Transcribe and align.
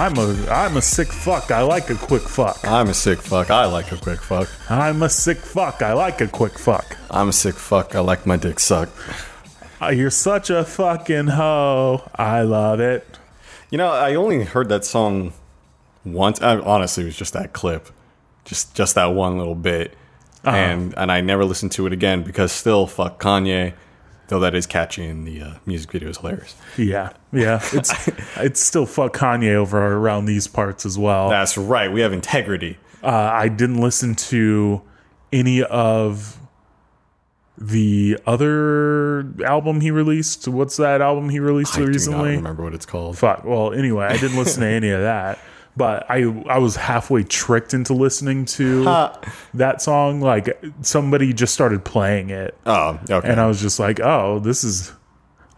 I'm 0.00 0.16
a 0.16 0.50
I'm 0.50 0.78
a 0.78 0.80
sick 0.80 1.08
fuck. 1.08 1.50
I 1.50 1.60
like 1.60 1.90
a 1.90 1.94
quick 1.94 2.22
fuck. 2.22 2.66
I'm 2.66 2.88
a 2.88 2.94
sick 2.94 3.20
fuck. 3.20 3.50
I 3.50 3.66
like 3.66 3.92
a 3.92 3.98
quick 3.98 4.22
fuck. 4.22 4.48
I'm 4.70 5.02
a 5.02 5.10
sick 5.10 5.36
fuck. 5.36 5.82
I 5.82 5.92
like 5.92 6.22
a 6.22 6.26
quick 6.26 6.58
fuck. 6.58 6.96
I'm 7.10 7.28
a 7.28 7.34
sick 7.34 7.54
fuck. 7.54 7.94
I 7.94 8.00
like 8.00 8.24
my 8.24 8.38
dick 8.38 8.60
sucked. 8.60 8.96
Uh, 9.78 9.88
You're 9.88 10.08
such 10.08 10.48
a 10.48 10.64
fucking 10.64 11.26
hoe. 11.26 12.08
I 12.14 12.40
love 12.40 12.80
it. 12.80 13.18
You 13.70 13.76
know, 13.76 13.88
I 13.88 14.14
only 14.14 14.42
heard 14.44 14.70
that 14.70 14.86
song 14.86 15.34
once. 16.02 16.40
I, 16.40 16.56
honestly, 16.56 17.02
it 17.02 17.06
was 17.06 17.16
just 17.16 17.34
that 17.34 17.52
clip, 17.52 17.90
just 18.46 18.74
just 18.74 18.94
that 18.94 19.12
one 19.12 19.36
little 19.36 19.54
bit, 19.54 19.98
and 20.44 20.94
and 20.96 21.12
I 21.12 21.20
never 21.20 21.44
listened 21.44 21.72
to 21.72 21.86
it 21.86 21.92
again 21.92 22.22
because 22.22 22.52
still 22.52 22.86
fuck 22.86 23.22
Kanye. 23.22 23.74
Though 24.30 24.38
that 24.38 24.54
is 24.54 24.64
catchy 24.64 25.04
and 25.06 25.26
the 25.26 25.42
uh, 25.42 25.54
music 25.66 25.90
video 25.90 26.08
is 26.08 26.18
hilarious. 26.18 26.54
Yeah, 26.78 27.10
yeah. 27.32 27.60
It's 27.72 28.08
it's 28.36 28.60
still 28.60 28.86
fuck 28.86 29.12
Kanye 29.12 29.54
over 29.54 29.96
around 29.96 30.26
these 30.26 30.46
parts 30.46 30.86
as 30.86 30.96
well. 30.96 31.28
That's 31.28 31.58
right. 31.58 31.92
We 31.92 32.00
have 32.02 32.12
integrity. 32.12 32.78
Uh, 33.02 33.08
I 33.08 33.48
didn't 33.48 33.80
listen 33.80 34.14
to 34.14 34.82
any 35.32 35.64
of 35.64 36.38
the 37.58 38.18
other 38.24 39.34
album 39.44 39.80
he 39.80 39.90
released. 39.90 40.46
What's 40.46 40.76
that 40.76 41.00
album 41.00 41.28
he 41.28 41.40
released 41.40 41.76
recently? 41.76 41.84
I 41.84 41.92
recently? 41.92 42.36
remember 42.36 42.62
what 42.62 42.74
it's 42.74 42.86
called. 42.86 43.18
Fuck. 43.18 43.44
Well, 43.44 43.72
anyway, 43.72 44.06
I 44.06 44.16
didn't 44.16 44.38
listen 44.38 44.62
to 44.62 44.68
any 44.68 44.90
of 44.90 45.00
that, 45.00 45.40
but 45.80 46.04
I 46.10 46.18
I 46.48 46.58
was 46.58 46.76
halfway 46.76 47.24
tricked 47.24 47.72
into 47.72 47.94
listening 47.94 48.44
to 48.60 48.84
that 49.54 49.80
song. 49.80 50.20
Like 50.20 50.62
somebody 50.82 51.32
just 51.32 51.54
started 51.54 51.84
playing 51.84 52.28
it, 52.28 52.54
Oh, 52.66 53.00
okay. 53.08 53.26
and 53.26 53.40
I 53.40 53.46
was 53.46 53.60
just 53.62 53.80
like, 53.80 53.98
"Oh, 53.98 54.38
this 54.40 54.62
is 54.62 54.92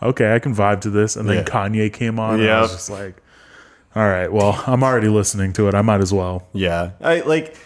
okay. 0.00 0.32
I 0.34 0.38
can 0.38 0.54
vibe 0.54 0.80
to 0.82 0.90
this." 0.90 1.16
And 1.16 1.28
then 1.28 1.38
Yeah. 1.38 1.42
Kanye 1.44 1.92
came 1.92 2.20
on, 2.20 2.38
and 2.40 2.48
I 2.48 2.60
was 2.60 2.70
just 2.72 2.88
like, 2.88 3.16
"All 3.96 4.06
right, 4.06 4.32
well, 4.32 4.62
I'm 4.68 4.84
already 4.84 5.08
listening 5.08 5.52
to 5.54 5.66
it. 5.68 5.74
I 5.74 5.82
might 5.82 6.00
as 6.00 6.12
well." 6.12 6.46
Yeah, 6.52 6.92
I 7.00 7.20
like. 7.22 7.56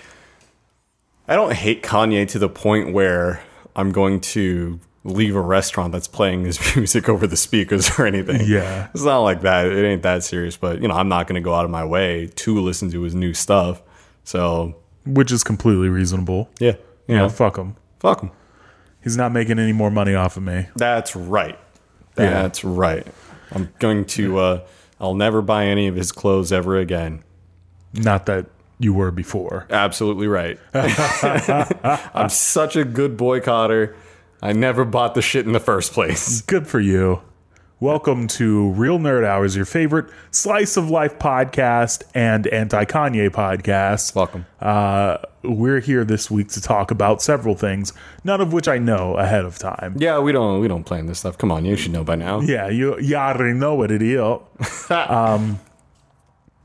I 1.28 1.34
don't 1.36 1.52
hate 1.52 1.82
Kanye 1.82 2.26
to 2.28 2.38
the 2.38 2.48
point 2.48 2.92
where 2.94 3.42
I'm 3.74 3.92
going 3.92 4.20
to 4.32 4.80
leave 5.06 5.36
a 5.36 5.40
restaurant 5.40 5.92
that's 5.92 6.08
playing 6.08 6.44
his 6.44 6.58
music 6.76 7.08
over 7.08 7.26
the 7.26 7.36
speakers 7.36 7.90
or 7.98 8.06
anything. 8.06 8.40
Yeah. 8.44 8.88
it's 8.92 9.04
not 9.04 9.20
like 9.20 9.42
that. 9.42 9.66
It 9.66 9.84
ain't 9.86 10.02
that 10.02 10.24
serious. 10.24 10.56
But 10.56 10.82
you 10.82 10.88
know, 10.88 10.94
I'm 10.94 11.08
not 11.08 11.26
going 11.26 11.40
to 11.40 11.44
go 11.44 11.54
out 11.54 11.64
of 11.64 11.70
my 11.70 11.84
way 11.84 12.26
to 12.34 12.60
listen 12.60 12.90
to 12.90 13.02
his 13.02 13.14
new 13.14 13.32
stuff. 13.34 13.82
So 14.24 14.76
Which 15.06 15.30
is 15.32 15.44
completely 15.44 15.88
reasonable. 15.88 16.50
yeah, 16.58 16.72
you 17.06 17.14
You 17.14 17.16
know, 17.16 17.28
fuck 17.28 17.56
him. 17.56 17.76
fuck 18.00 18.20
him. 18.22 18.30
He's 19.02 19.16
not 19.16 19.30
making 19.32 19.58
any 19.60 19.72
more 19.72 19.90
money 19.90 20.14
off 20.16 20.36
of 20.36 20.42
me. 20.42 20.66
That's 20.74 21.14
right. 21.14 21.58
Yeah. 22.18 22.30
That's 22.42 22.64
right. 22.64 23.06
I'm 23.52 23.72
going 23.78 24.04
to. 24.06 24.38
uh 24.38 24.66
I'll 24.98 25.14
never 25.14 25.42
buy 25.42 25.66
any 25.66 25.86
of 25.88 25.94
his 25.94 26.10
clothes 26.10 26.50
ever 26.52 26.76
again. 26.78 27.22
Not 27.92 28.26
that 28.26 28.46
you 28.80 28.92
were 28.94 29.10
before. 29.10 29.66
Absolutely 29.70 30.26
right. 30.26 30.58
I'm 30.74 32.28
such 32.30 32.76
a 32.76 32.84
good 32.84 33.16
boycotter. 33.16 33.94
I 34.42 34.52
never 34.52 34.84
bought 34.84 35.14
the 35.14 35.22
shit 35.22 35.46
in 35.46 35.52
the 35.52 35.60
first 35.60 35.92
place. 35.92 36.40
Good 36.46 36.66
for 36.66 36.80
you. 36.80 37.22
Welcome 37.78 38.26
to 38.28 38.70
Real 38.70 38.98
Nerd 38.98 39.24
Hours, 39.24 39.54
your 39.54 39.66
favorite 39.66 40.10
slice 40.30 40.76
of 40.76 40.88
life 40.88 41.18
podcast 41.18 42.02
and 42.14 42.46
anti 42.46 42.84
Kanye 42.86 43.28
podcast. 43.30 44.14
Welcome. 44.14 44.46
Uh, 44.60 45.18
we're 45.42 45.80
here 45.80 46.04
this 46.04 46.30
week 46.30 46.48
to 46.48 46.60
talk 46.60 46.90
about 46.90 47.20
several 47.20 47.54
things, 47.54 47.92
none 48.24 48.40
of 48.40 48.52
which 48.52 48.66
I 48.66 48.78
know 48.78 49.14
ahead 49.16 49.44
of 49.44 49.58
time. 49.58 49.94
Yeah, 49.98 50.18
we 50.20 50.32
don't 50.32 50.60
we 50.60 50.68
don't 50.68 50.84
plan 50.84 51.06
this 51.06 51.18
stuff. 51.18 51.36
Come 51.36 51.52
on, 51.52 51.64
you 51.66 51.76
should 51.76 51.92
know 51.92 52.04
by 52.04 52.16
now. 52.16 52.40
Yeah, 52.40 52.68
you, 52.68 52.98
you 52.98 53.16
already 53.16 53.52
know 53.52 53.74
what 53.74 53.90
it 53.90 54.02
is. 54.02 54.90
um, 54.90 55.60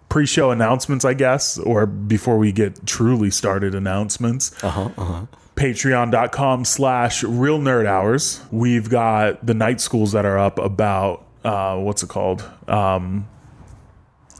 Pre 0.07 0.25
show 0.25 0.51
announcements, 0.51 1.06
I 1.06 1.13
guess, 1.13 1.57
or 1.57 1.85
before 1.85 2.38
we 2.38 2.51
get 2.51 2.85
truly 2.85 3.31
started, 3.31 3.75
announcements. 3.75 4.62
Uh 4.62 4.69
huh. 4.69 4.90
Uh 4.97 5.06
huh. 5.06 5.25
patreon.com 5.61 6.66
slash 6.66 7.23
real 7.23 7.59
nerd 7.59 7.85
hours. 7.85 8.41
We've 8.51 8.89
got 8.89 9.45
the 9.45 9.53
night 9.53 9.79
schools 9.79 10.11
that 10.13 10.25
are 10.25 10.39
up 10.39 10.57
about 10.57 11.27
uh 11.45 11.77
what's 11.77 12.01
it 12.01 12.09
called? 12.09 12.44
Um 12.67 13.27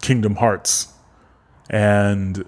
kingdom 0.02 0.38
hearts. 0.38 0.92
And 1.70 2.44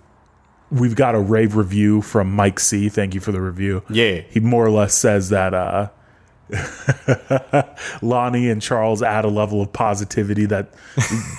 we've 0.72 0.95
got 0.95 1.13
a 1.13 1.19
rave 1.19 1.56
review 1.56 2.01
from 2.01 2.31
mike 2.31 2.59
c. 2.59 2.89
Thank 2.89 3.13
you 3.13 3.22
for 3.22 3.31
the 3.31 3.41
review. 3.41 3.84
Yeah. 3.91 4.22
he 4.28 4.39
more 4.39 4.66
or 4.66 4.72
less 4.72 4.95
says 4.95 5.29
that 5.29 5.53
uh 5.53 5.90
Lonnie 8.01 8.50
and 8.50 8.59
Charles 8.59 9.03
add 9.03 9.23
a 9.23 9.29
level 9.29 9.61
of 9.61 9.72
positivity 9.72 10.45
that 10.47 10.73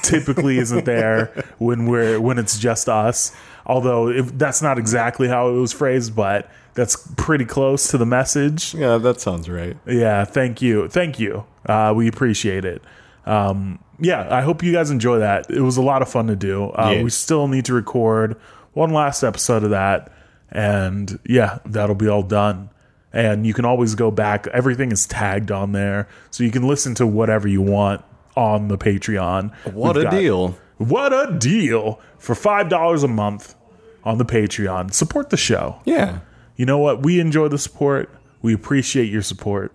typically 0.03 0.59
isn't 0.59 0.85
there 0.85 1.45
when 1.59 1.87
we're 1.87 2.21
when 2.21 2.39
it's 2.39 2.61
just 2.61 2.89
us. 2.89 3.35
Although 3.67 4.09
if, 4.09 4.39
that's 4.39 4.63
not 4.63 4.79
exactly 4.79 5.27
how 5.27 5.49
it 5.49 5.55
was 5.55 5.73
phrased, 5.73 6.15
but 6.15 6.49
that's 6.75 6.97
pretty 7.17 7.45
close 7.45 7.89
to 7.89 7.99
the 7.99 8.07
message. 8.07 8.75
Yeah, 8.75 8.99
that 8.99 9.21
sounds 9.21 9.49
right. 9.49 9.77
Yeah, 9.87 10.25
thank 10.25 10.61
you, 10.63 10.89
thank 10.89 11.19
you. 11.21 11.45
Uh, 11.67 11.93
we 11.97 12.09
appreciate 12.09 12.65
it. 12.65 12.83
Um, 13.27 13.79
yeah, 14.01 14.27
I 14.35 14.43
hope 14.43 14.63
you 14.63 14.73
guys 14.73 14.91
enjoy 14.91 15.21
that. 15.21 15.51
It 15.51 15.61
was 15.61 15.77
a 15.77 15.83
lot 15.83 16.03
of 16.03 16.09
fun 16.09 16.27
to 16.27 16.37
do. 16.37 16.67
Uh, 16.71 16.91
Yeah. 16.97 17.03
We 17.03 17.11
still 17.11 17.49
need 17.49 17.65
to 17.67 17.75
record 17.75 18.37
one 18.73 18.91
last 18.93 19.23
episode 19.23 19.63
of 19.65 19.71
that, 19.71 20.11
and 20.51 21.19
yeah, 21.25 21.59
that'll 21.65 21.95
be 21.95 22.09
all 22.09 22.23
done. 22.23 22.71
And 23.13 23.47
you 23.47 23.55
can 23.55 23.65
always 23.65 23.95
go 23.95 24.11
back. 24.11 24.49
Everything 24.49 24.91
is 24.91 25.07
tagged 25.07 25.53
on 25.53 25.71
there, 25.73 26.09
so 26.31 26.43
you 26.43 26.51
can 26.51 26.67
listen 26.67 26.95
to 26.97 27.07
whatever 27.07 27.47
you 27.47 27.63
want 27.63 28.03
on 28.37 28.67
the 28.67 28.77
Patreon. 28.77 29.55
What 29.73 29.95
We've 29.97 30.05
a 30.07 30.11
got- 30.11 30.19
deal. 30.19 30.59
What 30.79 31.13
a 31.13 31.39
deal 31.39 32.01
for 32.19 32.35
five 32.35 32.69
dollars 32.69 33.05
a 33.05 33.09
month 33.09 33.55
on 34.03 34.19
the 34.19 34.25
Patreon. 34.25 34.93
Support 34.93 35.31
the 35.31 35.37
show 35.37 35.77
Yeah. 35.85 36.19
You 36.57 36.67
know 36.67 36.79
what? 36.79 37.03
We 37.03 37.21
enjoy 37.21 37.49
the 37.49 37.59
support. 37.59 38.11
We 38.43 38.55
appreciate 38.55 39.11
your 39.11 39.23
support. 39.23 39.73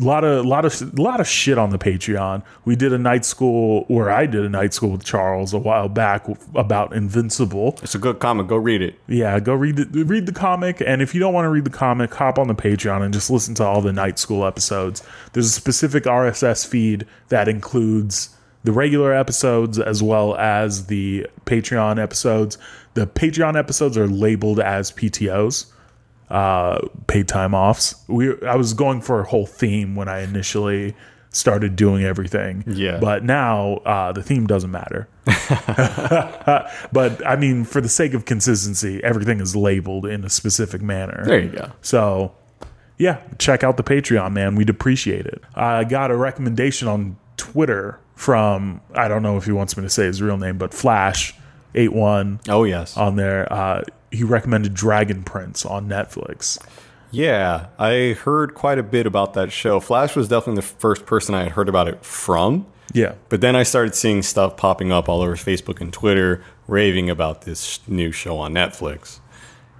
A 0.00 0.02
lot 0.02 0.24
of, 0.24 0.46
lot 0.46 0.64
of, 0.64 0.98
lot 0.98 1.20
of 1.20 1.26
shit 1.28 1.58
on 1.58 1.68
the 1.68 1.78
Patreon. 1.78 2.42
We 2.64 2.76
did 2.76 2.94
a 2.94 2.98
night 2.98 3.26
school, 3.26 3.84
where 3.88 4.10
I 4.10 4.24
did 4.24 4.42
a 4.42 4.48
night 4.48 4.72
school 4.72 4.90
with 4.90 5.04
Charles 5.04 5.52
a 5.52 5.58
while 5.58 5.88
back 5.90 6.26
about 6.54 6.94
Invincible. 6.94 7.78
It's 7.82 7.94
a 7.94 7.98
good 7.98 8.18
comic. 8.18 8.46
Go 8.46 8.56
read 8.56 8.80
it. 8.80 8.98
Yeah, 9.06 9.38
go 9.38 9.54
read 9.54 9.76
the 9.76 10.04
read 10.04 10.24
the 10.24 10.32
comic, 10.32 10.80
and 10.80 11.02
if 11.02 11.14
you 11.14 11.20
don't 11.20 11.34
want 11.34 11.44
to 11.44 11.50
read 11.50 11.64
the 11.64 11.70
comic, 11.70 12.14
hop 12.14 12.38
on 12.38 12.48
the 12.48 12.54
Patreon 12.54 13.02
and 13.02 13.12
just 13.12 13.28
listen 13.28 13.54
to 13.56 13.64
all 13.64 13.82
the 13.82 13.92
night 13.92 14.18
school 14.18 14.46
episodes. 14.46 15.02
There's 15.34 15.46
a 15.46 15.50
specific 15.50 16.04
RSS 16.04 16.66
feed 16.66 17.06
that 17.28 17.46
includes 17.46 18.34
the 18.64 18.72
regular 18.72 19.12
episodes 19.12 19.78
as 19.78 20.02
well 20.02 20.36
as 20.36 20.86
the 20.86 21.26
Patreon 21.44 22.02
episodes. 22.02 22.56
The 22.94 23.06
Patreon 23.06 23.58
episodes 23.58 23.98
are 23.98 24.06
labeled 24.06 24.60
as 24.60 24.90
PTOs, 24.92 25.66
uh, 26.30 26.80
paid 27.06 27.28
time 27.28 27.54
offs. 27.54 27.94
We 28.08 28.40
I 28.42 28.56
was 28.56 28.74
going 28.74 29.00
for 29.00 29.20
a 29.20 29.24
whole 29.24 29.46
theme 29.46 29.94
when 29.94 30.08
I 30.08 30.20
initially 30.20 30.94
started 31.30 31.76
doing 31.76 32.04
everything. 32.04 32.62
Yeah. 32.66 32.98
but 32.98 33.24
now 33.24 33.76
uh, 33.86 34.12
the 34.12 34.22
theme 34.22 34.46
doesn't 34.46 34.70
matter. 34.70 35.08
but 36.92 37.26
I 37.26 37.36
mean, 37.36 37.64
for 37.64 37.80
the 37.80 37.88
sake 37.88 38.14
of 38.14 38.24
consistency, 38.24 39.02
everything 39.02 39.40
is 39.40 39.56
labeled 39.56 40.06
in 40.06 40.24
a 40.24 40.28
specific 40.28 40.82
manner. 40.82 41.24
There 41.24 41.40
you 41.40 41.48
go. 41.50 41.72
So, 41.80 42.34
yeah, 42.98 43.22
check 43.38 43.64
out 43.64 43.76
the 43.76 43.82
Patreon, 43.82 44.32
man. 44.32 44.54
We'd 44.54 44.70
appreciate 44.70 45.26
it. 45.26 45.42
I 45.54 45.84
got 45.84 46.10
a 46.10 46.16
recommendation 46.16 46.86
on 46.86 47.16
Twitter 47.36 47.98
from 48.14 48.80
I 48.94 49.08
don't 49.08 49.22
know 49.22 49.36
if 49.36 49.44
he 49.46 49.52
wants 49.52 49.76
me 49.76 49.82
to 49.82 49.90
say 49.90 50.04
his 50.04 50.22
real 50.22 50.36
name, 50.36 50.58
but 50.58 50.72
Flash 50.74 51.34
eight 51.74 51.92
one. 51.92 52.40
Oh 52.48 52.64
yes. 52.64 52.96
on 52.96 53.16
there. 53.16 53.50
Uh, 53.52 53.82
he 54.12 54.22
recommended 54.24 54.74
Dragon 54.74 55.22
Prince 55.24 55.64
on 55.66 55.88
Netflix. 55.88 56.58
yeah, 57.10 57.66
I 57.78 58.16
heard 58.22 58.54
quite 58.54 58.78
a 58.78 58.82
bit 58.82 59.06
about 59.06 59.34
that 59.34 59.50
show. 59.52 59.80
Flash 59.80 60.14
was 60.16 60.28
definitely 60.28 60.56
the 60.60 60.68
first 60.68 61.04
person 61.06 61.34
I 61.34 61.42
had 61.44 61.52
heard 61.52 61.68
about 61.68 61.88
it 61.88 62.04
from. 62.04 62.66
Yeah, 62.94 63.14
But 63.30 63.40
then 63.40 63.56
I 63.56 63.62
started 63.62 63.94
seeing 63.94 64.20
stuff 64.22 64.56
popping 64.58 64.92
up 64.92 65.08
all 65.08 65.22
over 65.22 65.34
Facebook 65.34 65.80
and 65.80 65.90
Twitter 65.92 66.44
raving 66.68 67.08
about 67.08 67.42
this 67.42 67.80
new 67.88 68.12
show 68.12 68.36
on 68.36 68.52
Netflix. 68.52 69.18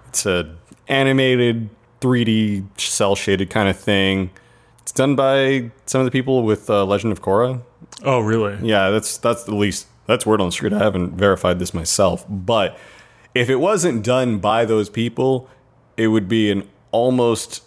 It's 0.09 0.25
a 0.25 0.57
animated 0.89 1.69
3D 2.01 2.67
cel 2.81 3.15
shaded 3.15 3.51
kind 3.51 3.69
of 3.69 3.79
thing. 3.79 4.31
It's 4.81 4.93
done 4.93 5.15
by 5.15 5.71
some 5.87 6.01
of 6.01 6.07
the 6.07 6.11
people 6.11 6.43
with 6.43 6.71
uh, 6.71 6.85
Legend 6.87 7.13
of 7.13 7.21
Korra. 7.23 7.61
Oh, 8.03 8.21
really? 8.21 8.57
Yeah, 8.67 8.91
that's 8.91 9.19
that's 9.19 9.45
the 9.45 9.55
least 9.55 9.87
that's 10.07 10.25
word 10.25 10.41
on 10.41 10.49
the 10.49 10.53
street. 10.53 10.73
I 10.73 10.79
haven't 10.79 11.13
verified 11.17 11.59
this 11.59 11.73
myself, 11.75 12.25
but 12.29 12.79
if 13.35 13.49
it 13.49 13.57
wasn't 13.57 14.05
done 14.05 14.39
by 14.39 14.65
those 14.65 14.89
people, 14.91 15.49
it 15.97 16.09
would 16.09 16.29
be 16.29 16.51
an 16.51 16.69
almost 16.91 17.63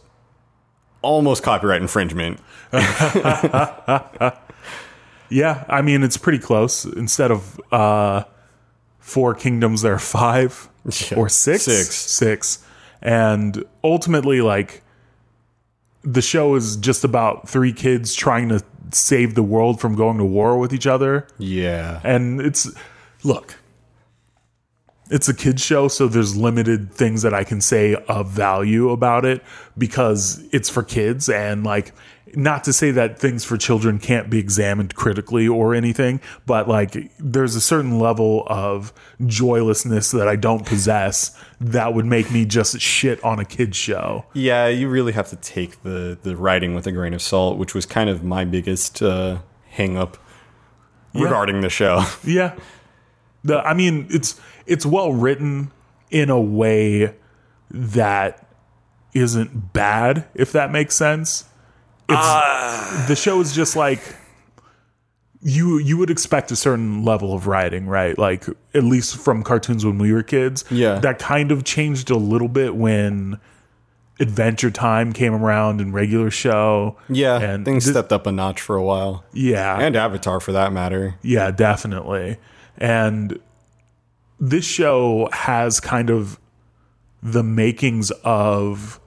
almost 1.02 1.44
copyright 1.44 1.82
infringement. 1.82 2.40
Yeah, 5.30 5.66
I 5.68 5.82
mean 5.82 6.04
it's 6.04 6.18
pretty 6.18 6.38
close. 6.38 6.86
Instead 6.86 7.32
of 7.32 7.60
uh, 7.72 8.26
four 9.00 9.34
kingdoms, 9.34 9.82
there 9.82 9.94
are 9.96 10.00
five 10.00 10.70
Yeah. 10.86 11.18
or 11.18 11.30
six. 11.30 11.64
Six. 11.64 11.96
six, 11.96 12.66
and 13.02 13.64
ultimately, 13.84 14.42
like 14.42 14.84
the 16.04 16.22
show 16.22 16.54
is 16.54 16.76
just 16.78 17.04
about 17.04 17.50
three 17.50 17.74
kids 17.74 18.14
trying 18.14 18.50
to 18.50 18.64
save 18.92 19.34
the 19.34 19.42
world 19.42 19.82
from 19.82 19.96
going 19.96 20.20
to 20.20 20.26
war 20.26 20.60
with 20.60 20.72
each 20.72 20.86
other. 20.86 21.26
Yeah. 21.40 22.02
And 22.04 22.40
it's 22.40 22.70
look, 23.24 23.56
it's 25.10 25.30
a 25.30 25.34
kids 25.34 25.64
show, 25.64 25.88
so 25.88 26.08
there's 26.08 26.36
limited 26.36 26.92
things 26.92 27.22
that 27.22 27.34
I 27.34 27.44
can 27.44 27.62
say 27.62 27.96
of 27.96 28.30
value 28.30 28.90
about 28.90 29.26
it 29.26 29.44
because 29.78 30.44
it's 30.52 30.70
for 30.70 30.84
kids 30.84 31.30
and 31.30 31.64
like 31.64 31.94
not 32.36 32.64
to 32.66 32.74
say 32.74 32.92
that 32.92 33.20
things 33.20 33.46
for 33.46 33.58
children 33.58 34.00
can't 34.00 34.30
be 34.30 34.40
examined 34.40 34.96
critically 34.96 35.48
or 35.48 35.74
anything, 35.74 36.20
but 36.46 36.68
like 36.68 37.12
there's 37.20 37.56
a 37.56 37.62
certain 37.62 38.00
level 38.00 38.44
of 38.48 38.94
joylessness 39.26 40.12
that 40.12 40.28
I 40.28 40.36
don't 40.36 40.66
possess 40.66 41.40
that 41.62 41.94
would 41.94 42.06
make 42.06 42.32
me 42.32 42.46
just 42.46 42.80
shit 42.82 43.24
on 43.24 43.40
a 43.40 43.46
kids 43.46 43.78
show. 43.78 44.26
Yeah, 44.34 44.68
you 44.68 44.90
really 44.90 45.14
have 45.14 45.30
to 45.30 45.36
take 45.38 45.84
the 45.84 46.18
the 46.22 46.36
writing 46.36 46.76
with 46.76 46.88
a 46.88 46.92
grain 46.92 47.14
of 47.14 47.22
salt, 47.22 47.58
which 47.58 47.74
was 47.74 47.86
kind 47.86 48.10
of 48.10 48.24
my 48.24 48.44
biggest 48.44 49.02
uh, 49.02 49.40
hang 49.70 49.98
up 49.98 50.18
regarding 51.14 51.62
the 51.62 51.70
show. 51.70 52.04
Yeah. 52.24 52.56
The 53.44 53.60
I 53.60 53.76
mean 53.76 54.08
it's 54.10 54.40
it's 54.66 54.86
well 54.86 55.12
written 55.14 55.72
in 56.12 56.30
a 56.30 56.40
way 56.40 57.14
that 57.72 58.48
isn't 59.14 59.74
bad, 59.74 60.26
if 60.34 60.52
that 60.52 60.72
makes 60.72 60.96
sense. 60.96 61.46
It's 62.08 62.18
ah. 62.20 63.06
the 63.08 63.16
show 63.16 63.40
is 63.42 63.54
just 63.56 63.76
like 63.76 64.02
you 65.42 65.78
you 65.78 65.98
would 65.98 66.10
expect 66.10 66.52
a 66.52 66.56
certain 66.56 67.04
level 67.04 67.34
of 67.34 67.48
writing, 67.48 67.88
right? 67.88 68.18
Like 68.18 68.46
at 68.74 68.84
least 68.84 69.18
from 69.18 69.44
cartoons 69.44 69.86
when 69.86 69.98
we 69.98 70.12
were 70.12 70.24
kids. 70.24 70.66
Yeah. 70.70 71.00
That 71.00 71.20
kind 71.20 71.52
of 71.52 71.64
changed 71.64 72.10
a 72.10 72.18
little 72.18 72.48
bit 72.48 72.76
when 72.76 73.40
Adventure 74.20 74.72
Time 74.72 75.14
came 75.14 75.34
around 75.34 75.82
and 75.82 75.94
regular 75.94 76.32
show. 76.32 76.98
Yeah, 77.10 77.40
And 77.40 77.66
things 77.66 77.86
thi- 77.86 77.92
stepped 77.92 78.12
up 78.14 78.26
a 78.26 78.32
notch 78.32 78.62
for 78.62 78.76
a 78.76 78.84
while, 78.84 79.24
Yeah. 79.34 79.78
and 79.80 79.96
Avatar 79.96 80.40
for 80.40 80.52
that 80.52 80.72
matter. 80.72 81.16
Yeah, 81.22 81.52
definitely. 81.52 82.38
And 82.78 83.40
this 84.50 84.66
show 84.66 85.30
has 85.32 85.80
kind 85.80 86.10
of 86.10 86.40
the 87.24 87.44
makings 87.44 88.12
of 88.24 89.00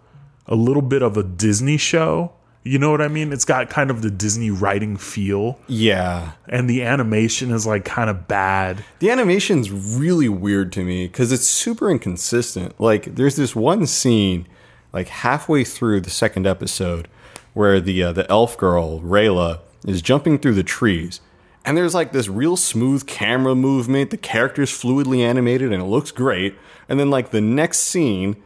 a 0.47 0.55
little 0.55 0.83
bit 0.83 1.03
of 1.03 1.17
a 1.17 1.23
Disney 1.23 1.77
show. 1.77 2.33
You 2.65 2.79
know 2.79 2.91
what 2.91 3.01
I 3.01 3.09
mean? 3.09 3.33
It's 3.33 3.45
got 3.45 3.71
kind 3.71 3.91
of 3.91 4.03
the 4.03 4.11
Disney 4.11 4.51
writing 4.51 4.97
feel, 4.97 5.59
Yeah, 5.69 6.33
and 6.49 6.69
the 6.69 6.83
animation 6.83 7.51
is 7.51 7.67
like 7.67 7.85
kind 7.85 8.11
of 8.11 8.29
bad. 8.29 8.85
the 8.99 9.11
animation's 9.11 9.71
really 9.71 10.29
weird 10.29 10.73
to 10.73 10.85
me 10.85 11.07
because 11.07 11.33
it's 11.33 11.47
super 11.49 11.91
inconsistent. 11.91 12.79
Like, 12.79 13.15
there's 13.15 13.37
this 13.37 13.55
one 13.57 13.87
scene, 13.87 14.47
like 14.93 15.09
halfway 15.09 15.65
through 15.65 16.01
the 16.01 16.11
second 16.11 16.47
episode, 16.47 17.09
where 17.55 17.81
the 17.81 18.03
uh, 18.03 18.13
the 18.13 18.31
elf 18.31 18.59
girl 18.59 19.01
Rayla 19.01 19.61
is 19.87 20.03
jumping 20.03 20.39
through 20.39 20.55
the 20.55 20.63
trees, 20.65 21.21
and 21.69 21.77
there's 21.77 21.95
like 21.95 22.13
this 22.13 22.29
real 22.29 22.57
smooth 22.57 23.07
camera 23.07 23.55
movement. 23.55 24.11
The 24.11 24.17
character's 24.17 24.71
fluidly 24.71 25.21
animated, 25.21 25.73
and 25.73 25.83
it 25.83 25.87
looks 25.87 26.11
great. 26.11 26.55
And 26.89 26.99
then 26.99 27.11
like 27.11 27.31
the 27.31 27.41
next 27.41 27.79
scene 27.81 28.37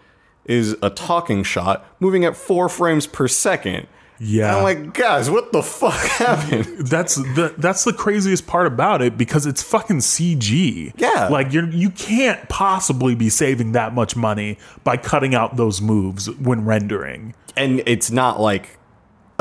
is 0.44 0.76
a 0.82 0.90
talking 0.90 1.44
shot 1.44 1.86
moving 2.00 2.24
at 2.24 2.36
four 2.36 2.68
frames 2.68 3.06
per 3.06 3.28
second. 3.28 3.86
Yeah. 4.18 4.48
And 4.48 4.56
I'm 4.58 4.62
like, 4.62 4.94
guys, 4.94 5.30
what 5.30 5.52
the 5.52 5.62
fuck 5.62 5.94
happened? 6.18 6.86
That's 6.86 7.14
the 7.16 7.54
that's 7.58 7.84
the 7.84 7.92
craziest 7.92 8.46
part 8.46 8.66
about 8.66 9.02
it 9.02 9.16
because 9.16 9.46
it's 9.46 9.62
fucking 9.62 9.98
CG. 9.98 10.92
Yeah. 10.96 11.28
Like 11.28 11.52
you're 11.52 11.68
you 11.68 11.90
can't 11.90 12.48
possibly 12.48 13.14
be 13.14 13.28
saving 13.28 13.72
that 13.72 13.94
much 13.94 14.14
money 14.16 14.58
by 14.84 14.96
cutting 14.96 15.34
out 15.34 15.56
those 15.56 15.80
moves 15.80 16.28
when 16.38 16.64
rendering. 16.64 17.34
and 17.56 17.82
it's 17.86 18.10
not 18.10 18.40
like 18.40 18.78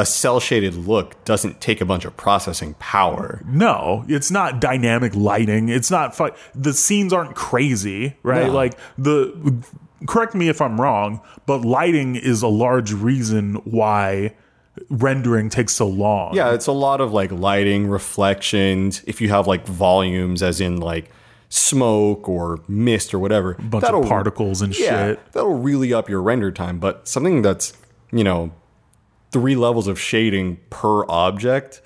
a 0.01 0.05
cel 0.05 0.39
shaded 0.39 0.73
look 0.73 1.23
doesn't 1.25 1.61
take 1.61 1.79
a 1.79 1.85
bunch 1.85 2.05
of 2.05 2.17
processing 2.17 2.73
power. 2.79 3.39
No, 3.45 4.03
it's 4.07 4.31
not 4.31 4.59
dynamic 4.59 5.13
lighting. 5.15 5.69
It's 5.69 5.91
not 5.91 6.15
fu- 6.15 6.31
the 6.55 6.73
scenes 6.73 7.13
aren't 7.13 7.35
crazy, 7.35 8.17
right? 8.23 8.47
No. 8.47 8.53
Like 8.53 8.73
the 8.97 9.63
correct 10.07 10.33
me 10.33 10.49
if 10.49 10.59
I'm 10.59 10.81
wrong, 10.81 11.21
but 11.45 11.61
lighting 11.61 12.15
is 12.15 12.41
a 12.41 12.47
large 12.47 12.91
reason 12.91 13.55
why 13.63 14.33
rendering 14.89 15.51
takes 15.51 15.73
so 15.73 15.87
long. 15.87 16.33
Yeah, 16.33 16.55
it's 16.55 16.65
a 16.65 16.71
lot 16.71 16.99
of 16.99 17.13
like 17.13 17.31
lighting, 17.31 17.87
reflections. 17.87 19.03
If 19.05 19.21
you 19.21 19.29
have 19.29 19.45
like 19.45 19.67
volumes, 19.67 20.41
as 20.41 20.59
in 20.59 20.77
like 20.77 21.11
smoke 21.49 22.27
or 22.27 22.59
mist 22.67 23.13
or 23.13 23.19
whatever, 23.19 23.51
a 23.51 23.61
bunch 23.61 23.83
of 23.83 24.07
particles 24.07 24.63
and 24.63 24.73
shit. 24.73 25.19
That'll 25.33 25.59
really 25.59 25.93
up 25.93 26.09
your 26.09 26.23
render 26.23 26.51
time. 26.51 26.79
But 26.79 27.07
something 27.07 27.43
that's 27.43 27.73
you 28.11 28.23
know 28.23 28.51
three 29.31 29.55
levels 29.55 29.87
of 29.87 29.99
shading 29.99 30.57
per 30.69 31.05
object. 31.09 31.81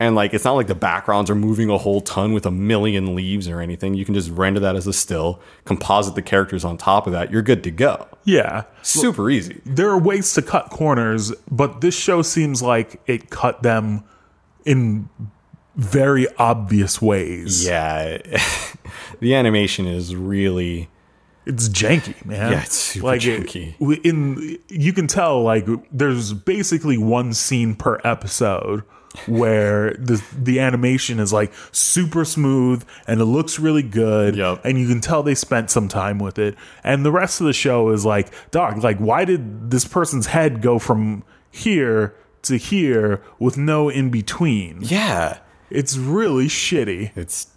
And 0.00 0.14
like 0.14 0.32
it's 0.32 0.44
not 0.44 0.52
like 0.52 0.68
the 0.68 0.76
backgrounds 0.76 1.28
are 1.28 1.34
moving 1.34 1.70
a 1.70 1.78
whole 1.78 2.00
ton 2.00 2.32
with 2.32 2.46
a 2.46 2.50
million 2.50 3.16
leaves 3.16 3.48
or 3.48 3.60
anything. 3.60 3.94
You 3.94 4.04
can 4.04 4.14
just 4.14 4.30
render 4.30 4.60
that 4.60 4.76
as 4.76 4.86
a 4.86 4.92
still, 4.92 5.40
composite 5.64 6.14
the 6.14 6.22
characters 6.22 6.64
on 6.64 6.76
top 6.76 7.06
of 7.06 7.12
that. 7.12 7.32
You're 7.32 7.42
good 7.42 7.64
to 7.64 7.72
go. 7.72 8.06
Yeah. 8.24 8.64
Super 8.82 9.28
easy. 9.28 9.60
There 9.64 9.90
are 9.90 9.98
ways 9.98 10.32
to 10.34 10.42
cut 10.42 10.70
corners, 10.70 11.32
but 11.50 11.80
this 11.80 11.98
show 11.98 12.22
seems 12.22 12.62
like 12.62 13.00
it 13.06 13.30
cut 13.30 13.62
them 13.62 14.04
in 14.64 15.08
very 15.78 16.26
obvious 16.36 17.00
ways. 17.00 17.64
Yeah, 17.64 18.18
the 19.20 19.34
animation 19.34 19.86
is 19.86 20.14
really 20.14 20.90
It's 21.48 21.68
janky, 21.68 22.24
man. 22.24 22.52
Yeah, 22.52 22.62
it's 22.62 22.76
super 22.76 23.06
like 23.06 23.20
janky. 23.20 23.74
It, 23.80 24.04
in 24.04 24.58
you 24.68 24.92
can 24.92 25.06
tell 25.06 25.42
like 25.42 25.66
there's 25.90 26.32
basically 26.34 26.98
one 26.98 27.32
scene 27.32 27.74
per 27.74 27.98
episode 28.04 28.82
where 29.26 29.94
the 29.94 30.22
the 30.38 30.60
animation 30.60 31.18
is 31.18 31.32
like 31.32 31.50
super 31.72 32.24
smooth 32.24 32.84
and 33.06 33.20
it 33.20 33.24
looks 33.24 33.58
really 33.58 33.82
good 33.82 34.36
Yep. 34.36 34.60
and 34.64 34.78
you 34.78 34.86
can 34.86 35.00
tell 35.00 35.22
they 35.22 35.34
spent 35.34 35.70
some 35.70 35.88
time 35.88 36.18
with 36.18 36.38
it 36.38 36.54
and 36.84 37.04
the 37.06 37.10
rest 37.10 37.40
of 37.40 37.46
the 37.46 37.54
show 37.54 37.88
is 37.88 38.04
like 38.04 38.28
dog 38.50 38.84
like 38.84 38.98
why 38.98 39.24
did 39.24 39.70
this 39.70 39.86
person's 39.86 40.26
head 40.26 40.60
go 40.60 40.78
from 40.78 41.24
here 41.50 42.14
to 42.42 42.56
here 42.58 43.22
with 43.38 43.56
no 43.56 43.88
in 43.88 44.10
between 44.10 44.78
yeah, 44.82 45.38
it's 45.70 45.96
really 45.96 46.46
shitty 46.46 47.10
it's 47.16 47.48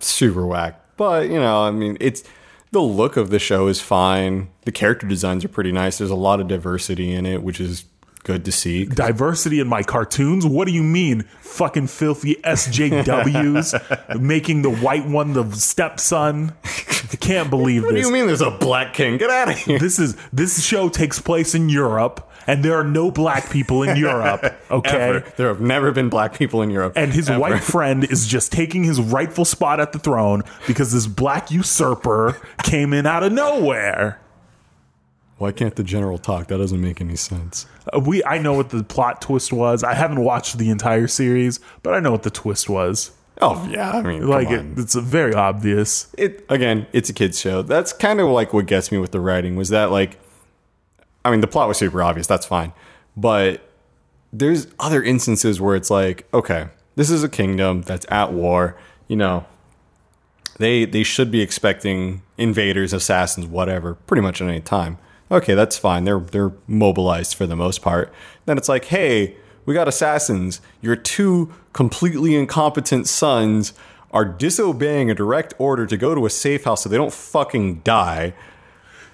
super 0.00 0.44
whack. 0.46 0.80
But 0.96 1.28
you 1.28 1.38
know, 1.38 1.62
I 1.62 1.70
mean, 1.70 1.96
it's 2.00 2.24
the 2.70 2.80
look 2.80 3.16
of 3.16 3.30
the 3.30 3.38
show 3.38 3.68
is 3.68 3.80
fine. 3.80 4.48
The 4.64 4.72
character 4.72 5.06
designs 5.06 5.44
are 5.44 5.48
pretty 5.48 5.72
nice. 5.72 5.98
There's 5.98 6.10
a 6.10 6.14
lot 6.16 6.40
of 6.40 6.48
diversity 6.48 7.12
in 7.12 7.26
it, 7.26 7.42
which 7.42 7.60
is 7.60 7.84
good 8.24 8.44
to 8.44 8.52
see. 8.52 8.84
diversity 8.84 9.60
in 9.60 9.68
my 9.68 9.82
cartoons? 9.82 10.44
What 10.44 10.66
do 10.66 10.74
you 10.74 10.82
mean? 10.82 11.22
Fucking 11.40 11.86
filthy 11.86 12.34
SJWs 12.44 14.20
making 14.20 14.62
the 14.62 14.70
white 14.70 15.06
one 15.06 15.32
the 15.32 15.50
stepson? 15.52 16.52
I 16.64 17.16
can't 17.16 17.48
believe 17.48 17.82
this. 17.82 17.92
What 17.92 17.94
do 17.94 18.06
you 18.06 18.12
mean? 18.12 18.26
There's 18.26 18.42
a 18.42 18.50
black 18.50 18.92
king? 18.92 19.16
Get 19.16 19.30
out 19.30 19.48
of 19.50 19.56
here! 19.56 19.78
This 19.78 19.98
is 19.98 20.16
this 20.32 20.62
show 20.62 20.88
takes 20.88 21.20
place 21.20 21.54
in 21.54 21.68
Europe 21.68 22.27
and 22.48 22.64
there 22.64 22.74
are 22.74 22.82
no 22.82 23.10
black 23.12 23.48
people 23.50 23.84
in 23.84 23.96
Europe, 23.96 24.42
okay? 24.70 24.90
Ever. 25.18 25.32
There 25.36 25.46
have 25.48 25.60
never 25.60 25.92
been 25.92 26.08
black 26.08 26.34
people 26.36 26.62
in 26.62 26.70
Europe. 26.70 26.94
And 26.96 27.12
his 27.12 27.30
Ever. 27.30 27.38
white 27.38 27.62
friend 27.74 28.02
is 28.04 28.26
just 28.26 28.50
taking 28.50 28.82
his 28.82 29.00
rightful 29.00 29.44
spot 29.44 29.78
at 29.78 29.92
the 29.92 29.98
throne 30.00 30.42
because 30.66 30.92
this 30.92 31.06
black 31.06 31.50
usurper 31.52 32.40
came 32.64 32.92
in 32.92 33.06
out 33.06 33.22
of 33.22 33.30
nowhere. 33.32 34.20
Why 35.36 35.52
can't 35.52 35.76
the 35.76 35.84
general 35.84 36.18
talk? 36.18 36.48
That 36.48 36.58
doesn't 36.58 36.80
make 36.80 37.00
any 37.00 37.14
sense. 37.14 37.66
Uh, 37.92 38.00
We 38.00 38.24
I 38.24 38.38
know 38.38 38.54
what 38.54 38.70
the 38.70 38.82
plot 38.82 39.22
twist 39.22 39.52
was. 39.52 39.84
I 39.84 39.94
haven't 39.94 40.20
watched 40.24 40.58
the 40.58 40.68
entire 40.68 41.06
series, 41.06 41.60
but 41.84 41.94
I 41.94 42.00
know 42.00 42.10
what 42.10 42.24
the 42.24 42.30
twist 42.30 42.68
was. 42.68 43.12
Oh 43.40 43.64
yeah, 43.70 43.92
I 43.92 44.02
mean, 44.02 44.26
Like 44.26 44.50
it, 44.50 44.66
it's 44.76 44.96
very 44.96 45.32
obvious. 45.34 46.08
it 46.18 46.44
again, 46.48 46.88
it's 46.92 47.08
a 47.08 47.12
kids 47.12 47.38
show. 47.38 47.62
That's 47.62 47.92
kind 47.92 48.18
of 48.18 48.26
like 48.30 48.52
what 48.52 48.66
gets 48.66 48.90
me 48.90 48.98
with 48.98 49.12
the 49.12 49.20
writing 49.20 49.54
was 49.54 49.68
that 49.68 49.92
like 49.92 50.18
I 51.24 51.30
mean 51.30 51.40
the 51.40 51.46
plot 51.46 51.68
was 51.68 51.78
super 51.78 52.02
obvious, 52.02 52.26
that's 52.26 52.46
fine. 52.46 52.72
But 53.16 53.60
there's 54.32 54.68
other 54.78 55.02
instances 55.02 55.60
where 55.60 55.74
it's 55.76 55.90
like, 55.90 56.26
okay, 56.32 56.68
this 56.96 57.10
is 57.10 57.22
a 57.22 57.28
kingdom 57.28 57.82
that's 57.82 58.06
at 58.10 58.32
war, 58.32 58.76
you 59.06 59.16
know. 59.16 59.46
They 60.58 60.84
they 60.84 61.04
should 61.04 61.30
be 61.30 61.40
expecting 61.40 62.22
invaders, 62.36 62.92
assassins, 62.92 63.46
whatever, 63.46 63.94
pretty 63.94 64.22
much 64.22 64.40
at 64.42 64.48
any 64.48 64.60
time. 64.60 64.98
Okay, 65.30 65.54
that's 65.54 65.78
fine. 65.78 66.04
They're 66.04 66.18
they're 66.18 66.52
mobilized 66.66 67.34
for 67.34 67.46
the 67.46 67.56
most 67.56 67.82
part. 67.82 68.12
Then 68.46 68.58
it's 68.58 68.68
like, 68.68 68.86
hey, 68.86 69.36
we 69.66 69.74
got 69.74 69.86
assassins. 69.86 70.60
Your 70.80 70.96
two 70.96 71.52
completely 71.72 72.34
incompetent 72.34 73.06
sons 73.06 73.74
are 74.10 74.24
disobeying 74.24 75.10
a 75.10 75.14
direct 75.14 75.54
order 75.58 75.86
to 75.86 75.96
go 75.96 76.14
to 76.14 76.24
a 76.24 76.30
safe 76.30 76.64
house 76.64 76.82
so 76.82 76.88
they 76.88 76.96
don't 76.96 77.12
fucking 77.12 77.80
die. 77.80 78.34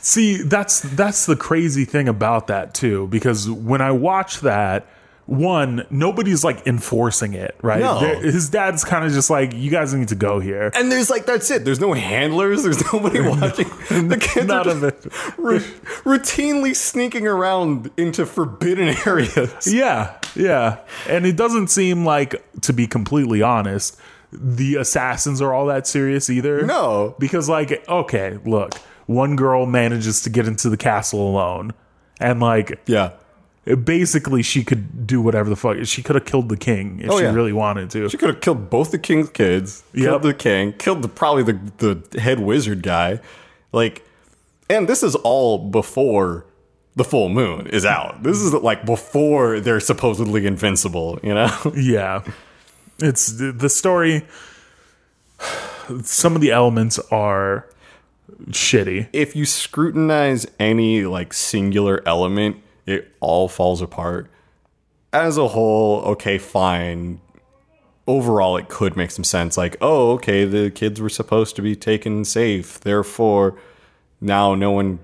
See, 0.06 0.36
that's 0.42 0.80
that's 0.80 1.24
the 1.24 1.34
crazy 1.34 1.86
thing 1.86 2.08
about 2.08 2.48
that 2.48 2.74
too, 2.74 3.06
because 3.06 3.48
when 3.48 3.80
I 3.80 3.90
watch 3.92 4.40
that, 4.40 4.86
one, 5.24 5.86
nobody's 5.88 6.44
like 6.44 6.66
enforcing 6.66 7.32
it, 7.32 7.56
right? 7.62 7.80
No. 7.80 8.00
His 8.20 8.50
dad's 8.50 8.84
kind 8.84 9.06
of 9.06 9.12
just 9.12 9.30
like, 9.30 9.54
"You 9.54 9.70
guys 9.70 9.94
need 9.94 10.08
to 10.08 10.14
go 10.14 10.40
here." 10.40 10.70
And 10.74 10.92
there's 10.92 11.08
like 11.08 11.24
that's 11.24 11.50
it. 11.50 11.64
There's 11.64 11.80
no 11.80 11.94
handlers. 11.94 12.64
There's 12.64 12.92
nobody 12.92 13.20
watching. 13.26 13.66
The 14.08 14.18
kids 14.20 14.46
None 14.46 14.68
are 14.68 14.70
of 14.72 14.80
just 14.82 15.06
it. 15.06 15.38
ru- 15.38 15.60
routinely 16.04 16.76
sneaking 16.76 17.26
around 17.26 17.90
into 17.96 18.26
forbidden 18.26 18.94
areas. 19.06 19.72
Yeah, 19.72 20.18
yeah, 20.36 20.80
and 21.08 21.24
it 21.24 21.36
doesn't 21.36 21.68
seem 21.68 22.04
like, 22.04 22.44
to 22.60 22.74
be 22.74 22.86
completely 22.86 23.40
honest, 23.40 23.96
the 24.32 24.76
assassins 24.76 25.40
are 25.40 25.54
all 25.54 25.64
that 25.68 25.86
serious 25.86 26.28
either. 26.28 26.66
No. 26.66 27.14
Because, 27.18 27.48
like, 27.48 27.82
okay, 27.88 28.38
look, 28.44 28.74
one 29.06 29.36
girl 29.36 29.66
manages 29.66 30.22
to 30.22 30.30
get 30.30 30.46
into 30.46 30.68
the 30.70 30.76
castle 30.76 31.28
alone. 31.28 31.72
And, 32.20 32.40
like, 32.40 32.80
Yeah. 32.86 33.10
basically, 33.84 34.42
she 34.42 34.62
could 34.64 35.06
do 35.06 35.20
whatever 35.20 35.48
the 35.50 35.56
fuck. 35.56 35.76
She 35.84 36.02
could 36.02 36.14
have 36.16 36.24
killed 36.24 36.48
the 36.48 36.56
king 36.56 37.00
if 37.02 37.10
Oh, 37.10 37.18
she 37.18 37.24
yeah. 37.24 37.32
really 37.32 37.52
wanted 37.52 37.90
to. 37.90 38.08
She 38.08 38.16
could 38.16 38.28
have 38.28 38.40
killed 38.40 38.70
both 38.70 38.90
the 38.90 38.98
king's 38.98 39.30
kids, 39.30 39.82
Yep. 39.94 40.22
the 40.22 40.34
king, 40.34 40.72
killed 40.74 41.02
the 41.02 41.08
probably 41.08 41.42
the 41.42 41.98
the 42.10 42.20
head 42.20 42.40
wizard 42.40 42.82
guy. 42.82 43.20
Like 43.72 44.02
and 44.70 44.88
this 44.88 45.02
is 45.02 45.14
all 45.16 45.58
before 45.58 46.46
the 46.96 47.04
full 47.04 47.28
moon 47.28 47.66
is 47.66 47.84
out. 47.84 48.22
This 48.22 48.38
is 48.38 48.52
like 48.54 48.86
before 48.86 49.60
they're 49.60 49.80
supposedly 49.80 50.46
invincible, 50.46 51.18
you 51.22 51.34
know? 51.34 51.50
Yeah. 51.74 52.22
It's 53.00 53.32
the 53.36 53.68
story. 53.68 54.24
Some 56.02 56.34
of 56.34 56.40
the 56.40 56.50
elements 56.50 56.98
are 57.10 57.66
shitty. 58.48 59.08
if 59.12 59.34
you 59.36 59.44
scrutinize 59.44 60.46
any 60.58 61.04
like 61.04 61.32
singular 61.32 62.02
element, 62.06 62.56
it 62.86 63.12
all 63.20 63.48
falls 63.48 63.80
apart. 63.82 64.30
As 65.12 65.38
a 65.38 65.48
whole, 65.48 66.00
okay, 66.02 66.38
fine. 66.38 67.20
Overall, 68.06 68.56
it 68.56 68.68
could 68.68 68.96
make 68.96 69.10
some 69.10 69.24
sense. 69.24 69.56
Like, 69.56 69.76
oh, 69.80 70.12
okay, 70.12 70.44
the 70.44 70.70
kids 70.70 71.00
were 71.00 71.08
supposed 71.08 71.56
to 71.56 71.62
be 71.62 71.74
taken 71.74 72.24
safe, 72.24 72.80
therefore, 72.80 73.58
now 74.20 74.54
no 74.54 74.70
one 74.70 74.98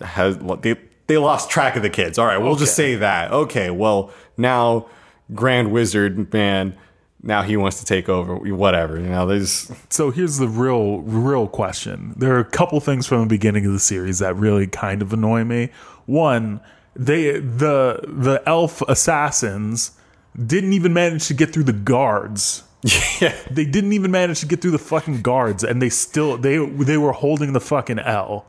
has. 0.00 0.38
They 0.60 0.76
they 1.08 1.18
lost 1.18 1.50
track 1.50 1.74
of 1.74 1.82
the 1.82 1.90
kids. 1.90 2.18
All 2.18 2.26
right, 2.26 2.38
we'll 2.38 2.56
just 2.56 2.76
say 2.76 2.94
that. 2.94 3.32
Okay, 3.32 3.70
well 3.70 4.12
now 4.36 4.86
Grand 5.34 5.72
Wizard 5.72 6.32
man, 6.32 6.76
now 7.22 7.42
he 7.42 7.56
wants 7.56 7.80
to 7.80 7.84
take 7.84 8.08
over. 8.08 8.36
Whatever, 8.36 8.98
you 8.98 9.08
know. 9.08 9.26
There's 9.26 9.70
So 9.90 10.10
here's 10.10 10.38
the 10.38 10.48
real, 10.48 11.00
real 11.00 11.48
question. 11.48 12.14
There 12.16 12.34
are 12.36 12.40
a 12.40 12.44
couple 12.44 12.78
things 12.80 13.06
from 13.06 13.20
the 13.20 13.26
beginning 13.26 13.66
of 13.66 13.72
the 13.72 13.80
series 13.80 14.20
that 14.20 14.36
really 14.36 14.66
kind 14.66 15.02
of 15.02 15.12
annoy 15.12 15.44
me. 15.44 15.70
One, 16.06 16.60
they 16.94 17.32
the 17.32 18.00
the 18.06 18.42
elf 18.46 18.82
assassins 18.82 19.92
didn't 20.46 20.72
even 20.72 20.92
manage 20.92 21.26
to 21.28 21.34
get 21.34 21.52
through 21.52 21.64
the 21.64 21.72
guards. 21.72 22.62
yeah. 23.20 23.34
They 23.50 23.64
didn't 23.64 23.92
even 23.92 24.12
manage 24.12 24.40
to 24.40 24.46
get 24.46 24.62
through 24.62 24.70
the 24.70 24.78
fucking 24.78 25.22
guards, 25.22 25.64
and 25.64 25.82
they 25.82 25.88
still 25.88 26.36
they 26.36 26.58
they 26.64 26.98
were 26.98 27.12
holding 27.12 27.52
the 27.52 27.60
fucking 27.60 27.98
L, 27.98 28.46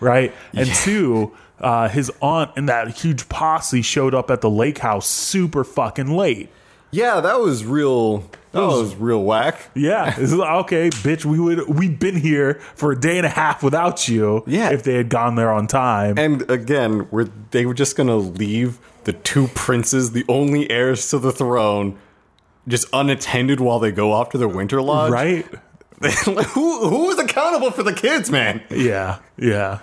right? 0.00 0.34
And 0.52 0.68
two, 0.68 1.36
uh, 1.60 1.88
his 1.88 2.10
aunt 2.20 2.50
and 2.56 2.68
that 2.68 2.96
huge 2.96 3.28
posse 3.28 3.82
showed 3.82 4.14
up 4.14 4.30
at 4.30 4.40
the 4.40 4.50
lake 4.50 4.78
house 4.78 5.06
super 5.06 5.62
fucking 5.62 6.10
late. 6.10 6.50
Yeah, 6.90 7.20
that 7.20 7.40
was 7.40 7.64
real. 7.64 8.24
That 8.52 8.62
was 8.62 8.94
real 8.94 9.22
whack. 9.22 9.70
Yeah, 9.74 10.14
it's 10.18 10.32
like, 10.32 10.64
okay, 10.64 10.88
bitch. 10.90 11.24
We 11.24 11.38
would 11.38 11.68
we've 11.68 11.98
been 11.98 12.16
here 12.16 12.54
for 12.74 12.92
a 12.92 13.00
day 13.00 13.18
and 13.18 13.26
a 13.26 13.30
half 13.30 13.62
without 13.62 14.08
you. 14.08 14.42
Yeah. 14.46 14.70
if 14.70 14.82
they 14.82 14.94
had 14.94 15.08
gone 15.10 15.34
there 15.34 15.52
on 15.52 15.66
time. 15.66 16.18
And 16.18 16.48
again, 16.50 17.08
were 17.10 17.28
they 17.50 17.66
were 17.66 17.74
just 17.74 17.96
gonna 17.96 18.16
leave 18.16 18.78
the 19.04 19.12
two 19.12 19.48
princes, 19.48 20.12
the 20.12 20.24
only 20.28 20.70
heirs 20.70 21.10
to 21.10 21.18
the 21.18 21.32
throne, 21.32 21.98
just 22.66 22.86
unattended 22.92 23.60
while 23.60 23.78
they 23.78 23.92
go 23.92 24.12
off 24.12 24.30
to 24.30 24.38
their 24.38 24.48
winter 24.48 24.80
lodge? 24.80 25.12
right? 25.12 25.46
who 26.54 26.88
who 26.88 27.10
is 27.10 27.18
accountable 27.18 27.70
for 27.70 27.82
the 27.82 27.92
kids, 27.92 28.30
man? 28.30 28.62
Yeah, 28.70 29.18
yeah. 29.36 29.80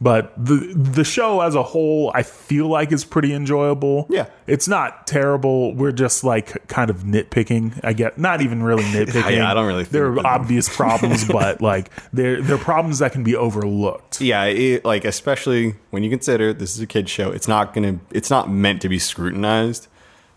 But 0.00 0.32
the 0.36 0.56
the 0.74 1.04
show 1.04 1.40
as 1.40 1.54
a 1.54 1.62
whole, 1.62 2.10
I 2.14 2.24
feel 2.24 2.68
like 2.68 2.92
is 2.92 3.04
pretty 3.04 3.32
enjoyable. 3.32 4.06
Yeah. 4.10 4.26
it's 4.46 4.68
not 4.68 5.06
terrible. 5.06 5.74
We're 5.74 5.92
just 5.92 6.24
like 6.24 6.66
kind 6.68 6.90
of 6.90 7.04
nitpicking. 7.04 7.80
I 7.82 7.92
get 7.92 8.18
not 8.18 8.42
even 8.42 8.62
really 8.62 8.82
nitpicking. 8.84 9.36
Yeah, 9.36 9.50
I 9.50 9.54
don't 9.54 9.66
really 9.66 9.84
think 9.84 9.92
There 9.92 10.06
are 10.06 10.26
obvious 10.26 10.74
problems, 10.74 11.26
but 11.26 11.62
like 11.62 11.90
they're 12.12 12.42
they're 12.42 12.58
problems 12.58 12.98
that 12.98 13.12
can 13.12 13.22
be 13.24 13.36
overlooked. 13.36 14.20
Yeah, 14.20 14.44
it, 14.44 14.84
like 14.84 15.04
especially 15.04 15.76
when 15.90 16.02
you 16.02 16.10
consider 16.10 16.52
this 16.52 16.74
is 16.74 16.80
a 16.82 16.86
kids 16.86 17.10
show, 17.10 17.30
it's 17.30 17.48
not 17.48 17.72
gonna, 17.72 17.98
it's 18.10 18.30
not 18.30 18.50
meant 18.50 18.82
to 18.82 18.88
be 18.88 18.98
scrutinized. 18.98 19.86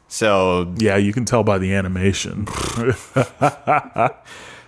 So, 0.08 0.74
Yeah, 0.78 0.96
you 0.96 1.12
can 1.12 1.26
tell 1.26 1.44
by 1.44 1.58
the 1.58 1.74
animation. 1.74 2.48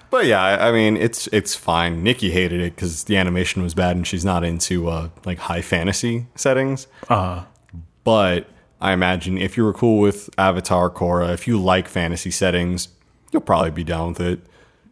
but 0.10 0.26
yeah, 0.26 0.42
I 0.44 0.72
mean, 0.72 0.98
it's 0.98 1.28
it's 1.28 1.56
fine. 1.56 2.04
Nikki 2.04 2.32
hated 2.32 2.60
it 2.62 2.76
because 2.76 3.04
the 3.06 3.18
animation 3.18 3.62
was 3.64 3.74
bad, 3.74 3.96
and 3.96 4.06
she's 4.08 4.26
not 4.26 4.44
into 4.44 4.88
uh, 4.90 5.10
like 5.26 5.38
high 5.40 5.62
fantasy 5.62 6.28
settings. 6.36 6.88
Uh, 7.10 7.44
But 8.04 8.48
I 8.82 8.94
imagine 8.94 9.38
if 9.38 9.58
you 9.58 9.64
were 9.64 9.74
cool 9.74 10.00
with 10.00 10.30
Avatar, 10.38 10.90
Korra, 10.90 11.34
if 11.34 11.48
you 11.48 11.62
like 11.62 11.88
fantasy 11.88 12.32
settings, 12.32 12.88
you'll 13.32 13.42
probably 13.42 13.72
be 13.72 13.84
down 13.84 14.10
with 14.10 14.22
it. 14.22 14.40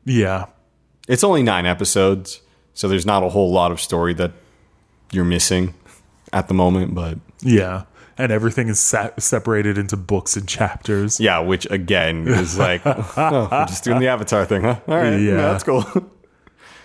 yeah, 0.06 0.46
It's 1.08 1.24
only 1.24 1.42
nine 1.44 1.66
episodes, 1.66 2.42
so 2.74 2.88
there's 2.88 3.06
not 3.06 3.24
a 3.24 3.30
whole 3.30 3.52
lot 3.52 3.72
of 3.72 3.80
story 3.82 4.14
that 4.16 4.32
you're 5.12 5.26
missing 5.26 5.74
at 6.34 6.48
the 6.48 6.54
moment. 6.54 6.94
But 6.96 7.18
yeah. 7.42 7.84
And 8.20 8.32
everything 8.32 8.68
is 8.68 8.80
sa- 8.80 9.12
separated 9.20 9.78
into 9.78 9.96
books 9.96 10.36
and 10.36 10.48
chapters. 10.48 11.20
yeah, 11.20 11.40
which 11.40 11.68
again 11.70 12.28
is 12.28 12.58
like, 12.58 12.82
oh, 12.86 13.48
we're 13.52 13.66
just 13.68 13.84
doing 13.84 14.00
the 14.00 14.08
Avatar 14.08 14.46
thing, 14.46 14.64
huh? 14.64 14.80
All 14.88 14.96
right, 14.98 15.12
yeah, 15.12 15.18
Yeah. 15.20 15.36
that's 15.52 15.64
cool. 15.64 15.84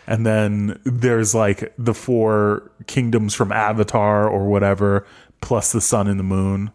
And 0.05 0.27
then 0.27 0.81
there's 0.85 1.33
like 1.33 1.73
the 1.79 1.95
four 1.95 2.73
kingdoms 2.89 3.35
from 3.35 3.53
Avatar 3.53 4.29
or 4.29 4.49
whatever, 4.49 5.07
plus 5.41 5.71
the 5.71 5.81
sun 5.81 6.09
and 6.09 6.19
the 6.19 6.25
moon. 6.25 6.73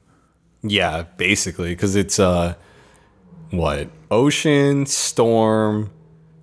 yeah, 0.63 1.03
basically, 1.17 1.71
because 1.75 1.97
it's 1.97 2.19
uh, 2.19 2.55
what 3.51 3.89
ocean, 4.09 4.85
storm, 4.85 5.91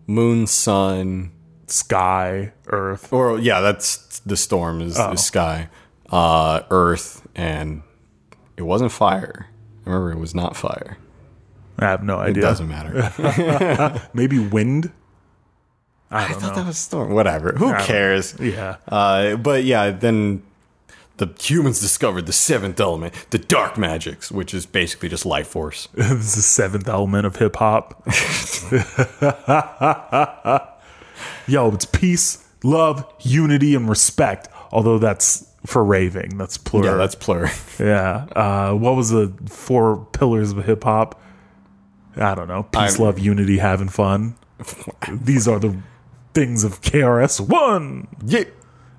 moon, 0.06 0.47
sun, 0.47 1.33
Sky, 1.68 2.52
Earth. 2.68 3.11
or 3.11 3.38
yeah, 3.38 3.61
that's 3.62 4.21
the 4.21 4.37
storm 4.37 4.83
is 4.83 4.99
Oh. 4.99 5.11
the 5.12 5.16
sky, 5.16 5.71
uh, 6.11 6.61
earth, 6.71 7.26
and 7.35 7.83
it 8.56 8.62
wasn't 8.62 8.92
fire. 8.92 9.49
Remember, 9.84 10.12
it 10.12 10.18
was 10.18 10.34
not 10.34 10.56
fire. 10.56 10.99
I 11.78 11.87
have 11.87 12.04
no 12.04 12.18
idea. 12.18 12.42
It 12.42 12.46
doesn't 12.46 12.68
matter. 12.68 14.00
Maybe 14.14 14.38
wind. 14.38 14.92
I 16.11 16.26
I 16.26 16.32
thought 16.34 16.50
know. 16.50 16.54
that 16.62 16.66
was 16.68 16.78
storm. 16.78 17.12
Whatever. 17.12 17.52
Who 17.52 17.73
don't- 17.73 17.80
cares? 17.82 18.38
Yeah. 18.38 18.76
Uh, 18.87 19.37
but 19.37 19.64
yeah, 19.64 19.90
then 19.90 20.42
the 21.16 21.28
humans 21.40 21.80
discovered 21.80 22.26
the 22.26 22.32
seventh 22.32 22.78
element, 22.80 23.12
the 23.30 23.38
dark 23.38 23.76
magics, 23.76 24.30
which 24.30 24.54
is 24.54 24.66
basically 24.66 25.08
just 25.08 25.26
life 25.26 25.49
force. 25.49 25.88
this 25.94 26.11
is 26.11 26.34
the 26.37 26.42
seventh 26.42 26.88
element 26.88 27.26
of 27.26 27.37
hip 27.37 27.56
hop. 27.56 28.06
Yo, 31.46 31.70
it's 31.73 31.84
peace, 31.84 32.46
love, 32.62 33.04
unity, 33.20 33.75
and 33.75 33.88
respect. 33.88 34.49
Although 34.73 34.99
that's 34.99 35.46
for 35.66 35.85
raving. 35.85 36.37
That's 36.38 36.56
plural. 36.59 36.90
Yeah, 36.92 36.97
that's 36.97 37.14
plural. 37.14 37.50
Yeah. 37.78 38.26
Uh, 38.37 38.73
what 38.75 38.97
was 38.97 39.11
the 39.11 39.33
four 39.49 40.06
pillars 40.12 40.52
of 40.52 40.64
hip 40.64 40.85
hop? 40.85 41.21
I 42.16 42.35
don't 42.35 42.49
know. 42.49 42.62
Peace, 42.64 42.94
I'm- 42.94 43.02
love, 43.02 43.18
unity, 43.18 43.59
having 43.59 43.88
fun. 43.88 44.37
These 45.12 45.49
are 45.49 45.59
the 45.59 45.76
things 46.33 46.64
of 46.64 46.80
KRS 46.83 47.40
One. 47.40 48.09
yeah. 48.25 48.44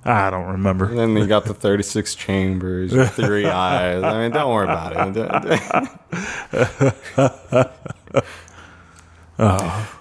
I 0.07 0.29
don't 0.29 0.45
remember. 0.45 0.85
And 0.85 0.99
then 0.99 1.17
you 1.17 1.25
got 1.25 1.45
the 1.45 1.55
36 1.55 2.13
chambers, 2.13 2.91
three 3.15 3.47
eyes. 3.47 4.03
I 4.03 4.21
mean, 4.21 4.29
don't 4.31 4.53
worry 4.53 4.65
about 4.65 5.17
it. 5.17 6.85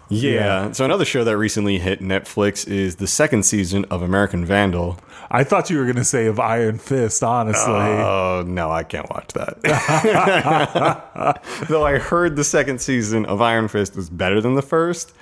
yeah. 0.08 0.72
So 0.72 0.84
another 0.84 1.04
show 1.04 1.24
that 1.24 1.36
recently 1.36 1.78
hit 1.78 2.00
Netflix 2.00 2.66
is 2.68 2.96
the 2.96 3.06
second 3.06 3.44
season 3.44 3.84
of 3.86 4.02
American 4.02 4.44
Vandal. 4.44 4.98
I 5.30 5.44
thought 5.44 5.70
you 5.70 5.78
were 5.78 5.86
gonna 5.86 6.04
say 6.04 6.26
of 6.26 6.38
Iron 6.40 6.78
Fist. 6.78 7.22
Honestly, 7.22 7.72
Oh 7.72 8.44
no, 8.46 8.70
I 8.70 8.82
can't 8.84 9.08
watch 9.10 9.28
that. 9.34 9.60
Though 11.68 11.84
I 11.84 11.98
heard 11.98 12.36
the 12.36 12.44
second 12.44 12.80
season 12.80 13.26
of 13.26 13.40
Iron 13.42 13.68
Fist 13.68 13.96
was 13.96 14.10
better 14.10 14.40
than 14.40 14.54
the 14.54 14.62
first, 14.62 15.12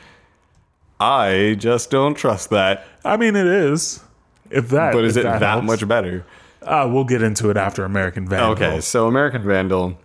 I 1.00 1.56
just 1.58 1.90
don't 1.90 2.14
trust 2.14 2.50
that. 2.50 2.84
I 3.04 3.16
mean 3.16 3.36
it 3.36 3.46
is. 3.46 4.00
If 4.50 4.68
that, 4.70 4.92
But 4.92 5.04
is 5.04 5.16
it 5.16 5.22
that, 5.22 5.40
helps. 5.40 5.66
much 5.66 5.86
better? 5.88 6.24
Uh, 6.60 6.88
we'll 6.92 7.04
get 7.04 7.22
into 7.22 7.50
it 7.50 7.56
after 7.56 7.84
American 7.84 8.28
Vandal. 8.28 8.50
Okay, 8.52 8.80
so 8.80 9.06
American 9.06 9.42
Vandal. 9.42 9.98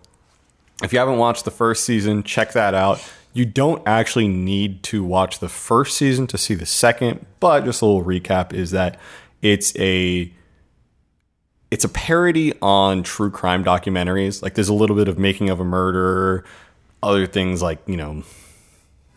If 0.82 0.92
you 0.92 0.98
haven't 0.98 1.18
watched 1.18 1.44
the 1.44 1.50
first 1.50 1.84
season, 1.84 2.22
check 2.22 2.52
that 2.52 2.72
out. 2.74 3.00
You 3.34 3.44
don't 3.44 3.82
actually 3.86 4.26
need 4.26 4.82
to 4.84 5.04
watch 5.04 5.38
the 5.40 5.48
first 5.48 5.96
season 5.96 6.26
to 6.28 6.38
see 6.38 6.54
the 6.54 6.66
second, 6.66 7.26
but 7.40 7.64
just 7.64 7.82
a 7.82 7.86
little 7.86 8.04
recap 8.04 8.52
is 8.52 8.70
that 8.70 8.98
it's 9.42 9.76
a 9.78 10.32
it's 11.70 11.84
a 11.84 11.88
parody 11.88 12.54
on 12.62 13.02
true 13.02 13.30
crime 13.30 13.62
documentaries. 13.62 14.42
Like 14.42 14.54
there's 14.54 14.70
a 14.70 14.74
little 14.74 14.96
bit 14.96 15.08
of 15.08 15.18
making 15.18 15.50
of 15.50 15.60
a 15.60 15.64
murder, 15.64 16.44
other 17.02 17.26
things 17.26 17.60
like, 17.60 17.78
you 17.86 17.96
know, 17.96 18.22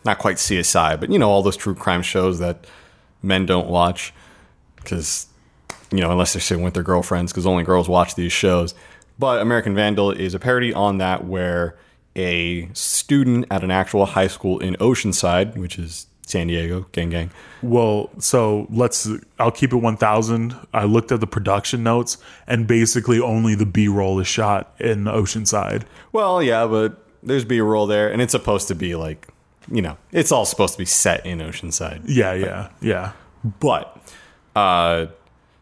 not 0.04 0.18
quite 0.18 0.36
CSI, 0.36 1.00
but 1.00 1.10
you 1.10 1.18
know 1.18 1.30
all 1.30 1.42
those 1.42 1.56
true 1.56 1.74
crime 1.74 2.02
shows 2.02 2.38
that 2.40 2.66
men 3.22 3.46
don't 3.46 3.68
watch 3.68 4.12
cuz 4.84 5.26
you 5.92 6.00
know, 6.00 6.10
unless 6.10 6.32
they're 6.32 6.40
sitting 6.40 6.64
with 6.64 6.74
their 6.74 6.82
girlfriends, 6.82 7.32
because 7.32 7.46
only 7.46 7.64
girls 7.64 7.88
watch 7.88 8.14
these 8.14 8.32
shows. 8.32 8.74
But 9.18 9.42
American 9.42 9.74
Vandal 9.74 10.10
is 10.10 10.34
a 10.34 10.38
parody 10.38 10.72
on 10.72 10.98
that 10.98 11.24
where 11.24 11.76
a 12.16 12.68
student 12.72 13.46
at 13.50 13.62
an 13.62 13.70
actual 13.70 14.06
high 14.06 14.26
school 14.26 14.58
in 14.58 14.74
Oceanside, 14.76 15.56
which 15.56 15.78
is 15.78 16.06
San 16.32 16.46
Diego, 16.46 16.86
gang 16.92 17.10
gang. 17.10 17.30
Well, 17.62 18.10
so 18.18 18.66
let's. 18.70 19.08
I'll 19.38 19.50
keep 19.50 19.72
it 19.72 19.76
one 19.76 19.96
thousand. 19.96 20.56
I 20.72 20.84
looked 20.84 21.12
at 21.12 21.20
the 21.20 21.26
production 21.26 21.82
notes, 21.82 22.16
and 22.46 22.66
basically 22.66 23.20
only 23.20 23.54
the 23.54 23.66
B 23.66 23.86
roll 23.86 24.18
is 24.18 24.26
shot 24.26 24.74
in 24.80 25.04
Oceanside. 25.04 25.84
Well, 26.10 26.42
yeah, 26.42 26.66
but 26.66 27.06
there's 27.22 27.44
B 27.44 27.60
roll 27.60 27.86
there, 27.86 28.10
and 28.10 28.22
it's 28.22 28.32
supposed 28.32 28.66
to 28.68 28.74
be 28.74 28.94
like, 28.94 29.28
you 29.70 29.82
know, 29.82 29.98
it's 30.10 30.32
all 30.32 30.46
supposed 30.46 30.72
to 30.74 30.78
be 30.78 30.86
set 30.86 31.24
in 31.26 31.38
Oceanside. 31.38 32.02
Yeah, 32.06 32.32
yeah, 32.32 32.70
yeah. 32.80 33.12
But 33.60 34.14
uh, 34.56 35.06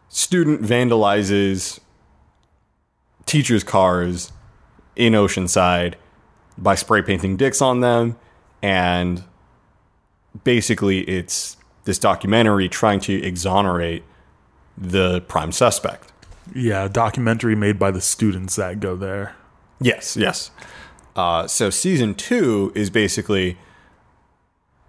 student 0.07 0.61
vandalizes 0.61 1.79
teachers' 3.25 3.63
cars 3.63 4.31
in 4.95 5.13
Oceanside 5.13 5.95
by 6.57 6.75
spray 6.75 7.01
painting 7.01 7.35
dicks 7.35 7.61
on 7.61 7.81
them, 7.81 8.15
and 8.61 9.23
basically 10.43 11.01
it's 11.01 11.57
this 11.85 11.97
documentary 11.97 12.69
trying 12.69 12.99
to 13.01 13.21
exonerate 13.23 14.03
the 14.77 15.21
prime 15.21 15.51
suspect. 15.51 16.11
Yeah, 16.53 16.85
a 16.85 16.89
documentary 16.89 17.55
made 17.55 17.77
by 17.79 17.91
the 17.91 18.01
students 18.01 18.55
that 18.55 18.79
go 18.79 18.95
there. 18.95 19.35
Yes, 19.79 20.15
yes. 20.17 20.51
Uh, 21.15 21.47
so 21.47 21.69
season 21.69 22.15
two 22.15 22.71
is 22.75 22.89
basically 22.89 23.57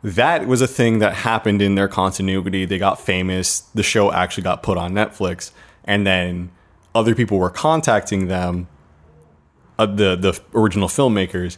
that 0.02 0.46
was 0.46 0.60
a 0.60 0.66
thing 0.66 0.98
that 0.98 1.14
happened 1.14 1.62
in 1.62 1.74
their 1.76 1.88
continuity. 1.88 2.64
They 2.64 2.78
got 2.78 3.00
famous. 3.00 3.60
The 3.74 3.82
show 3.82 4.12
actually 4.12 4.42
got 4.42 4.62
put 4.62 4.76
on 4.76 4.92
Netflix, 4.92 5.52
and 5.84 6.06
then 6.06 6.50
other 6.94 7.14
people 7.14 7.38
were 7.38 7.50
contacting 7.50 8.28
them, 8.28 8.68
uh, 9.78 9.86
the 9.86 10.16
the 10.16 10.40
original 10.54 10.88
filmmakers, 10.88 11.56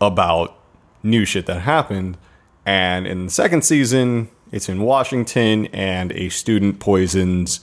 about 0.00 0.56
new 1.02 1.24
shit 1.24 1.46
that 1.46 1.60
happened. 1.60 2.18
And 2.66 3.06
in 3.06 3.24
the 3.26 3.30
second 3.30 3.62
season, 3.64 4.28
it's 4.52 4.68
in 4.68 4.82
Washington, 4.82 5.66
and 5.66 6.12
a 6.12 6.28
student 6.28 6.78
poisons 6.80 7.60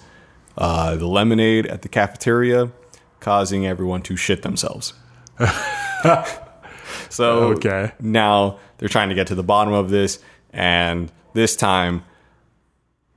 uh, 0.58 0.96
the 0.96 1.06
lemonade 1.08 1.68
at 1.68 1.84
the 1.84 1.90
cafeteria, 1.90 2.72
causing 3.20 3.68
everyone 3.68 4.02
to 4.04 4.16
shit 4.16 4.42
themselves. 4.42 4.94
so 7.10 7.54
Okay. 7.54 7.92
now 8.00 8.60
they're 8.78 8.90
trying 8.90 9.10
to 9.10 9.16
get 9.16 9.28
to 9.28 9.36
the 9.36 9.44
bottom 9.44 9.74
of 9.74 9.90
this, 9.90 10.20
and 10.52 11.12
this 11.34 11.56
time 11.56 12.04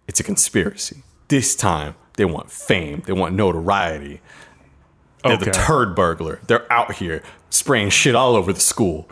it's 0.07 0.21
a 0.21 0.23
conspiracy. 0.25 1.03
This 1.29 1.55
time 1.55 1.95
they 2.17 2.25
want 2.25 2.51
fame, 2.51 3.03
they 3.07 3.13
want 3.13 3.35
notoriety. 3.35 4.21
They're 5.23 5.37
the 5.37 5.51
turd 5.51 5.95
burglar. 5.95 6.41
They're 6.47 6.71
out 6.73 6.95
here 6.95 7.23
spraying 7.51 7.91
shit 7.91 8.15
all 8.15 8.35
over 8.37 8.53
the 8.53 8.61
school. 8.61 9.09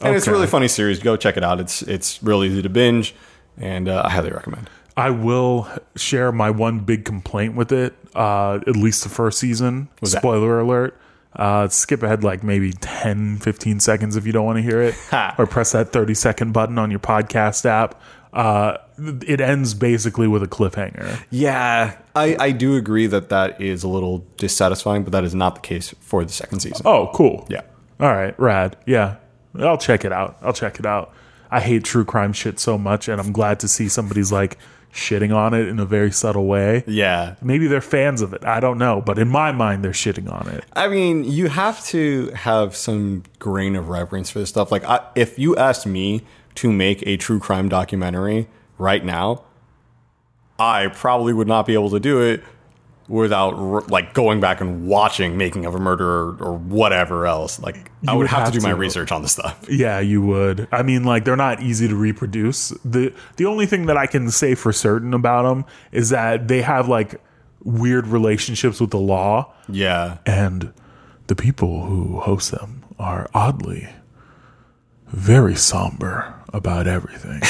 And 0.00 0.14
it's 0.14 0.26
a 0.26 0.30
really 0.32 0.46
funny 0.46 0.68
series. 0.68 0.98
Go 0.98 1.16
check 1.16 1.36
it 1.36 1.44
out. 1.44 1.60
It's 1.60 1.82
it's 1.82 2.22
really 2.22 2.48
easy 2.48 2.62
to 2.62 2.68
binge, 2.68 3.14
and 3.56 3.88
uh, 3.88 4.02
I 4.04 4.10
highly 4.10 4.30
recommend. 4.30 4.70
I 4.96 5.10
will 5.10 5.68
share 5.96 6.32
my 6.32 6.50
one 6.50 6.80
big 6.80 7.04
complaint 7.04 7.54
with 7.54 7.72
it. 7.72 7.94
Uh, 8.14 8.58
at 8.66 8.74
least 8.76 9.02
the 9.04 9.08
first 9.08 9.38
season. 9.38 9.88
that? 10.00 10.08
Spoiler 10.08 10.60
alert. 10.60 11.00
Uh, 11.36 11.68
skip 11.68 12.02
ahead 12.02 12.24
like 12.24 12.42
maybe 12.42 12.72
10, 12.72 13.36
15 13.38 13.80
seconds 13.80 14.16
if 14.16 14.26
you 14.26 14.32
don't 14.32 14.46
want 14.46 14.56
to 14.56 14.62
hear 14.62 14.82
it, 14.82 14.94
or 15.38 15.46
press 15.46 15.72
that 15.72 15.92
thirty 15.92 16.14
second 16.14 16.52
button 16.52 16.78
on 16.78 16.90
your 16.90 17.00
podcast 17.00 17.64
app. 17.64 18.00
Uh, 18.32 18.76
it 18.98 19.40
ends 19.40 19.72
basically 19.74 20.26
with 20.26 20.42
a 20.42 20.46
cliffhanger. 20.46 21.22
Yeah, 21.30 21.96
I, 22.14 22.36
I 22.38 22.50
do 22.50 22.76
agree 22.76 23.06
that 23.06 23.28
that 23.30 23.60
is 23.60 23.84
a 23.84 23.88
little 23.88 24.26
dissatisfying, 24.36 25.02
but 25.04 25.12
that 25.12 25.24
is 25.24 25.34
not 25.34 25.54
the 25.54 25.60
case 25.60 25.94
for 26.00 26.24
the 26.24 26.32
second 26.32 26.60
season. 26.60 26.82
Oh, 26.84 27.10
cool. 27.14 27.46
Yeah. 27.48 27.62
All 28.00 28.12
right, 28.12 28.38
rad. 28.38 28.76
Yeah. 28.86 29.16
I'll 29.60 29.78
check 29.78 30.04
it 30.04 30.12
out. 30.12 30.38
I'll 30.42 30.52
check 30.52 30.78
it 30.78 30.86
out. 30.86 31.12
I 31.50 31.60
hate 31.60 31.84
true 31.84 32.04
crime 32.04 32.32
shit 32.32 32.58
so 32.58 32.76
much, 32.76 33.08
and 33.08 33.20
I'm 33.20 33.32
glad 33.32 33.60
to 33.60 33.68
see 33.68 33.88
somebody's 33.88 34.30
like 34.30 34.58
shitting 34.92 35.34
on 35.34 35.54
it 35.54 35.68
in 35.68 35.78
a 35.78 35.84
very 35.84 36.10
subtle 36.10 36.46
way. 36.46 36.84
Yeah. 36.86 37.36
Maybe 37.42 37.66
they're 37.66 37.80
fans 37.80 38.22
of 38.22 38.32
it. 38.32 38.44
I 38.44 38.60
don't 38.60 38.78
know. 38.78 39.00
But 39.00 39.18
in 39.18 39.28
my 39.28 39.52
mind, 39.52 39.84
they're 39.84 39.92
shitting 39.92 40.30
on 40.32 40.48
it. 40.48 40.64
I 40.74 40.88
mean, 40.88 41.24
you 41.24 41.48
have 41.48 41.84
to 41.86 42.28
have 42.30 42.74
some 42.74 43.22
grain 43.38 43.76
of 43.76 43.88
reverence 43.88 44.30
for 44.30 44.40
this 44.40 44.48
stuff. 44.48 44.72
Like, 44.72 44.84
I, 44.84 45.00
if 45.14 45.38
you 45.38 45.56
asked 45.56 45.86
me 45.86 46.22
to 46.56 46.72
make 46.72 47.06
a 47.06 47.16
true 47.16 47.38
crime 47.38 47.68
documentary 47.68 48.48
right 48.78 49.04
now, 49.04 49.44
I 50.58 50.88
probably 50.88 51.32
would 51.32 51.48
not 51.48 51.66
be 51.66 51.74
able 51.74 51.90
to 51.90 52.00
do 52.00 52.20
it 52.20 52.42
without 53.08 53.88
like 53.90 54.12
going 54.14 54.38
back 54.38 54.60
and 54.60 54.86
watching 54.86 55.36
Making 55.38 55.64
of 55.64 55.74
a 55.74 55.78
Murderer 55.78 56.36
or 56.40 56.54
whatever 56.58 57.26
else. 57.26 57.58
Like, 57.58 57.90
I 58.06 58.12
would, 58.12 58.18
would 58.18 58.26
have, 58.28 58.40
have 58.44 58.52
to 58.52 58.58
do 58.58 58.62
my 58.62 58.70
to. 58.70 58.76
research 58.76 59.10
on 59.10 59.22
the 59.22 59.28
stuff. 59.28 59.64
Yeah, 59.70 59.98
you 60.00 60.20
would. 60.22 60.68
I 60.70 60.82
mean, 60.82 61.04
like 61.04 61.24
they're 61.24 61.34
not 61.36 61.62
easy 61.62 61.88
to 61.88 61.96
reproduce. 61.96 62.68
the 62.84 63.12
The 63.36 63.46
only 63.46 63.64
thing 63.66 63.86
that 63.86 63.96
I 63.96 64.06
can 64.06 64.30
say 64.30 64.54
for 64.54 64.72
certain 64.72 65.14
about 65.14 65.42
them 65.44 65.64
is 65.90 66.10
that 66.10 66.48
they 66.48 66.60
have 66.62 66.88
like 66.88 67.20
weird 67.64 68.06
relationships 68.06 68.78
with 68.80 68.90
the 68.90 68.98
law, 69.00 69.52
Yeah. 69.68 70.18
and 70.26 70.72
the 71.26 71.34
people 71.34 71.86
who 71.86 72.20
host 72.20 72.50
them 72.52 72.84
are 72.98 73.28
oddly 73.34 73.88
very 75.08 75.54
somber 75.54 76.34
about 76.52 76.86
everything. 76.86 77.40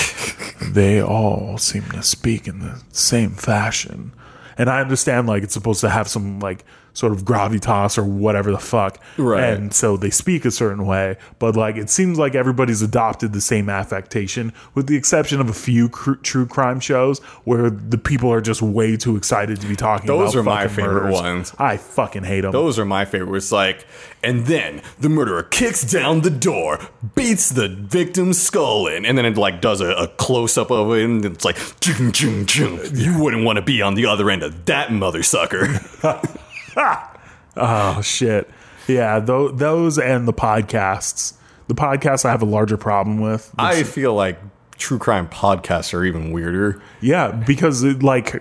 they 0.72 1.00
all 1.02 1.58
seem 1.58 1.82
to 1.90 2.02
speak 2.02 2.46
in 2.48 2.60
the 2.60 2.82
same 2.90 3.30
fashion. 3.30 4.12
And 4.58 4.68
I 4.68 4.80
understand 4.80 5.28
like 5.28 5.44
it's 5.44 5.54
supposed 5.54 5.80
to 5.82 5.88
have 5.88 6.08
some 6.08 6.40
like 6.40 6.64
sort 6.98 7.12
of 7.12 7.22
gravitas 7.24 7.96
or 7.96 8.02
whatever 8.02 8.50
the 8.50 8.58
fuck. 8.58 9.00
Right. 9.16 9.44
And 9.44 9.72
so 9.72 9.96
they 9.96 10.10
speak 10.10 10.44
a 10.44 10.50
certain 10.50 10.84
way, 10.84 11.16
but 11.38 11.54
like 11.54 11.76
it 11.76 11.90
seems 11.90 12.18
like 12.18 12.34
everybody's 12.34 12.82
adopted 12.82 13.32
the 13.32 13.40
same 13.40 13.68
affectation 13.70 14.52
with 14.74 14.88
the 14.88 14.96
exception 14.96 15.40
of 15.40 15.48
a 15.48 15.52
few 15.52 15.88
cr- 15.88 16.14
true 16.14 16.44
crime 16.44 16.80
shows 16.80 17.20
where 17.44 17.70
the 17.70 17.98
people 17.98 18.32
are 18.32 18.40
just 18.40 18.60
way 18.62 18.96
too 18.96 19.16
excited 19.16 19.60
to 19.60 19.68
be 19.68 19.76
talking 19.76 20.08
Those 20.08 20.34
are 20.34 20.42
my 20.42 20.66
favorite 20.66 21.04
murders. 21.04 21.14
ones. 21.14 21.54
I 21.56 21.76
fucking 21.76 22.24
hate 22.24 22.40
them. 22.40 22.50
Those 22.50 22.80
are 22.80 22.84
my 22.84 23.04
favorite. 23.04 23.36
It's 23.36 23.52
like, 23.52 23.86
and 24.24 24.46
then 24.46 24.82
the 24.98 25.08
murderer 25.08 25.44
kicks 25.44 25.82
down 25.82 26.22
the 26.22 26.30
door, 26.30 26.80
beats 27.14 27.48
the 27.50 27.68
victim's 27.68 28.42
skull 28.42 28.88
in, 28.88 29.06
and 29.06 29.16
then 29.16 29.24
it 29.24 29.36
like 29.36 29.60
does 29.60 29.80
a, 29.80 29.90
a 29.92 30.08
close 30.08 30.58
up 30.58 30.72
of 30.72 30.90
it, 30.92 31.04
and 31.04 31.24
it's 31.24 31.44
like, 31.44 31.56
chung, 31.78 32.10
chung, 32.10 32.44
chung. 32.46 32.80
you 32.94 33.22
wouldn't 33.22 33.44
want 33.44 33.56
to 33.56 33.62
be 33.62 33.80
on 33.82 33.94
the 33.94 34.06
other 34.06 34.28
end 34.30 34.42
of 34.42 34.64
that 34.64 34.92
mother 34.92 35.22
sucker. 35.22 35.68
Oh 37.56 38.00
shit. 38.02 38.48
Yeah, 38.86 39.18
tho- 39.18 39.50
those 39.50 39.98
and 39.98 40.28
the 40.28 40.32
podcasts. 40.32 41.34
The 41.66 41.74
podcasts 41.74 42.24
I 42.24 42.30
have 42.30 42.40
a 42.40 42.46
larger 42.46 42.76
problem 42.76 43.20
with. 43.20 43.52
I 43.58 43.82
feel 43.82 44.14
like 44.14 44.38
true 44.78 44.98
crime 44.98 45.28
podcasts 45.28 45.92
are 45.92 46.04
even 46.04 46.30
weirder. 46.30 46.80
yeah, 47.00 47.32
because 47.32 47.82
it, 47.82 48.02
like 48.02 48.34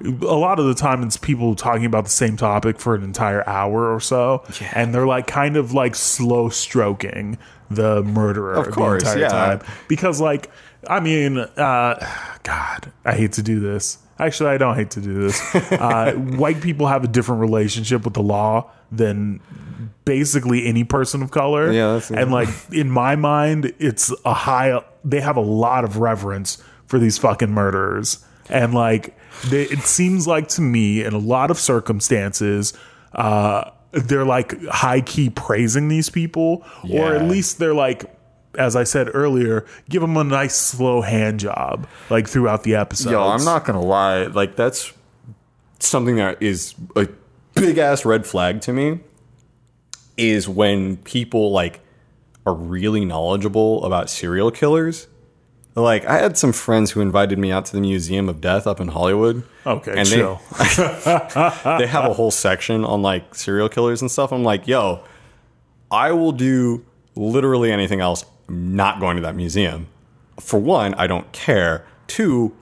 a 0.00 0.06
lot 0.34 0.58
of 0.58 0.64
the 0.66 0.74
time 0.74 1.02
it's 1.02 1.16
people 1.18 1.54
talking 1.54 1.84
about 1.84 2.04
the 2.04 2.10
same 2.10 2.36
topic 2.36 2.80
for 2.80 2.94
an 2.94 3.04
entire 3.04 3.46
hour 3.48 3.94
or 3.94 4.00
so, 4.00 4.42
and 4.74 4.94
they're 4.94 5.06
like 5.06 5.26
kind 5.26 5.56
of 5.56 5.72
like 5.72 5.94
slow 5.94 6.48
stroking 6.48 7.38
the 7.70 8.02
murderer 8.02 8.54
Of 8.54 8.72
course, 8.72 9.02
the 9.04 9.10
entire 9.10 9.22
yeah. 9.22 9.28
time. 9.58 9.62
Because 9.88 10.20
like, 10.20 10.50
I 10.88 11.00
mean, 11.00 11.38
uh, 11.38 12.10
God, 12.42 12.92
I 13.04 13.14
hate 13.14 13.32
to 13.34 13.42
do 13.42 13.60
this. 13.60 13.98
Actually, 14.18 14.50
I 14.50 14.58
don't 14.58 14.76
hate 14.76 14.90
to 14.92 15.00
do 15.00 15.14
this. 15.22 15.54
Uh, 15.72 16.12
white 16.36 16.60
people 16.60 16.86
have 16.86 17.02
a 17.04 17.08
different 17.08 17.40
relationship 17.40 18.04
with 18.04 18.14
the 18.14 18.22
law 18.22 18.70
than 18.92 19.40
basically 20.04 20.66
any 20.66 20.84
person 20.84 21.22
of 21.22 21.30
color. 21.30 21.72
Yeah, 21.72 21.94
that's- 21.94 22.10
and 22.10 22.30
like 22.30 22.48
in 22.72 22.90
my 22.90 23.16
mind, 23.16 23.72
it's 23.78 24.12
a 24.24 24.32
high. 24.34 24.80
They 25.04 25.20
have 25.20 25.36
a 25.36 25.40
lot 25.42 25.84
of 25.84 25.96
reverence 25.98 26.62
for 26.86 26.98
these 26.98 27.18
fucking 27.18 27.50
murderers, 27.50 28.24
and 28.48 28.72
like 28.74 29.16
they, 29.48 29.62
it 29.64 29.80
seems 29.80 30.26
like 30.28 30.48
to 30.48 30.60
me, 30.62 31.02
in 31.02 31.12
a 31.12 31.18
lot 31.18 31.50
of 31.50 31.58
circumstances, 31.58 32.72
uh, 33.14 33.70
they're 33.92 34.24
like 34.24 34.62
high 34.66 35.00
key 35.00 35.30
praising 35.30 35.88
these 35.88 36.08
people, 36.10 36.64
or 36.84 37.14
at 37.16 37.22
least 37.28 37.58
they're 37.58 37.74
like. 37.74 38.10
As 38.58 38.76
I 38.76 38.84
said 38.84 39.08
earlier, 39.14 39.64
give 39.88 40.00
them 40.02 40.16
a 40.16 40.24
nice 40.24 40.56
slow 40.56 41.00
hand 41.00 41.40
job, 41.40 41.86
like 42.10 42.28
throughout 42.28 42.62
the 42.62 42.74
episode. 42.74 43.10
Yo, 43.10 43.22
I'm 43.22 43.44
not 43.44 43.64
gonna 43.64 43.80
lie. 43.82 44.24
Like 44.26 44.56
that's 44.56 44.92
something 45.80 46.16
that 46.16 46.42
is 46.42 46.74
a 46.96 47.08
big 47.54 47.78
ass 47.78 48.04
red 48.04 48.26
flag 48.26 48.60
to 48.62 48.72
me. 48.72 49.00
Is 50.16 50.48
when 50.48 50.96
people 50.98 51.50
like 51.50 51.80
are 52.46 52.54
really 52.54 53.04
knowledgeable 53.04 53.84
about 53.84 54.08
serial 54.10 54.50
killers. 54.50 55.08
Like 55.76 56.04
I 56.04 56.18
had 56.18 56.38
some 56.38 56.52
friends 56.52 56.92
who 56.92 57.00
invited 57.00 57.36
me 57.36 57.50
out 57.50 57.64
to 57.66 57.72
the 57.72 57.80
Museum 57.80 58.28
of 58.28 58.40
Death 58.40 58.64
up 58.66 58.80
in 58.80 58.88
Hollywood. 58.88 59.42
Okay, 59.66 59.90
and 59.96 60.06
they- 60.06 60.14
chill. 60.16 60.40
they 60.58 61.86
have 61.88 62.04
a 62.04 62.12
whole 62.14 62.30
section 62.30 62.84
on 62.84 63.02
like 63.02 63.34
serial 63.34 63.68
killers 63.68 64.00
and 64.00 64.08
stuff. 64.10 64.32
I'm 64.32 64.44
like, 64.44 64.68
yo, 64.68 65.02
I 65.90 66.12
will 66.12 66.30
do 66.32 66.84
literally 67.16 67.72
anything 67.72 68.00
else. 68.00 68.24
I'm 68.48 68.76
not 68.76 69.00
going 69.00 69.16
to 69.16 69.22
that 69.22 69.36
museum. 69.36 69.88
For 70.40 70.58
one, 70.58 70.94
I 70.94 71.06
don't 71.06 71.30
care. 71.32 71.86
Two, 72.06 72.54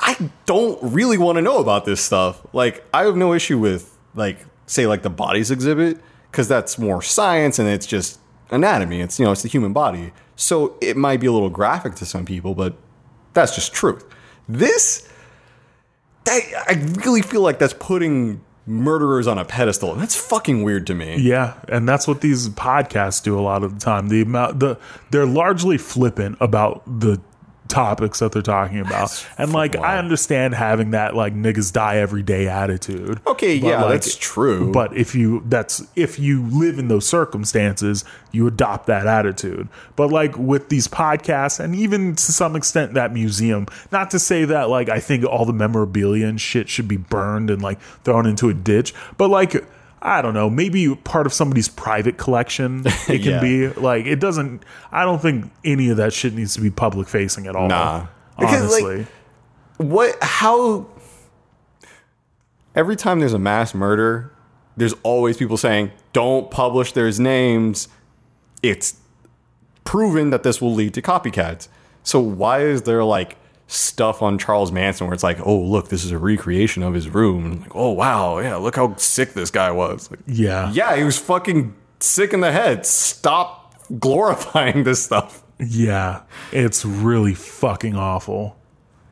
I 0.00 0.30
don't 0.46 0.78
really 0.82 1.18
want 1.18 1.36
to 1.36 1.42
know 1.42 1.58
about 1.58 1.84
this 1.84 2.00
stuff. 2.00 2.46
Like, 2.52 2.84
I 2.92 3.04
have 3.04 3.16
no 3.16 3.32
issue 3.32 3.58
with 3.58 3.96
like, 4.14 4.38
say, 4.66 4.86
like 4.86 5.02
the 5.02 5.10
bodies 5.10 5.50
exhibit 5.50 6.00
because 6.30 6.48
that's 6.48 6.78
more 6.78 7.02
science 7.02 7.58
and 7.58 7.68
it's 7.68 7.86
just 7.86 8.18
anatomy. 8.50 9.00
It's 9.00 9.18
you 9.18 9.24
know 9.24 9.32
it's 9.32 9.42
the 9.42 9.48
human 9.48 9.72
body. 9.72 10.12
So 10.36 10.76
it 10.80 10.96
might 10.96 11.20
be 11.20 11.26
a 11.26 11.32
little 11.32 11.50
graphic 11.50 11.94
to 11.96 12.06
some 12.06 12.24
people, 12.24 12.54
but 12.54 12.74
that's 13.34 13.54
just 13.54 13.72
truth. 13.72 14.04
This, 14.48 15.08
that, 16.24 16.40
I 16.68 16.74
really 17.04 17.22
feel 17.22 17.40
like 17.40 17.58
that's 17.58 17.74
putting 17.74 18.42
murderers 18.66 19.26
on 19.26 19.38
a 19.38 19.44
pedestal. 19.44 19.94
That's 19.94 20.16
fucking 20.16 20.62
weird 20.62 20.86
to 20.88 20.94
me. 20.94 21.18
Yeah, 21.18 21.54
and 21.68 21.88
that's 21.88 22.08
what 22.08 22.20
these 22.20 22.48
podcasts 22.48 23.22
do 23.22 23.38
a 23.38 23.42
lot 23.42 23.62
of 23.62 23.74
the 23.74 23.80
time. 23.80 24.08
The 24.08 24.22
amount 24.22 24.60
the 24.60 24.78
they're 25.10 25.26
largely 25.26 25.78
flippant 25.78 26.38
about 26.40 26.82
the 26.86 27.20
topics 27.68 28.18
that 28.18 28.32
they're 28.32 28.42
talking 28.42 28.80
about. 28.80 29.26
and 29.38 29.52
like 29.52 29.76
I 29.76 29.98
understand 29.98 30.54
having 30.54 30.90
that 30.90 31.14
like 31.14 31.34
niggas 31.34 31.72
die 31.72 31.96
every 31.96 32.22
day 32.22 32.48
attitude. 32.48 33.20
Okay, 33.26 33.54
yeah, 33.54 33.82
like, 33.82 33.92
that's 33.92 34.16
true. 34.16 34.72
But 34.72 34.96
if 34.96 35.14
you 35.14 35.42
that's 35.46 35.82
if 35.96 36.18
you 36.18 36.44
live 36.46 36.78
in 36.78 36.88
those 36.88 37.06
circumstances, 37.06 38.04
you 38.32 38.46
adopt 38.46 38.86
that 38.86 39.06
attitude. 39.06 39.68
But 39.96 40.10
like 40.10 40.36
with 40.36 40.68
these 40.68 40.88
podcasts 40.88 41.58
and 41.60 41.74
even 41.74 42.14
to 42.16 42.32
some 42.32 42.56
extent 42.56 42.94
that 42.94 43.12
museum, 43.12 43.66
not 43.90 44.10
to 44.10 44.18
say 44.18 44.44
that 44.44 44.68
like 44.68 44.88
I 44.88 45.00
think 45.00 45.24
all 45.24 45.44
the 45.44 45.52
memorabilia 45.52 46.26
and 46.26 46.40
shit 46.40 46.68
should 46.68 46.88
be 46.88 46.96
burned 46.96 47.50
and 47.50 47.62
like 47.62 47.80
thrown 47.80 48.26
into 48.26 48.48
a 48.48 48.54
ditch, 48.54 48.94
but 49.16 49.30
like 49.30 49.64
I 50.06 50.20
don't 50.20 50.34
know, 50.34 50.50
maybe 50.50 50.94
part 50.94 51.24
of 51.26 51.32
somebody's 51.32 51.68
private 51.68 52.18
collection 52.18 52.82
it 53.08 53.22
can 53.22 53.32
Yeah. 53.32 53.40
be. 53.40 53.68
Like 53.68 54.04
it 54.06 54.20
doesn't 54.20 54.62
I 54.92 55.04
don't 55.04 55.20
think 55.20 55.50
any 55.64 55.88
of 55.88 55.96
that 55.96 56.12
shit 56.12 56.34
needs 56.34 56.54
to 56.54 56.60
be 56.60 56.70
public 56.70 57.08
facing 57.08 57.46
at 57.46 57.56
all. 57.56 57.68
Nah. 57.68 58.06
Because, 58.38 58.70
like, 58.72 58.82
Honestly. 58.84 59.06
what 59.78 60.16
how 60.22 60.86
every 62.74 62.96
time 62.96 63.20
there's 63.20 63.32
a 63.32 63.38
mass 63.38 63.74
murder 63.74 64.30
there's 64.76 64.94
always 65.04 65.36
people 65.36 65.56
saying 65.56 65.90
don't 66.12 66.50
publish 66.50 66.92
their 66.92 67.10
names 67.12 67.88
it's 68.62 68.96
proven 69.84 70.30
that 70.30 70.42
this 70.42 70.60
will 70.60 70.74
lead 70.74 70.92
to 70.94 71.00
copycats 71.02 71.68
so 72.02 72.18
why 72.20 72.60
is 72.60 72.82
there 72.82 73.04
like 73.04 73.36
stuff 73.74 74.22
on 74.22 74.38
charles 74.38 74.70
manson 74.72 75.06
where 75.06 75.14
it's 75.14 75.22
like 75.22 75.38
oh 75.44 75.58
look 75.58 75.88
this 75.88 76.04
is 76.04 76.10
a 76.12 76.18
recreation 76.18 76.82
of 76.82 76.94
his 76.94 77.08
room 77.08 77.44
and 77.44 77.60
like 77.62 77.74
oh 77.74 77.90
wow 77.90 78.38
yeah 78.38 78.56
look 78.56 78.76
how 78.76 78.94
sick 78.96 79.32
this 79.34 79.50
guy 79.50 79.70
was 79.70 80.10
Like, 80.10 80.20
yeah. 80.26 80.70
yeah 80.72 80.96
he 80.96 81.02
was 81.04 81.18
fucking 81.18 81.74
sick 82.00 82.32
in 82.32 82.40
the 82.40 82.52
head 82.52 82.86
stop 82.86 83.74
glorifying 83.98 84.84
this 84.84 85.02
stuff 85.04 85.42
Yeah. 85.58 86.22
It's 86.52 86.84
really 86.84 87.34
fucking 87.34 87.94
awful. 87.96 88.56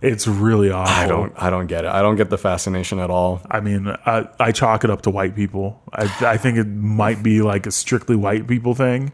It's 0.00 0.26
really 0.26 0.70
awful. 0.70 0.92
i 0.92 1.06
don't 1.06 1.32
i 1.36 1.48
don't 1.50 1.68
get 1.68 1.84
it 1.84 1.90
i 1.90 2.02
don't 2.02 2.16
get 2.16 2.28
the 2.30 2.36
fascination 2.38 2.98
at 2.98 3.08
all 3.10 3.40
I 3.48 3.60
mean, 3.60 3.86
I, 4.04 4.28
I 4.40 4.50
chalk 4.50 4.82
it 4.84 4.90
up 4.90 5.02
to 5.02 5.10
white 5.10 5.36
people. 5.36 5.80
I, 5.92 6.04
I 6.34 6.36
think 6.36 6.58
it 6.58 6.66
might 6.66 7.22
be 7.22 7.40
like 7.42 7.66
a 7.66 7.70
strictly 7.70 8.16
white 8.16 8.46
people 8.48 8.74
thing. 8.74 9.12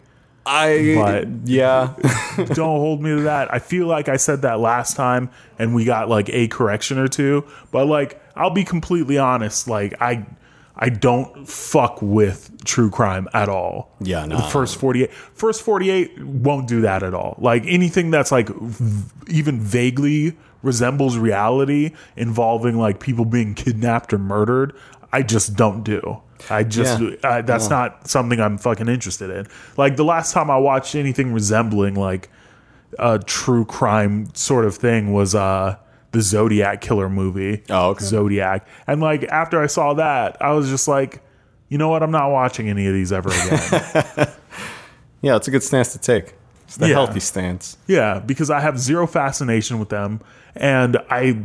I 0.48 0.94
But- 0.96 1.28
yeah, 1.48 1.94
Don't 2.36 2.78
hold 2.78 3.02
me 3.02 3.10
to 3.10 3.20
that. 3.22 3.52
I 3.52 3.58
feel 3.58 3.86
like 3.86 4.08
I 4.08 4.16
said 4.16 4.42
that 4.42 4.60
last 4.60 4.96
time 4.96 5.30
and 5.58 5.74
we 5.74 5.84
got 5.84 6.08
like 6.08 6.28
a 6.30 6.48
correction 6.48 6.98
or 6.98 7.08
two. 7.08 7.44
But 7.70 7.86
like, 7.86 8.20
I'll 8.34 8.50
be 8.50 8.64
completely 8.64 9.18
honest. 9.18 9.68
Like, 9.68 9.94
I 10.00 10.26
I 10.80 10.90
don't 10.90 11.48
fuck 11.48 12.00
with 12.00 12.64
true 12.64 12.88
crime 12.88 13.26
at 13.34 13.48
all. 13.48 13.90
Yeah, 14.00 14.22
The 14.22 14.28
nah. 14.28 14.48
first 14.48 14.76
48 14.76 15.12
first 15.12 15.62
48 15.62 16.24
won't 16.24 16.68
do 16.68 16.82
that 16.82 17.02
at 17.02 17.14
all. 17.14 17.34
Like 17.38 17.64
anything 17.66 18.10
that's 18.12 18.30
like 18.30 18.48
v- 18.48 19.04
even 19.28 19.60
vaguely 19.60 20.36
resembles 20.62 21.16
reality 21.18 21.92
involving 22.16 22.78
like 22.78 23.00
people 23.00 23.24
being 23.24 23.54
kidnapped 23.54 24.12
or 24.12 24.18
murdered, 24.18 24.72
I 25.12 25.22
just 25.22 25.56
don't 25.56 25.82
do. 25.82 26.20
I 26.50 26.62
just 26.64 27.00
Yeah. 27.00 27.10
uh, 27.24 27.42
that's 27.42 27.68
not 27.68 28.08
something 28.08 28.40
I'm 28.40 28.58
fucking 28.58 28.88
interested 28.88 29.30
in. 29.30 29.46
Like 29.76 29.96
the 29.96 30.04
last 30.04 30.32
time 30.32 30.50
I 30.50 30.56
watched 30.58 30.94
anything 30.94 31.32
resembling 31.32 31.94
like 31.94 32.30
a 32.98 33.18
true 33.18 33.64
crime 33.64 34.28
sort 34.34 34.64
of 34.64 34.76
thing 34.76 35.12
was 35.12 35.34
uh 35.34 35.76
the 36.12 36.22
Zodiac 36.22 36.80
killer 36.80 37.08
movie. 37.10 37.62
Oh, 37.68 37.90
okay. 37.90 38.04
Zodiac. 38.04 38.66
And 38.86 39.00
like 39.00 39.24
after 39.24 39.60
I 39.60 39.66
saw 39.66 39.94
that, 39.94 40.36
I 40.40 40.52
was 40.52 40.68
just 40.70 40.88
like, 40.88 41.20
you 41.68 41.76
know 41.76 41.88
what? 41.90 42.02
I'm 42.02 42.10
not 42.10 42.30
watching 42.30 42.68
any 42.70 42.86
of 42.86 42.94
these 42.94 43.12
ever 43.12 43.28
again. 43.28 44.28
yeah, 45.22 45.36
it's 45.36 45.48
a 45.48 45.50
good 45.50 45.62
stance 45.62 45.92
to 45.92 45.98
take. 45.98 46.34
It's 46.64 46.76
the 46.76 46.88
Yeah. 46.88 46.94
healthy 46.94 47.20
stance. 47.20 47.76
yeah, 47.86 48.20
because 48.20 48.50
I 48.50 48.60
have 48.60 48.78
zero 48.78 49.06
fascination 49.06 49.78
with 49.78 49.88
them 49.88 50.20
and 50.54 50.96
I 51.10 51.38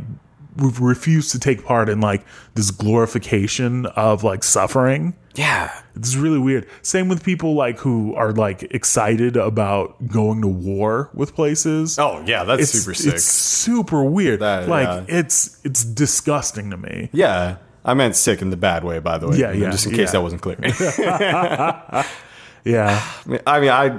re- 0.56 0.72
refuse 0.80 1.30
to 1.32 1.38
take 1.38 1.64
part 1.64 1.88
in 1.88 2.00
like 2.00 2.24
this 2.54 2.70
glorification 2.70 3.86
of 3.86 4.24
like 4.24 4.42
suffering. 4.44 5.14
Yeah, 5.36 5.72
It's 5.96 6.14
really 6.14 6.38
weird. 6.38 6.68
Same 6.82 7.08
with 7.08 7.24
people 7.24 7.54
like 7.54 7.78
who 7.78 8.14
are 8.14 8.30
like 8.32 8.62
excited 8.72 9.36
about 9.36 10.06
going 10.06 10.40
to 10.42 10.46
war 10.48 11.10
with 11.12 11.34
places. 11.34 11.98
Oh 11.98 12.22
yeah, 12.24 12.44
that's 12.44 12.62
it's 12.62 12.70
super 12.72 12.94
sick. 12.94 13.14
It's 13.14 13.24
super 13.24 14.04
weird. 14.04 14.40
That- 14.40 14.68
like 14.68 14.86
yeah. 15.08 15.18
it's 15.18 15.60
it's 15.64 15.84
disgusting 15.84 16.70
to 16.70 16.76
me. 16.76 17.10
yeah, 17.12 17.56
I 17.84 17.94
meant 17.94 18.14
sick 18.14 18.42
in 18.42 18.50
the 18.50 18.56
bad 18.56 18.84
way, 18.84 19.00
by 19.00 19.18
the 19.18 19.28
way. 19.28 19.38
Yeah, 19.38 19.50
yeah, 19.52 19.70
Just 19.70 19.86
in 19.86 19.92
case 19.92 20.08
yeah. 20.08 20.12
that 20.12 20.22
wasn't 20.22 20.42
clear. 20.42 20.56
Yeah. 22.64 23.06
I 23.46 23.60
mean, 23.60 23.70
I 23.70 23.98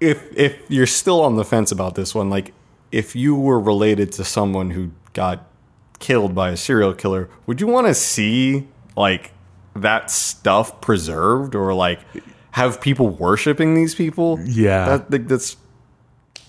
if 0.00 0.22
if 0.36 0.58
you're 0.68 0.86
still 0.86 1.20
on 1.22 1.36
the 1.36 1.44
fence 1.44 1.72
about 1.72 1.94
this 1.94 2.14
one, 2.14 2.30
like 2.30 2.52
if 2.90 3.14
you 3.14 3.34
were 3.34 3.60
related 3.60 4.12
to 4.12 4.24
someone 4.24 4.70
who 4.70 4.92
got 5.14 5.46
killed 5.98 6.34
by 6.34 6.50
a 6.50 6.56
serial 6.56 6.92
killer, 6.92 7.30
would 7.46 7.60
you 7.60 7.66
want 7.66 7.86
to 7.86 7.94
see 7.94 8.68
like 8.96 9.32
that 9.74 10.10
stuff 10.10 10.80
preserved 10.80 11.54
or 11.54 11.72
like 11.74 12.00
have 12.52 12.80
people 12.80 13.08
worshiping 13.08 13.74
these 13.74 13.94
people? 13.94 14.38
Yeah. 14.44 14.98
that, 15.08 15.28
that's 15.28 15.56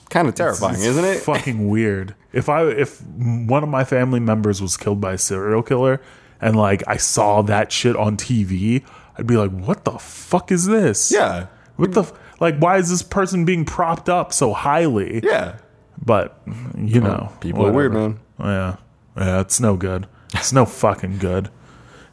kind 0.09 0.27
of 0.27 0.35
terrifying, 0.35 0.75
It's 0.75 0.83
isn't 0.85 1.05
it? 1.05 1.19
Fucking 1.21 1.69
weird. 1.69 2.15
If 2.33 2.49
I 2.49 2.65
if 2.65 3.01
one 3.01 3.63
of 3.63 3.69
my 3.69 3.83
family 3.85 4.19
members 4.19 4.61
was 4.61 4.75
killed 4.77 4.99
by 4.99 5.13
a 5.13 5.17
serial 5.17 5.63
killer 5.63 6.01
and 6.41 6.55
like 6.57 6.83
I 6.85 6.97
saw 6.97 7.41
that 7.43 7.71
shit 7.71 7.95
on 7.95 8.17
TV, 8.17 8.83
I'd 9.17 9.25
be 9.25 9.37
like, 9.37 9.51
"What 9.51 9.85
the 9.85 9.97
fuck 9.97 10.51
is 10.51 10.65
this?" 10.65 11.11
Yeah, 11.13 11.47
What 11.77 11.93
the 11.93 12.01
f- 12.01 12.11
like? 12.41 12.57
Why 12.59 12.75
is 12.77 12.89
this 12.89 13.01
person 13.01 13.45
being 13.45 13.63
propped 13.63 14.09
up 14.09 14.33
so 14.33 14.51
highly? 14.51 15.21
yeah. 15.23 15.59
But 15.97 16.37
you 16.77 16.99
know, 16.99 17.31
People 17.39 17.65
are 17.67 17.71
weird, 17.71 17.93
man. 17.93 18.19
Yeah, 18.39 18.77
yeah. 19.17 19.41
It's 19.41 19.59
no 19.59 19.75
good. 19.75 20.07
It's 20.33 20.53
no 20.53 20.65
fucking 20.65 21.17
good. 21.17 21.49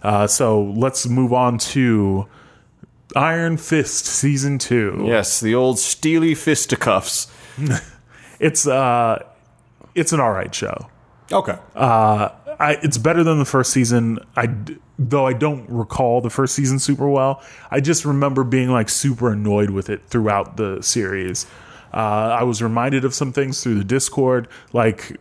Uh, 0.03 0.27
so 0.27 0.63
let's 0.63 1.07
move 1.07 1.33
on 1.33 1.59
to 1.59 2.27
Iron 3.15 3.57
Fist 3.57 4.05
season 4.07 4.59
two. 4.59 5.05
Yes, 5.07 5.41
the 5.41 5.55
old 5.55 5.79
steely 5.79 6.35
fisticuffs. 6.35 7.33
It's 8.43 8.67
uh, 8.67 9.23
it's 9.95 10.13
an 10.13 10.19
all 10.19 10.33
right 10.33 10.53
show. 10.53 10.89
Okay. 11.31 11.57
Uh, 11.77 12.31
I, 12.59 12.73
it's 12.83 12.99
better 12.99 13.23
than 13.23 13.39
the 13.39 13.45
first 13.45 13.73
season. 13.73 14.19
I 14.37 14.53
though 14.99 15.27
I 15.27 15.33
don't 15.33 15.65
recall 15.71 16.21
the 16.21 16.29
first 16.29 16.57
season 16.57 16.81
super 16.81 17.09
well. 17.09 17.41
I 17.71 17.79
just 17.81 18.05
remember 18.05 18.43
being 18.43 18.69
like 18.69 18.89
super 18.89 19.31
annoyed 19.31 19.71
with 19.71 19.89
it 19.89 20.05
throughout 20.07 20.57
the 20.57 20.83
series. 20.83 21.47
Uh, 21.95 22.37
I 22.41 22.43
was 22.43 22.61
reminded 22.61 23.05
of 23.05 23.15
some 23.15 23.33
things 23.33 23.63
through 23.63 23.77
the 23.77 23.85
Discord, 23.85 24.49
like 24.73 25.17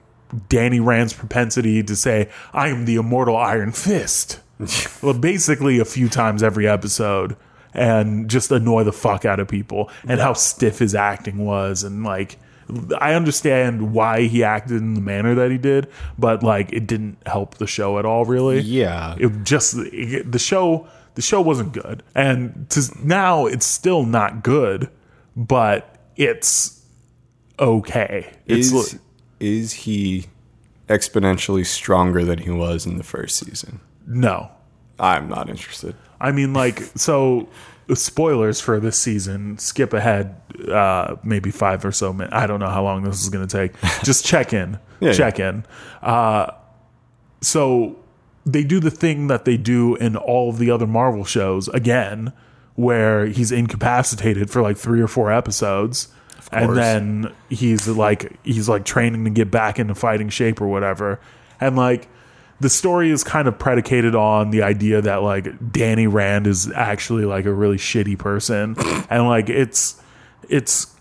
Danny 0.50 0.80
Rand's 0.80 1.14
propensity 1.14 1.84
to 1.84 1.96
say, 1.96 2.30
"I 2.54 2.70
am 2.70 2.86
the 2.86 2.96
immortal 2.96 3.36
Iron 3.38 3.72
Fist." 3.72 4.40
well, 5.02 5.14
basically 5.14 5.80
a 5.80 5.86
few 5.86 6.08
times 6.10 6.44
every 6.44 6.68
episode, 6.68 7.36
and 7.74 8.30
just 8.30 8.52
annoy 8.52 8.84
the 8.84 8.92
fuck 8.94 9.26
out 9.26 9.40
of 9.40 9.48
people, 9.48 9.90
and 10.08 10.20
how 10.20 10.34
stiff 10.34 10.80
his 10.80 10.96
acting 10.96 11.46
was, 11.46 11.84
and 11.84 12.04
like. 12.04 12.38
I 13.02 13.16
understand 13.16 13.92
why 13.92 14.28
he 14.28 14.46
acted 14.46 14.78
in 14.78 14.94
the 14.94 15.02
manner 15.02 15.36
that 15.36 15.52
he 15.52 15.58
did, 15.58 15.90
but 16.18 16.42
like 16.42 16.72
it 16.72 16.88
didn't 16.88 17.18
help 17.26 17.56
the 17.56 17.68
show 17.68 18.00
at 18.00 18.06
all. 18.06 18.24
Really, 18.24 18.62
yeah. 18.62 19.18
it 19.20 19.44
just 19.44 19.76
it- 19.78 20.32
the 20.32 20.40
show 20.40 20.88
the 21.16 21.22
show 21.22 21.42
wasn't 21.42 21.74
good, 21.74 22.02
and 22.16 22.70
to 22.70 22.82
now 23.04 23.46
it's 23.46 23.66
still 23.66 24.06
not 24.06 24.42
good, 24.42 24.90
but 25.36 25.98
it's 26.16 26.82
okay. 27.60 28.32
It's 28.46 28.72
is 28.72 29.00
is 29.42 29.74
he 29.74 30.28
exponentially 30.88 31.66
stronger 31.66 32.24
than 32.24 32.40
he 32.40 32.50
was 32.52 32.86
in 32.86 32.98
the 32.98 33.04
first 33.04 33.38
season? 33.38 33.80
no. 34.08 34.52
I'm 35.00 35.30
not 35.30 35.50
interested. 35.50 35.96
I 36.20 36.32
mean, 36.32 36.54
like, 36.54 36.80
so 36.96 37.50
spoilers 37.96 38.62
for 38.62 38.80
this 38.80 38.98
season. 38.98 39.58
Skip 39.58 39.94
ahead, 39.94 40.40
uh, 40.70 41.16
maybe 41.24 41.52
five 41.52 41.84
or 41.84 41.92
so 41.92 42.14
minutes. 42.14 42.34
I 42.34 42.48
don't 42.48 42.60
know 42.60 42.70
how 42.70 42.84
long 42.84 43.04
this 43.04 43.22
is 43.22 43.30
going 43.30 43.48
to 43.48 43.58
take. 43.58 43.74
Just 44.04 44.26
check 44.26 44.54
in. 44.54 44.80
Yeah, 45.00 45.14
check 45.14 45.40
in. 45.40 45.66
Uh, 46.02 46.52
so 47.42 47.98
they 48.46 48.64
do 48.64 48.80
the 48.80 48.92
thing 48.92 49.28
that 49.28 49.46
they 49.46 49.58
do 49.58 49.96
in 49.96 50.16
all 50.16 50.50
of 50.52 50.60
the 50.60 50.70
other 50.70 50.86
Marvel 50.86 51.26
shows 51.26 51.68
again, 51.70 52.32
where 52.76 53.26
he's 53.26 53.52
incapacitated 53.52 54.52
for 54.52 54.62
like 54.62 54.78
three 54.78 55.02
or 55.02 55.08
four 55.08 55.32
episodes. 55.32 56.10
And 56.52 56.78
then 56.78 57.34
he's 57.50 57.88
like 57.88 58.38
he's 58.44 58.68
like 58.68 58.86
training 58.86 59.24
to 59.24 59.30
get 59.30 59.50
back 59.52 59.80
into 59.80 59.96
fighting 59.96 60.30
shape 60.30 60.62
or 60.62 60.68
whatever. 60.68 61.20
And 61.60 61.76
like 61.76 62.10
the 62.60 62.70
story 62.70 63.10
is 63.10 63.24
kind 63.24 63.48
of 63.48 63.58
predicated 63.58 64.16
on 64.16 64.52
the 64.52 64.62
idea 64.62 65.02
that 65.02 65.24
like 65.24 65.72
Danny 65.72 66.08
Rand 66.08 66.48
is 66.48 66.72
actually 66.72 67.26
like 67.26 67.46
a 67.46 67.54
really 67.54 67.78
shitty 67.78 68.18
person, 68.18 68.76
and 69.10 69.28
like 69.28 69.50
it's 69.50 70.02
it's 70.50 70.96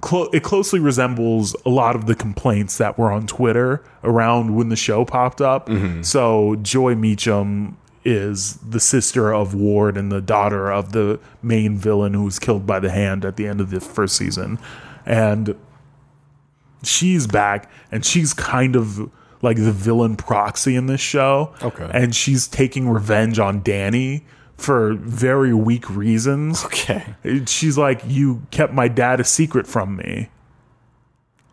clo- 0.00 0.30
it 0.32 0.42
closely 0.42 0.80
resembles 0.80 1.54
a 1.66 1.68
lot 1.68 1.96
of 1.96 2.06
the 2.06 2.14
complaints 2.14 2.78
that 2.78 2.98
were 2.98 3.10
on 3.12 3.26
Twitter 3.26 3.84
around 4.04 4.54
when 4.54 4.68
the 4.68 4.76
show 4.76 5.04
popped 5.04 5.40
up. 5.40 5.68
Mm-hmm. 5.68 6.02
So 6.02 6.56
Joy 6.56 6.94
Meachum 6.94 7.74
is 8.08 8.54
the 8.56 8.80
sister 8.80 9.32
of 9.32 9.54
Ward 9.54 9.96
and 9.96 10.10
the 10.10 10.20
daughter 10.20 10.72
of 10.72 10.92
the 10.92 11.20
main 11.42 11.76
villain 11.76 12.14
who 12.14 12.24
was 12.24 12.38
killed 12.38 12.66
by 12.66 12.80
the 12.80 12.90
hand 12.90 13.24
at 13.24 13.36
the 13.36 13.46
end 13.46 13.60
of 13.60 13.70
the 13.70 13.80
first 13.80 14.16
season, 14.16 14.58
and 15.06 15.54
she's 16.82 17.26
back 17.26 17.70
and 17.90 18.04
she's 18.04 18.32
kind 18.32 18.76
of 18.76 19.10
like 19.42 19.56
the 19.56 19.72
villain 19.72 20.16
proxy 20.16 20.74
in 20.74 20.86
this 20.86 21.00
show. 21.00 21.54
Okay. 21.62 21.90
And 21.92 22.14
she's 22.14 22.48
taking 22.48 22.88
revenge 22.88 23.38
on 23.38 23.62
Danny 23.62 24.24
for 24.56 24.94
very 24.94 25.54
weak 25.54 25.88
reasons. 25.88 26.64
Okay. 26.64 27.14
She's 27.46 27.78
like, 27.78 28.02
You 28.06 28.42
kept 28.50 28.72
my 28.72 28.88
dad 28.88 29.20
a 29.20 29.24
secret 29.24 29.66
from 29.66 29.96
me. 29.96 30.30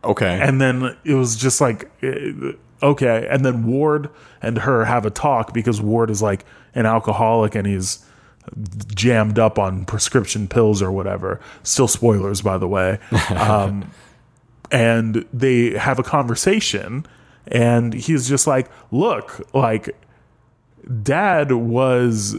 Okay. 0.03 0.39
And 0.41 0.61
then 0.61 0.95
it 1.03 1.13
was 1.13 1.35
just 1.35 1.61
like, 1.61 1.89
eh, 2.03 2.53
okay. 2.85 3.27
And 3.29 3.45
then 3.45 3.65
Ward 3.65 4.09
and 4.41 4.59
her 4.59 4.85
have 4.85 5.05
a 5.05 5.09
talk 5.09 5.53
because 5.53 5.81
Ward 5.81 6.09
is 6.09 6.21
like 6.21 6.45
an 6.73 6.85
alcoholic 6.85 7.55
and 7.55 7.67
he's 7.67 8.05
jammed 8.93 9.39
up 9.39 9.57
on 9.57 9.85
prescription 9.85 10.47
pills 10.47 10.81
or 10.81 10.91
whatever. 10.91 11.39
Still 11.63 11.87
spoilers, 11.87 12.41
by 12.41 12.57
the 12.57 12.67
way. 12.67 12.99
Um, 13.35 13.91
and 14.71 15.25
they 15.31 15.77
have 15.77 15.99
a 15.99 16.03
conversation 16.03 17.05
and 17.47 17.93
he's 17.93 18.27
just 18.27 18.47
like, 18.47 18.69
look, 18.91 19.47
like, 19.53 19.95
dad 21.03 21.51
was 21.51 22.35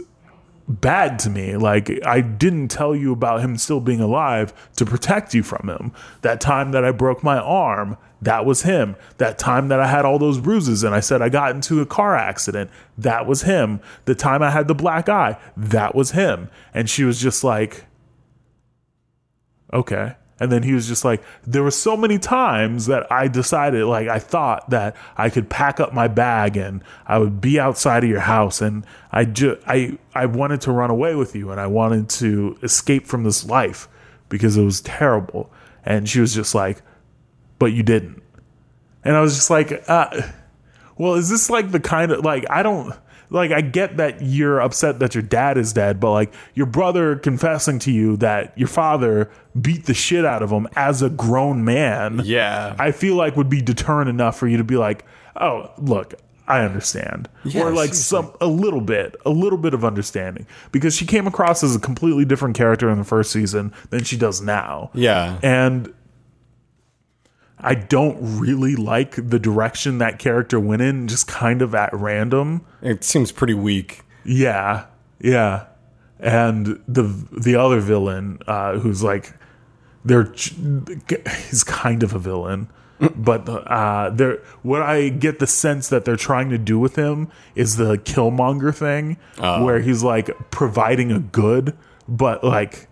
bad 0.68 1.18
to 1.20 1.30
me. 1.30 1.56
Like 1.56 1.90
I 2.04 2.20
didn't 2.20 2.68
tell 2.68 2.94
you 2.94 3.12
about 3.12 3.40
him 3.40 3.56
still 3.56 3.80
being 3.80 4.00
alive 4.00 4.52
to 4.76 4.84
protect 4.84 5.34
you 5.34 5.42
from 5.42 5.68
him. 5.68 5.92
That 6.22 6.40
time 6.40 6.72
that 6.72 6.84
I 6.84 6.90
broke 6.90 7.22
my 7.22 7.38
arm, 7.38 7.96
that 8.22 8.44
was 8.44 8.62
him. 8.62 8.96
That 9.18 9.38
time 9.38 9.68
that 9.68 9.80
I 9.80 9.86
had 9.86 10.04
all 10.04 10.18
those 10.18 10.40
bruises 10.40 10.82
and 10.82 10.94
I 10.94 11.00
said 11.00 11.22
I 11.22 11.28
got 11.28 11.54
into 11.54 11.80
a 11.80 11.86
car 11.86 12.16
accident, 12.16 12.70
that 12.98 13.26
was 13.26 13.42
him. 13.42 13.80
The 14.06 14.14
time 14.14 14.42
I 14.42 14.50
had 14.50 14.68
the 14.68 14.74
black 14.74 15.08
eye, 15.08 15.38
that 15.56 15.94
was 15.94 16.12
him. 16.12 16.48
And 16.74 16.90
she 16.90 17.04
was 17.04 17.20
just 17.20 17.44
like 17.44 17.84
okay. 19.72 20.14
And 20.38 20.52
then 20.52 20.62
he 20.62 20.74
was 20.74 20.86
just 20.86 21.04
like, 21.04 21.22
there 21.46 21.62
were 21.62 21.70
so 21.70 21.96
many 21.96 22.18
times 22.18 22.86
that 22.86 23.10
I 23.10 23.26
decided, 23.26 23.86
like, 23.86 24.08
I 24.08 24.18
thought 24.18 24.68
that 24.68 24.94
I 25.16 25.30
could 25.30 25.48
pack 25.48 25.80
up 25.80 25.94
my 25.94 26.08
bag 26.08 26.58
and 26.58 26.84
I 27.06 27.18
would 27.18 27.40
be 27.40 27.58
outside 27.58 28.04
of 28.04 28.10
your 28.10 28.20
house, 28.20 28.60
and 28.60 28.84
I 29.10 29.24
just, 29.24 29.66
I, 29.66 29.98
I 30.14 30.26
wanted 30.26 30.60
to 30.62 30.72
run 30.72 30.90
away 30.90 31.14
with 31.14 31.34
you, 31.34 31.50
and 31.50 31.60
I 31.60 31.68
wanted 31.68 32.10
to 32.10 32.58
escape 32.62 33.06
from 33.06 33.24
this 33.24 33.46
life 33.46 33.88
because 34.28 34.58
it 34.58 34.64
was 34.64 34.82
terrible. 34.82 35.50
And 35.84 36.08
she 36.08 36.20
was 36.20 36.34
just 36.34 36.54
like, 36.54 36.82
but 37.58 37.72
you 37.72 37.82
didn't. 37.82 38.22
And 39.04 39.16
I 39.16 39.20
was 39.20 39.36
just 39.36 39.50
like, 39.50 39.84
uh, 39.88 40.20
well, 40.98 41.14
is 41.14 41.30
this 41.30 41.48
like 41.48 41.70
the 41.70 41.80
kind 41.80 42.12
of 42.12 42.24
like 42.24 42.44
I 42.50 42.62
don't 42.62 42.94
like 43.30 43.50
I 43.50 43.60
get 43.60 43.96
that 43.96 44.22
you're 44.22 44.60
upset 44.60 44.98
that 45.00 45.14
your 45.14 45.22
dad 45.22 45.58
is 45.58 45.72
dead, 45.72 46.00
but 46.00 46.12
like 46.12 46.32
your 46.54 46.66
brother 46.66 47.16
confessing 47.16 47.78
to 47.80 47.92
you 47.92 48.16
that 48.18 48.56
your 48.56 48.68
father 48.68 49.30
beat 49.60 49.86
the 49.86 49.94
shit 49.94 50.24
out 50.24 50.42
of 50.42 50.50
him 50.50 50.68
as 50.76 51.02
a 51.02 51.10
grown 51.10 51.64
man. 51.64 52.20
yeah. 52.24 52.76
I 52.78 52.92
feel 52.92 53.16
like 53.16 53.36
would 53.36 53.50
be 53.50 53.62
deterrent 53.62 54.08
enough 54.10 54.38
for 54.38 54.46
you 54.46 54.56
to 54.58 54.64
be 54.64 54.76
like, 54.76 55.04
"Oh, 55.40 55.70
look, 55.78 56.14
I 56.46 56.60
understand." 56.60 57.28
Yeah, 57.44 57.62
or 57.62 57.70
like 57.72 57.94
some 57.94 58.32
a 58.40 58.46
little 58.46 58.80
bit, 58.80 59.16
a 59.24 59.30
little 59.30 59.58
bit 59.58 59.74
of 59.74 59.84
understanding 59.84 60.46
because 60.72 60.94
she 60.94 61.06
came 61.06 61.26
across 61.26 61.64
as 61.64 61.74
a 61.74 61.80
completely 61.80 62.24
different 62.24 62.56
character 62.56 62.90
in 62.90 62.98
the 62.98 63.04
first 63.04 63.32
season 63.32 63.72
than 63.90 64.04
she 64.04 64.16
does 64.16 64.40
now. 64.40 64.90
yeah. 64.94 65.38
And 65.42 65.92
I 67.66 67.74
don't 67.74 68.16
really 68.38 68.76
like 68.76 69.16
the 69.16 69.40
direction 69.40 69.98
that 69.98 70.20
character 70.20 70.60
went 70.60 70.82
in, 70.82 71.08
just 71.08 71.26
kind 71.26 71.62
of 71.62 71.74
at 71.74 71.92
random. 71.92 72.64
it 72.80 73.02
seems 73.02 73.32
pretty 73.32 73.54
weak. 73.54 74.02
Yeah, 74.24 74.86
yeah. 75.20 75.66
And 76.20 76.80
the 76.86 77.02
the 77.36 77.56
other 77.56 77.80
villain, 77.80 78.38
uh, 78.46 78.78
who's 78.78 79.02
like, 79.02 79.34
they're 80.04 80.32
he's 81.50 81.64
kind 81.64 82.04
of 82.04 82.14
a 82.14 82.18
villain, 82.20 82.70
but 83.16 83.46
the 83.46 83.54
uh, 83.54 84.10
they're 84.10 84.38
what 84.62 84.82
I 84.82 85.08
get 85.08 85.40
the 85.40 85.46
sense 85.48 85.88
that 85.88 86.04
they're 86.04 86.14
trying 86.16 86.50
to 86.50 86.58
do 86.58 86.78
with 86.78 86.94
him 86.94 87.28
is 87.56 87.76
the 87.76 87.98
Killmonger 87.98 88.72
thing, 88.74 89.16
where 89.64 89.80
he's 89.80 90.04
like 90.04 90.30
providing 90.52 91.10
a 91.10 91.18
good, 91.18 91.76
but 92.06 92.44
like 92.44 92.86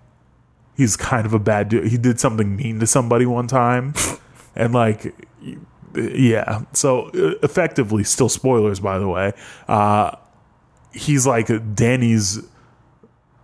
he's 0.76 0.96
kind 0.96 1.24
of 1.26 1.32
a 1.32 1.38
bad 1.38 1.68
dude. 1.68 1.86
He 1.86 1.96
did 1.96 2.18
something 2.18 2.56
mean 2.56 2.80
to 2.80 2.86
somebody 2.86 3.24
one 3.24 3.46
time, 3.46 3.94
and 4.56 4.72
like, 4.72 5.14
yeah. 5.94 6.62
So 6.72 7.10
effectively, 7.42 8.04
still 8.04 8.28
spoilers, 8.28 8.80
by 8.80 8.98
the 8.98 9.08
way. 9.08 9.32
Uh, 9.68 10.16
he's 10.92 11.26
like 11.26 11.48
Danny's 11.74 12.40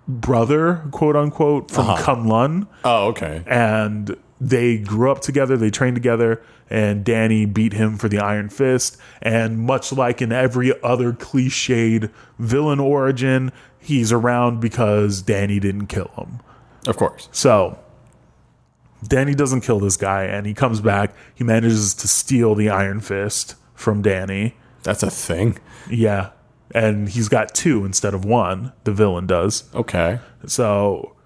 brother, 0.08 0.82
quote 0.90 1.16
unquote, 1.16 1.70
from 1.70 1.86
Kunlun, 1.98 2.66
Oh, 2.84 3.08
okay. 3.08 3.42
and 3.46 4.16
they 4.40 4.78
grew 4.78 5.10
up 5.10 5.20
together. 5.20 5.56
They 5.56 5.70
trained 5.70 5.96
together, 5.96 6.42
and 6.68 7.04
Danny 7.04 7.44
beat 7.44 7.72
him 7.74 7.96
for 7.98 8.08
the 8.08 8.18
Iron 8.18 8.48
Fist. 8.48 8.96
And 9.22 9.58
much 9.58 9.92
like 9.92 10.22
in 10.22 10.32
every 10.32 10.72
other 10.82 11.12
cliched 11.12 12.10
villain 12.38 12.80
origin, 12.80 13.52
he's 13.78 14.10
around 14.12 14.60
because 14.60 15.22
Danny 15.22 15.60
didn't 15.60 15.86
kill 15.88 16.10
him. 16.16 16.40
Of 16.86 16.96
course. 16.96 17.28
So 17.32 17.78
Danny 19.06 19.34
doesn't 19.34 19.62
kill 19.62 19.80
this 19.80 19.96
guy, 19.96 20.24
and 20.24 20.46
he 20.46 20.54
comes 20.54 20.80
back. 20.80 21.14
He 21.34 21.44
manages 21.44 21.94
to 21.94 22.08
steal 22.08 22.54
the 22.54 22.68
Iron 22.68 23.00
Fist 23.00 23.56
from 23.74 24.02
Danny. 24.02 24.56
That's 24.82 25.02
a 25.02 25.10
thing. 25.10 25.58
Yeah. 25.88 26.30
And 26.74 27.08
he's 27.08 27.28
got 27.28 27.54
two 27.54 27.84
instead 27.84 28.14
of 28.14 28.24
one, 28.24 28.72
the 28.84 28.92
villain 28.92 29.26
does. 29.26 29.64
Okay. 29.74 30.20
So 30.46 31.16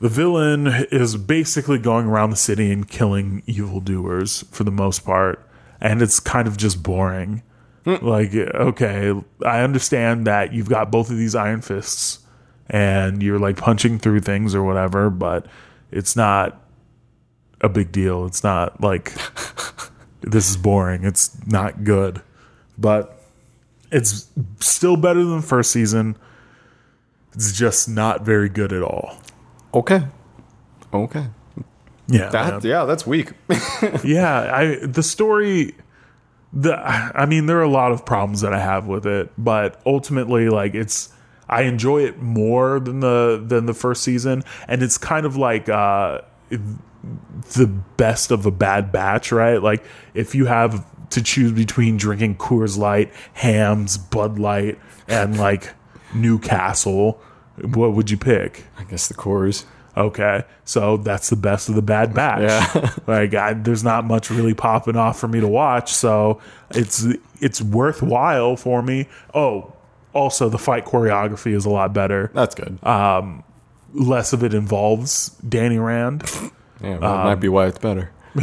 the 0.00 0.08
villain 0.08 0.66
is 0.92 1.16
basically 1.16 1.78
going 1.78 2.06
around 2.06 2.30
the 2.30 2.36
city 2.36 2.70
and 2.70 2.88
killing 2.88 3.42
evildoers 3.46 4.44
for 4.50 4.64
the 4.64 4.70
most 4.70 5.04
part. 5.04 5.44
And 5.80 6.02
it's 6.02 6.20
kind 6.20 6.46
of 6.46 6.56
just 6.56 6.82
boring. 6.82 7.42
Hmm. 7.84 8.04
Like, 8.04 8.34
okay, 8.34 9.14
I 9.44 9.62
understand 9.62 10.26
that 10.26 10.52
you've 10.52 10.68
got 10.68 10.90
both 10.90 11.10
of 11.10 11.16
these 11.16 11.34
iron 11.34 11.62
fists 11.62 12.20
and 12.68 13.22
you're 13.22 13.38
like 13.38 13.56
punching 13.56 13.98
through 13.98 14.20
things 14.20 14.54
or 14.54 14.62
whatever, 14.62 15.08
but 15.08 15.46
it's 15.90 16.14
not 16.14 16.60
a 17.60 17.68
big 17.68 17.92
deal. 17.92 18.26
It's 18.26 18.44
not 18.44 18.80
like 18.80 19.14
this 20.20 20.50
is 20.50 20.56
boring. 20.56 21.04
It's 21.04 21.36
not 21.46 21.84
good. 21.84 22.22
But 22.76 23.22
it's 23.90 24.28
still 24.60 24.96
better 24.96 25.24
than 25.24 25.36
the 25.36 25.46
first 25.46 25.70
season. 25.70 26.16
It's 27.34 27.52
just 27.52 27.88
not 27.88 28.24
very 28.24 28.48
good 28.48 28.72
at 28.72 28.82
all. 28.82 29.18
Okay. 29.74 30.02
Okay. 30.92 31.26
Yeah. 32.06 32.30
That 32.30 32.64
yeah, 32.64 32.84
that's 32.84 33.06
weak. 33.06 33.32
yeah, 34.04 34.50
I 34.54 34.86
the 34.86 35.02
story 35.02 35.74
the 36.52 36.74
I 36.74 37.26
mean 37.26 37.46
there 37.46 37.58
are 37.58 37.62
a 37.62 37.70
lot 37.70 37.92
of 37.92 38.06
problems 38.06 38.40
that 38.40 38.54
I 38.54 38.60
have 38.60 38.86
with 38.86 39.06
it, 39.06 39.30
but 39.36 39.80
ultimately 39.84 40.48
like 40.48 40.74
it's 40.74 41.10
I 41.48 41.62
enjoy 41.62 42.04
it 42.04 42.20
more 42.20 42.80
than 42.80 43.00
the 43.00 43.42
than 43.44 43.66
the 43.66 43.74
first 43.74 44.02
season 44.02 44.42
and 44.66 44.82
it's 44.82 44.96
kind 44.96 45.26
of 45.26 45.36
like 45.36 45.68
uh 45.68 46.22
the 47.54 47.66
best 47.96 48.30
of 48.30 48.46
a 48.46 48.50
bad 48.50 48.92
batch, 48.92 49.32
right? 49.32 49.62
Like 49.62 49.84
if 50.14 50.34
you 50.34 50.46
have 50.46 50.84
to 51.10 51.22
choose 51.22 51.52
between 51.52 51.96
drinking 51.96 52.36
Coors 52.36 52.76
Light, 52.78 53.12
Hamm's, 53.34 53.96
Bud 53.98 54.38
Light 54.38 54.78
and 55.06 55.38
like 55.38 55.74
Newcastle, 56.14 57.20
what 57.62 57.92
would 57.92 58.10
you 58.10 58.16
pick? 58.16 58.64
I 58.78 58.84
guess 58.84 59.08
the 59.08 59.14
Coors. 59.14 59.64
Okay, 59.96 60.44
so 60.64 60.96
that's 60.96 61.28
the 61.28 61.36
best 61.36 61.68
of 61.68 61.74
the 61.74 61.82
bad 61.82 62.14
batch. 62.14 62.42
Yeah. 62.42 62.94
like 63.08 63.34
I, 63.34 63.54
there's 63.54 63.82
not 63.82 64.04
much 64.04 64.30
really 64.30 64.54
popping 64.54 64.94
off 64.94 65.18
for 65.18 65.26
me 65.26 65.40
to 65.40 65.48
watch, 65.48 65.92
so 65.92 66.40
it's 66.70 67.04
it's 67.40 67.60
worthwhile 67.60 68.56
for 68.56 68.80
me. 68.80 69.08
Oh, 69.34 69.72
also 70.12 70.48
the 70.48 70.58
fight 70.58 70.84
choreography 70.84 71.52
is 71.52 71.64
a 71.64 71.70
lot 71.70 71.92
better. 71.92 72.30
That's 72.32 72.54
good. 72.54 72.78
Um, 72.84 73.42
less 73.92 74.32
of 74.32 74.44
it 74.44 74.54
involves 74.54 75.30
Danny 75.48 75.78
Rand. 75.78 76.30
yeah, 76.82 76.98
that 76.98 77.24
might 77.24 77.36
be 77.36 77.48
why 77.48 77.66
it's 77.66 77.78
better. 77.78 78.10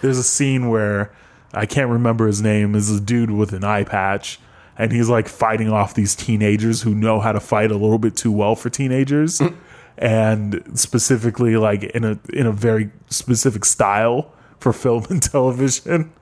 There's 0.00 0.18
a 0.18 0.22
scene 0.22 0.68
where 0.68 1.12
I 1.52 1.66
can't 1.66 1.90
remember 1.90 2.26
his 2.26 2.40
name. 2.40 2.74
Is 2.74 2.90
a 2.90 3.00
dude 3.00 3.30
with 3.30 3.52
an 3.52 3.64
eye 3.64 3.84
patch, 3.84 4.38
and 4.78 4.92
he's 4.92 5.08
like 5.08 5.28
fighting 5.28 5.70
off 5.70 5.94
these 5.94 6.14
teenagers 6.14 6.82
who 6.82 6.94
know 6.94 7.20
how 7.20 7.32
to 7.32 7.40
fight 7.40 7.70
a 7.70 7.76
little 7.76 7.98
bit 7.98 8.16
too 8.16 8.32
well 8.32 8.56
for 8.56 8.70
teenagers, 8.70 9.42
and 9.98 10.62
specifically 10.78 11.56
like 11.56 11.84
in 11.84 12.04
a 12.04 12.18
in 12.32 12.46
a 12.46 12.52
very 12.52 12.90
specific 13.08 13.64
style 13.64 14.32
for 14.58 14.72
film 14.72 15.04
and 15.10 15.22
television, 15.22 16.12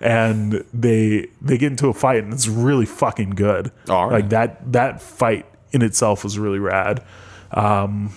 and 0.00 0.64
they 0.72 1.28
they 1.42 1.58
get 1.58 1.72
into 1.72 1.88
a 1.88 1.94
fight 1.94 2.22
and 2.22 2.32
it's 2.32 2.46
really 2.46 2.86
fucking 2.86 3.30
good. 3.30 3.72
Right. 3.88 4.12
Like 4.12 4.28
that 4.28 4.72
that 4.72 5.02
fight 5.02 5.46
in 5.72 5.82
itself 5.82 6.24
was 6.24 6.38
really 6.38 6.60
rad. 6.60 7.02
Um, 7.50 8.12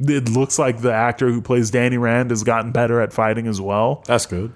it 0.00 0.28
looks 0.28 0.58
like 0.58 0.80
the 0.80 0.92
actor 0.92 1.30
who 1.30 1.40
plays 1.40 1.70
Danny 1.70 1.98
Rand 1.98 2.30
has 2.30 2.42
gotten 2.42 2.72
better 2.72 3.00
at 3.00 3.12
fighting 3.12 3.46
as 3.46 3.60
well. 3.60 4.02
That's 4.06 4.26
good. 4.26 4.52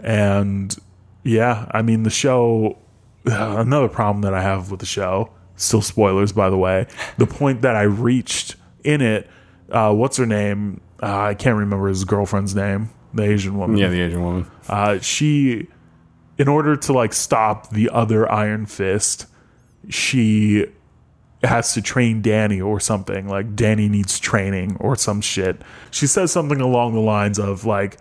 And 0.00 0.76
yeah, 1.24 1.66
I 1.70 1.82
mean 1.82 2.02
the 2.02 2.10
show. 2.10 2.78
Another 3.24 3.88
problem 3.88 4.22
that 4.22 4.34
I 4.34 4.42
have 4.42 4.70
with 4.70 4.80
the 4.80 4.86
show, 4.86 5.30
still 5.56 5.82
spoilers 5.82 6.32
by 6.32 6.50
the 6.50 6.58
way. 6.58 6.86
The 7.18 7.26
point 7.26 7.62
that 7.62 7.76
I 7.76 7.82
reached 7.82 8.56
in 8.84 9.00
it, 9.00 9.28
uh, 9.70 9.92
what's 9.92 10.16
her 10.16 10.26
name? 10.26 10.80
Uh, 11.02 11.20
I 11.20 11.34
can't 11.34 11.56
remember 11.56 11.88
his 11.88 12.04
girlfriend's 12.04 12.54
name. 12.54 12.90
The 13.14 13.24
Asian 13.24 13.58
woman. 13.58 13.76
Yeah, 13.76 13.88
the 13.88 14.00
Asian 14.00 14.22
woman. 14.22 14.50
Uh, 14.68 14.98
she, 15.00 15.68
in 16.38 16.48
order 16.48 16.76
to 16.76 16.92
like 16.92 17.12
stop 17.12 17.70
the 17.70 17.90
other 17.90 18.30
Iron 18.30 18.66
Fist, 18.66 19.26
she 19.88 20.66
has 21.44 21.74
to 21.74 21.82
train 21.82 22.22
Danny 22.22 22.60
or 22.60 22.80
something. 22.80 23.28
Like 23.28 23.54
Danny 23.56 23.88
needs 23.88 24.18
training 24.18 24.76
or 24.80 24.96
some 24.96 25.20
shit. 25.20 25.60
She 25.90 26.06
says 26.06 26.30
something 26.32 26.60
along 26.60 26.94
the 26.94 27.00
lines 27.00 27.38
of 27.38 27.64
like, 27.64 27.98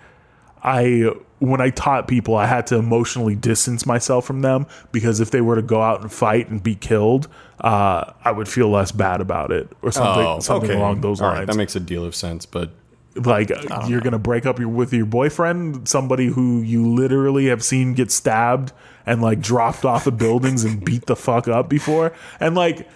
I 0.63 1.09
when 1.39 1.59
I 1.59 1.71
taught 1.71 2.07
people, 2.07 2.35
I 2.35 2.45
had 2.45 2.67
to 2.67 2.75
emotionally 2.75 3.35
distance 3.35 3.87
myself 3.87 4.25
from 4.25 4.41
them 4.41 4.67
because 4.91 5.19
if 5.19 5.31
they 5.31 5.41
were 5.41 5.55
to 5.55 5.63
go 5.63 5.81
out 5.81 6.01
and 6.01 6.11
fight 6.11 6.49
and 6.49 6.61
be 6.61 6.75
killed, 6.75 7.27
uh, 7.61 8.13
I 8.23 8.31
would 8.31 8.47
feel 8.47 8.69
less 8.69 8.91
bad 8.91 9.21
about 9.21 9.51
it 9.51 9.67
or 9.81 9.91
something, 9.91 10.41
something 10.41 10.69
along 10.71 11.01
those 11.01 11.19
Oh, 11.19 11.25
All 11.25 11.31
lines 11.31 11.39
right, 11.39 11.47
that 11.47 11.57
makes 11.57 11.75
a 11.75 11.79
deal 11.79 12.05
of 12.05 12.13
sense, 12.13 12.45
but 12.45 12.69
like 13.15 13.51
you're 13.87 13.99
gonna 13.99 14.19
break 14.19 14.45
up 14.45 14.57
your 14.57 14.69
with 14.69 14.93
your 14.93 15.05
boyfriend 15.05 15.85
somebody 15.85 16.27
who 16.27 16.61
you 16.61 16.87
literally 16.87 17.47
have 17.47 17.61
seen 17.61 17.93
get 17.93 18.09
stabbed 18.09 18.71
and 19.05 19.21
like 19.21 19.41
dropped 19.41 19.83
off 19.83 20.07
of 20.07 20.17
buildings 20.17 20.63
and 20.63 20.85
beat 20.85 21.07
the 21.07 21.15
fuck 21.17 21.49
up 21.49 21.67
before 21.67 22.13
and 22.39 22.55
like 22.55 22.87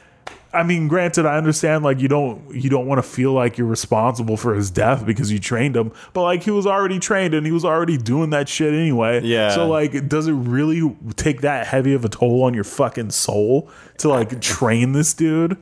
i 0.56 0.64
mean 0.64 0.88
granted 0.88 1.26
i 1.26 1.38
understand 1.38 1.84
like 1.84 2.00
you 2.00 2.08
don't 2.08 2.54
you 2.56 2.70
don't 2.70 2.88
want 2.88 2.98
to 2.98 3.04
feel 3.08 3.34
like 3.34 3.58
you're 3.58 3.68
responsible 3.68 4.38
for 4.38 4.56
his 4.56 4.72
death 4.72 5.06
because 5.06 5.32
you 5.32 5.38
trained 5.40 5.76
him 5.76 5.92
but 6.14 6.24
like 6.24 6.42
he 6.44 6.52
was 6.52 6.66
already 6.66 6.98
trained 6.98 7.34
and 7.34 7.46
he 7.46 7.52
was 7.52 7.64
already 7.66 7.98
doing 7.98 8.30
that 8.32 8.48
shit 8.50 8.74
anyway 8.74 9.22
Yeah. 9.24 9.50
so 9.54 9.68
like 9.68 10.08
does 10.08 10.28
it 10.28 10.34
really 10.34 10.96
take 11.16 11.42
that 11.42 11.68
heavy 11.68 11.94
of 11.94 12.06
a 12.06 12.10
toll 12.10 12.44
on 12.44 12.54
your 12.54 12.64
fucking 12.64 13.12
soul 13.12 13.70
to 14.00 14.10
like 14.10 14.42
train 14.42 14.94
this 14.94 15.14
dude 15.14 15.58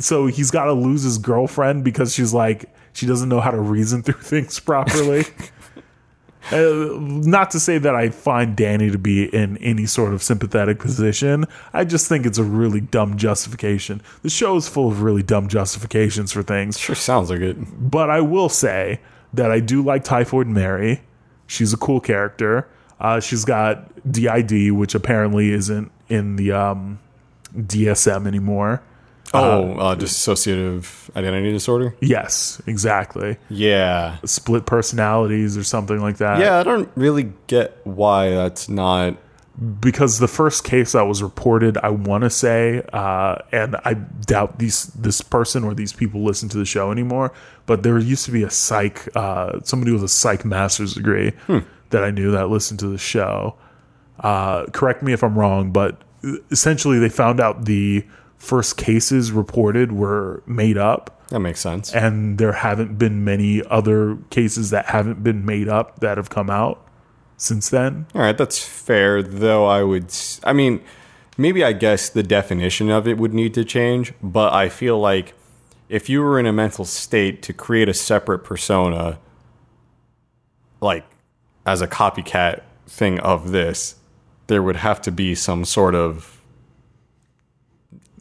so 0.00 0.26
he's 0.28 0.50
got 0.50 0.64
to 0.64 0.72
lose 0.72 1.02
his 1.02 1.18
girlfriend 1.18 1.84
because 1.84 2.14
she's 2.14 2.32
like 2.32 2.72
she 2.94 3.06
doesn't 3.06 3.28
know 3.28 3.40
how 3.40 3.50
to 3.50 3.60
reason 3.60 4.02
through 4.02 4.14
things 4.22 4.58
properly. 4.60 5.24
Uh, 6.52 6.98
not 7.00 7.50
to 7.50 7.60
say 7.60 7.78
that 7.78 7.94
I 7.94 8.10
find 8.10 8.54
Danny 8.54 8.90
to 8.90 8.98
be 8.98 9.34
in 9.34 9.56
any 9.58 9.86
sort 9.86 10.12
of 10.12 10.22
sympathetic 10.22 10.78
position. 10.78 11.46
I 11.72 11.84
just 11.84 12.08
think 12.08 12.26
it's 12.26 12.38
a 12.38 12.44
really 12.44 12.80
dumb 12.80 13.16
justification. 13.16 14.02
The 14.22 14.30
show 14.30 14.56
is 14.56 14.68
full 14.68 14.88
of 14.88 15.02
really 15.02 15.22
dumb 15.22 15.48
justifications 15.48 16.32
for 16.32 16.42
things. 16.42 16.78
sure 16.78 16.94
sounds 16.94 17.30
like 17.30 17.40
it. 17.40 17.56
But 17.90 18.10
I 18.10 18.20
will 18.20 18.48
say 18.48 19.00
that 19.32 19.50
I 19.50 19.60
do 19.60 19.82
like 19.82 20.04
Typhoid 20.04 20.46
Mary. 20.46 21.02
She's 21.46 21.72
a 21.72 21.76
cool 21.76 22.00
character. 22.00 22.68
Uh, 23.00 23.20
she's 23.20 23.44
got 23.44 23.90
DID, 24.10 24.72
which 24.72 24.94
apparently 24.94 25.50
isn't 25.50 25.90
in 26.08 26.36
the 26.36 26.52
um, 26.52 27.00
DSM 27.54 28.26
anymore. 28.26 28.82
Oh, 29.34 29.72
uh, 29.78 29.94
dissociative 29.96 31.14
identity 31.16 31.52
disorder. 31.52 31.94
Yes, 32.00 32.60
exactly. 32.66 33.36
Yeah, 33.50 34.18
Split 34.24 34.66
personalities 34.66 35.56
or 35.56 35.64
something 35.64 36.00
like 36.00 36.18
that. 36.18 36.38
yeah. 36.40 36.58
I 36.58 36.62
don't 36.62 36.88
really 36.96 37.32
get 37.46 37.78
why 37.84 38.30
that's 38.30 38.68
not. 38.68 39.16
Because 39.80 40.18
the 40.18 40.26
first 40.26 40.64
case 40.64 40.92
that 40.92 41.02
was 41.02 41.22
reported, 41.22 41.78
I 41.78 41.90
want 41.90 42.24
to 42.24 42.30
say, 42.30 42.82
uh, 42.92 43.36
and 43.52 43.76
I 43.84 43.94
doubt 43.94 44.58
these 44.58 44.86
this 44.86 45.20
person 45.20 45.62
or 45.62 45.74
these 45.74 45.92
people 45.92 46.24
listen 46.24 46.48
to 46.48 46.58
the 46.58 46.64
show 46.64 46.90
anymore. 46.90 47.32
But 47.66 47.84
there 47.84 47.96
used 47.98 48.24
to 48.24 48.32
be 48.32 48.42
a 48.42 48.50
psych, 48.50 49.08
uh, 49.16 49.60
somebody 49.62 49.92
with 49.92 50.02
a 50.02 50.08
psych 50.08 50.44
master's 50.44 50.94
degree 50.94 51.32
that 51.90 52.02
I 52.02 52.10
knew 52.10 52.32
that 52.32 52.48
listened 52.48 52.80
to 52.80 52.88
the 52.88 52.98
show. 52.98 53.54
Uh, 54.18 54.66
correct 54.72 55.04
me 55.04 55.12
if 55.12 55.22
I'm 55.22 55.38
wrong, 55.38 55.70
but 55.70 56.02
essentially 56.50 56.98
they 56.98 57.08
found 57.08 57.38
out 57.38 57.64
the 57.64 58.04
first 58.44 58.76
cases 58.76 59.32
reported 59.32 59.90
were 59.92 60.42
made 60.46 60.76
up 60.78 61.22
That 61.30 61.40
makes 61.40 61.60
sense. 61.60 61.92
and 61.94 62.38
there 62.38 62.52
haven't 62.52 62.98
been 62.98 63.24
many 63.24 63.62
other 63.66 64.18
cases 64.30 64.70
that 64.70 64.86
haven't 64.86 65.22
been 65.24 65.44
made 65.44 65.68
up 65.68 66.00
that 66.00 66.16
have 66.18 66.30
come 66.30 66.50
out 66.50 66.86
since 67.36 67.68
then. 67.70 68.06
All 68.14 68.20
right, 68.20 68.36
that's 68.38 68.64
fair. 68.64 69.22
Though 69.22 69.66
I 69.66 69.82
would, 69.82 70.12
I 70.44 70.52
mean, 70.52 70.80
maybe 71.36 71.64
I 71.64 71.72
guess 71.72 72.08
the 72.08 72.22
definition 72.22 72.90
of 72.90 73.08
it 73.08 73.18
would 73.18 73.34
need 73.34 73.54
to 73.54 73.64
change. 73.64 74.12
But 74.22 74.52
I 74.52 74.68
feel 74.68 74.98
like 75.00 75.34
if 75.88 76.08
you 76.08 76.22
were 76.22 76.38
in 76.38 76.46
a 76.46 76.52
mental 76.52 76.84
state 76.84 77.42
to 77.42 77.52
create 77.52 77.88
a 77.88 77.94
separate 77.94 78.40
persona, 78.44 79.18
like 80.80 81.04
as 81.66 81.80
a 81.80 81.88
copycat 81.88 82.62
thing 82.86 83.18
of 83.20 83.50
this, 83.50 83.96
there 84.46 84.62
would 84.62 84.76
have 84.76 85.00
to 85.02 85.10
be 85.10 85.34
some 85.34 85.64
sort 85.64 85.94
of 85.94 86.33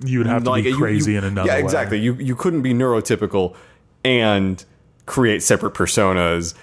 You 0.05 0.19
would 0.19 0.27
have 0.27 0.43
to 0.43 0.49
like 0.49 0.63
be 0.63 0.73
crazy 0.73 1.13
you- 1.13 1.17
in 1.19 1.23
another 1.23 1.47
yeah 1.47 1.55
way. 1.55 1.61
exactly 1.63 1.99
you 1.99 2.13
you 2.15 2.35
couldn't 2.35 2.61
be 2.61 2.73
neurotypical 2.73 3.55
and 4.03 4.63
create 5.05 5.41
separate 5.43 5.73
personas 5.73 6.53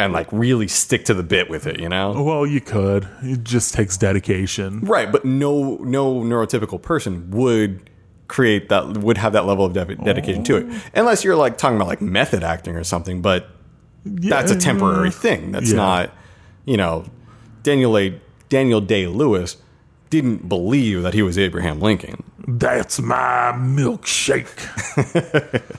and 0.00 0.12
like 0.12 0.26
really 0.32 0.66
stick 0.68 1.04
to 1.04 1.14
the 1.14 1.22
bit 1.22 1.48
with 1.48 1.66
it 1.66 1.78
you 1.80 1.88
know 1.88 2.22
Well, 2.22 2.46
you 2.46 2.60
could. 2.60 3.06
It 3.22 3.44
just 3.44 3.72
takes 3.74 3.96
dedication. 3.96 4.80
right 4.80 5.10
but 5.10 5.24
no 5.24 5.76
no 5.76 6.14
neurotypical 6.20 6.80
person 6.82 7.30
would 7.30 7.88
create 8.28 8.68
that 8.70 8.96
would 8.98 9.18
have 9.18 9.32
that 9.34 9.44
level 9.46 9.64
of 9.66 9.72
de- 9.74 9.94
dedication 9.96 10.42
to 10.44 10.56
it 10.56 10.66
Oh. 10.68 10.80
unless 10.94 11.22
you're 11.22 11.36
like 11.36 11.58
talking 11.58 11.76
about 11.76 11.88
like 11.88 12.00
method 12.00 12.42
acting 12.42 12.76
or 12.76 12.84
something 12.84 13.20
but 13.22 13.48
that's 14.04 14.50
a 14.50 14.56
temporary 14.58 15.10
mm-hmm. 15.10 15.20
thing 15.20 15.52
that's 15.52 15.70
yeah. 15.70 15.76
not 15.76 16.10
you 16.64 16.76
know 16.78 17.04
daniel 17.62 17.96
a 17.98 18.18
daniel 18.48 18.80
day 18.80 19.06
lewis 19.06 19.56
didn't 20.12 20.48
believe 20.48 21.02
that 21.02 21.14
he 21.14 21.22
was 21.22 21.36
abraham 21.38 21.80
lincoln 21.80 22.22
That's 22.46 23.00
my 23.00 23.52
milkshake. 23.56 24.52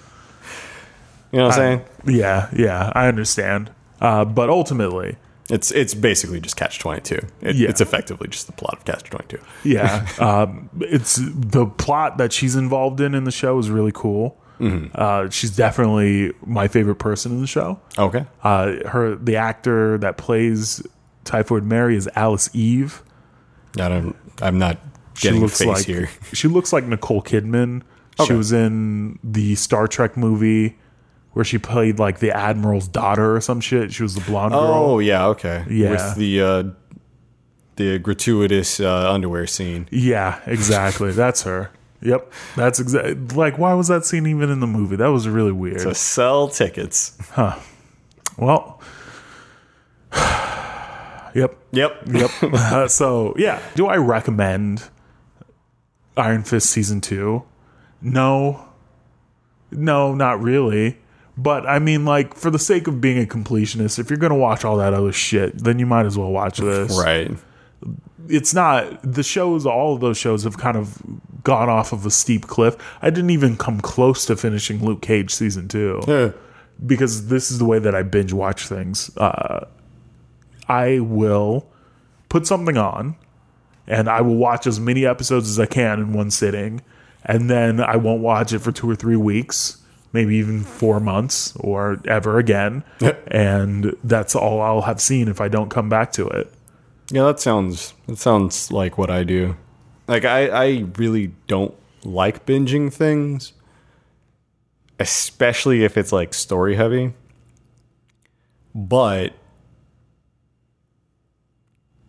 you 1.32 1.40
know 1.40 1.46
what 1.48 1.54
i'm 1.54 1.60
saying 1.60 1.82
yeah, 2.06 2.50
yeah, 2.54 2.92
I 2.94 3.08
understand. 3.08 3.72
Uh, 4.02 4.26
but 4.26 4.50
ultimately, 4.50 5.16
It's 5.50 5.72
it's 5.72 5.94
basically 5.94 6.42
just 6.42 6.58
Catch 6.58 6.80
Twenty 6.80 7.00
Two. 7.02 7.26
It, 7.42 7.56
Yeah. 7.56 7.70
It's 7.70 7.80
effectively 7.80 8.28
just 8.28 8.48
the 8.48 8.54
plot 8.54 8.80
of 8.80 8.86
Catch 8.86 9.10
Twenty 9.10 9.38
Two. 9.38 9.44
yeah, 9.64 10.06
um, 10.20 10.70
it's 10.82 11.16
the 11.22 11.66
plot 11.66 12.18
that 12.18 12.34
she's 12.34 12.56
involved 12.58 13.00
in 13.00 13.16
in 13.16 13.24
the 13.24 13.32
show 13.32 13.58
is 13.60 13.70
really 13.70 13.94
cool. 13.94 14.38
Uh, 14.96 15.30
she's 15.30 15.54
definitely 15.54 16.32
my 16.46 16.70
favorite 16.70 16.96
person 16.96 17.34
in 17.34 17.42
the 17.42 17.48
show. 17.48 17.82
Okay. 17.98 18.26
Uh, 18.44 18.88
her 18.88 19.16
the 19.16 19.36
actor 19.36 19.98
that 19.98 20.18
plays 20.18 20.82
Typhoid 21.26 21.64
Mary 21.64 21.98
is 21.98 22.10
Alice 22.16 22.50
Eve. 22.54 23.02
I 23.78 23.90
don't. 23.90 24.16
I'm 24.42 24.58
not 24.58 24.80
getting 25.16 25.44
a 25.44 25.48
face 25.48 25.68
like 25.68 25.86
here. 25.86 26.10
she 26.34 26.48
looks 26.48 26.74
like 26.74 26.86
Nicole 26.86 27.22
Kidman. 27.22 27.84
She 28.28 28.34
was 28.34 28.52
in 28.52 29.18
the 29.24 29.56
Star 29.56 29.88
Trek 29.88 30.16
movie 30.16 30.78
where 31.32 31.44
she 31.44 31.58
played 31.58 31.98
like 31.98 32.20
the 32.20 32.32
admiral's 32.32 32.88
daughter 32.88 33.36
or 33.36 33.42
some 33.42 33.60
shit. 33.60 33.92
She 33.92 34.04
was 34.04 34.16
the 34.16 34.22
blonde 34.22 34.54
girl. 34.54 34.62
Oh 34.62 35.00
yeah. 35.00 35.28
Okay. 35.28 35.66
Yeah. 35.70 35.92
With 35.92 36.16
the 36.16 36.42
uh, 36.42 36.64
the 37.76 38.00
gratuitous 38.00 38.80
uh, 38.80 39.12
underwear 39.12 39.48
scene. 39.48 39.88
Yeah, 39.92 40.42
exactly. 40.46 41.12
That's 41.14 41.44
her. 41.44 41.72
Yep, 42.04 42.34
that's 42.58 42.82
exactly 42.82 43.14
like 43.34 43.58
why 43.58 43.74
was 43.76 43.88
that 43.88 44.04
scene 44.04 44.28
even 44.28 44.50
in 44.50 44.60
the 44.60 44.68
movie? 44.68 44.98
That 44.98 45.08
was 45.08 45.26
really 45.26 45.54
weird. 45.54 45.80
To 45.80 45.96
sell 45.96 46.50
tickets. 46.50 47.18
Huh? 47.32 47.58
Well, 48.38 48.82
yep, 51.34 51.58
Yep. 51.72 52.04
yep. 52.12 52.32
Uh, 52.44 52.88
so 52.88 53.34
yeah, 53.38 53.62
do 53.76 53.88
I 53.88 53.98
recommend 53.98 54.90
Iron 56.18 56.44
Fist 56.44 56.70
season 56.70 57.02
two? 57.02 57.44
No, 58.02 58.66
no, 59.72 60.14
not 60.14 60.42
really. 60.42 60.98
But 61.36 61.66
I 61.66 61.80
mean, 61.80 62.06
like 62.06 62.36
for 62.36 62.52
the 62.52 62.60
sake 62.60 62.88
of 62.88 63.02
being 63.02 63.22
a 63.22 63.26
completionist, 63.26 63.98
if 63.98 64.10
you're 64.10 64.20
gonna 64.20 64.36
watch 64.36 64.64
all 64.64 64.78
that 64.78 64.94
other 64.94 65.12
shit, 65.12 65.64
then 65.64 65.80
you 65.80 65.86
might 65.86 66.06
as 66.06 66.18
well 66.18 66.32
watch 66.32 66.60
this. 66.60 66.96
Right. 66.98 67.32
it's 68.30 68.54
not 68.54 69.00
the 69.04 69.24
shows 69.24 69.66
all 69.66 69.96
of 69.96 70.00
those 70.02 70.18
shows 70.18 70.44
have 70.46 70.58
kind 70.58 70.78
of 70.78 70.98
gone 71.44 71.68
off 71.68 71.92
of 71.92 72.06
a 72.06 72.10
steep 72.10 72.48
cliff 72.48 72.78
i 73.02 73.10
didn't 73.10 73.32
even 73.32 73.58
come 73.58 73.82
close 73.82 74.26
to 74.26 74.34
finishing 74.38 74.82
luke 74.82 75.02
cage 75.02 75.30
season 75.36 75.68
two 75.68 76.00
Yeah. 76.08 76.32
because 76.86 77.28
this 77.28 77.52
is 77.52 77.60
the 77.60 77.66
way 77.66 77.80
that 77.80 77.94
i 77.94 78.02
binge 78.02 78.32
watch 78.32 78.66
things 78.68 79.12
uh, 79.18 79.66
i 80.68 81.00
will 81.00 81.68
put 82.30 82.48
something 82.48 82.78
on 82.78 83.16
and 83.88 84.10
i 84.10 84.22
will 84.22 84.36
watch 84.36 84.66
as 84.68 84.80
many 84.80 85.06
episodes 85.06 85.50
as 85.50 85.60
i 85.60 85.66
can 85.66 86.00
in 86.00 86.14
one 86.14 86.32
sitting 86.32 86.82
and 87.24 87.50
then 87.50 87.80
i 87.80 87.96
won't 87.96 88.22
watch 88.22 88.54
it 88.54 88.60
for 88.60 88.72
two 88.72 88.90
or 88.90 88.96
three 88.96 89.16
weeks 89.18 89.84
maybe 90.14 90.36
even 90.36 90.62
four 90.62 91.00
months 91.00 91.54
or 91.58 92.00
ever 92.06 92.38
again. 92.38 92.84
and 93.28 93.96
that's 94.04 94.36
all 94.36 94.62
I'll 94.62 94.84
have 94.84 95.02
seen 95.02 95.28
if 95.28 95.42
I 95.42 95.50
don't 95.50 95.70
come 95.70 95.90
back 95.90 96.14
to 96.14 96.28
it. 96.28 96.54
Yeah, 97.12 97.24
that 97.24 97.40
sounds 97.40 97.94
that 98.08 98.18
sounds 98.18 98.72
like 98.72 98.98
what 98.98 99.10
I 99.10 99.24
do. 99.24 99.58
Like 100.08 100.24
I, 100.24 100.48
I 100.48 100.86
really 100.98 101.34
don't 101.48 101.74
like 102.04 102.46
binging 102.46 102.94
things, 102.94 103.54
especially 105.00 105.84
if 105.84 105.98
it's 105.98 106.12
like 106.12 106.34
story 106.34 106.76
heavy. 106.76 107.14
But 108.74 109.34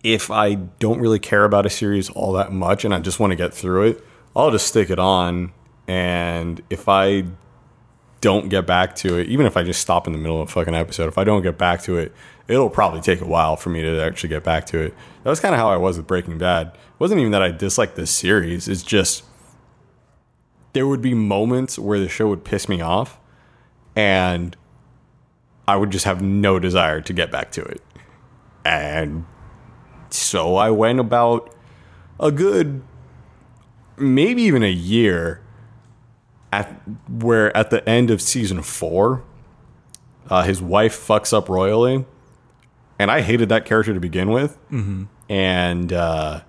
if 0.05 0.31
I 0.31 0.55
don't 0.55 1.01
really 1.01 1.19
care 1.19 1.45
about 1.45 1.65
a 1.65 1.71
series 1.71 2.11
all 2.11 2.35
that 2.35 2.53
much 2.53 2.85
and 2.85 2.95
I 2.95 3.01
just 3.01 3.19
want 3.19 3.31
to 3.33 3.37
get 3.37 3.55
through 3.55 3.89
it, 3.89 4.05
I'll 4.37 4.51
just 4.51 4.69
stick 4.69 4.91
it 4.91 4.99
on. 4.99 5.53
And 5.89 6.63
if 6.69 6.89
I 6.89 7.25
don't 8.21 8.51
get 8.51 8.67
back 8.67 8.95
to 8.97 9.19
it, 9.19 9.29
even 9.29 9.47
if 9.47 9.57
I 9.57 9.63
just 9.65 9.81
stop 9.81 10.07
in 10.07 10.13
the 10.13 10.19
middle 10.19 10.41
of 10.41 10.49
a 10.49 10.53
fucking 10.53 10.75
episode, 10.75 11.09
if 11.09 11.17
I 11.17 11.25
don't 11.25 11.43
get 11.43 11.57
back 11.57 11.83
to 11.85 11.97
it, 11.97 12.13
it'll 12.49 12.71
probably 12.71 13.01
take 13.01 13.23
a 13.23 13.27
while 13.27 13.57
for 13.57 13.71
me 13.71 13.81
to 13.81 14.01
actually 14.03 14.29
get 14.29 14.45
back 14.45 14.67
to 14.67 14.79
it. 14.79 14.95
That 15.23 15.31
was 15.31 15.41
kind 15.41 15.55
of 15.55 15.59
how 15.59 15.71
I 15.71 15.79
was 15.79 15.97
with 15.97 16.07
Breaking 16.07 16.37
Bad. 16.37 16.69
It 16.69 17.01
wasn't 17.01 17.21
even 17.21 17.33
that 17.33 17.43
I 17.43 17.51
disliked 17.51 17.97
this 17.97 18.11
series, 18.11 18.69
it's 18.69 18.83
just 18.83 19.25
there 20.75 20.87
would 20.87 21.01
be 21.01 21.15
moments 21.15 21.79
where 21.79 21.99
the 21.99 22.09
show 22.09 22.29
would 22.29 22.45
piss 22.45 22.69
me 22.69 22.81
off 22.81 23.19
and 23.95 24.57
I 25.67 25.77
would 25.77 25.91
just 25.91 26.05
have 26.05 26.21
no 26.21 26.59
desire 26.59 27.01
to 27.01 27.13
get 27.13 27.31
back 27.31 27.53
to 27.53 27.63
it. 27.63 27.81
And 28.65 29.25
so 30.15 30.57
I 30.57 30.71
went 30.71 31.01
about 31.01 31.55
a 32.21 32.31
good 32.31 32.83
maybe 33.97 34.43
even 34.43 34.63
a 34.63 34.71
year 34.73 35.41
at 36.53 36.69
where 37.09 37.57
at 37.57 37.71
the 37.71 37.89
end 37.89 38.11
of 38.11 38.21
season 38.21 38.63
4 38.63 39.23
uh, 40.31 40.43
his 40.43 40.63
wife 40.63 40.97
fucks 40.97 41.33
up 41.37 41.49
royally 41.49 42.05
and 42.99 43.11
I 43.11 43.21
hated 43.21 43.49
that 43.49 43.65
character 43.65 43.95
to 43.95 44.01
begin 44.01 44.31
with. 44.31 44.59
Mm-hmm. 44.71 45.05
And 45.29 45.93
uh, 45.93 46.43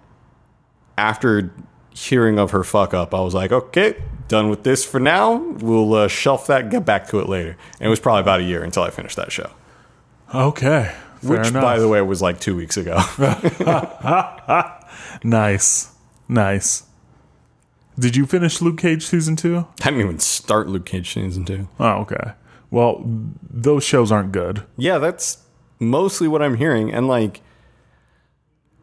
after 0.97 1.53
hearing 1.91 2.39
of 2.39 2.51
her 2.51 2.63
fuck 2.63 2.93
up, 2.93 3.13
I 3.13 3.21
was 3.21 3.33
like, 3.33 3.51
okay, 3.51 4.01
done 4.27 4.49
with 4.49 4.63
this 4.63 4.85
for 4.85 4.99
now. 4.99 5.35
We'll 5.35 5.93
uh, 5.93 6.07
shelf 6.07 6.47
that, 6.47 6.69
get 6.69 6.85
back 6.85 7.07
to 7.09 7.19
it 7.19 7.29
later. 7.29 7.57
And 7.79 7.87
it 7.87 7.89
was 7.89 7.99
probably 7.99 8.21
about 8.21 8.41
a 8.41 8.43
year 8.43 8.63
until 8.63 8.83
I 8.83 8.89
finished 8.89 9.15
that 9.15 9.31
show. 9.31 9.51
Okay. 10.33 10.93
Fair 11.25 11.39
Which, 11.39 11.47
enough. 11.47 11.63
by 11.63 11.79
the 11.79 11.87
way, 11.87 12.01
was 12.01 12.21
like 12.21 12.39
two 12.39 12.55
weeks 12.55 12.77
ago. 12.77 12.99
nice. 15.23 15.91
Nice. 16.27 16.83
Did 17.97 18.15
you 18.15 18.25
finish 18.25 18.61
Luke 18.61 18.77
Cage 18.77 19.05
season 19.05 19.35
two? 19.35 19.67
I 19.81 19.85
didn't 19.85 20.01
even 20.01 20.19
start 20.19 20.67
Luke 20.67 20.85
Cage 20.85 21.13
season 21.13 21.45
two. 21.45 21.67
Oh, 21.79 22.01
okay. 22.01 22.33
Well, 22.71 23.01
those 23.49 23.83
shows 23.83 24.11
aren't 24.11 24.31
good. 24.31 24.63
Yeah, 24.77 24.97
that's 24.97 25.39
mostly 25.79 26.27
what 26.27 26.41
I'm 26.41 26.55
hearing. 26.55 26.93
And 26.93 27.07
like, 27.07 27.41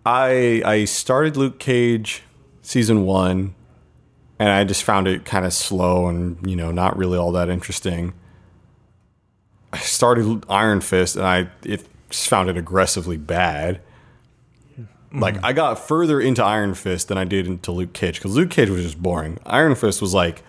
I 0.07 0.62
I 0.64 0.84
started 0.86 1.36
Luke 1.36 1.59
Cage 1.59 2.22
season 2.62 3.05
one, 3.05 3.55
and 4.38 4.49
I 4.49 4.64
just 4.64 4.82
found 4.82 5.07
it 5.07 5.24
kind 5.24 5.45
of 5.45 5.53
slow 5.53 6.09
and 6.09 6.38
you 6.49 6.57
know 6.57 6.70
not 6.70 6.97
really 6.97 7.18
all 7.18 7.32
that 7.32 7.51
interesting. 7.51 8.14
I 9.72 9.78
started 9.78 10.45
Iron 10.49 10.80
Fist, 10.80 11.16
and 11.16 11.26
I 11.26 11.51
it 11.64 11.86
found 12.12 12.48
it 12.48 12.56
aggressively 12.56 13.16
bad. 13.16 13.80
Like 15.14 15.36
I 15.44 15.52
got 15.52 15.74
further 15.74 16.20
into 16.20 16.42
Iron 16.42 16.74
Fist 16.74 17.08
than 17.08 17.18
I 17.18 17.24
did 17.24 17.46
into 17.46 17.70
Luke 17.70 17.92
Cage 17.92 18.16
because 18.16 18.34
Luke 18.34 18.50
Cage 18.50 18.70
was 18.70 18.82
just 18.82 19.02
boring. 19.02 19.38
Iron 19.44 19.74
Fist 19.74 20.00
was 20.00 20.14
like 20.14 20.42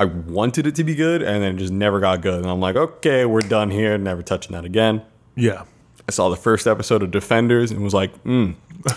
I 0.00 0.06
wanted 0.06 0.66
it 0.66 0.74
to 0.76 0.84
be 0.84 0.94
good, 0.94 1.22
and 1.22 1.42
then 1.42 1.54
it 1.54 1.58
just 1.58 1.72
never 1.72 2.00
got 2.00 2.20
good. 2.20 2.40
And 2.40 2.50
I'm 2.50 2.60
like, 2.60 2.76
okay, 2.76 3.24
we're 3.24 3.40
done 3.40 3.70
here. 3.70 3.96
Never 3.96 4.22
touching 4.22 4.52
that 4.52 4.64
again. 4.64 5.02
Yeah. 5.36 5.64
I 6.08 6.12
saw 6.12 6.28
the 6.28 6.36
first 6.36 6.66
episode 6.66 7.02
of 7.02 7.10
Defenders 7.10 7.70
and 7.70 7.82
was 7.82 7.94
like, 7.94 8.24
mm, 8.24 8.54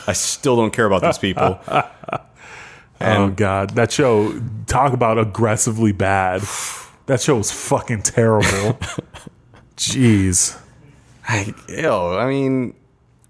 I 0.07 0.13
still 0.13 0.55
don't 0.55 0.71
care 0.71 0.85
about 0.85 1.01
these 1.01 1.17
people. 1.17 1.59
oh 3.01 3.29
god, 3.29 3.71
that 3.71 3.91
show 3.91 4.41
talk 4.65 4.93
about 4.93 5.17
aggressively 5.17 5.91
bad. 5.91 6.41
That 7.07 7.21
show 7.21 7.37
was 7.37 7.49
fucking 7.49 8.01
terrible. 8.01 8.77
Jeez. 9.77 10.59
I, 11.27 11.53
ew, 11.67 11.89
I 11.91 12.27
mean, 12.27 12.73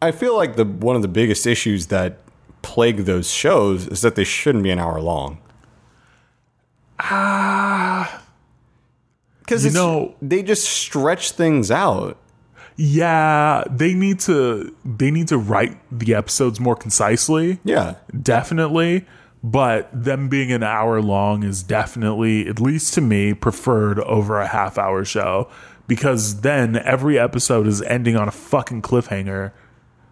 I 0.01 0.11
feel 0.11 0.35
like 0.37 0.55
the 0.55 0.65
one 0.65 0.95
of 0.95 1.01
the 1.01 1.07
biggest 1.07 1.47
issues 1.47 1.87
that 1.87 2.19
plague 2.61 3.05
those 3.05 3.29
shows 3.31 3.87
is 3.87 4.01
that 4.01 4.15
they 4.15 4.23
shouldn't 4.23 4.63
be 4.63 4.69
an 4.71 4.79
hour 4.79 5.01
long. 5.01 5.39
Ah, 6.99 8.21
because 9.39 9.65
You 9.65 9.71
know- 9.71 10.15
they 10.21 10.43
just 10.43 10.65
stretch 10.65 11.31
things 11.31 11.71
out. 11.71 12.17
Yeah, 12.75 13.63
they 13.71 13.93
need 13.95 14.19
to 14.21 14.75
they 14.85 15.09
need 15.09 15.27
to 15.29 15.37
write 15.37 15.77
the 15.91 16.13
episodes 16.13 16.59
more 16.59 16.75
concisely. 16.75 17.59
Yeah, 17.63 17.95
Definitely. 18.21 19.05
But 19.43 19.89
them 19.93 20.29
being 20.29 20.51
an 20.51 20.63
hour 20.63 20.99
long 21.01 21.43
is 21.43 21.61
definitely, 21.63 22.47
at 22.47 22.59
least 22.59 22.95
to 22.95 23.01
me, 23.01 23.33
preferred 23.35 23.99
over 23.99 24.39
a 24.39 24.47
half 24.47 24.77
hour 24.79 25.05
show. 25.05 25.47
Because 25.87 26.41
then 26.41 26.75
every 26.75 27.17
episode 27.17 27.65
is 27.67 27.81
ending 27.81 28.15
on 28.17 28.27
a 28.27 28.31
fucking 28.31 28.81
cliffhanger. 28.81 29.51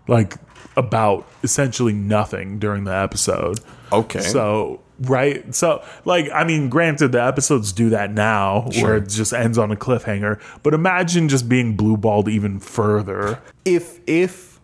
Like 0.07 0.36
about 0.78 1.26
essentially 1.43 1.93
nothing 1.93 2.59
during 2.59 2.84
the 2.84 2.93
episode. 2.95 3.59
Okay. 3.91 4.19
So 4.21 4.82
right. 5.01 5.53
So 5.55 5.84
like 6.05 6.30
I 6.34 6.43
mean, 6.43 6.69
granted 6.69 7.11
the 7.11 7.23
episodes 7.23 7.71
do 7.73 7.89
that 7.89 8.11
now 8.13 8.69
Sure. 8.71 8.84
where 8.84 8.97
it 8.97 9.09
just 9.09 9.34
ends 9.34 9.57
on 9.57 9.71
a 9.71 9.76
cliffhanger. 9.76 10.39
But 10.63 10.73
imagine 10.73 11.28
just 11.28 11.49
being 11.49 11.76
blue 11.76 11.97
balled 11.97 12.28
even 12.30 12.59
further. 12.59 13.39
if 13.65 13.99
if 14.07 14.59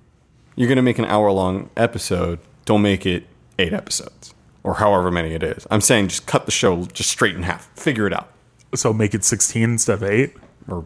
you're 0.56 0.70
gonna 0.70 0.82
make 0.82 1.00
an 1.00 1.06
hour 1.06 1.32
long 1.32 1.70
episode, 1.76 2.40
don't 2.66 2.82
make 2.82 3.06
it 3.06 3.26
eight 3.58 3.74
episodes 3.74 4.34
or 4.64 4.76
however 4.76 5.10
many 5.12 5.34
it 5.34 5.42
is. 5.44 5.66
I'm 5.72 5.82
saying 5.82 6.10
just 6.10 6.28
cut 6.28 6.46
the 6.46 6.52
show 6.52 6.86
just 6.86 7.10
straight 7.10 7.36
in 7.36 7.44
half. 7.44 7.68
Figure 7.76 8.06
it 8.06 8.14
out. 8.14 8.30
So 8.76 8.94
make 8.94 9.14
it 9.16 9.24
sixteen 9.24 9.72
instead 9.72 9.96
of 9.96 10.04
eight? 10.04 10.36
Or 10.68 10.86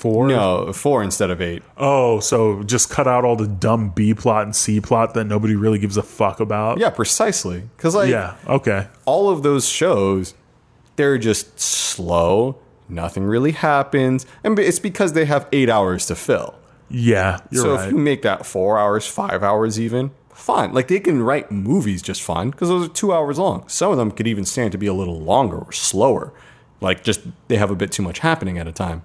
Four? 0.00 0.28
no, 0.28 0.72
four 0.72 1.02
instead 1.02 1.28
of 1.30 1.42
eight. 1.42 1.62
Oh, 1.76 2.20
so 2.20 2.62
just 2.62 2.88
cut 2.88 3.06
out 3.06 3.22
all 3.22 3.36
the 3.36 3.46
dumb 3.46 3.90
B 3.90 4.14
plot 4.14 4.44
and 4.44 4.56
C 4.56 4.80
plot 4.80 5.12
that 5.12 5.24
nobody 5.24 5.54
really 5.54 5.78
gives 5.78 5.98
a 5.98 6.02
fuck 6.02 6.40
about. 6.40 6.78
Yeah, 6.78 6.88
precisely. 6.88 7.64
Because 7.76 7.94
like 7.94 8.08
Yeah. 8.08 8.36
Okay. 8.46 8.88
all 9.04 9.28
of 9.28 9.42
those 9.42 9.68
shows, 9.68 10.32
they're 10.96 11.18
just 11.18 11.60
slow. 11.60 12.56
Nothing 12.88 13.24
really 13.24 13.52
happens, 13.52 14.24
and 14.42 14.58
it's 14.58 14.78
because 14.78 15.12
they 15.12 15.26
have 15.26 15.46
eight 15.52 15.68
hours 15.68 16.06
to 16.06 16.16
fill. 16.16 16.54
Yeah. 16.88 17.40
So 17.52 17.74
right. 17.76 17.86
if 17.86 17.92
you 17.92 17.98
make 17.98 18.22
that 18.22 18.46
four 18.46 18.78
hours, 18.78 19.06
five 19.06 19.42
hours, 19.42 19.78
even 19.78 20.12
fine. 20.30 20.72
Like 20.72 20.88
they 20.88 20.98
can 20.98 21.22
write 21.22 21.50
movies 21.52 22.00
just 22.00 22.22
fine 22.22 22.50
because 22.50 22.70
those 22.70 22.86
are 22.86 22.92
two 22.92 23.12
hours 23.12 23.38
long. 23.38 23.68
Some 23.68 23.90
of 23.92 23.98
them 23.98 24.10
could 24.10 24.26
even 24.26 24.46
stand 24.46 24.72
to 24.72 24.78
be 24.78 24.86
a 24.86 24.94
little 24.94 25.20
longer 25.20 25.58
or 25.58 25.72
slower. 25.72 26.32
Like 26.80 27.04
just 27.04 27.20
they 27.48 27.56
have 27.58 27.70
a 27.70 27.76
bit 27.76 27.92
too 27.92 28.02
much 28.02 28.20
happening 28.20 28.58
at 28.58 28.66
a 28.66 28.72
time. 28.72 29.02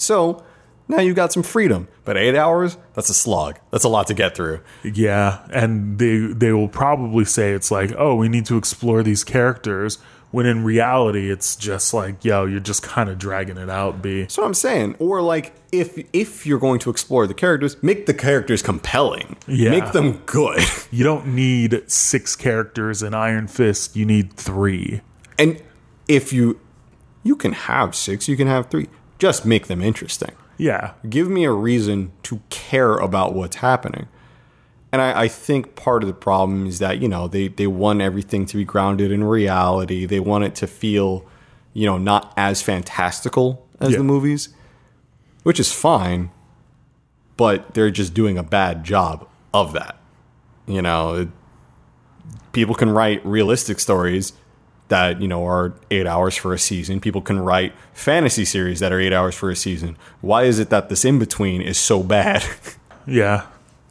So 0.00 0.42
now 0.88 1.00
you've 1.00 1.14
got 1.16 1.32
some 1.32 1.42
freedom, 1.42 1.86
but 2.04 2.16
eight 2.16 2.34
hours, 2.34 2.76
that's 2.94 3.10
a 3.10 3.14
slog. 3.14 3.58
That's 3.70 3.84
a 3.84 3.88
lot 3.88 4.06
to 4.08 4.14
get 4.14 4.34
through. 4.34 4.60
yeah, 4.82 5.46
and 5.52 5.98
they 5.98 6.18
they 6.18 6.52
will 6.52 6.68
probably 6.68 7.24
say 7.24 7.52
it's 7.52 7.70
like, 7.70 7.92
oh, 7.96 8.14
we 8.16 8.28
need 8.28 8.46
to 8.46 8.56
explore 8.56 9.02
these 9.02 9.22
characters. 9.24 9.98
When 10.32 10.46
in 10.46 10.62
reality, 10.62 11.28
it's 11.28 11.56
just 11.56 11.92
like, 11.92 12.24
yo, 12.24 12.46
you're 12.46 12.60
just 12.60 12.84
kind 12.84 13.10
of 13.10 13.18
dragging 13.18 13.56
it 13.56 13.68
out. 13.68 14.00
B. 14.00 14.20
That's 14.20 14.38
what 14.38 14.46
I'm 14.46 14.54
saying. 14.54 14.94
Or 15.00 15.20
like 15.22 15.52
if 15.72 15.98
if 16.12 16.46
you're 16.46 16.60
going 16.60 16.78
to 16.80 16.90
explore 16.90 17.26
the 17.26 17.34
characters, 17.34 17.76
make 17.82 18.06
the 18.06 18.14
characters 18.14 18.62
compelling. 18.62 19.36
Yeah. 19.48 19.70
Make 19.70 19.90
them 19.92 20.22
good. 20.26 20.60
You 20.92 21.04
don't 21.04 21.34
need 21.34 21.82
six 21.88 22.34
characters 22.36 23.00
in 23.02 23.12
Iron 23.14 23.46
Fist. 23.48 23.94
You 23.96 24.04
need 24.06 24.32
three. 24.32 25.02
and 25.38 25.60
if 26.08 26.32
you 26.32 26.58
you 27.22 27.36
can 27.36 27.52
have 27.52 27.94
six, 27.94 28.28
you 28.28 28.36
can 28.36 28.46
have 28.48 28.70
three. 28.70 28.86
Just 29.20 29.46
make 29.46 29.68
them 29.68 29.80
interesting. 29.82 30.32
Yeah. 30.58 30.94
Give 31.08 31.28
me 31.28 31.44
a 31.44 31.52
reason 31.52 32.10
to 32.24 32.40
care 32.50 32.96
about 32.96 33.34
what's 33.34 33.56
happening. 33.56 34.08
And 34.92 35.00
I, 35.00 35.22
I 35.22 35.28
think 35.28 35.76
part 35.76 36.02
of 36.02 36.08
the 36.08 36.14
problem 36.14 36.66
is 36.66 36.80
that, 36.80 37.00
you 37.00 37.06
know, 37.08 37.28
they, 37.28 37.46
they 37.46 37.68
want 37.68 38.00
everything 38.00 38.44
to 38.46 38.56
be 38.56 38.64
grounded 38.64 39.12
in 39.12 39.22
reality. 39.22 40.04
They 40.06 40.18
want 40.20 40.44
it 40.44 40.56
to 40.56 40.66
feel, 40.66 41.24
you 41.72 41.86
know, 41.86 41.96
not 41.98 42.32
as 42.36 42.60
fantastical 42.60 43.64
as 43.78 43.92
Yeah. 43.92 43.98
the 43.98 44.04
movies, 44.04 44.48
which 45.44 45.60
is 45.60 45.70
fine, 45.72 46.30
but 47.36 47.74
they're 47.74 47.90
just 47.92 48.14
doing 48.14 48.36
a 48.36 48.42
bad 48.42 48.82
job 48.84 49.28
of 49.54 49.72
that. 49.74 49.96
You 50.66 50.82
know, 50.82 51.14
it- 51.14 51.28
people 52.52 52.74
can 52.74 52.90
write 52.90 53.24
realistic 53.24 53.78
stories 53.80 54.32
that, 54.90 55.20
you 55.20 55.26
know, 55.26 55.46
are 55.46 55.72
eight 55.90 56.06
hours 56.06 56.36
for 56.36 56.52
a 56.52 56.58
season. 56.58 57.00
People 57.00 57.22
can 57.22 57.40
write 57.40 57.72
fantasy 57.94 58.44
series 58.44 58.80
that 58.80 58.92
are 58.92 59.00
eight 59.00 59.12
hours 59.12 59.34
for 59.34 59.50
a 59.50 59.56
season. 59.56 59.96
Why 60.20 60.44
is 60.44 60.58
it 60.58 60.70
that 60.70 60.88
this 60.88 61.04
in 61.04 61.18
between 61.18 61.62
is 61.62 61.78
so 61.78 62.02
bad? 62.02 62.44
Yeah. 63.06 63.46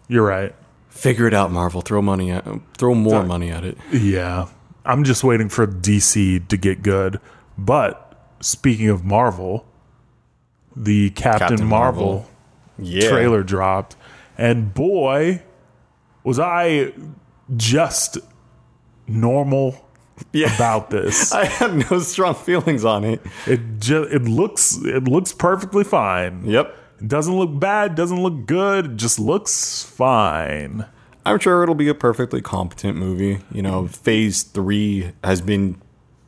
You're 0.08 0.26
right. 0.26 0.56
Figure 0.90 1.28
it 1.28 1.34
out, 1.34 1.52
Marvel. 1.52 1.82
Throw 1.82 2.02
money 2.02 2.32
at 2.32 2.46
throw 2.78 2.94
more 2.94 3.24
money 3.24 3.50
at 3.50 3.66
it. 3.66 3.78
Yeah. 3.92 4.48
I'm 4.86 5.04
just 5.04 5.24
waiting 5.24 5.50
for 5.50 5.68
DC 5.68 6.48
to 6.48 6.58
get 6.58 6.84
good. 6.84 7.20
But 7.58 8.18
speaking 8.40 8.88
of 8.88 9.04
Marvel, 9.04 9.66
the 10.76 11.10
Captain, 11.10 11.50
Captain 11.50 11.68
Marvel, 11.68 12.06
Marvel. 12.06 12.30
Yeah. 12.78 13.10
trailer 13.10 13.44
dropped, 13.44 13.96
and 14.38 14.74
boy, 14.74 15.42
was 16.24 16.40
I 16.40 16.94
just 17.58 18.18
normal 19.08 19.89
Yeah. 20.34 20.54
about 20.56 20.90
this. 20.90 21.32
I 21.34 21.46
have 21.46 21.92
no 21.92 22.00
strong 22.00 22.36
feelings 22.36 22.86
on 22.86 23.04
it. 23.04 23.22
It 23.48 23.80
just 23.80 24.12
it 24.12 24.24
looks 24.24 24.78
it 24.84 25.06
looks 25.06 25.34
perfectly 25.34 25.84
fine. 25.84 26.46
Yep. 26.46 26.76
It 27.02 27.08
doesn't 27.08 27.36
look 27.36 27.60
bad, 27.60 27.96
doesn't 27.96 28.22
look 28.22 28.46
good, 28.46 28.86
it 28.86 28.96
just 28.98 29.20
looks 29.20 29.84
fine. 29.84 30.86
I'm 31.26 31.40
sure 31.40 31.64
it'll 31.64 31.76
be 31.76 31.90
a 31.90 31.96
perfectly 31.96 32.42
competent 32.42 32.98
movie. 32.98 33.40
You 33.52 33.62
know, 33.62 33.88
phase 33.88 34.44
three 34.44 35.12
has 35.24 35.42
been 35.42 35.82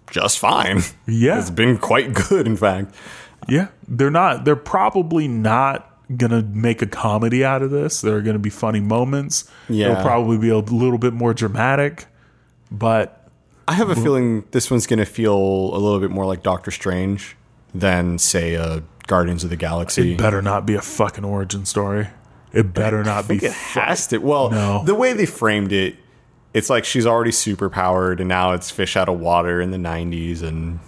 just 0.10 0.39
fine. 0.39 0.82
Yeah. 1.08 1.39
It's 1.39 1.50
been 1.50 1.78
quite 1.78 2.14
good, 2.14 2.46
in 2.48 2.56
fact. 2.58 2.94
Yeah, 3.48 3.70
they're 3.88 4.12
not. 4.12 4.46
They're 4.46 4.56
probably 4.56 5.28
not 5.28 5.88
gonna 6.16 6.42
make 6.44 6.82
a 6.82 6.86
comedy 6.88 7.44
out 7.44 7.62
of 7.62 7.72
this. 7.72 8.02
There 8.02 8.16
are 8.16 8.22
gonna 8.22 8.39
be 8.39 8.50
funny 8.50 8.80
moments. 8.80 9.50
Yeah. 9.70 9.92
it'll 9.92 10.04
probably 10.04 10.38
be 10.38 10.50
a 10.50 10.58
little 10.58 10.98
bit 10.98 11.14
more 11.14 11.34
dramatic, 11.34 12.06
but 12.70 13.20
I 13.72 13.76
have 13.76 13.89
a 13.89 13.95
feeling 13.95 14.43
this 14.51 14.69
one's 14.69 14.86
going 14.86 14.99
to 14.99 15.05
feel 15.05 15.34
a 15.34 15.80
little 15.80 16.01
bit 16.01 16.11
more 16.11 16.26
like 16.26 16.43
Doctor 16.43 16.72
Strange 16.72 17.38
than, 17.74 18.17
say, 18.17 18.57
uh, 18.57 18.82
Guardians 19.07 19.45
of 19.45 19.49
the 19.49 19.55
Galaxy. 19.55 20.13
it 20.13 20.17
better 20.17 20.41
not 20.41 20.65
be 20.65 20.76
a 20.76 20.82
fucking 20.82 21.24
origin 21.24 21.65
story. 21.65 22.07
It 22.51 22.74
better 22.74 23.01
not 23.01 23.30
be. 23.30 23.38
it 23.38 23.53
has 23.53 24.07
to. 24.07 24.17
Well, 24.17 24.49
No. 24.51 24.84
the 24.84 24.93
way 24.93 25.13
they 25.13 25.26
framed 25.26 25.72
it, 25.72 25.95
it's 26.53 26.69
like 26.69 26.84
she's 26.84 27.05
already 27.05 27.32
super 27.32 27.69
powered, 27.69 28.19
and 28.19 28.28
now 28.28 28.51
it's 28.51 28.69
fish 28.69 28.97
out 28.97 29.07
of 29.07 29.22
water 29.22 29.61
in 29.61 29.72
the 29.72 29.78
'90s 29.78 30.41
and 30.43 30.80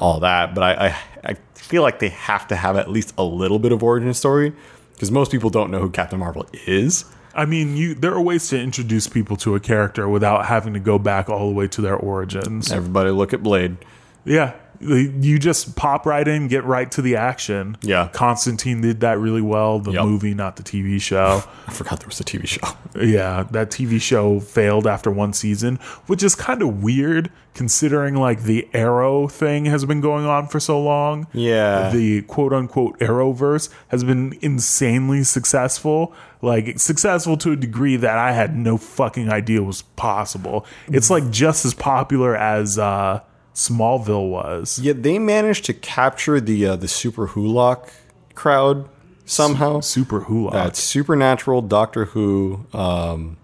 all 0.00 0.18
that. 0.18 0.52
But 0.52 0.64
I, 0.64 0.86
I, 0.88 0.96
I 1.30 1.34
feel 1.54 1.82
like 1.82 2.00
they 2.00 2.08
have 2.08 2.48
to 2.48 2.56
have 2.56 2.76
at 2.76 2.90
least 2.90 3.14
a 3.16 3.22
little 3.22 3.60
bit 3.60 3.70
of 3.70 3.84
origin 3.84 4.12
story 4.14 4.52
because 4.94 5.12
most 5.12 5.30
people 5.30 5.48
don't 5.48 5.70
know 5.70 5.78
who 5.78 5.90
Captain 5.90 6.18
Marvel 6.18 6.44
is. 6.66 7.04
I 7.34 7.44
mean, 7.46 7.76
you. 7.76 7.94
There 7.94 8.12
are 8.12 8.20
ways 8.20 8.48
to 8.48 8.60
introduce 8.60 9.08
people 9.08 9.36
to 9.38 9.54
a 9.54 9.60
character 9.60 10.08
without 10.08 10.46
having 10.46 10.74
to 10.74 10.80
go 10.80 10.98
back 10.98 11.28
all 11.28 11.48
the 11.48 11.54
way 11.54 11.68
to 11.68 11.80
their 11.80 11.96
origins. 11.96 12.70
Everybody 12.70 13.10
look 13.10 13.32
at 13.32 13.42
Blade. 13.42 13.76
Yeah. 14.24 14.54
You 14.82 15.38
just 15.38 15.76
pop 15.76 16.06
right 16.06 16.26
in, 16.26 16.48
get 16.48 16.64
right 16.64 16.90
to 16.92 17.02
the 17.02 17.16
action. 17.16 17.76
Yeah. 17.82 18.08
Constantine 18.12 18.80
did 18.80 19.00
that 19.00 19.18
really 19.18 19.40
well. 19.40 19.78
The 19.78 19.92
Yep. 19.92 20.04
movie, 20.04 20.34
not 20.34 20.56
the 20.56 20.62
TV 20.62 21.00
show. 21.00 21.44
I 21.66 21.72
forgot 21.72 22.00
there 22.00 22.08
was 22.08 22.20
a 22.20 22.24
TV 22.24 22.46
show. 22.46 22.66
Yeah, 23.00 23.44
that 23.52 23.70
TV 23.70 23.98
show 24.00 24.38
failed 24.40 24.86
after 24.86 25.10
one 25.10 25.32
season, 25.32 25.76
which 26.08 26.22
is 26.22 26.34
kind 26.34 26.60
of 26.60 26.82
weird 26.82 27.30
considering 27.54 28.16
like 28.16 28.42
the 28.42 28.68
Arrow 28.74 29.28
thing 29.28 29.64
has 29.64 29.84
been 29.86 30.02
going 30.02 30.26
on 30.26 30.46
for 30.48 30.60
so 30.60 30.78
long. 30.80 31.26
Yeah. 31.32 31.90
The 31.90 32.20
quote 32.22 32.52
unquote 32.52 32.98
Arrowverse 32.98 33.70
has 33.88 34.04
been 34.04 34.36
insanely 34.42 35.22
successful. 35.22 36.12
Like 36.42 36.78
successful 36.80 37.36
to 37.38 37.52
a 37.52 37.56
degree 37.56 37.96
that 37.96 38.18
I 38.18 38.32
had 38.32 38.56
no 38.56 38.76
fucking 38.76 39.30
idea 39.30 39.62
was 39.62 39.82
possible. 39.82 40.66
It's 40.88 41.08
like 41.08 41.30
just 41.30 41.64
as 41.64 41.72
popular 41.72 42.36
as 42.36 42.78
uh 42.78 43.20
Smallville 43.54 44.28
was. 44.30 44.78
Yeah, 44.78 44.94
they 44.94 45.18
managed 45.18 45.64
to 45.66 45.74
capture 45.74 46.40
the 46.40 46.66
uh, 46.66 46.76
the 46.76 46.86
Superwholock 46.86 47.90
crowd 48.34 48.88
somehow. 49.24 49.80
Super 49.80 50.20
Hula. 50.20 50.52
That's 50.52 50.78
Supernatural, 50.80 51.62
Doctor 51.62 52.06
Who, 52.06 52.66
um, 52.72 53.36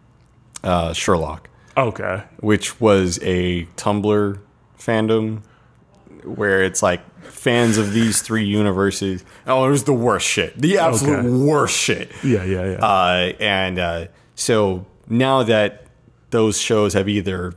uh, 0.65 0.93
Sherlock, 0.93 1.49
okay. 1.77 2.23
which 2.41 2.81
was 2.81 3.19
a 3.23 3.65
Tumblr 3.77 4.39
fandom 4.79 5.43
where 6.25 6.63
it's 6.63 6.83
like 6.83 7.01
fans 7.23 7.79
of 7.79 7.93
these 7.93 8.23
three 8.23 8.45
universes. 8.45 9.25
Oh, 9.47 9.67
it 9.67 9.71
was 9.71 9.85
the 9.85 9.93
worst 9.93 10.27
shit. 10.27 10.61
The 10.61 10.79
absolute 10.79 11.19
Okay. 11.21 11.29
worst 11.29 11.77
shit. 11.77 12.11
Yeah, 12.25 12.45
yeah, 12.45 12.65
yeah. 12.73 12.85
Uh, 12.85 13.33
and 13.41 13.79
uh, 13.79 14.07
so 14.35 14.87
now 15.09 15.43
that 15.45 15.87
those 16.31 16.59
shows 16.61 16.95
have 16.95 17.09
either 17.09 17.55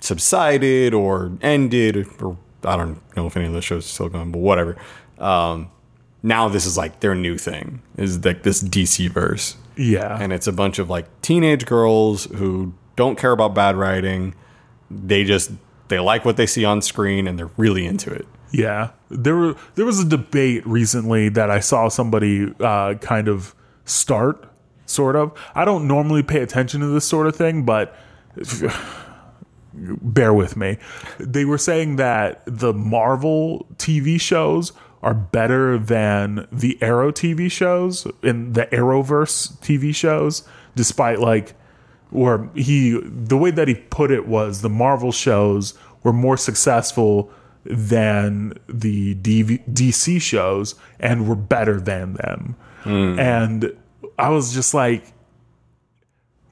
subsided 0.00 0.94
or 0.94 1.32
ended, 1.40 2.06
or 2.20 2.36
I 2.64 2.76
don't 2.76 3.00
know 3.16 3.26
if 3.26 3.36
any 3.36 3.46
of 3.46 3.52
those 3.52 3.64
shows 3.64 3.84
are 3.84 3.88
still 3.88 4.08
going, 4.08 4.32
but 4.32 4.38
whatever. 4.38 4.76
Um, 5.18 5.70
now 6.22 6.48
this 6.48 6.66
is 6.66 6.76
like 6.76 7.00
their 7.00 7.14
new 7.14 7.38
thing 7.38 7.82
is 7.96 8.24
like 8.24 8.42
this 8.42 8.62
DC 8.62 9.10
verse, 9.10 9.56
yeah. 9.76 10.18
and 10.20 10.32
it's 10.32 10.46
a 10.46 10.52
bunch 10.52 10.78
of 10.78 10.90
like 10.90 11.06
teenage 11.22 11.66
girls 11.66 12.24
who 12.24 12.74
don't 12.96 13.18
care 13.18 13.32
about 13.32 13.54
bad 13.54 13.76
writing. 13.76 14.34
They 14.90 15.24
just 15.24 15.50
they 15.88 15.98
like 15.98 16.24
what 16.24 16.36
they 16.36 16.46
see 16.46 16.64
on 16.64 16.82
screen 16.82 17.26
and 17.26 17.38
they're 17.38 17.50
really 17.56 17.86
into 17.86 18.12
it. 18.12 18.26
Yeah, 18.52 18.90
there 19.10 19.36
were 19.36 19.56
there 19.76 19.86
was 19.86 20.00
a 20.00 20.04
debate 20.04 20.66
recently 20.66 21.28
that 21.30 21.50
I 21.50 21.60
saw 21.60 21.88
somebody 21.88 22.52
uh, 22.60 22.94
kind 22.94 23.28
of 23.28 23.54
start. 23.84 24.46
Sort 24.86 25.14
of. 25.14 25.32
I 25.54 25.64
don't 25.64 25.86
normally 25.86 26.24
pay 26.24 26.40
attention 26.40 26.80
to 26.80 26.88
this 26.88 27.04
sort 27.04 27.28
of 27.28 27.36
thing, 27.36 27.62
but 27.62 27.96
bear 29.72 30.34
with 30.34 30.56
me. 30.56 30.78
They 31.18 31.44
were 31.44 31.58
saying 31.58 31.96
that 31.96 32.42
the 32.46 32.72
Marvel 32.72 33.66
TV 33.76 34.20
shows 34.20 34.72
are 35.02 35.14
better 35.14 35.78
than 35.78 36.46
the 36.52 36.78
Arrow 36.82 37.10
TV 37.10 37.50
shows 37.50 38.06
in 38.22 38.52
the 38.52 38.66
Arrowverse 38.66 39.56
TV 39.60 39.94
shows, 39.94 40.46
despite 40.74 41.20
like 41.20 41.54
or 42.12 42.50
he 42.54 43.00
the 43.02 43.36
way 43.36 43.50
that 43.50 43.68
he 43.68 43.74
put 43.74 44.10
it 44.10 44.26
was 44.26 44.62
the 44.62 44.68
Marvel 44.68 45.12
shows 45.12 45.74
were 46.02 46.12
more 46.12 46.36
successful 46.36 47.30
than 47.64 48.54
the 48.68 49.14
DV, 49.16 49.68
DC 49.72 50.20
shows 50.20 50.74
and 50.98 51.28
were 51.28 51.36
better 51.36 51.80
than 51.80 52.14
them. 52.14 52.56
Hmm. 52.82 53.18
And 53.18 53.76
I 54.18 54.30
was 54.30 54.52
just 54.52 54.74
like 54.74 55.12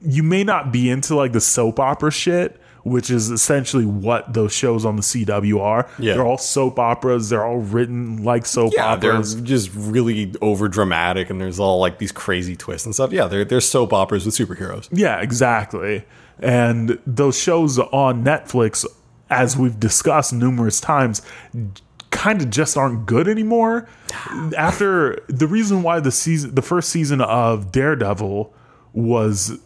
you 0.01 0.23
may 0.23 0.43
not 0.43 0.71
be 0.71 0.89
into 0.89 1.15
like 1.15 1.33
the 1.33 1.41
soap 1.41 1.79
opera 1.79 2.11
shit, 2.11 2.58
which 2.83 3.09
is 3.09 3.29
essentially 3.29 3.85
what 3.85 4.33
those 4.33 4.53
shows 4.53 4.85
on 4.85 4.95
the 4.95 5.01
CW 5.01 5.59
are. 5.59 5.89
Yeah. 5.99 6.13
They're 6.13 6.25
all 6.25 6.37
soap 6.37 6.79
operas, 6.79 7.29
they're 7.29 7.45
all 7.45 7.57
written 7.59 8.23
like 8.23 8.45
soap 8.45 8.73
Yeah, 8.75 8.95
they're 8.95 9.13
operas. 9.13 9.35
just 9.41 9.69
really 9.73 10.33
over 10.41 10.67
dramatic, 10.67 11.29
and 11.29 11.39
there's 11.41 11.59
all 11.59 11.79
like 11.79 11.97
these 11.99 12.11
crazy 12.11 12.55
twists 12.55 12.85
and 12.85 12.93
stuff. 12.95 13.11
Yeah, 13.11 13.27
they're 13.27 13.45
they're 13.45 13.61
soap 13.61 13.93
operas 13.93 14.25
with 14.25 14.35
superheroes. 14.35 14.87
Yeah, 14.91 15.19
exactly. 15.21 16.05
And 16.39 16.97
those 17.05 17.37
shows 17.37 17.77
on 17.79 18.23
Netflix, 18.23 18.85
as 19.29 19.57
we've 19.57 19.79
discussed 19.79 20.31
numerous 20.31 20.79
times, 20.79 21.21
kind 22.11 22.41
of 22.41 22.49
just 22.49 22.77
aren't 22.77 23.05
good 23.05 23.27
anymore. 23.27 23.87
After 24.57 25.21
the 25.27 25.47
reason 25.47 25.83
why 25.83 25.99
the 25.99 26.11
season, 26.11 26.55
the 26.55 26.61
first 26.61 26.89
season 26.89 27.19
of 27.21 27.71
Daredevil 27.71 28.53
was 28.93 29.59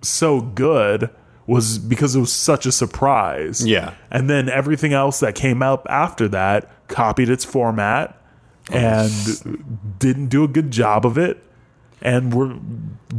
so 0.00 0.40
good 0.40 1.10
was 1.46 1.78
because 1.78 2.14
it 2.14 2.20
was 2.20 2.32
such 2.32 2.66
a 2.66 2.72
surprise. 2.72 3.66
Yeah. 3.66 3.94
And 4.10 4.30
then 4.30 4.48
everything 4.48 4.92
else 4.92 5.20
that 5.20 5.34
came 5.34 5.62
up 5.62 5.86
after 5.90 6.28
that 6.28 6.70
copied 6.88 7.28
its 7.28 7.44
format 7.44 8.16
and 8.70 9.10
oh, 9.46 9.56
didn't 9.98 10.28
do 10.28 10.44
a 10.44 10.48
good 10.48 10.70
job 10.70 11.04
of 11.04 11.18
it 11.18 11.42
and 12.00 12.32
were 12.32 12.56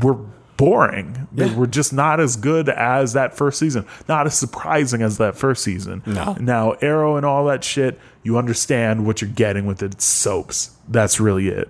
were 0.01 0.26
boring. 0.55 1.28
They 1.34 1.47
Yeah. 1.47 1.55
were 1.55 1.67
just 1.67 1.91
not 1.91 2.19
as 2.19 2.36
good 2.38 2.69
as 2.69 3.13
that 3.13 3.36
first 3.36 3.59
season. 3.59 3.86
Not 4.07 4.26
as 4.28 4.38
surprising 4.38 5.01
as 5.01 5.17
that 5.17 5.36
first 5.36 5.63
season. 5.63 6.01
No. 6.05 6.38
Now 6.39 6.71
Arrow 6.82 7.17
and 7.17 7.26
all 7.26 7.45
that 7.45 7.63
shit, 7.63 7.99
you 8.21 8.38
understand 8.38 9.05
what 9.05 9.21
you're 9.21 9.30
getting 9.32 9.65
with 9.65 9.82
it. 9.84 9.93
It's 9.95 10.05
soaps. 10.05 10.71
That's 10.88 11.19
really 11.19 11.49
it. 11.49 11.69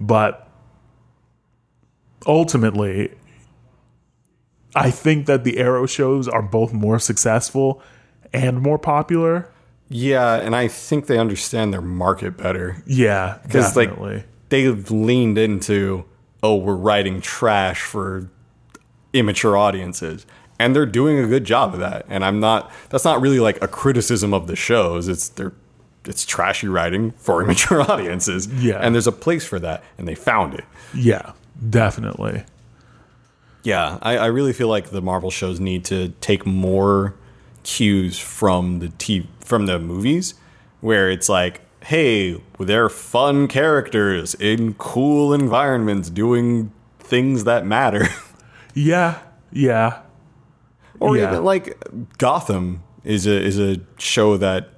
But 0.00 0.48
ultimately, 2.26 3.12
I 4.74 4.90
think 4.90 5.26
that 5.26 5.44
the 5.44 5.58
Arrow 5.58 5.86
shows 5.86 6.28
are 6.28 6.42
both 6.42 6.72
more 6.72 6.98
successful 6.98 7.82
and 8.32 8.60
more 8.60 8.78
popular. 8.78 9.48
Yeah, 9.88 10.36
and 10.36 10.54
I 10.54 10.68
think 10.68 11.06
they 11.06 11.18
understand 11.18 11.72
their 11.72 11.80
market 11.82 12.36
better 12.36 12.82
Yeah, 12.86 13.38
because 13.42 13.74
definitely. 13.74 14.16
like 14.18 14.26
they've 14.50 14.90
leaned 14.90 15.36
into 15.38 16.04
oh 16.42 16.56
we're 16.56 16.74
writing 16.76 17.20
trash 17.20 17.82
for 17.82 18.30
immature 19.12 19.56
audiences 19.56 20.24
and 20.58 20.74
they're 20.74 20.86
doing 20.86 21.18
a 21.18 21.26
good 21.26 21.44
job 21.44 21.74
of 21.74 21.80
that 21.80 22.06
and 22.08 22.24
i'm 22.24 22.38
not 22.40 22.70
that's 22.88 23.04
not 23.04 23.20
really 23.20 23.40
like 23.40 23.60
a 23.62 23.68
criticism 23.68 24.32
of 24.32 24.46
the 24.46 24.54
shows 24.56 25.06
it's 25.08 25.28
they're 25.30 25.52
it's 26.06 26.24
trashy 26.24 26.66
writing 26.68 27.10
for 27.12 27.42
immature 27.44 27.82
audiences 27.82 28.46
Yeah. 28.46 28.78
and 28.80 28.94
there's 28.94 29.06
a 29.08 29.12
place 29.12 29.44
for 29.44 29.58
that 29.58 29.82
and 29.98 30.06
they 30.08 30.14
found 30.14 30.54
it 30.54 30.64
yeah, 30.94 31.32
definitely. 31.68 32.44
Yeah, 33.62 33.98
I, 34.02 34.16
I 34.16 34.26
really 34.26 34.52
feel 34.52 34.68
like 34.68 34.90
the 34.90 35.02
Marvel 35.02 35.30
shows 35.30 35.60
need 35.60 35.84
to 35.86 36.08
take 36.20 36.46
more 36.46 37.14
cues 37.62 38.18
from 38.18 38.78
the 38.78 38.88
t- 38.88 39.28
from 39.40 39.66
the 39.66 39.78
movies, 39.78 40.34
where 40.80 41.10
it's 41.10 41.28
like, 41.28 41.60
hey, 41.84 42.40
they're 42.58 42.88
fun 42.88 43.48
characters 43.48 44.34
in 44.34 44.74
cool 44.74 45.34
environments 45.34 46.08
doing 46.10 46.72
things 47.00 47.44
that 47.44 47.66
matter, 47.66 48.06
Yeah, 48.74 49.18
yeah, 49.52 50.00
or 51.00 51.16
Yeah. 51.16 51.30
even 51.32 51.44
like 51.44 51.76
Gotham 52.18 52.82
is 53.04 53.26
a 53.26 53.42
is 53.42 53.58
a 53.58 53.76
show 53.98 54.36
that 54.38 54.70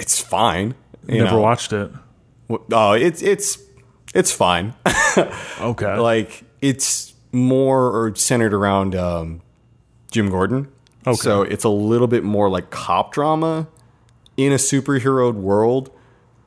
it's 0.00 0.20
fine. 0.20 0.74
You 1.06 1.18
Never 1.18 1.32
know? 1.36 1.40
watched 1.42 1.72
it. 1.72 1.90
Oh, 2.72 2.92
it's 2.92 3.22
it's 3.22 3.58
it's 4.14 4.32
fine. 4.32 4.74
Okay. 5.60 5.96
like 5.96 6.44
it's 6.62 7.09
more 7.32 7.90
or 7.90 8.14
centered 8.14 8.52
around 8.54 8.94
um, 8.94 9.42
Jim 10.10 10.30
Gordon. 10.30 10.68
Okay. 11.06 11.16
So 11.16 11.42
it's 11.42 11.64
a 11.64 11.68
little 11.68 12.06
bit 12.06 12.24
more 12.24 12.50
like 12.50 12.70
cop 12.70 13.12
drama 13.12 13.68
in 14.36 14.52
a 14.52 14.56
superhero 14.56 15.32
world, 15.32 15.90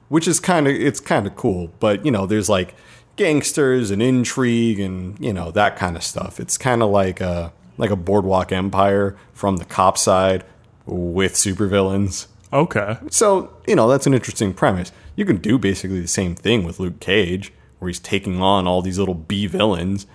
which 0.09 0.27
is 0.27 0.39
kind 0.39 0.67
of 0.67 0.73
it's 0.73 0.99
kind 0.99 1.25
of 1.25 1.35
cool. 1.35 1.71
But 1.79 2.05
you 2.05 2.11
know, 2.11 2.25
there's 2.25 2.49
like 2.49 2.75
gangsters 3.15 3.91
and 3.91 4.01
intrigue 4.01 4.79
and 4.79 5.19
you 5.19 5.33
know 5.33 5.51
that 5.51 5.75
kind 5.75 5.95
of 5.95 6.03
stuff. 6.03 6.39
It's 6.39 6.57
kind 6.57 6.83
of 6.83 6.89
like 6.89 7.21
a 7.21 7.53
like 7.77 7.89
a 7.89 7.95
Boardwalk 7.95 8.51
Empire 8.51 9.15
from 9.33 9.57
the 9.57 9.65
cop 9.65 9.97
side 9.97 10.43
with 10.85 11.33
supervillains. 11.33 12.27
okay. 12.51 12.97
So, 13.09 13.55
you 13.67 13.75
know, 13.75 13.87
that's 13.87 14.05
an 14.05 14.13
interesting 14.13 14.53
premise. 14.53 14.91
You 15.15 15.25
can 15.25 15.37
do 15.37 15.57
basically 15.57 16.01
the 16.01 16.07
same 16.07 16.35
thing 16.35 16.63
with 16.63 16.79
Luke 16.79 16.99
Cage, 16.99 17.53
where 17.79 17.89
he's 17.89 17.99
taking 17.99 18.41
on 18.41 18.67
all 18.67 18.81
these 18.81 18.99
little 18.99 19.15
B 19.15 19.47
villains. 19.47 20.05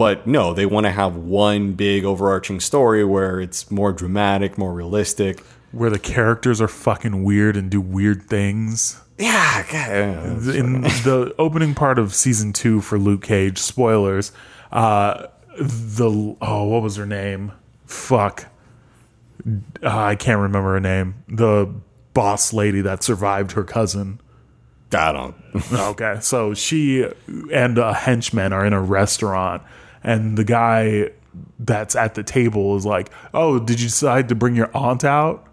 But 0.00 0.26
no, 0.26 0.54
they 0.54 0.64
want 0.64 0.86
to 0.86 0.92
have 0.92 1.14
one 1.14 1.72
big 1.72 2.06
overarching 2.06 2.58
story 2.58 3.04
where 3.04 3.38
it's 3.38 3.70
more 3.70 3.92
dramatic, 3.92 4.56
more 4.56 4.72
realistic. 4.72 5.44
Where 5.72 5.90
the 5.90 5.98
characters 5.98 6.58
are 6.62 6.68
fucking 6.68 7.22
weird 7.22 7.54
and 7.54 7.70
do 7.70 7.82
weird 7.82 8.22
things. 8.22 8.98
Yeah, 9.18 9.62
God, 9.70 10.54
in 10.56 10.80
the 10.80 11.34
opening 11.38 11.74
part 11.74 11.98
of 11.98 12.14
season 12.14 12.54
two 12.54 12.80
for 12.80 12.98
Luke 12.98 13.20
Cage, 13.20 13.58
spoilers, 13.58 14.32
uh, 14.72 15.26
the 15.58 16.34
oh, 16.40 16.64
what 16.64 16.80
was 16.80 16.96
her 16.96 17.04
name? 17.04 17.52
Fuck, 17.84 18.46
uh, 19.46 19.58
I 19.82 20.14
can't 20.14 20.40
remember 20.40 20.72
her 20.72 20.80
name. 20.80 21.22
The 21.28 21.74
boss 22.14 22.54
lady 22.54 22.80
that 22.80 23.02
survived 23.02 23.52
her 23.52 23.64
cousin. 23.64 24.18
I 24.94 25.12
don't. 25.12 25.34
Okay, 25.72 26.18
so 26.22 26.54
she 26.54 27.06
and 27.52 27.76
a 27.76 27.92
henchman 27.92 28.54
are 28.54 28.64
in 28.64 28.72
a 28.72 28.80
restaurant, 28.80 29.62
and 30.02 30.36
the 30.36 30.44
guy 30.44 31.10
that's 31.58 31.94
at 31.94 32.14
the 32.14 32.22
table 32.22 32.76
is 32.76 32.86
like, 32.86 33.10
"Oh, 33.32 33.58
did 33.58 33.80
you 33.80 33.88
decide 33.88 34.28
to 34.28 34.34
bring 34.34 34.56
your 34.56 34.70
aunt 34.74 35.04
out?" 35.04 35.46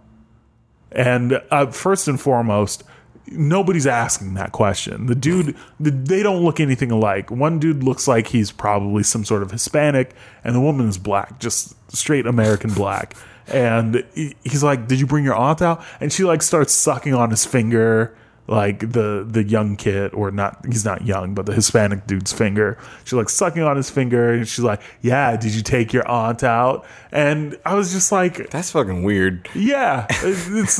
And 0.91 1.41
uh, 1.51 1.67
first 1.67 2.07
and 2.07 2.19
foremost, 2.19 2.83
nobody's 3.27 3.87
asking 3.87 4.35
that 4.35 4.51
question. 4.51 5.07
The 5.07 5.15
dude, 5.15 5.55
the, 5.79 5.91
they 5.91 6.23
don't 6.23 6.43
look 6.43 6.59
anything 6.59 6.91
alike. 6.91 7.29
One 7.29 7.59
dude 7.59 7.83
looks 7.83 8.07
like 8.07 8.27
he's 8.27 8.51
probably 8.51 9.03
some 9.03 9.25
sort 9.25 9.43
of 9.43 9.51
Hispanic, 9.51 10.13
and 10.43 10.55
the 10.55 10.61
woman 10.61 10.87
is 10.87 10.97
black, 10.97 11.39
just 11.39 11.75
straight 11.93 12.25
American 12.25 12.73
black. 12.73 13.15
And 13.47 14.03
he's 14.13 14.63
like, 14.63 14.87
"Did 14.87 14.99
you 14.99 15.07
bring 15.07 15.23
your 15.23 15.35
aunt 15.35 15.61
out?" 15.61 15.83
And 15.99 16.11
she 16.11 16.23
like 16.23 16.41
starts 16.41 16.73
sucking 16.73 17.13
on 17.13 17.29
his 17.29 17.45
finger, 17.45 18.15
like 18.47 18.79
the 18.91 19.25
the 19.29 19.43
young 19.43 19.75
kid, 19.75 20.13
or 20.13 20.31
not. 20.31 20.65
He's 20.65 20.85
not 20.85 21.05
young, 21.05 21.33
but 21.33 21.45
the 21.45 21.53
Hispanic 21.53 22.07
dude's 22.07 22.31
finger. 22.31 22.77
She's 23.03 23.13
like 23.13 23.29
sucking 23.29 23.61
on 23.61 23.75
his 23.75 23.89
finger, 23.89 24.31
and 24.33 24.47
she's 24.47 24.63
like, 24.63 24.81
"Yeah, 25.01 25.35
did 25.37 25.53
you 25.53 25.61
take 25.61 25.91
your 25.93 26.07
aunt 26.07 26.43
out?" 26.43 26.85
And 27.11 27.57
I 27.65 27.73
was 27.75 27.93
just 27.93 28.11
like, 28.11 28.49
That's 28.49 28.71
fucking 28.71 29.03
weird. 29.03 29.47
yeah, 29.55 30.07
it's 30.09 30.79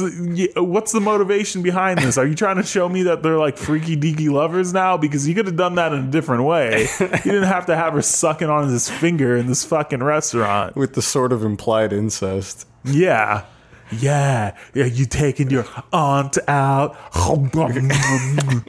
what's 0.56 0.92
the 0.92 1.00
motivation 1.02 1.62
behind 1.64 2.00
this? 2.00 2.18
Are 2.18 2.28
you 2.28 2.36
trying 2.36 2.58
to 2.58 2.64
show 2.64 2.88
me 2.90 3.04
that 3.04 3.24
they're 3.24 3.38
like 3.38 3.58
freaky 3.58 3.96
deaky 3.98 4.30
lovers 4.30 4.74
now? 4.74 4.98
Because 4.98 5.28
you 5.28 5.36
could 5.36 5.46
have 5.46 5.56
done 5.56 5.76
that 5.76 5.94
in 5.94 6.06
a 6.08 6.12
different 6.12 6.44
way. 6.44 6.88
You 7.28 7.32
didn't 7.34 7.48
have 7.50 7.66
to 7.66 7.76
have 7.76 7.94
her 7.94 8.02
sucking 8.02 8.50
on 8.50 8.70
his 8.70 8.90
finger 8.90 9.36
in 9.36 9.48
this 9.48 9.64
fucking 9.66 10.04
restaurant. 10.04 10.76
With 10.76 10.94
the 10.94 11.02
sort 11.02 11.32
of 11.34 11.44
implied 11.44 11.92
incest. 11.92 12.68
Yeah, 12.86 13.44
yeah, 13.92 14.56
yeah. 14.74 14.86
You 14.86 15.06
taking 15.06 15.50
your 15.50 15.66
aunt 15.92 16.38
out? 16.48 16.98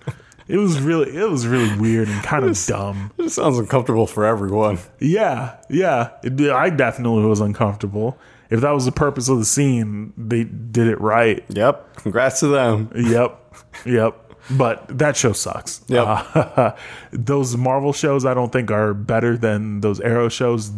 It 0.49 0.57
was 0.57 0.81
really, 0.81 1.15
it 1.15 1.29
was 1.29 1.47
really 1.47 1.79
weird 1.79 2.09
and 2.09 2.23
kind 2.23 2.43
of 2.47 2.59
dumb. 2.65 3.13
It 3.19 3.25
just 3.25 3.37
sounds 3.37 3.59
uncomfortable 3.59 4.07
for 4.07 4.25
everyone. 4.25 4.79
Yeah, 4.99 5.57
yeah. 5.69 6.13
It, 6.23 6.41
I 6.51 6.71
definitely 6.71 7.27
was 7.27 7.41
uncomfortable. 7.41 8.19
If 8.49 8.63
that 8.63 8.71
was 8.71 8.87
the 8.87 8.93
purpose 8.93 9.29
of 9.29 9.39
the 9.39 9.45
scene, 9.45 10.15
they 10.17 10.45
did 10.45 10.87
it 10.87 10.99
right. 11.03 11.45
Yep. 11.51 11.97
Congrats 11.97 12.41
to 12.41 12.47
them. 12.47 12.91
Yep. 12.97 13.55
Yep. 13.85 14.35
But 14.51 14.99
that 14.99 15.19
show 15.19 15.33
sucks. 15.33 15.83
Yep. 15.89 16.07
Uh, 16.07 16.73
those 17.13 17.55
Marvel 17.55 17.93
shows 17.93 18.25
I 18.25 18.33
don't 18.33 18.51
think 18.51 18.71
are 18.71 18.95
better 18.95 19.37
than 19.37 19.83
those 19.83 20.01
Arrow 20.01 20.31
shows, 20.31 20.71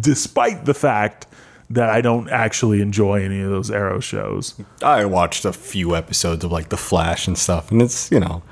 despite 0.00 0.64
the 0.64 0.74
fact 0.74 1.26
that 1.72 1.88
I 1.88 2.02
don't 2.02 2.28
actually 2.28 2.82
enjoy 2.82 3.24
any 3.24 3.40
of 3.40 3.50
those 3.50 3.70
Arrow 3.70 3.98
shows. 3.98 4.60
I 4.82 5.06
watched 5.06 5.44
a 5.46 5.52
few 5.52 5.96
episodes 5.96 6.44
of 6.44 6.52
like 6.52 6.68
The 6.68 6.76
Flash 6.76 7.26
and 7.26 7.36
stuff, 7.36 7.70
and 7.70 7.80
it's 7.80 8.10
you 8.10 8.20
know, 8.20 8.42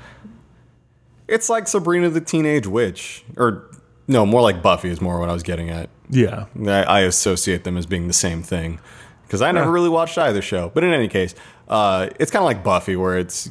it's 1.27 1.49
like 1.49 1.67
Sabrina 1.67 2.09
the 2.09 2.21
Teenage 2.21 2.65
Witch, 2.65 3.23
or 3.37 3.69
no, 4.07 4.25
more 4.25 4.41
like 4.41 4.63
Buffy 4.63 4.89
is 4.89 5.01
more 5.01 5.19
what 5.19 5.29
I 5.29 5.33
was 5.33 5.43
getting 5.43 5.69
at. 5.69 5.89
Yeah. 6.09 6.45
I, 6.67 6.83
I 6.83 6.99
associate 7.01 7.63
them 7.63 7.77
as 7.77 7.85
being 7.85 8.07
the 8.07 8.13
same 8.13 8.43
thing 8.43 8.79
because 9.23 9.41
I 9.41 9.51
never 9.51 9.71
really 9.71 9.87
watched 9.87 10.17
either 10.17 10.41
show. 10.41 10.69
But 10.73 10.83
in 10.83 10.91
any 10.91 11.07
case, 11.07 11.35
uh, 11.69 12.09
it's 12.19 12.31
kind 12.31 12.41
of 12.41 12.47
like 12.47 12.63
Buffy, 12.63 12.95
where 12.95 13.17
it's 13.17 13.49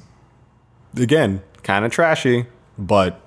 again 0.96 1.42
kind 1.62 1.84
of 1.84 1.92
trashy, 1.92 2.46
but 2.76 3.20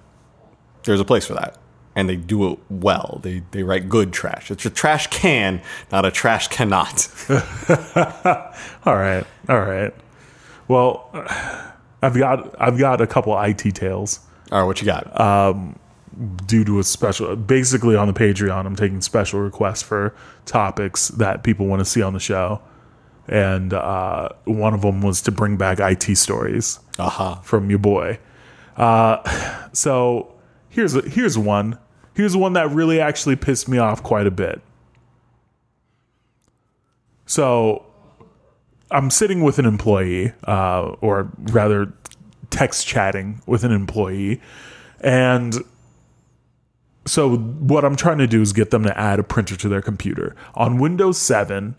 there's 0.83 0.99
a 0.99 1.05
place 1.05 1.25
for 1.25 1.33
that. 1.35 1.57
And 1.95 2.09
they 2.09 2.15
do 2.15 2.51
it 2.51 2.59
well. 2.69 3.19
They 3.21 3.43
they 3.51 3.61
write 3.61 3.87
good 3.87 4.13
trash. 4.13 4.49
It's 4.49 4.65
a 4.65 4.69
trash 4.71 5.07
can, 5.07 5.61
not 5.91 6.05
a 6.05 6.11
trash 6.11 6.47
cannot. 6.47 7.07
All 8.85 8.95
right. 8.95 9.23
All 9.47 9.61
right. 9.61 9.93
Well, 10.67 11.09
I've 12.01 12.17
got 12.17 12.55
I've 12.59 12.77
got 12.77 12.99
a 12.99 13.07
couple 13.07 13.39
IT 13.39 13.75
tales. 13.75 14.19
All 14.51 14.59
right, 14.61 14.65
what 14.65 14.81
you 14.81 14.85
got? 14.85 15.05
due 16.45 16.63
to 16.63 16.79
a 16.79 16.83
special 16.83 17.35
basically 17.35 17.95
on 17.95 18.07
the 18.07 18.13
patreon 18.13 18.65
i'm 18.65 18.75
taking 18.75 19.01
special 19.01 19.39
requests 19.39 19.81
for 19.81 20.13
topics 20.45 21.07
that 21.09 21.43
people 21.43 21.65
want 21.65 21.79
to 21.79 21.85
see 21.85 22.01
on 22.01 22.13
the 22.13 22.19
show 22.19 22.61
and 23.27 23.73
uh, 23.73 24.29
one 24.43 24.73
of 24.73 24.81
them 24.81 25.01
was 25.01 25.21
to 25.21 25.31
bring 25.31 25.57
back 25.57 25.79
it 25.79 26.15
stories 26.15 26.79
Aha. 26.99 27.35
from 27.43 27.69
your 27.69 27.79
boy 27.79 28.19
uh, 28.77 29.67
so 29.73 30.35
here's 30.69 30.95
a, 30.95 31.01
here's 31.01 31.37
one 31.37 31.79
here's 32.15 32.35
one 32.35 32.53
that 32.53 32.69
really 32.71 32.99
actually 32.99 33.35
pissed 33.35 33.67
me 33.67 33.77
off 33.77 34.03
quite 34.03 34.27
a 34.27 34.31
bit 34.31 34.61
so 37.25 37.85
i'm 38.91 39.09
sitting 39.09 39.41
with 39.41 39.59
an 39.59 39.65
employee 39.65 40.31
uh, 40.45 40.95
or 41.01 41.31
rather 41.37 41.93
text 42.49 42.85
chatting 42.85 43.41
with 43.45 43.63
an 43.63 43.71
employee 43.71 44.41
and 45.01 45.55
so 47.05 47.35
what 47.35 47.83
I'm 47.83 47.95
trying 47.95 48.19
to 48.19 48.27
do 48.27 48.41
is 48.41 48.53
get 48.53 48.71
them 48.71 48.83
to 48.83 48.97
add 48.97 49.19
a 49.19 49.23
printer 49.23 49.57
to 49.57 49.69
their 49.69 49.81
computer. 49.81 50.35
On 50.55 50.79
Windows 50.79 51.17
7, 51.17 51.75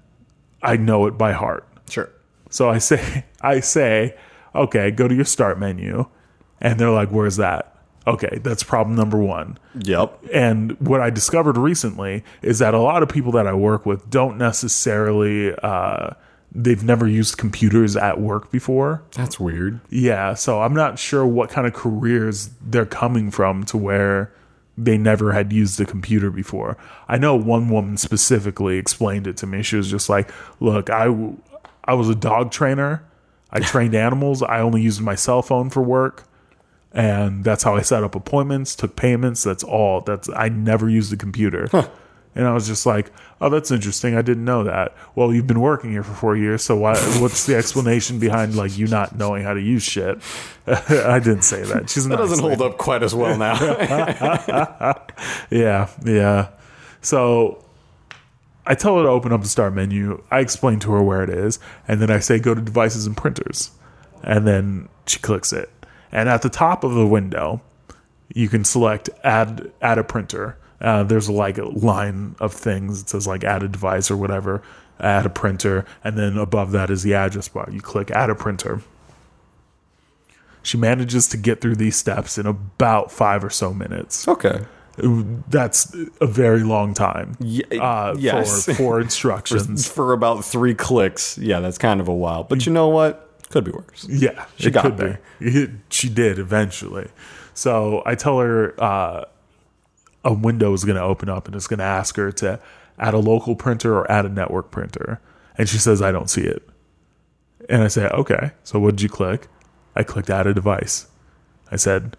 I 0.63 0.77
know 0.77 1.07
it 1.07 1.17
by 1.17 1.33
heart. 1.33 1.67
Sure. 1.89 2.11
So 2.51 2.71
I 2.71 2.79
say 2.79 3.25
I 3.41 3.61
say, 3.61 4.17
"Okay, 4.55 4.91
go 4.91 5.09
to 5.09 5.15
your 5.15 5.25
start 5.25 5.59
menu." 5.59 6.07
And 6.61 6.79
they're 6.79 6.91
like, 6.91 7.11
"Where's 7.11 7.37
that?" 7.37 7.74
Okay, 8.07 8.39
that's 8.43 8.63
problem 8.63 8.97
number 8.97 9.17
1. 9.17 9.59
Yep. 9.81 10.25
And 10.33 10.79
what 10.81 11.01
I 11.01 11.11
discovered 11.11 11.57
recently 11.57 12.23
is 12.43 12.59
that 12.59 12.75
a 12.75 12.79
lot 12.79 13.03
of 13.03 13.09
people 13.09 13.33
that 13.33 13.47
I 13.47 13.55
work 13.55 13.87
with 13.87 14.11
don't 14.11 14.37
necessarily 14.37 15.55
uh 15.63 16.11
they've 16.55 16.85
never 16.85 17.09
used 17.09 17.37
computers 17.37 17.97
at 17.97 18.21
work 18.21 18.51
before. 18.51 19.03
That's 19.13 19.41
weird. 19.41 19.81
Yeah, 19.91 20.35
so 20.35 20.63
I'm 20.63 20.75
not 20.75 20.99
sure 20.99 21.27
what 21.27 21.51
kind 21.51 21.67
of 21.67 21.75
careers 21.75 22.51
they're 22.61 22.87
coming 22.87 23.31
from 23.31 23.65
to 23.65 23.77
where 23.77 24.33
they 24.79 24.97
never 24.97 25.33
had 25.33 25.53
used 25.53 25.81
a 25.81 25.85
computer 25.85 26.31
before. 26.31 26.77
I 27.09 27.19
know 27.19 27.35
one 27.35 27.69
woman 27.69 27.97
specifically 27.97 28.79
explained 28.79 29.27
it 29.27 29.37
to 29.39 29.47
me. 29.47 29.63
She 29.63 29.77
was 29.77 29.91
just 29.91 30.09
like, 30.09 30.31
"Look, 30.61 30.91
I, 30.91 31.07
I 31.85 31.95
was 31.95 32.09
a 32.09 32.15
dog 32.15 32.51
trainer. 32.51 33.03
I 33.51 33.61
trained 33.73 33.95
animals. 33.95 34.43
I 34.43 34.61
only 34.61 34.83
used 34.83 35.01
my 35.01 35.15
cell 35.15 35.43
phone 35.43 35.71
for 35.71 35.83
work." 35.83 36.25
And 36.95 37.43
that's 37.43 37.65
how 37.65 37.75
I 37.75 37.83
set 37.83 38.05
up 38.05 38.15
appointments, 38.15 38.77
took 38.77 38.95
payments. 38.95 39.43
That's 39.43 39.65
all. 39.65 40.01
That's 40.01 40.29
I 40.31 40.49
never 40.49 40.89
used 40.89 41.13
a 41.13 41.17
computer. 41.17 41.69
And 42.37 42.47
I 42.47 42.53
was 42.53 42.67
just 42.67 42.85
like, 42.85 43.13
"Oh, 43.41 43.49
that's 43.49 43.71
interesting. 43.71 44.17
I 44.17 44.23
didn't 44.23 44.45
know 44.45 44.65
that." 44.65 44.95
Well, 45.15 45.33
you've 45.33 45.47
been 45.47 45.61
working 45.61 45.91
here 45.93 46.03
for 46.03 46.15
four 46.15 46.37
years, 46.37 46.63
so 46.65 46.77
why? 46.77 46.95
What's 47.21 47.47
the 47.47 47.55
explanation 47.57 48.19
behind 48.19 48.57
like 48.57 48.77
you 48.77 48.87
not 48.89 49.17
knowing 49.17 49.45
how 49.45 49.55
to 49.55 49.61
use 49.61 49.83
shit? 49.85 50.19
I 50.67 51.21
didn't 51.21 51.43
say 51.43 51.63
that. 51.63 51.91
She's 51.91 52.09
That 52.09 52.19
doesn't 52.19 52.41
hold 52.41 52.61
up 52.61 52.79
quite 52.79 53.03
as 53.03 53.15
well 53.15 53.37
now. 53.37 53.55
Yeah, 55.51 55.89
yeah. 56.05 56.49
So 57.03 57.65
I 58.67 58.75
tell 58.75 58.97
her 58.97 59.03
to 59.05 59.09
open 59.09 59.33
up 59.33 59.43
the 59.43 59.49
start 59.49 59.75
menu. 59.75 60.23
I 60.31 60.41
explain 60.41 60.81
to 60.81 60.93
her 60.93 61.03
where 61.03 61.23
it 61.23 61.31
is, 61.31 61.59
and 61.87 62.01
then 62.01 62.11
I 62.11 62.19
say 62.19 62.39
go 62.39 62.55
to 62.55 62.61
devices 62.61 63.07
and 63.07 63.17
printers, 63.17 63.71
and 64.23 64.47
then 64.47 64.89
she 65.07 65.19
clicks 65.21 65.53
it. 65.53 65.71
And 66.15 66.29
at 66.29 66.43
the 66.43 66.49
top 66.49 66.85
of 66.85 66.95
the 66.95 67.07
window, 67.07 67.61
you 68.33 68.49
can 68.49 68.65
select 68.65 69.11
add 69.25 69.71
add 69.83 69.99
a 69.99 70.05
printer. 70.05 70.57
Uh, 70.81 71.03
there's 71.03 71.29
like 71.29 71.59
a 71.59 71.65
line 71.65 72.37
of 72.41 72.55
things. 72.55 73.03
It 73.03 73.09
says 73.11 73.27
like 73.27 73.43
add 73.45 73.63
a 73.63 73.69
device 73.69 74.11
or 74.11 74.17
whatever, 74.17 74.63
add 75.01 75.27
a 75.27 75.31
printer, 75.31 75.85
and 76.05 76.17
then 76.17 76.39
above 76.39 76.71
that 76.71 76.89
is 76.89 77.03
the 77.03 77.15
address 77.15 77.49
bar. 77.49 77.69
You 77.71 77.81
click 77.81 78.11
add 78.13 78.31
a 78.31 78.35
printer. 78.35 78.81
She 80.63 80.79
manages 80.79 81.29
to 81.29 81.37
get 81.37 81.61
through 81.61 81.77
these 81.77 81.97
steps 81.97 82.39
in 82.39 82.47
about 82.47 83.13
five 83.13 83.45
or 83.45 83.51
so 83.51 83.75
minutes. 83.75 84.27
Okay. 84.27 84.65
That's 84.97 85.95
a 86.21 86.27
very 86.27 86.63
long 86.63 86.95
time 86.95 87.37
uh, 87.79 88.15
yes. 88.17 88.65
for, 88.65 88.75
for 88.75 89.01
instructions. 89.03 89.89
For 89.89 90.13
about 90.13 90.45
three 90.45 90.75
clicks. 90.75 91.37
Yeah, 91.37 91.59
that's 91.59 91.77
kind 91.77 92.01
of 92.01 92.07
a 92.07 92.15
while. 92.15 92.45
But 92.45 92.65
you 92.65 92.73
know 92.73 92.89
what? 92.89 93.34
Could 93.55 93.65
be 93.65 93.71
worse. 93.71 94.05
Yeah, 94.09 94.47
She 94.59 94.67
it 94.67 94.73
got 94.73 94.83
could 94.83 94.97
there. 94.97 95.21
be. 95.39 95.47
It- 95.47 95.71
she 95.91 96.09
did 96.09 96.41
eventually. 96.41 97.09
So 97.55 98.03
I 98.05 98.17
tell 98.17 98.41
her 98.41 98.75
uh, 98.83 99.25
a 100.25 100.33
window 100.33 100.73
is 100.73 100.85
going 100.85 100.97
to 100.97 101.03
open 101.03 101.29
up 101.29 101.47
and 101.47 101.55
it's 101.55 101.69
going 101.69 101.79
to 101.79 101.85
ask 101.85 102.17
her 102.17 102.33
to 102.33 102.59
add 102.99 103.15
a 103.15 103.19
local 103.19 103.55
printer 103.55 103.97
or 103.97 104.11
add 104.11 104.27
a 104.27 104.29
network 104.29 104.73
printer. 104.73 105.21
And 105.57 105.69
she 105.69 105.79
says, 105.79 106.03
I 106.03 106.11
don't 106.11 106.29
see 106.29 106.41
it. 106.43 106.69
And 107.69 107.81
I 107.85 107.87
say, 107.87 108.09
okay. 108.09 108.51
So 108.65 108.81
what 108.81 108.97
did 108.97 109.03
you 109.03 109.09
click? 109.09 109.47
I 109.95 110.03
clicked 110.03 110.31
add 110.31 110.49
a 110.49 110.53
device. 110.53 111.07
I 111.71 111.77
said, 111.77 112.17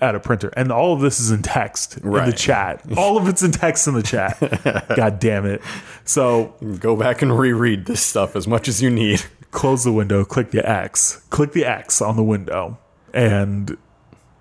add 0.00 0.14
a 0.14 0.20
printer. 0.20 0.48
And 0.56 0.72
all 0.72 0.94
of 0.94 1.00
this 1.00 1.20
is 1.20 1.30
in 1.30 1.42
text 1.42 1.98
in 1.98 2.10
the 2.10 2.32
chat. 2.32 2.82
All 2.96 3.18
of 3.18 3.28
it's 3.28 3.42
in 3.42 3.52
text 3.52 3.86
in 3.86 3.92
the 3.94 4.02
chat. 4.02 4.38
God 4.96 5.20
damn 5.20 5.44
it. 5.44 5.60
So 6.06 6.54
Go 6.80 6.96
back 6.96 7.20
and 7.20 7.38
reread 7.38 7.84
this 7.84 8.00
stuff 8.02 8.34
as 8.36 8.48
much 8.48 8.68
as 8.68 8.80
you 8.82 8.88
need. 8.88 9.22
Close 9.52 9.84
the 9.84 9.92
window, 9.92 10.24
click 10.24 10.50
the 10.50 10.68
X, 10.68 11.22
click 11.30 11.52
the 11.52 11.64
X 11.64 12.02
on 12.02 12.16
the 12.16 12.24
window, 12.24 12.78
and 13.14 13.76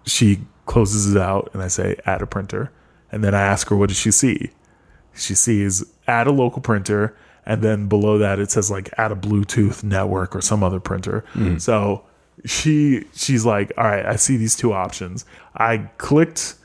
she 0.05 0.39
closes 0.66 1.14
it 1.14 1.22
out. 1.22 1.51
And 1.53 1.62
I 1.62 1.68
say, 1.68 1.97
add 2.05 2.22
a 2.22 2.26
printer. 2.26 2.72
And 3.12 3.24
then 3.24 3.36
I 3.36 3.41
ask 3.41 3.68
her, 3.68 3.76
what 3.76 3.89
does 3.89 3.99
she 3.99 4.09
see? 4.09 4.49
She 5.14 5.36
sees 5.36 5.84
add 6.07 6.28
a 6.28 6.32
local 6.32 6.62
printer. 6.62 7.16
And 7.45 7.62
then 7.62 7.88
below 7.88 8.18
that, 8.18 8.39
it 8.39 8.49
says 8.49 8.72
like 8.72 8.89
add 8.97 9.12
a 9.12 9.16
Bluetooth 9.16 9.84
network 9.84 10.36
or 10.36 10.41
some 10.41 10.64
other 10.64 10.80
printer. 10.80 11.26
Mm. 11.34 11.59
So 11.59 12.05
she 12.45 13.05
she's 13.14 13.45
like, 13.45 13.72
all 13.78 13.84
right, 13.84 14.05
I 14.05 14.16
see 14.16 14.38
these 14.38 14.55
two 14.55 14.74
options. 14.74 15.26
I 15.55 15.89
clicked 15.97 16.55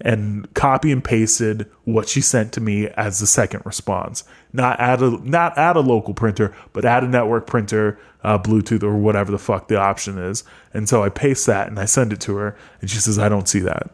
and 0.00 0.52
copy 0.54 0.92
and 0.92 1.02
pasted 1.02 1.70
what 1.84 2.08
she 2.08 2.20
sent 2.20 2.52
to 2.52 2.60
me 2.60 2.88
as 2.88 3.20
the 3.20 3.26
second 3.26 3.62
response. 3.64 4.24
Not 4.52 4.78
add 4.78 5.02
a 5.02 5.10
not 5.28 5.56
add 5.56 5.76
a 5.76 5.80
local 5.80 6.14
printer, 6.14 6.54
but 6.72 6.84
add 6.84 7.04
a 7.04 7.08
network 7.08 7.46
printer, 7.46 7.98
uh, 8.22 8.38
Bluetooth 8.38 8.82
or 8.82 8.96
whatever 8.96 9.30
the 9.30 9.38
fuck 9.38 9.68
the 9.68 9.78
option 9.78 10.18
is. 10.18 10.44
And 10.74 10.88
so 10.88 11.02
I 11.02 11.08
paste 11.08 11.46
that 11.46 11.68
and 11.68 11.78
I 11.78 11.86
send 11.86 12.12
it 12.12 12.20
to 12.22 12.36
her, 12.36 12.56
and 12.80 12.90
she 12.90 12.98
says, 12.98 13.18
"I 13.18 13.28
don't 13.28 13.48
see 13.48 13.60
that." 13.60 13.90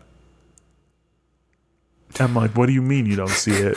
I'm 2.18 2.34
like, 2.34 2.56
"What 2.56 2.66
do 2.66 2.72
you 2.72 2.82
mean 2.82 3.06
you 3.06 3.16
don't 3.16 3.28
see 3.28 3.52
it?" 3.52 3.76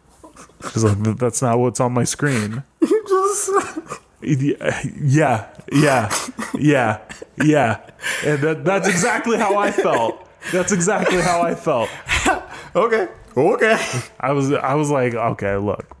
She's 0.72 0.84
like, 0.84 0.98
"That's 1.18 1.42
not 1.42 1.58
what's 1.58 1.80
on 1.80 1.92
my 1.92 2.04
screen." 2.04 2.62
Yeah, 4.22 5.48
yeah, 5.72 6.14
yeah, 6.58 7.00
yeah. 7.42 7.80
And 8.24 8.38
that, 8.40 8.64
that's 8.64 8.86
exactly 8.86 9.38
how 9.38 9.56
I 9.56 9.72
felt. 9.72 10.28
That's 10.52 10.72
exactly 10.72 11.20
how 11.20 11.42
I 11.42 11.54
felt. 11.54 11.88
Okay. 12.74 13.08
Okay. 13.36 14.02
I 14.20 14.32
was 14.32 14.52
I 14.52 14.74
was 14.74 14.90
like, 14.90 15.14
okay, 15.14 15.56
look. 15.56 15.96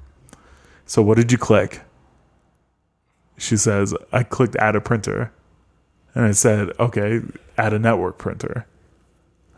So 0.86 1.02
what 1.02 1.16
did 1.16 1.32
you 1.32 1.38
click? 1.38 1.80
She 3.36 3.56
says, 3.56 3.94
I 4.12 4.22
clicked 4.22 4.56
add 4.56 4.76
a 4.76 4.80
printer. 4.80 5.32
And 6.14 6.24
I 6.24 6.32
said, 6.32 6.70
okay, 6.78 7.20
add 7.56 7.72
a 7.72 7.78
network 7.78 8.18
printer. 8.18 8.66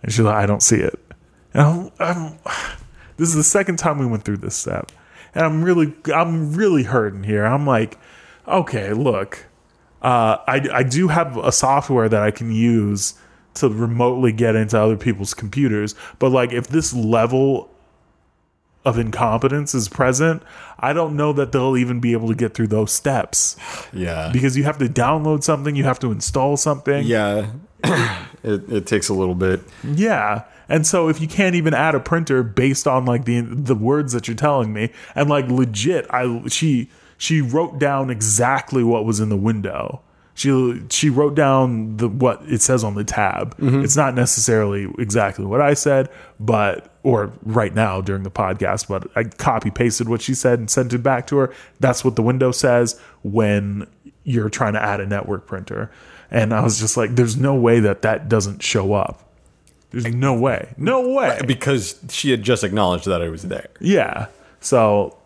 And 0.02 0.12
she's 0.12 0.20
like, 0.20 0.36
I 0.36 0.46
don't 0.46 0.62
see 0.62 0.76
it. 0.76 0.98
And 1.54 1.62
I'm, 1.62 1.90
I'm 1.98 2.38
this 3.16 3.28
is 3.28 3.34
the 3.34 3.44
second 3.44 3.76
time 3.78 3.98
we 3.98 4.06
went 4.06 4.24
through 4.24 4.38
this 4.38 4.56
step. 4.56 4.92
And 5.34 5.44
I'm 5.44 5.62
really 5.64 5.94
I'm 6.14 6.54
really 6.54 6.84
hurting 6.84 7.24
here. 7.24 7.44
I'm 7.44 7.66
like, 7.66 7.98
okay, 8.46 8.92
look. 8.92 9.46
Uh, 10.00 10.38
I, 10.48 10.68
I 10.72 10.82
do 10.82 11.06
have 11.06 11.36
a 11.36 11.52
software 11.52 12.08
that 12.08 12.22
I 12.22 12.32
can 12.32 12.50
use 12.50 13.14
to 13.54 13.68
remotely 13.68 14.32
get 14.32 14.54
into 14.56 14.80
other 14.80 14.96
people's 14.96 15.34
computers. 15.34 15.94
But 16.18 16.30
like 16.30 16.52
if 16.52 16.68
this 16.68 16.94
level 16.94 17.68
of 18.84 18.98
incompetence 18.98 19.74
is 19.74 19.88
present, 19.88 20.42
I 20.78 20.92
don't 20.92 21.16
know 21.16 21.32
that 21.34 21.52
they'll 21.52 21.76
even 21.76 22.00
be 22.00 22.12
able 22.14 22.28
to 22.28 22.34
get 22.34 22.54
through 22.54 22.66
those 22.68 22.90
steps 22.90 23.56
Yeah. 23.92 24.30
because 24.32 24.56
you 24.56 24.64
have 24.64 24.78
to 24.78 24.86
download 24.86 25.44
something, 25.44 25.76
you 25.76 25.84
have 25.84 26.00
to 26.00 26.10
install 26.10 26.56
something. 26.56 27.06
Yeah. 27.06 27.50
it, 28.42 28.68
it 28.72 28.86
takes 28.86 29.08
a 29.08 29.14
little 29.14 29.36
bit. 29.36 29.60
Yeah. 29.84 30.44
And 30.68 30.86
so 30.86 31.08
if 31.08 31.20
you 31.20 31.28
can't 31.28 31.54
even 31.54 31.74
add 31.74 31.94
a 31.94 32.00
printer 32.00 32.42
based 32.42 32.86
on 32.88 33.04
like 33.04 33.24
the 33.24 33.40
the 33.42 33.74
words 33.74 34.12
that 34.14 34.26
you're 34.26 34.36
telling 34.36 34.72
me 34.72 34.90
and 35.14 35.28
like 35.28 35.48
legit 35.48 36.06
I 36.10 36.42
she 36.48 36.88
she 37.18 37.40
wrote 37.40 37.78
down 37.78 38.08
exactly 38.10 38.82
what 38.82 39.04
was 39.04 39.20
in 39.20 39.28
the 39.28 39.36
window. 39.36 40.00
She 40.34 40.80
she 40.88 41.10
wrote 41.10 41.34
down 41.34 41.98
the 41.98 42.08
what 42.08 42.42
it 42.46 42.62
says 42.62 42.84
on 42.84 42.94
the 42.94 43.04
tab. 43.04 43.56
Mm-hmm. 43.58 43.84
It's 43.84 43.96
not 43.96 44.14
necessarily 44.14 44.88
exactly 44.98 45.44
what 45.44 45.60
I 45.60 45.74
said, 45.74 46.08
but 46.40 46.90
or 47.02 47.32
right 47.42 47.74
now 47.74 48.00
during 48.00 48.22
the 48.22 48.30
podcast, 48.30 48.88
but 48.88 49.10
I 49.14 49.24
copy 49.24 49.70
pasted 49.70 50.08
what 50.08 50.22
she 50.22 50.34
said 50.34 50.58
and 50.58 50.70
sent 50.70 50.92
it 50.94 51.02
back 51.02 51.26
to 51.28 51.36
her. 51.36 51.54
That's 51.80 52.04
what 52.04 52.16
the 52.16 52.22
window 52.22 52.50
says 52.50 52.98
when 53.22 53.86
you're 54.24 54.48
trying 54.48 54.72
to 54.72 54.82
add 54.82 55.00
a 55.00 55.06
network 55.06 55.46
printer. 55.46 55.90
And 56.30 56.54
I 56.54 56.62
was 56.62 56.80
just 56.80 56.96
like 56.96 57.14
there's 57.14 57.36
no 57.36 57.54
way 57.54 57.80
that 57.80 58.02
that 58.02 58.28
doesn't 58.28 58.62
show 58.62 58.94
up. 58.94 59.28
There's 59.90 60.06
no 60.06 60.32
way. 60.32 60.72
No 60.78 61.10
way. 61.10 61.40
Because 61.46 62.00
she 62.08 62.30
had 62.30 62.42
just 62.42 62.64
acknowledged 62.64 63.04
that 63.04 63.20
I 63.20 63.28
was 63.28 63.42
there. 63.42 63.68
Yeah. 63.80 64.28
So 64.60 65.18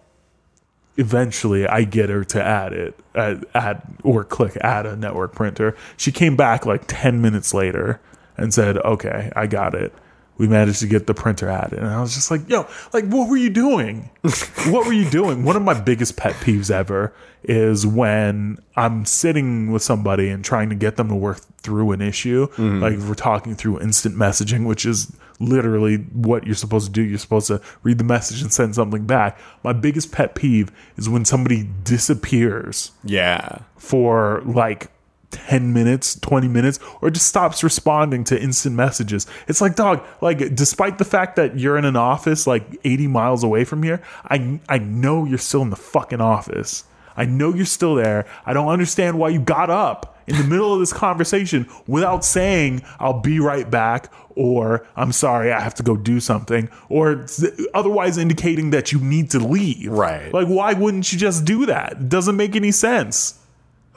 eventually 0.96 1.66
I 1.66 1.84
get 1.84 2.08
her 2.08 2.24
to 2.24 2.42
add 2.42 2.72
it, 2.72 2.98
add, 3.14 3.44
add 3.54 3.82
or 4.02 4.24
click 4.24 4.56
add 4.60 4.86
a 4.86 4.96
network 4.96 5.34
printer. 5.34 5.76
She 5.96 6.12
came 6.12 6.36
back 6.36 6.66
like 6.66 6.84
10 6.86 7.20
minutes 7.20 7.52
later 7.52 8.00
and 8.36 8.52
said, 8.52 8.78
okay, 8.78 9.32
I 9.36 9.46
got 9.46 9.74
it. 9.74 9.92
We 10.38 10.46
managed 10.46 10.80
to 10.80 10.86
get 10.86 11.06
the 11.06 11.14
printer 11.14 11.48
added. 11.48 11.78
And 11.78 11.88
I 11.88 12.00
was 12.00 12.14
just 12.14 12.30
like, 12.30 12.46
yo, 12.46 12.66
like, 12.92 13.06
what 13.06 13.30
were 13.30 13.38
you 13.38 13.48
doing? 13.48 14.10
what 14.66 14.86
were 14.86 14.92
you 14.92 15.08
doing? 15.08 15.44
One 15.44 15.56
of 15.56 15.62
my 15.62 15.78
biggest 15.80 16.18
pet 16.18 16.34
peeves 16.34 16.70
ever 16.70 17.14
is 17.42 17.86
when 17.86 18.58
I'm 18.76 19.06
sitting 19.06 19.72
with 19.72 19.82
somebody 19.82 20.28
and 20.28 20.44
trying 20.44 20.68
to 20.68 20.74
get 20.74 20.96
them 20.96 21.08
to 21.08 21.14
work 21.14 21.38
through 21.62 21.92
an 21.92 22.02
issue. 22.02 22.48
Mm-hmm. 22.48 22.82
Like, 22.82 22.98
we're 22.98 23.14
talking 23.14 23.54
through 23.54 23.80
instant 23.80 24.14
messaging, 24.14 24.66
which 24.66 24.84
is 24.84 25.10
literally 25.38 25.96
what 25.96 26.46
you're 26.46 26.54
supposed 26.54 26.86
to 26.86 26.92
do. 26.92 27.02
You're 27.02 27.18
supposed 27.18 27.46
to 27.48 27.60
read 27.82 27.98
the 27.98 28.04
message 28.04 28.42
and 28.42 28.52
send 28.52 28.74
something 28.74 29.06
back. 29.06 29.38
My 29.62 29.72
biggest 29.72 30.12
pet 30.12 30.34
peeve 30.34 30.70
is 30.96 31.08
when 31.08 31.24
somebody 31.24 31.68
disappears 31.84 32.92
Yeah. 33.04 33.58
for 33.76 34.42
like 34.46 34.90
10 35.32 35.72
minutes, 35.72 36.18
20 36.20 36.48
minutes, 36.48 36.78
or 37.02 37.10
just 37.10 37.26
stops 37.26 37.62
responding 37.62 38.24
to 38.24 38.40
instant 38.40 38.74
messages. 38.76 39.26
It's 39.48 39.60
like, 39.60 39.74
dog, 39.74 40.02
like, 40.22 40.54
despite 40.54 40.98
the 40.98 41.04
fact 41.04 41.36
that 41.36 41.58
you're 41.58 41.76
in 41.76 41.84
an 41.84 41.96
office 41.96 42.46
like 42.46 42.64
80 42.84 43.08
miles 43.08 43.42
away 43.44 43.64
from 43.64 43.82
here, 43.82 44.00
I, 44.30 44.60
I 44.68 44.78
know 44.78 45.24
you're 45.24 45.36
still 45.38 45.62
in 45.62 45.70
the 45.70 45.76
fucking 45.76 46.20
office. 46.20 46.84
I 47.16 47.24
know 47.24 47.54
you're 47.54 47.64
still 47.66 47.94
there. 47.94 48.26
I 48.44 48.52
don't 48.52 48.68
understand 48.68 49.18
why 49.18 49.30
you 49.30 49.40
got 49.40 49.70
up 49.70 50.18
in 50.26 50.36
the 50.36 50.44
middle 50.44 50.72
of 50.74 50.80
this 50.80 50.92
conversation 50.92 51.68
without 51.86 52.24
saying, 52.24 52.82
I'll 52.98 53.20
be 53.20 53.38
right 53.40 53.70
back, 53.70 54.12
or 54.34 54.86
I'm 54.96 55.12
sorry, 55.12 55.52
I 55.52 55.60
have 55.60 55.74
to 55.76 55.82
go 55.82 55.96
do 55.96 56.18
something, 56.20 56.68
or 56.88 57.26
otherwise 57.74 58.18
indicating 58.18 58.70
that 58.70 58.90
you 58.92 58.98
need 59.00 59.30
to 59.30 59.38
leave. 59.38 59.90
Right. 59.90 60.32
Like, 60.34 60.48
why 60.48 60.72
wouldn't 60.72 61.12
you 61.12 61.18
just 61.18 61.44
do 61.44 61.66
that? 61.66 61.92
It 61.92 62.08
doesn't 62.08 62.36
make 62.36 62.56
any 62.56 62.72
sense. 62.72 63.38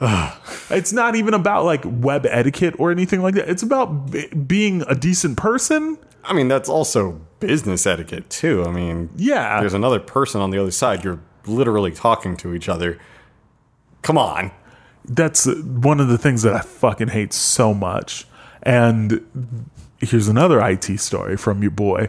it's 0.70 0.92
not 0.92 1.14
even 1.16 1.34
about 1.34 1.64
like 1.64 1.82
web 1.84 2.24
etiquette 2.26 2.74
or 2.78 2.90
anything 2.90 3.20
like 3.22 3.34
that. 3.34 3.48
It's 3.50 3.62
about 3.62 4.10
b- 4.10 4.28
being 4.28 4.82
a 4.88 4.94
decent 4.94 5.36
person. 5.36 5.98
I 6.24 6.32
mean, 6.32 6.48
that's 6.48 6.68
also 6.68 7.20
business 7.40 7.86
etiquette, 7.86 8.30
too. 8.30 8.64
I 8.64 8.70
mean, 8.70 9.10
Yeah. 9.16 9.60
there's 9.60 9.74
another 9.74 9.98
person 9.98 10.40
on 10.40 10.50
the 10.50 10.58
other 10.58 10.70
side. 10.70 11.02
You're 11.04 11.18
literally 11.46 11.92
talking 11.92 12.36
to 12.38 12.54
each 12.54 12.68
other. 12.68 12.98
Come 14.02 14.18
on. 14.18 14.50
That's 15.04 15.46
one 15.46 16.00
of 16.00 16.08
the 16.08 16.18
things 16.18 16.42
that 16.42 16.54
I 16.54 16.60
fucking 16.60 17.08
hate 17.08 17.32
so 17.32 17.72
much. 17.74 18.26
And 18.62 19.66
here's 19.98 20.28
another 20.28 20.60
IT 20.60 20.98
story 20.98 21.36
from 21.36 21.62
your 21.62 21.70
boy. 21.70 22.08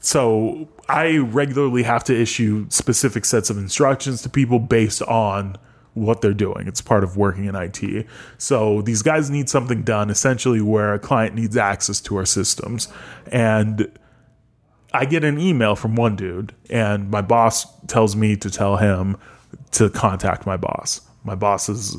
So 0.00 0.68
I 0.88 1.18
regularly 1.18 1.82
have 1.82 2.04
to 2.04 2.18
issue 2.18 2.66
specific 2.70 3.24
sets 3.24 3.50
of 3.50 3.58
instructions 3.58 4.22
to 4.22 4.28
people 4.28 4.58
based 4.58 5.02
on 5.02 5.56
what 5.92 6.20
they're 6.22 6.34
doing. 6.34 6.66
It's 6.66 6.80
part 6.80 7.04
of 7.04 7.16
working 7.16 7.44
in 7.44 7.54
IT. 7.54 8.06
So 8.36 8.82
these 8.82 9.02
guys 9.02 9.30
need 9.30 9.48
something 9.48 9.82
done 9.82 10.10
essentially 10.10 10.60
where 10.60 10.94
a 10.94 10.98
client 10.98 11.34
needs 11.34 11.56
access 11.56 12.00
to 12.02 12.16
our 12.16 12.26
systems. 12.26 12.88
And 13.30 13.90
I 14.94 15.04
get 15.04 15.24
an 15.24 15.38
email 15.38 15.74
from 15.74 15.96
one 15.96 16.14
dude, 16.14 16.54
and 16.70 17.10
my 17.10 17.20
boss 17.20 17.66
tells 17.86 18.14
me 18.14 18.36
to 18.36 18.48
tell 18.48 18.76
him 18.76 19.16
to 19.72 19.90
contact 19.90 20.46
my 20.46 20.56
boss. 20.56 21.00
My 21.24 21.34
boss 21.34 21.68
is 21.68 21.96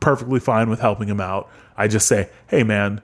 perfectly 0.00 0.38
fine 0.38 0.68
with 0.68 0.78
helping 0.78 1.08
him 1.08 1.20
out. 1.20 1.50
I 1.76 1.88
just 1.88 2.06
say, 2.06 2.28
hey, 2.48 2.62
man, 2.62 3.00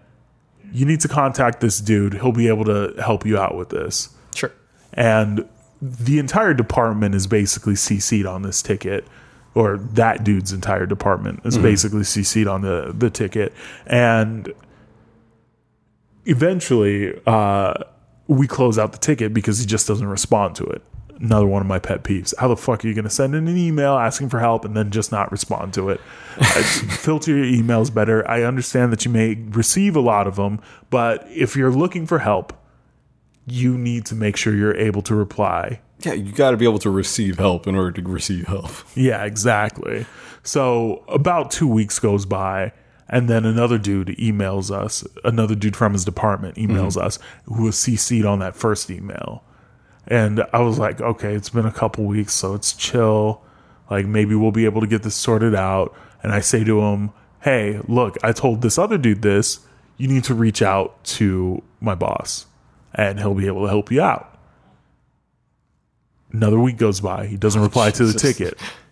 you 0.72 0.85
need 0.85 1.01
to 1.01 1.09
contact 1.09 1.61
this 1.61 1.81
dude. 1.81 2.14
He'll 2.14 2.33
be 2.33 2.49
able 2.49 2.64
to 2.66 2.95
help 3.03 3.25
you 3.25 3.39
out 3.39 3.57
with 3.57 3.70
this. 3.70 4.11
Sure. 4.35 4.53
And 4.93 5.49
the 5.81 6.18
entire 6.18 6.53
department 6.53 7.14
is 7.14 7.27
basically 7.27 7.75
CC'd 7.75 8.27
on 8.27 8.43
this 8.43 8.61
ticket 8.62 9.07
or 9.55 9.79
that 9.79 10.25
dude's 10.25 10.53
entire 10.53 10.87
department 10.87 11.41
is 11.45 11.57
basically 11.57 12.01
CC'd 12.01 12.49
on 12.49 12.62
the 12.62 12.93
the 12.97 13.09
ticket, 13.09 13.53
and 13.87 14.53
eventually 16.27 17.20
uh, 17.27 17.75
we 18.27 18.47
close 18.47 18.79
out 18.79 18.93
the 18.93 18.99
ticket 18.99 19.35
because 19.35 19.59
he 19.59 19.66
just 19.66 19.87
doesn't 19.87 20.07
respond 20.07 20.57
to 20.57 20.64
it. 20.64 20.83
Another 21.20 21.47
one 21.47 21.62
of 21.62 21.68
my 21.68 21.79
pet 21.79 22.03
peeves. 22.03 22.35
How 22.39 22.49
the 22.49 22.57
fuck 22.57 22.85
are 22.85 22.89
you 22.89 22.95
going 22.95 23.05
to 23.05 23.11
send 23.11 23.35
in 23.35 23.47
an 23.47 23.57
email 23.57 23.95
asking 23.95 24.31
for 24.31 24.41
help 24.41 24.64
and 24.64 24.77
then 24.77 24.91
just 24.91 25.12
not 25.12 25.31
respond 25.31 25.72
to 25.75 25.91
it? 25.91 26.01
Filter 26.41 27.37
your 27.37 27.45
emails 27.45 27.93
better. 27.93 28.29
I 28.29 28.43
understand 28.43 28.93
that 28.93 29.05
you 29.05 29.11
may 29.11 29.35
receive 29.35 29.95
a 29.95 30.01
lot 30.01 30.27
of 30.27 30.37
them, 30.37 30.61
but 30.91 31.27
if 31.31 31.55
you're 31.55 31.70
looking 31.70 32.07
for 32.07 32.18
help, 32.18 32.53
you 33.47 33.79
need 33.79 34.07
to 34.07 34.14
make 34.14 34.37
sure 34.37 34.55
you're 34.55 34.77
able 34.77 35.03
to 35.03 35.14
reply 35.14 35.81
Yeah, 36.01 36.14
you 36.14 36.33
got 36.33 36.53
to 36.53 36.57
be 36.57 36.64
able 36.64 36.79
to 36.81 36.91
receive 36.91 37.39
help 37.39 37.66
in 37.66 37.77
order 37.77 37.93
to 37.93 38.09
receive 38.09 38.47
help. 38.47 38.70
Yeah, 38.95 39.25
exactly. 39.25 40.07
So 40.43 41.05
about 41.09 41.51
two 41.51 41.68
weeks 41.68 41.99
goes 41.99 42.27
by, 42.27 42.72
and 43.09 43.28
then 43.28 43.44
another 43.44 43.78
dude 43.78 44.09
emails 44.09 44.70
us. 44.70 45.05
Another 45.24 45.55
dude 45.55 45.76
from 45.76 45.92
his 45.92 46.05
department 46.05 46.57
emails 46.57 46.96
mm-hmm. 46.96 47.07
us 47.07 47.18
who 47.44 47.64
was 47.64 47.76
CC'd 47.76 48.24
on 48.24 48.38
that 48.38 48.57
first 48.57 48.90
email. 48.90 49.44
And 50.07 50.44
I 50.52 50.61
was 50.61 50.78
like, 50.78 51.00
okay, 51.00 51.34
it's 51.34 51.50
been 51.50 51.66
a 51.66 51.72
couple 51.72 52.05
weeks, 52.05 52.34
so 52.34 52.55
it's 52.55 52.72
chill. 52.72 53.42
Like 53.90 54.07
maybe 54.07 54.34
we'll 54.34 54.52
be 54.52 54.64
able 54.64 54.80
to 54.80 54.86
get 54.86 55.02
this 55.02 55.14
sorted 55.14 55.55
out. 55.55 55.94
And 56.22 56.32
I 56.32 56.40
say 56.40 56.64
to 56.64 56.80
him, 56.80 57.12
hey, 57.42 57.80
look, 57.86 58.16
I 58.22 58.32
told 58.32 58.62
this 58.62 58.78
other 58.78 58.98
dude 58.98 59.22
this. 59.22 59.61
You 59.96 60.09
need 60.09 60.24
to 60.24 60.34
reach 60.34 60.61
out 60.62 61.05
to 61.05 61.62
my 61.80 61.94
boss, 61.94 62.46
and 62.94 63.20
he'll 63.20 63.34
be 63.34 63.46
able 63.46 63.62
to 63.62 63.68
help 63.68 63.92
you 63.92 64.02
out. 64.02 64.38
Another 66.32 66.59
week 66.59 66.78
goes 66.78 67.00
by. 67.00 67.26
He 67.26 67.36
doesn't 67.36 67.62
reply 67.62 67.92
to 67.92 68.07
the 68.07 68.18
ticket. 68.18 68.59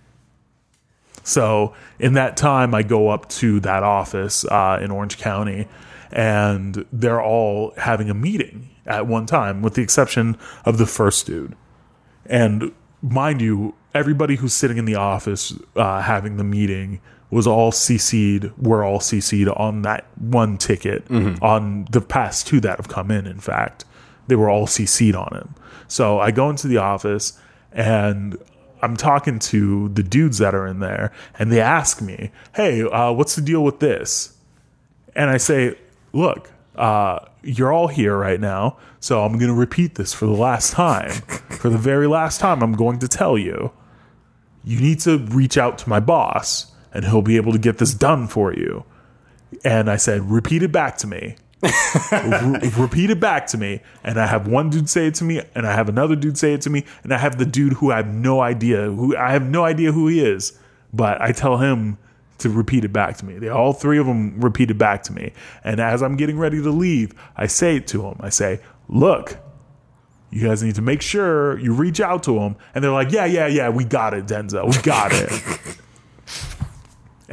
So 1.23 1.75
in 1.99 2.15
that 2.15 2.37
time, 2.37 2.75
I 2.75 2.83
go 2.83 3.09
up 3.09 3.29
to 3.31 3.61
that 3.61 3.83
office 3.83 4.45
uh, 4.45 4.79
in 4.83 4.91
Orange 4.91 5.19
County, 5.19 5.69
and 6.11 6.85
they're 6.93 7.23
all 7.23 7.73
having 7.77 8.11
a 8.11 8.15
meeting 8.15 8.71
at 8.87 9.07
one 9.07 9.27
time, 9.27 9.63
with 9.63 9.75
the 9.75 9.83
exception 9.83 10.37
of 10.65 10.79
the 10.79 10.87
first 10.87 11.27
dude. 11.27 11.55
And 12.27 12.73
mind 13.01 13.41
you, 13.41 13.75
everybody 13.95 14.37
who's 14.37 14.53
sitting 14.53 14.79
in 14.79 14.85
the 14.85 14.95
office 14.95 15.55
uh, 15.77 16.01
having 16.03 16.37
the 16.37 16.45
meeting 16.45 17.01
was 17.31 17.47
all 17.47 17.73
CC'd. 17.73 18.53
We're 18.59 18.85
all 18.85 18.99
CC'd 18.99 19.49
on 19.49 19.83
that 19.83 20.07
one 20.19 20.59
ticket. 20.59 21.05
On 21.43 21.87
the 21.91 22.01
past 22.01 22.47
two 22.47 22.61
that 22.61 22.77
have 22.77 22.89
come 22.89 23.11
in, 23.11 23.27
in 23.27 23.41
fact, 23.41 23.85
they 24.27 24.37
were 24.37 24.51
all 24.51 24.67
CC'd 24.67 25.15
on 25.15 25.35
him. 25.35 25.55
So 25.89 26.19
I 26.21 26.31
go 26.31 26.51
into 26.51 26.69
the 26.69 26.77
office 26.77 27.39
and 27.73 28.37
I'm 28.83 28.97
talking 28.97 29.39
to 29.39 29.89
the 29.91 30.03
dudes 30.03 30.39
that 30.39 30.55
are 30.55 30.67
in 30.67 30.81
there, 30.81 31.13
and 31.39 31.53
they 31.53 31.61
ask 31.61 32.03
me, 32.03 32.31
"Hey, 32.55 32.83
uh, 32.83 33.13
what's 33.13 33.37
the 33.37 33.43
deal 33.43 33.63
with 33.63 33.79
this?" 33.79 34.37
And 35.15 35.31
I 35.31 35.37
say, 35.37 35.79
"Look, 36.13 36.51
uh, 36.77 37.21
you're 37.43 37.73
all 37.73 37.89
here 37.89 38.17
right 38.17 38.41
now, 38.41 38.77
so 38.99 39.25
I'm 39.25 39.39
going 39.39 39.49
to 39.49 39.55
repeat 39.55 39.95
this 39.95 40.13
for 40.13 40.27
the 40.27 40.33
last 40.33 40.73
time. 40.73 41.11
for 41.51 41.69
the 41.69 41.79
very 41.79 42.07
last 42.07 42.41
time, 42.41 42.63
I'm 42.63 42.75
going 42.75 42.99
to 43.01 43.09
tell 43.09 43.39
you. 43.39 43.71
You 44.65 44.81
need 44.81 45.01
to 45.01 45.19
reach 45.19 45.57
out 45.57 45.79
to 45.79 45.89
my 45.89 46.01
boss, 46.01 46.73
and 46.93 47.05
he'll 47.05 47.23
be 47.23 47.37
able 47.37 47.53
to 47.53 47.59
get 47.59 47.79
this 47.79 47.95
done 47.95 48.27
for 48.27 48.53
you." 48.53 48.85
And 49.65 49.89
I 49.89 49.97
said, 49.97 50.31
"Repeat 50.31 50.63
it 50.63 50.73
back 50.73 50.97
to 50.99 51.07
me." 51.07 51.37
Re- 51.63 52.71
repeat 52.77 53.11
it 53.11 53.21
back 53.21 53.47
to 53.49 53.59
me. 53.59 53.81
And 54.03 54.19
i 54.19 54.27
have 54.27 54.49
one 54.49 54.71
dude 54.71 54.89
say 54.89 55.07
it 55.07 55.15
to 55.17 55.25
me 55.25 55.43
and 55.55 55.67
i 55.67 55.73
have 55.73 55.89
another 55.89 56.17
dude 56.17 56.37
say 56.37 56.55
it 56.55 56.61
to 56.63 56.71
me 56.71 56.85
and 57.05 57.15
i 57.15 57.19
have 57.19 57.39
the 57.39 57.47
dude 57.47 57.75
who 57.75 57.93
i 57.93 57.97
have 57.97 58.13
no 58.13 58.41
idea 58.41 58.91
who 58.91 59.17
i 59.17 59.33
have 59.33 59.49
no 59.49 59.65
idea 59.65 59.93
who 59.93 60.09
he 60.09 60.21
is. 60.21 60.59
But 60.93 61.21
i 61.21 61.33
tell 61.33 61.59
him 61.59 61.99
to 62.39 62.51
repeat 62.51 62.85
it 62.85 62.93
back 62.93 63.17
to 63.19 63.25
me. 63.25 63.39
They 63.39 63.49
all 63.49 63.73
three 63.73 63.99
of 63.99 64.07
them 64.07 64.41
repeat 64.41 64.71
it 64.71 64.79
back 64.79 65.05
to 65.05 65.13
me. 65.13 65.33
And 65.63 65.81
as 65.81 66.03
i'm 66.03 66.17
getting 66.17 66.39
ready 66.39 66.61
to 66.61 66.71
leave 66.71 67.15
i 67.37 67.47
say 67.47 67.77
it 67.77 67.87
to 67.89 68.07
him. 68.07 68.17
I 68.21 68.29
say 68.29 68.61
look 68.89 69.39
you 70.31 70.49
guys 70.49 70.63
need 70.63 70.75
to 70.77 70.83
make 70.83 71.03
sure 71.03 71.59
you 71.59 71.75
reach 71.75 72.01
out 72.01 72.23
to 72.25 72.39
him. 72.39 72.57
And 72.75 72.83
they're 72.83 72.91
like 72.91 73.13
yeah 73.13 73.27
yeah 73.27 73.47
yeah 73.47 73.69
we 73.69 73.85
got 73.85 74.15
it 74.15 74.27
denzel. 74.27 74.75
We 74.75 74.83
got 74.83 75.13
it 75.13 75.31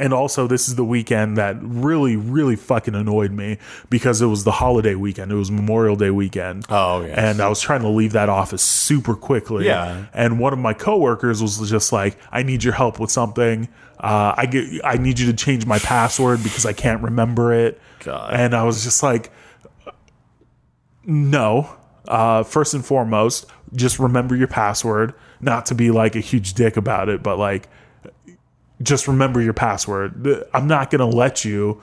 And 0.00 0.14
also, 0.14 0.46
this 0.46 0.66
is 0.66 0.76
the 0.76 0.84
weekend 0.84 1.36
that 1.36 1.58
really, 1.60 2.16
really 2.16 2.56
fucking 2.56 2.94
annoyed 2.94 3.32
me 3.32 3.58
because 3.90 4.22
it 4.22 4.26
was 4.26 4.44
the 4.44 4.50
holiday 4.50 4.94
weekend. 4.94 5.30
It 5.30 5.34
was 5.34 5.50
Memorial 5.50 5.94
Day 5.94 6.08
weekend. 6.08 6.64
Oh, 6.70 7.02
yes. 7.02 7.18
And 7.18 7.40
I 7.42 7.50
was 7.50 7.60
trying 7.60 7.82
to 7.82 7.88
leave 7.88 8.12
that 8.12 8.30
office 8.30 8.62
super 8.62 9.14
quickly. 9.14 9.66
Yeah. 9.66 10.06
And 10.14 10.38
one 10.38 10.54
of 10.54 10.58
my 10.58 10.72
coworkers 10.72 11.42
was 11.42 11.68
just 11.68 11.92
like, 11.92 12.16
"I 12.32 12.42
need 12.42 12.64
your 12.64 12.72
help 12.72 12.98
with 12.98 13.10
something. 13.10 13.68
Uh, 13.98 14.32
I 14.34 14.46
get, 14.46 14.82
I 14.82 14.96
need 14.96 15.18
you 15.18 15.26
to 15.26 15.34
change 15.34 15.66
my 15.66 15.78
password 15.78 16.42
because 16.42 16.64
I 16.64 16.72
can't 16.72 17.02
remember 17.02 17.52
it." 17.52 17.78
God. 18.02 18.32
And 18.32 18.54
I 18.54 18.62
was 18.62 18.82
just 18.82 19.02
like, 19.02 19.30
"No. 21.04 21.76
Uh, 22.08 22.42
first 22.42 22.72
and 22.72 22.82
foremost, 22.82 23.44
just 23.74 23.98
remember 23.98 24.34
your 24.34 24.48
password. 24.48 25.12
Not 25.42 25.66
to 25.66 25.74
be 25.74 25.90
like 25.90 26.16
a 26.16 26.20
huge 26.20 26.54
dick 26.54 26.78
about 26.78 27.10
it, 27.10 27.22
but 27.22 27.38
like." 27.38 27.68
Just 28.82 29.08
remember 29.08 29.40
your 29.40 29.52
password. 29.52 30.46
I'm 30.54 30.66
not 30.66 30.90
going 30.90 31.00
to 31.00 31.16
let 31.16 31.44
you 31.44 31.82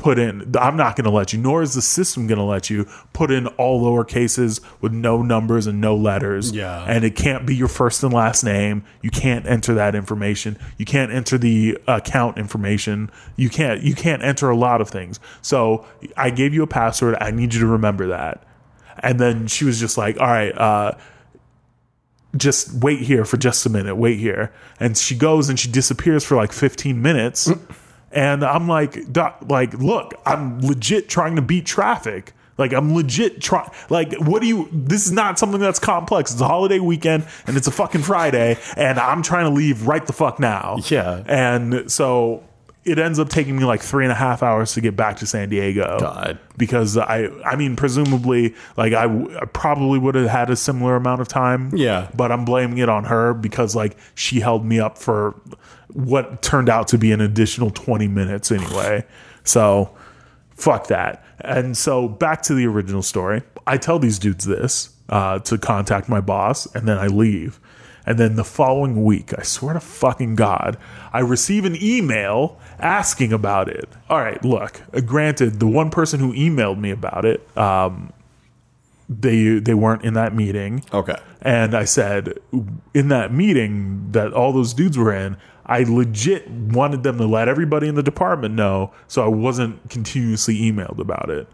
put 0.00 0.18
in, 0.18 0.54
I'm 0.58 0.76
not 0.76 0.96
going 0.96 1.04
to 1.04 1.10
let 1.10 1.32
you, 1.32 1.38
nor 1.38 1.62
is 1.62 1.74
the 1.74 1.82
system 1.82 2.26
going 2.26 2.38
to 2.38 2.44
let 2.44 2.70
you 2.70 2.86
put 3.12 3.30
in 3.30 3.46
all 3.46 3.82
lower 3.82 4.04
cases 4.04 4.60
with 4.80 4.92
no 4.92 5.22
numbers 5.22 5.66
and 5.66 5.80
no 5.80 5.94
letters. 5.94 6.52
Yeah. 6.52 6.84
And 6.84 7.04
it 7.04 7.16
can't 7.16 7.46
be 7.46 7.54
your 7.54 7.68
first 7.68 8.02
and 8.02 8.12
last 8.12 8.42
name. 8.42 8.84
You 9.02 9.10
can't 9.10 9.46
enter 9.46 9.74
that 9.74 9.94
information. 9.94 10.58
You 10.78 10.86
can't 10.86 11.12
enter 11.12 11.38
the 11.38 11.78
account 11.86 12.38
information. 12.38 13.10
You 13.36 13.50
can't, 13.50 13.82
you 13.82 13.94
can't 13.94 14.22
enter 14.22 14.48
a 14.50 14.56
lot 14.56 14.80
of 14.80 14.88
things. 14.88 15.20
So 15.42 15.84
I 16.16 16.30
gave 16.30 16.54
you 16.54 16.62
a 16.62 16.66
password. 16.66 17.16
I 17.20 17.30
need 17.30 17.54
you 17.54 17.60
to 17.60 17.66
remember 17.66 18.08
that. 18.08 18.44
And 19.00 19.18
then 19.18 19.46
she 19.46 19.64
was 19.64 19.78
just 19.78 19.96
like, 19.96 20.18
all 20.18 20.26
right, 20.26 20.56
uh, 20.56 20.92
just 22.36 22.72
wait 22.74 23.00
here 23.00 23.24
for 23.24 23.36
just 23.36 23.66
a 23.66 23.70
minute, 23.70 23.96
wait 23.96 24.18
here. 24.18 24.52
And 24.78 24.96
she 24.96 25.14
goes 25.14 25.48
and 25.48 25.58
she 25.58 25.70
disappears 25.70 26.24
for 26.24 26.36
like 26.36 26.52
15 26.52 27.00
minutes. 27.00 27.48
Mm. 27.48 27.74
And 28.12 28.44
I'm 28.44 28.66
like, 28.66 28.98
like, 29.48 29.74
look, 29.74 30.14
I'm 30.26 30.60
legit 30.60 31.08
trying 31.08 31.36
to 31.36 31.42
beat 31.42 31.66
traffic. 31.66 32.32
Like, 32.58 32.72
I'm 32.74 32.94
legit 32.94 33.40
trying. 33.40 33.70
Like, 33.88 34.14
what 34.18 34.42
do 34.42 34.48
you? 34.48 34.68
This 34.70 35.06
is 35.06 35.12
not 35.12 35.38
something 35.38 35.60
that's 35.60 35.78
complex. 35.78 36.30
It's 36.32 36.42
a 36.42 36.46
holiday 36.46 36.78
weekend 36.78 37.26
and 37.46 37.56
it's 37.56 37.66
a 37.66 37.70
fucking 37.70 38.02
Friday, 38.02 38.58
and 38.76 38.98
I'm 38.98 39.22
trying 39.22 39.46
to 39.46 39.50
leave 39.50 39.86
right 39.86 40.06
the 40.06 40.12
fuck 40.12 40.38
now. 40.38 40.76
Yeah. 40.88 41.22
And 41.26 41.90
so 41.90 42.44
it 42.84 42.98
ends 42.98 43.18
up 43.18 43.28
taking 43.28 43.56
me 43.56 43.64
like 43.64 43.82
three 43.82 44.04
and 44.04 44.12
a 44.12 44.14
half 44.16 44.42
hours 44.42 44.72
to 44.72 44.80
get 44.80 44.96
back 44.96 45.18
to 45.18 45.26
San 45.26 45.50
Diego 45.50 45.98
God. 46.00 46.38
because 46.56 46.96
I 46.96 47.28
I 47.44 47.56
mean 47.56 47.76
presumably 47.76 48.54
like 48.76 48.92
I, 48.94 49.02
w- 49.02 49.36
I 49.36 49.44
probably 49.44 49.98
would 49.98 50.14
have 50.14 50.28
had 50.28 50.50
a 50.50 50.56
similar 50.56 50.96
amount 50.96 51.20
of 51.20 51.28
time. 51.28 51.70
Yeah. 51.74 52.08
But 52.14 52.32
I'm 52.32 52.44
blaming 52.44 52.78
it 52.78 52.88
on 52.88 53.04
her 53.04 53.34
because 53.34 53.76
like 53.76 53.96
she 54.14 54.40
held 54.40 54.64
me 54.64 54.80
up 54.80 54.96
for 54.96 55.34
what 55.92 56.40
turned 56.40 56.68
out 56.68 56.88
to 56.88 56.98
be 56.98 57.12
an 57.12 57.20
additional 57.20 57.70
20 57.70 58.08
minutes 58.08 58.50
anyway. 58.50 59.04
So 59.44 59.94
fuck 60.50 60.86
that. 60.86 61.24
And 61.40 61.76
so 61.76 62.08
back 62.08 62.42
to 62.42 62.54
the 62.54 62.66
original 62.66 63.02
story. 63.02 63.42
I 63.66 63.76
tell 63.76 63.98
these 63.98 64.18
dudes 64.18 64.44
this 64.46 64.94
uh, 65.08 65.38
to 65.40 65.58
contact 65.58 66.08
my 66.08 66.20
boss 66.20 66.66
and 66.74 66.88
then 66.88 66.96
I 66.98 67.08
leave. 67.08 67.60
And 68.10 68.18
then 68.18 68.34
the 68.34 68.42
following 68.42 69.04
week, 69.04 69.32
I 69.38 69.44
swear 69.44 69.74
to 69.74 69.78
fucking 69.78 70.34
God, 70.34 70.76
I 71.12 71.20
receive 71.20 71.64
an 71.64 71.80
email 71.80 72.58
asking 72.80 73.32
about 73.32 73.68
it. 73.68 73.88
All 74.08 74.18
right, 74.18 74.44
look, 74.44 74.82
uh, 74.92 75.00
granted, 75.00 75.60
the 75.60 75.68
one 75.68 75.90
person 75.90 76.18
who 76.18 76.32
emailed 76.32 76.80
me 76.80 76.90
about 76.90 77.24
it, 77.24 77.46
um, 77.56 78.12
they 79.08 79.60
they 79.60 79.74
weren't 79.74 80.02
in 80.02 80.14
that 80.14 80.34
meeting. 80.34 80.82
Okay. 80.92 81.14
And 81.42 81.72
I 81.72 81.84
said, 81.84 82.40
in 82.94 83.06
that 83.10 83.32
meeting 83.32 84.10
that 84.10 84.32
all 84.32 84.52
those 84.52 84.74
dudes 84.74 84.98
were 84.98 85.14
in, 85.14 85.36
I 85.66 85.84
legit 85.84 86.50
wanted 86.50 87.04
them 87.04 87.16
to 87.18 87.26
let 87.26 87.46
everybody 87.46 87.86
in 87.86 87.94
the 87.94 88.02
department 88.02 88.56
know 88.56 88.92
so 89.06 89.22
I 89.22 89.28
wasn't 89.28 89.88
continuously 89.88 90.56
emailed 90.56 90.98
about 90.98 91.30
it. 91.30 91.46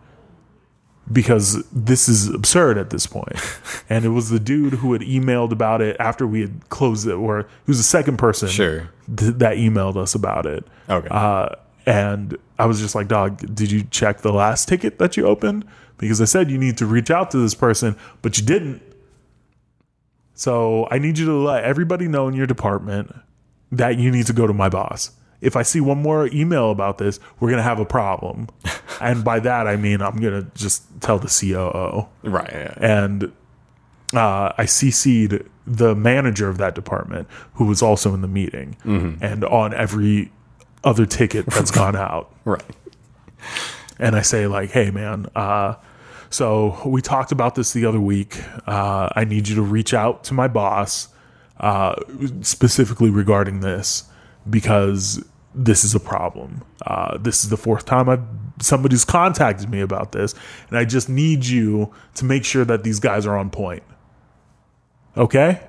Because 1.13 1.65
this 1.71 2.09
is 2.09 2.29
absurd 2.29 2.79
at 2.79 2.91
this 2.91 3.07
point. 3.07 3.37
and 3.89 4.05
it 4.05 4.09
was 4.09 4.31
the 4.31 4.41
dude 4.41 4.75
who 4.75 4.93
had 4.93 5.03
emailed 5.03 5.53
about 5.53 5.81
it 5.81 5.97
after 6.01 6.27
we 6.27 6.41
had 6.41 6.69
closed 6.69 7.07
it, 7.07 7.13
or 7.15 7.43
he 7.43 7.71
was 7.71 7.79
the 7.79 7.85
second 7.85 8.17
person 8.17 8.49
Sure. 8.49 8.91
th- 9.17 9.35
that 9.35 9.57
emailed 9.57 9.97
us 9.97 10.15
about 10.17 10.47
it. 10.47 10.65
Okay. 10.91 11.09
Uh, 11.11 11.51
and 11.87 12.37
I 12.59 12.67
was 12.67 12.81
just 12.81 12.97
like, 12.97 13.07
dog, 13.07 13.55
did 13.55 13.71
you 13.71 13.85
check 13.85 14.23
the 14.23 14.33
last 14.33 14.69
ticket 14.69 14.99
that 14.99 15.17
you 15.17 15.27
opened? 15.27 15.65
Because 15.99 16.21
I 16.21 16.25
said 16.25 16.51
you 16.51 16.59
need 16.59 16.77
to 16.79 16.87
reach 16.87 17.11
out 17.11 17.31
to 17.31 17.39
this 17.39 17.55
person, 17.55 17.97
but 18.23 18.37
you 18.39 18.45
didn't. 18.45 18.83
So 20.35 20.87
I 20.91 20.99
need 20.99 21.19
you 21.19 21.27
to 21.27 21.35
let 21.35 21.65
everybody 21.65 22.09
know 22.09 22.29
in 22.29 22.35
your 22.35 22.47
department 22.47 23.15
that 23.73 23.99
you 23.99 24.11
need 24.11 24.27
to 24.27 24.33
go 24.33 24.47
to 24.47 24.53
my 24.53 24.69
boss. 24.69 25.13
If 25.47 25.57
I 25.57 25.63
see 25.63 25.81
one 25.81 26.03
more 26.03 26.27
email 26.29 26.71
about 26.71 26.99
this, 26.99 27.21
we're 27.39 27.49
going 27.49 27.59
to 27.59 27.63
have 27.63 27.79
a 27.79 27.85
problem. 27.85 28.49
and 29.01 29.25
by 29.25 29.41
that, 29.41 29.67
I 29.67 29.77
mean, 29.77 30.03
I'm 30.03 30.17
going 30.17 30.43
to 30.45 30.51
just 30.55 30.83
tell 31.01 31.19
the 31.19 31.29
COO 31.29 32.09
right. 32.29 32.51
Yeah. 32.53 32.75
and 32.81 33.33
uh, 34.15 34.53
I 34.57 34.65
CC'd 34.65 35.49
the 35.67 35.95
manager 35.95 36.49
of 36.49 36.59
that 36.59 36.75
department, 36.75 37.29
who 37.55 37.65
was 37.65 37.83
also 37.83 38.15
in 38.15 38.21
the 38.21 38.29
meeting, 38.29 38.77
and 39.21 39.45
on 39.45 39.75
every 39.75 40.31
other 40.85 41.07
ticket 41.07 41.47
that's 41.47 41.71
gone 41.83 41.97
out. 41.97 42.33
Right. 42.45 42.63
And 43.99 44.15
I 44.15 44.23
say, 44.23 44.47
like, 44.47 44.71
hey, 44.71 44.91
man, 44.91 45.27
uh, 45.35 45.75
so 46.31 46.81
we 46.87 47.03
talked 47.03 47.33
about 47.33 47.55
this 47.55 47.73
the 47.73 47.87
other 47.87 48.01
week. 48.01 48.41
Uh, 48.67 49.09
I 49.15 49.25
need 49.25 49.49
you 49.49 49.57
to 49.57 49.63
reach 49.63 49.95
out 49.95 50.25
to 50.25 50.35
my 50.35 50.49
boss 50.49 51.09
uh, 51.59 51.97
specifically 52.43 53.11
regarding 53.11 53.61
this 53.61 54.05
because 54.49 55.25
this 55.57 55.85
is 55.85 55.95
a 55.95 56.01
problem. 56.01 56.63
Uh, 56.87 57.17
this 57.19 57.43
is 57.43 57.51
the 57.51 57.57
fourth 57.57 57.87
time 57.87 58.09
I've, 58.09 58.23
somebody's 58.61 59.05
contacted 59.05 59.71
me 59.71 59.81
about 59.81 60.13
this, 60.13 60.35
and 60.69 60.79
I 60.79 60.85
just 60.85 61.09
need 61.09 61.47
you 61.47 61.93
to 62.15 62.25
make 62.25 62.45
sure 62.45 62.65
that 62.65 62.85
these 62.85 63.01
guys 63.01 63.27
are 63.27 63.37
on 63.37 63.51
point. 63.51 63.83
Okay? 65.17 65.61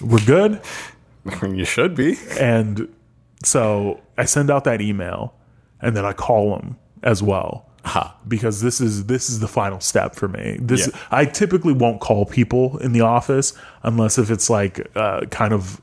We're 0.00 0.24
good? 0.24 0.60
you 1.42 1.64
should 1.64 1.94
be. 1.94 2.18
And 2.38 2.94
so 3.42 4.00
I 4.18 4.26
send 4.26 4.50
out 4.50 4.64
that 4.64 4.80
email 4.80 5.34
and 5.80 5.96
then 5.96 6.04
I 6.04 6.12
call 6.12 6.56
them 6.56 6.76
as 7.02 7.22
well. 7.22 7.68
Ha. 7.84 8.16
Because 8.28 8.60
this 8.60 8.80
is 8.80 9.06
this 9.06 9.28
is 9.28 9.40
the 9.40 9.48
final 9.48 9.80
step 9.80 10.14
for 10.14 10.28
me. 10.28 10.56
This 10.60 10.86
Yeah. 10.86 11.00
I 11.10 11.24
typically 11.24 11.72
won't 11.72 12.00
call 12.00 12.26
people 12.26 12.78
in 12.78 12.92
the 12.92 13.00
office 13.00 13.54
unless 13.82 14.18
if 14.18 14.30
it's 14.30 14.48
like 14.48 14.86
uh, 14.94 15.22
kind 15.30 15.52
of 15.52 15.80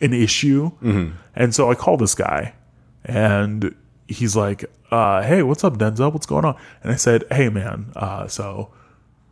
an 0.00 0.12
issue. 0.12 0.70
And 1.34 1.54
so 1.54 1.70
I 1.70 1.74
call 1.74 1.96
this 1.96 2.14
guy, 2.14 2.54
and 3.04 3.74
he's 4.08 4.36
like, 4.36 4.64
uh, 4.90 5.22
"Hey, 5.22 5.42
what's 5.42 5.64
up, 5.64 5.78
Denzel? 5.78 6.12
What's 6.12 6.26
going 6.26 6.44
on?" 6.44 6.56
And 6.82 6.92
I 6.92 6.96
said, 6.96 7.24
"Hey, 7.30 7.48
man. 7.48 7.92
Uh, 7.96 8.26
so 8.28 8.70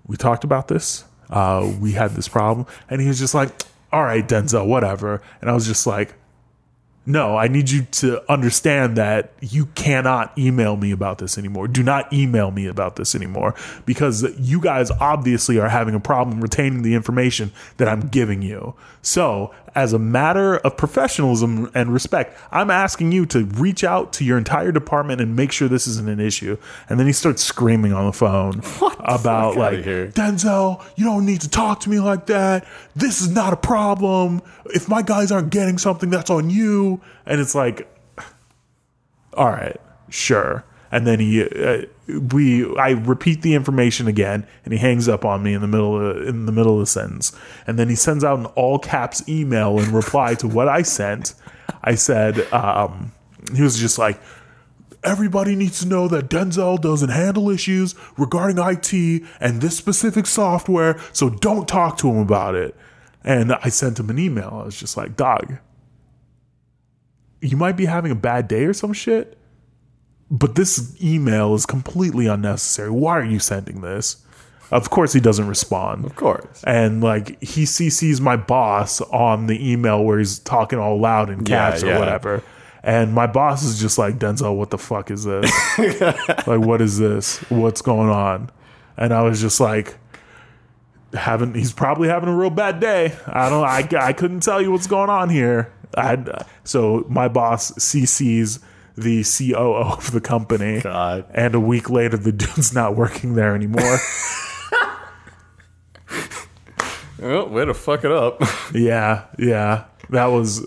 we 0.07 0.17
talked 0.17 0.45
about 0.45 0.69
this. 0.69 1.05
Uh, 1.31 1.73
we 1.81 1.93
had 1.93 2.13
this 2.13 2.29
problem." 2.29 2.67
And 2.91 3.01
he 3.01 3.09
was 3.09 3.19
just 3.19 3.35
like, 3.35 3.51
"All 3.93 4.05
right, 4.05 4.27
Denzel, 4.27 4.67
whatever." 4.67 5.23
And 5.41 5.51
I 5.51 5.55
was 5.55 5.67
just 5.67 5.87
like, 5.87 6.15
no, 7.07 7.37
I 7.37 7.49
need 7.49 7.69
you 7.69 7.83
to 7.83 8.33
understand 8.33 8.97
that 8.97 9.35
you 9.41 9.67
cannot 9.67 10.37
email 10.39 10.77
me 10.77 10.91
about 10.91 11.19
this 11.19 11.37
anymore. 11.37 11.69
Do 11.69 11.83
not 11.83 12.11
email 12.13 12.51
me 12.51 12.67
about 12.67 12.97
this 12.97 13.15
anymore 13.15 13.55
because 13.85 14.23
you 14.39 14.59
guys 14.59 14.91
obviously 14.91 15.59
are 15.59 15.69
having 15.69 15.95
a 15.95 16.01
problem 16.01 16.41
retaining 16.41 16.81
the 16.81 16.95
information 16.95 17.53
that 17.77 17.89
I'm 17.89 18.09
giving 18.09 18.41
you. 18.41 18.75
So, 19.03 19.55
as 19.75 19.93
a 19.93 19.99
matter 19.99 20.57
of 20.59 20.77
professionalism 20.77 21.71
and 21.75 21.93
respect, 21.93 22.39
I'm 22.53 22.71
asking 22.71 23.13
you 23.13 23.27
to 23.27 23.45
reach 23.45 23.83
out 23.83 24.13
to 24.15 24.25
your 24.25 24.39
entire 24.39 24.73
department 24.73 25.21
and 25.21 25.35
make 25.35 25.53
sure 25.53 25.69
this 25.69 25.87
isn't 25.87 26.09
an 26.09 26.21
issue. 26.21 26.57
And 26.89 26.99
then 26.99 27.07
he 27.07 27.13
starts 27.13 27.43
screaming 27.43 27.93
on 27.93 28.07
the 28.07 28.13
phone 28.13 28.59
about 29.01 29.21
fuck 29.21 29.27
outta 29.27 29.59
like 29.59 29.85
here. 29.85 30.09
Denzel, 30.09 30.85
you 30.97 31.05
don't 31.05 31.27
need 31.27 31.41
to 31.41 31.49
talk 31.49 31.81
to 31.81 31.91
me 31.91 31.99
like 31.99 32.27
that. 32.27 32.67
This 32.95 33.21
is 33.21 33.31
not 33.31 33.53
a 33.53 33.57
problem. 33.57 34.43
If 34.67 34.89
my 34.89 35.03
guys 35.03 35.33
aren't 35.33 35.51
getting 35.51 35.79
something, 35.79 36.11
that's 36.11 36.31
on 36.31 36.51
you. 36.51 37.01
And 37.27 37.41
it's 37.41 37.55
like, 37.55 37.89
all 39.35 39.51
right, 39.51 39.81
sure. 40.09 40.65
And 40.95 41.09
then 41.09 41.19
he, 41.19 41.43
uh, 41.43 41.87
we, 42.07 42.73
I 42.77 42.91
repeat 42.91 43.43
the 43.43 43.55
information 43.55 44.07
again, 44.07 44.47
and 44.65 44.73
he 44.73 44.79
hangs 44.79 45.09
up 45.09 45.25
on 45.25 45.43
me 45.43 45.53
in 45.53 45.61
the 45.61 45.67
middle 45.67 45.99
of 46.01 46.29
in 46.29 46.47
the 46.47 46.53
middle 46.53 46.75
of 46.75 46.79
the 46.79 46.87
sentence. 46.87 47.33
And 47.67 47.77
then 47.77 47.89
he 47.89 47.97
sends 47.97 48.23
out 48.23 48.39
an 48.39 48.47
all 48.47 48.79
caps 48.79 49.29
email 49.29 49.77
in 49.81 49.93
reply 49.93 50.37
to 50.37 50.47
what 50.47 50.69
I 50.69 50.83
sent. 50.83 51.35
I 51.83 51.97
said, 51.97 52.41
um, 52.53 53.11
he 53.53 53.61
was 53.61 53.77
just 53.77 53.99
like, 53.99 54.21
Everybody 55.03 55.57
needs 55.57 55.81
to 55.81 55.89
know 55.89 56.07
that 56.07 56.31
Denzel 56.31 56.81
doesn't 56.81 57.09
handle 57.09 57.51
issues 57.51 57.97
regarding 58.17 58.59
IT 58.59 59.25
and 59.41 59.61
this 59.61 59.77
specific 59.77 60.27
software, 60.27 61.01
so 61.13 61.29
don't 61.29 61.67
talk 61.67 61.99
to 61.99 62.09
him 62.09 62.19
about 62.19 62.55
it. 62.55 62.77
And 63.25 63.53
I 63.53 63.69
sent 63.69 63.99
him 63.99 64.11
an 64.11 64.19
email. 64.21 64.61
I 64.63 64.65
was 64.65 64.79
just 64.79 64.97
like, 64.97 65.17
dog, 65.17 65.59
you 67.41 67.57
might 67.57 67.77
be 67.77 67.87
having 67.87 68.13
a 68.13 68.15
bad 68.15 68.47
day 68.47 68.65
or 68.65 68.73
some 68.73 68.93
shit, 68.93 69.37
but 70.31 70.55
this 70.55 70.97
email 71.03 71.55
is 71.55 71.67
completely 71.67 72.27
unnecessary. 72.27 72.91
Why 72.91 73.19
are 73.19 73.25
you 73.25 73.39
sending 73.39 73.81
this? 73.81 74.19
Of 74.71 74.91
course, 74.91 75.13
he 75.13 75.21
doesn't 75.21 75.47
respond. 75.47 76.05
Of 76.05 76.17
course. 76.17 76.65
And 76.65 77.03
like 77.03 77.41
he 77.43 77.65
CCs 77.65 78.21
my 78.21 78.37
boss 78.37 79.01
on 79.01 79.47
the 79.47 79.73
email 79.73 80.03
where 80.03 80.19
he's 80.19 80.39
talking 80.39 80.79
all 80.79 80.99
loud 80.99 81.31
in 81.31 81.41
Yeah, 81.41 81.71
caps 81.71 81.83
or 81.83 81.89
yeah. 81.89 81.99
whatever. 81.99 82.43
And 82.83 83.15
my 83.15 83.27
boss 83.27 83.63
is 83.63 83.81
just 83.81 83.97
like, 83.99 84.19
Denzel, 84.19 84.57
what 84.57 84.71
the 84.71 84.79
fuck 84.79 85.11
is 85.11 85.25
this? 85.25 85.51
like, 86.47 86.61
what 86.61 86.81
is 86.83 86.99
this? 86.99 87.39
What's 87.51 87.81
going 87.83 88.11
on? 88.11 88.51
And 88.97 89.13
I 89.15 89.23
was 89.23 89.41
just 89.41 89.61
like, 89.61 89.97
having 91.13 91.55
he's 91.55 91.73
probably 91.73 92.09
having 92.09 92.29
a 92.29 92.37
real 92.37 92.51
bad 92.51 92.81
day. 92.81 93.15
I 93.27 93.49
don't 93.49 93.65
I, 93.65 93.89
I 94.01 94.13
couldn't 94.13 94.41
tell 94.41 94.61
you 94.61 94.71
what's 94.73 94.87
going 94.87 95.11
on 95.11 95.29
here. 95.31 95.73
I 95.97 96.45
so 96.65 97.07
my 97.09 97.29
boss 97.29 97.71
CCs 97.73 98.61
the 98.97 99.25
COO 99.25 99.75
of 99.75 100.13
the 100.13 100.21
company. 100.21 100.81
God. 100.81 101.27
And 101.33 101.55
a 101.55 101.61
week 101.61 101.91
later 101.91 102.17
the 102.17 102.33
dude's 102.33 102.73
not 102.75 102.97
working 102.97 103.35
there 103.35 103.55
anymore. 103.55 103.99
Oh, 107.23 107.47
way 107.49 107.65
to 107.65 107.73
fuck 107.75 108.05
it 108.05 108.11
up. 108.13 108.43
Yeah, 108.75 109.25
yeah. 109.39 109.85
That 110.11 110.27
was 110.27 110.67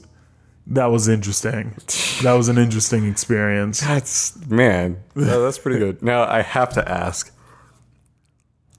that 0.67 0.87
was 0.87 1.07
interesting. 1.07 1.75
That 2.23 2.33
was 2.33 2.47
an 2.49 2.57
interesting 2.57 3.05
experience. 3.07 3.81
That's 3.81 4.35
man, 4.47 4.97
that- 5.15 5.37
that's 5.39 5.59
pretty 5.59 5.77
good. 5.77 6.01
Now 6.01 6.23
I 6.23 6.41
have 6.41 6.69
to 6.69 6.89
ask: 6.89 7.31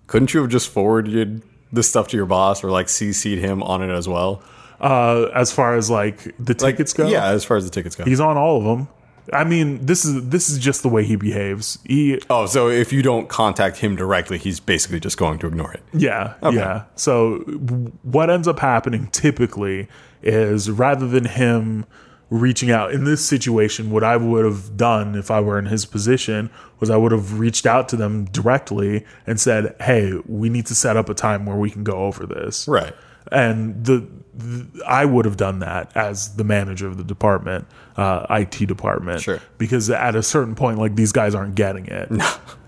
Couldn't 0.09 0.35
you 0.35 0.41
have 0.41 0.51
just 0.51 0.71
forwarded 0.71 1.43
this 1.73 1.89
stuff 1.89 2.09
to 2.09 2.17
your 2.17 2.27
boss 2.27 2.65
or 2.65 2.71
like 2.71 2.87
CC'd 2.87 3.39
him 3.39 3.63
on 3.63 3.83
it 3.83 3.93
as 3.93 4.09
well? 4.09 4.43
Uh 4.81 5.29
as 5.35 5.53
far 5.53 5.77
as 5.77 5.89
like 5.91 6.23
the 6.39 6.55
Like, 6.55 6.59
tickets 6.59 6.93
go, 6.93 7.07
Yeah, 7.09 7.29
as 7.29 7.45
far 7.45 7.57
as 7.59 7.65
the 7.65 7.71
tickets 7.71 7.95
go. 7.97 8.05
he's 8.05 8.21
on 8.21 8.37
all 8.37 8.59
of 8.59 8.65
them. 8.65 8.89
I 9.33 9.45
mean, 9.45 9.85
this 9.85 10.05
is 10.05 10.29
this 10.29 10.49
is 10.49 10.59
just 10.59 10.83
the 10.83 10.89
way 10.89 11.05
he 11.05 11.17
behaves. 11.17 11.79
He 11.85 12.21
oh, 12.31 12.47
so 12.47 12.69
if 12.69 12.93
you 12.93 13.03
don't 13.03 13.29
contact 13.29 13.79
him 13.79 13.97
directly, 13.97 14.39
he's 14.39 14.61
basically 14.61 15.01
just 15.01 15.19
going 15.19 15.39
to 15.41 15.47
ignore 15.47 15.73
it. 15.73 15.83
Yeah, 15.93 16.35
yeah. 16.51 16.85
So 16.97 17.39
what 18.03 18.31
ends 18.31 18.49
up 18.49 18.59
happening 18.59 19.09
typically 19.13 19.89
is 20.23 20.71
rather 20.71 21.07
than 21.07 21.25
him 21.25 21.85
reaching 22.31 22.71
out 22.71 22.93
in 22.93 23.05
this 23.05 23.25
situation, 23.25 23.91
what 23.91 24.05
I 24.05 24.17
would 24.17 24.45
have 24.45 24.77
done 24.77 25.15
if 25.15 25.31
I 25.31 25.41
were 25.41 25.59
in 25.59 25.67
his 25.67 25.87
position 25.87 26.51
was 26.79 26.91
I 26.91 26.97
would 26.97 27.13
have 27.13 27.39
reached 27.39 27.65
out 27.65 27.89
to 27.91 27.97
them 27.97 28.27
directly 28.27 29.05
and 29.27 29.41
said, 29.41 29.75
"Hey, 29.81 30.13
we 30.27 30.49
need 30.49 30.67
to 30.67 30.75
set 30.75 30.97
up 30.97 31.09
a 31.09 31.15
time 31.15 31.47
where 31.47 31.57
we 31.57 31.71
can 31.71 31.85
go 31.85 32.05
over 32.05 32.27
this." 32.27 32.69
Right. 32.69 32.95
and 33.31 33.85
the 33.85 34.07
I 34.87 35.05
would 35.05 35.25
have 35.25 35.37
done 35.37 35.59
that 35.61 35.97
as 35.97 36.37
the 36.37 36.45
manager 36.45 36.87
of 36.87 36.97
the 36.97 37.05
department, 37.05 37.67
uh, 37.97 38.27
IT 38.31 38.67
department, 38.67 39.23
Sure. 39.23 39.41
Because 39.59 39.91
at 39.91 40.15
a 40.15 40.23
certain 40.23 40.55
point, 40.55 40.79
like 40.79 40.95
these 40.97 41.13
guys 41.13 41.35
aren't 41.35 41.55
getting 41.55 41.87
it. 41.87 42.11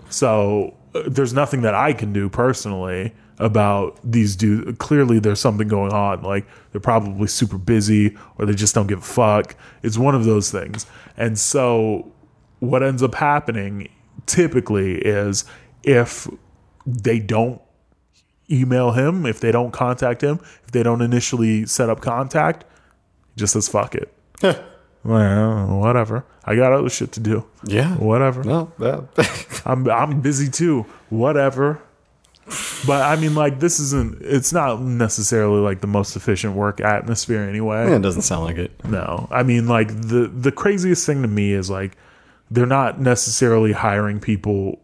so 0.09 0.75
uh, 0.93 1.03
there's 1.07 1.33
nothing 1.33 1.61
that 1.61 1.73
I 1.73 1.93
can 1.93 2.11
do 2.13 2.29
personally 2.29 3.13
about 3.39 3.97
these 4.03 4.35
dudes. 4.35 4.77
Clearly, 4.77 5.19
there's 5.19 5.39
something 5.39 5.67
going 5.67 5.93
on. 5.93 6.21
Like 6.21 6.45
they're 6.71 6.81
probably 6.81 7.27
super 7.27 7.57
busy, 7.57 8.17
or 8.37 8.45
they 8.45 8.53
just 8.53 8.75
don't 8.75 8.87
give 8.87 8.99
a 8.99 9.01
fuck. 9.01 9.55
It's 9.81 9.97
one 9.97 10.15
of 10.15 10.25
those 10.25 10.51
things. 10.51 10.85
And 11.17 11.39
so, 11.39 12.11
what 12.59 12.83
ends 12.83 13.01
up 13.01 13.15
happening 13.15 13.89
typically 14.25 14.95
is 14.99 15.45
if 15.83 16.27
they 16.85 17.19
don't 17.19 17.61
email 18.51 18.91
him, 18.91 19.25
if 19.25 19.39
they 19.39 19.51
don't 19.51 19.71
contact 19.71 20.21
him, 20.23 20.39
if 20.65 20.71
they 20.71 20.83
don't 20.83 21.01
initially 21.01 21.65
set 21.65 21.89
up 21.89 22.01
contact, 22.01 22.63
he 23.35 23.39
just 23.39 23.53
says 23.53 23.67
fuck 23.67 23.95
it. 23.95 24.13
well, 25.03 25.79
whatever. 25.79 26.25
I 26.43 26.55
got 26.55 26.73
other 26.73 26.89
shit 26.89 27.11
to 27.13 27.19
do. 27.19 27.45
Yeah. 27.63 27.95
Whatever. 27.95 28.43
That, 28.43 29.61
I'm 29.65 29.89
I'm 29.89 30.21
busy 30.21 30.49
too. 30.49 30.85
Whatever. 31.09 31.81
But 32.85 33.03
I 33.03 33.15
mean, 33.15 33.35
like 33.35 33.59
this 33.59 33.79
isn't. 33.79 34.21
It's 34.21 34.51
not 34.51 34.81
necessarily 34.81 35.61
like 35.61 35.81
the 35.81 35.87
most 35.87 36.15
efficient 36.15 36.55
work 36.55 36.81
atmosphere 36.81 37.41
anyway. 37.43 37.93
it 37.93 38.01
doesn't 38.01 38.23
sound 38.23 38.45
like 38.45 38.57
it. 38.57 38.71
No, 38.83 39.27
I 39.31 39.43
mean, 39.43 39.67
like 39.67 39.87
the 39.89 40.27
the 40.33 40.51
craziest 40.51 41.05
thing 41.05 41.21
to 41.21 41.27
me 41.27 41.53
is 41.53 41.69
like 41.69 41.95
they're 42.49 42.65
not 42.65 42.99
necessarily 42.99 43.71
hiring 43.71 44.19
people 44.19 44.80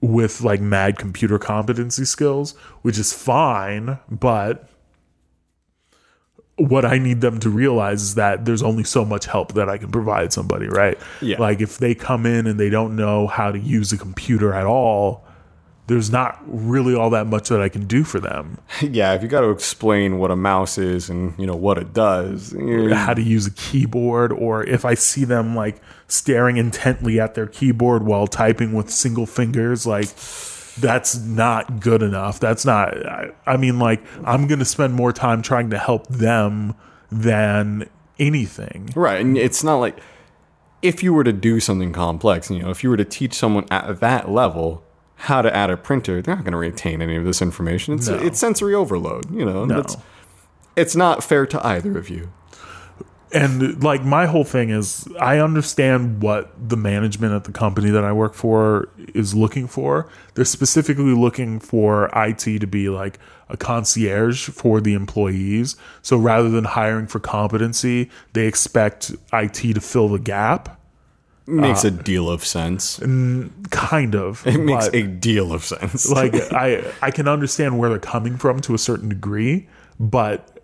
with 0.00 0.40
like 0.40 0.60
mad 0.60 0.98
computer 0.98 1.38
competency 1.38 2.04
skills, 2.04 2.52
which 2.82 2.98
is 2.98 3.12
fine, 3.12 3.98
but 4.10 4.68
what 6.56 6.84
I 6.84 6.98
need 6.98 7.22
them 7.22 7.40
to 7.40 7.50
realize 7.50 8.02
is 8.02 8.14
that 8.16 8.44
there's 8.44 8.62
only 8.62 8.84
so 8.84 9.04
much 9.04 9.26
help 9.26 9.54
that 9.54 9.68
I 9.68 9.78
can 9.78 9.90
provide 9.90 10.32
somebody, 10.32 10.66
right? 10.66 10.98
Yeah. 11.22 11.38
Like 11.38 11.60
if 11.60 11.78
they 11.78 11.94
come 11.94 12.26
in 12.26 12.46
and 12.46 12.60
they 12.60 12.68
don't 12.68 12.96
know 12.96 13.26
how 13.26 13.50
to 13.50 13.58
use 13.58 13.92
a 13.92 13.98
computer 13.98 14.52
at 14.52 14.66
all, 14.66 15.24
there's 15.90 16.12
not 16.12 16.40
really 16.46 16.94
all 16.94 17.10
that 17.10 17.26
much 17.26 17.48
that 17.48 17.60
I 17.60 17.68
can 17.68 17.88
do 17.88 18.04
for 18.04 18.20
them. 18.20 18.58
Yeah, 18.80 19.12
if 19.14 19.22
you 19.22 19.28
got 19.28 19.40
to 19.40 19.50
explain 19.50 20.18
what 20.18 20.30
a 20.30 20.36
mouse 20.36 20.78
is 20.78 21.10
and 21.10 21.34
you 21.38 21.46
know 21.46 21.54
what 21.54 21.78
it 21.78 21.92
does, 21.92 22.54
how 22.92 23.12
to 23.12 23.22
use 23.22 23.46
a 23.46 23.50
keyboard 23.50 24.32
or 24.32 24.64
if 24.64 24.84
I 24.84 24.94
see 24.94 25.24
them 25.24 25.54
like 25.54 25.80
staring 26.08 26.56
intently 26.56 27.20
at 27.20 27.34
their 27.34 27.46
keyboard 27.46 28.04
while 28.04 28.26
typing 28.26 28.72
with 28.72 28.90
single 28.90 29.26
fingers 29.26 29.86
like 29.86 30.08
that's 30.78 31.18
not 31.18 31.80
good 31.80 32.02
enough. 32.02 32.40
That's 32.40 32.64
not. 32.64 33.06
I, 33.06 33.30
I 33.46 33.56
mean, 33.56 33.78
like 33.78 34.02
I'm 34.24 34.46
going 34.46 34.60
to 34.60 34.64
spend 34.64 34.94
more 34.94 35.12
time 35.12 35.42
trying 35.42 35.70
to 35.70 35.78
help 35.78 36.06
them 36.08 36.74
than 37.10 37.88
anything. 38.18 38.90
Right, 38.94 39.20
and 39.20 39.36
it's 39.36 39.62
not 39.62 39.76
like 39.76 39.98
if 40.82 41.02
you 41.02 41.12
were 41.12 41.24
to 41.24 41.32
do 41.32 41.60
something 41.60 41.92
complex, 41.92 42.50
you 42.50 42.60
know, 42.60 42.70
if 42.70 42.82
you 42.82 42.90
were 42.90 42.96
to 42.96 43.04
teach 43.04 43.34
someone 43.34 43.66
at 43.70 44.00
that 44.00 44.30
level 44.30 44.84
how 45.20 45.42
to 45.42 45.54
add 45.54 45.70
a 45.70 45.76
printer, 45.76 46.20
they're 46.22 46.34
not 46.34 46.44
going 46.44 46.52
to 46.52 46.58
retain 46.58 47.02
any 47.02 47.16
of 47.16 47.24
this 47.24 47.42
information. 47.42 47.94
It's 47.94 48.08
No. 48.08 48.14
it's 48.16 48.38
sensory 48.38 48.74
overload, 48.74 49.30
you 49.30 49.44
know. 49.44 49.64
No. 49.66 49.80
It's, 49.80 49.96
it's 50.76 50.96
not 50.96 51.22
fair 51.22 51.46
to 51.46 51.66
either 51.66 51.98
of 51.98 52.08
you. 52.08 52.30
and 53.32 53.80
like 53.84 54.02
my 54.02 54.26
whole 54.26 54.42
thing 54.42 54.70
is 54.70 55.06
i 55.20 55.38
understand 55.38 56.20
what 56.20 56.50
the 56.68 56.76
management 56.76 57.32
at 57.32 57.44
the 57.44 57.52
company 57.52 57.88
that 57.88 58.02
i 58.02 58.12
work 58.12 58.34
for 58.34 58.88
is 59.14 59.34
looking 59.36 59.68
for 59.68 60.08
they're 60.34 60.44
specifically 60.44 61.14
looking 61.14 61.60
for 61.60 62.12
it 62.16 62.58
to 62.58 62.66
be 62.66 62.88
like 62.88 63.20
a 63.48 63.56
concierge 63.56 64.48
for 64.48 64.80
the 64.80 64.94
employees 64.94 65.76
so 66.02 66.16
rather 66.16 66.48
than 66.48 66.64
hiring 66.64 67.06
for 67.06 67.20
competency 67.20 68.10
they 68.32 68.46
expect 68.48 69.12
it 69.32 69.72
to 69.72 69.80
fill 69.80 70.08
the 70.08 70.18
gap 70.18 70.79
Makes 71.50 71.84
uh, 71.84 71.88
a 71.88 71.90
deal 71.90 72.30
of 72.30 72.44
sense. 72.44 72.98
kind 73.70 74.14
of 74.14 74.46
It 74.46 74.58
makes 74.58 74.88
a 74.88 75.02
deal 75.02 75.52
of 75.52 75.64
sense. 75.64 76.10
like 76.20 76.34
I 76.52 76.82
I 77.02 77.10
can 77.10 77.28
understand 77.28 77.78
where 77.78 77.90
they're 77.90 77.98
coming 77.98 78.36
from 78.36 78.60
to 78.60 78.74
a 78.74 78.78
certain 78.78 79.08
degree, 79.08 79.68
but 79.98 80.60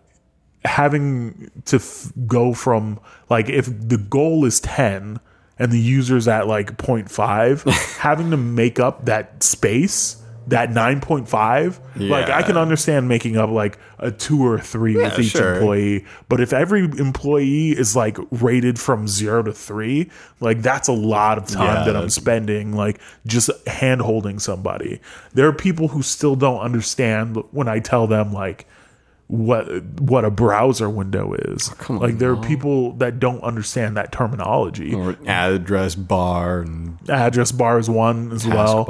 having 0.65 1.51
to 1.65 1.77
f- 1.77 2.13
go 2.27 2.53
from 2.53 2.99
like 3.31 3.49
if 3.49 3.67
the 3.67 3.99
goal 3.99 4.45
is 4.45 4.61
10 4.61 5.21
and 5.59 5.73
the 5.73 5.79
user's 5.79 6.29
at 6.29 6.47
like 6.47 6.77
0.5 6.77 7.97
having 7.99 8.31
to 8.31 8.37
make 8.37 8.81
up 8.81 9.05
that 9.05 9.43
space 9.43 10.23
that 10.49 10.71
9.5 10.71 11.81
like 12.09 12.29
i 12.29 12.43
can 12.43 12.57
understand 12.57 13.09
making 13.09 13.37
up 13.37 13.51
like 13.51 13.79
a 13.99 14.11
2 14.11 14.47
or 14.47 14.59
3 14.59 14.97
with 14.97 15.13
Yeah, 15.19 15.21
each 15.21 15.31
sure. 15.33 15.55
employee 15.55 16.05
but 16.29 16.41
if 16.41 16.53
every 16.53 16.81
employee 16.81 17.71
is 17.71 17.97
like 17.97 18.19
rated 18.31 18.79
from 18.79 19.09
0 19.09 19.45
to 19.45 19.53
3 19.53 20.11
like 20.41 20.63
that's 20.63 20.89
a 20.89 20.93
lot 20.93 21.39
of 21.39 21.47
time 21.47 21.65
Yeah, 21.67 21.75
that 21.85 21.89
i'm 21.89 21.95
that's- 21.95 22.15
spending 22.15 22.73
like 22.75 23.01
just 23.27 23.51
hand 23.67 24.03
holding 24.03 24.39
somebody. 24.39 25.01
There 25.35 25.47
are 25.49 25.53
people 25.53 25.89
who 25.89 26.03
still 26.03 26.37
don't 26.37 26.61
understand 26.61 27.37
when 27.51 27.69
i 27.69 27.79
tell 27.81 28.07
them 28.07 28.33
like 28.33 28.67
what 29.29 29.85
what 30.01 30.25
a 30.25 30.31
browser 30.31 30.89
window 30.89 31.35
is. 31.35 31.73
Oh, 31.89 31.95
like 31.95 32.19
there 32.19 32.31
are 32.31 32.37
people 32.37 32.93
that 32.95 33.19
don't 33.19 33.43
understand 33.43 33.97
that 33.97 34.13
terminology. 34.13 34.95
Or 34.95 35.17
address 35.27 35.95
bar 35.95 36.61
and 36.61 36.99
address 37.09 37.53
bar 37.53 37.79
is 37.79 37.91
one 37.91 38.33
as 38.33 38.47
well. 38.47 38.85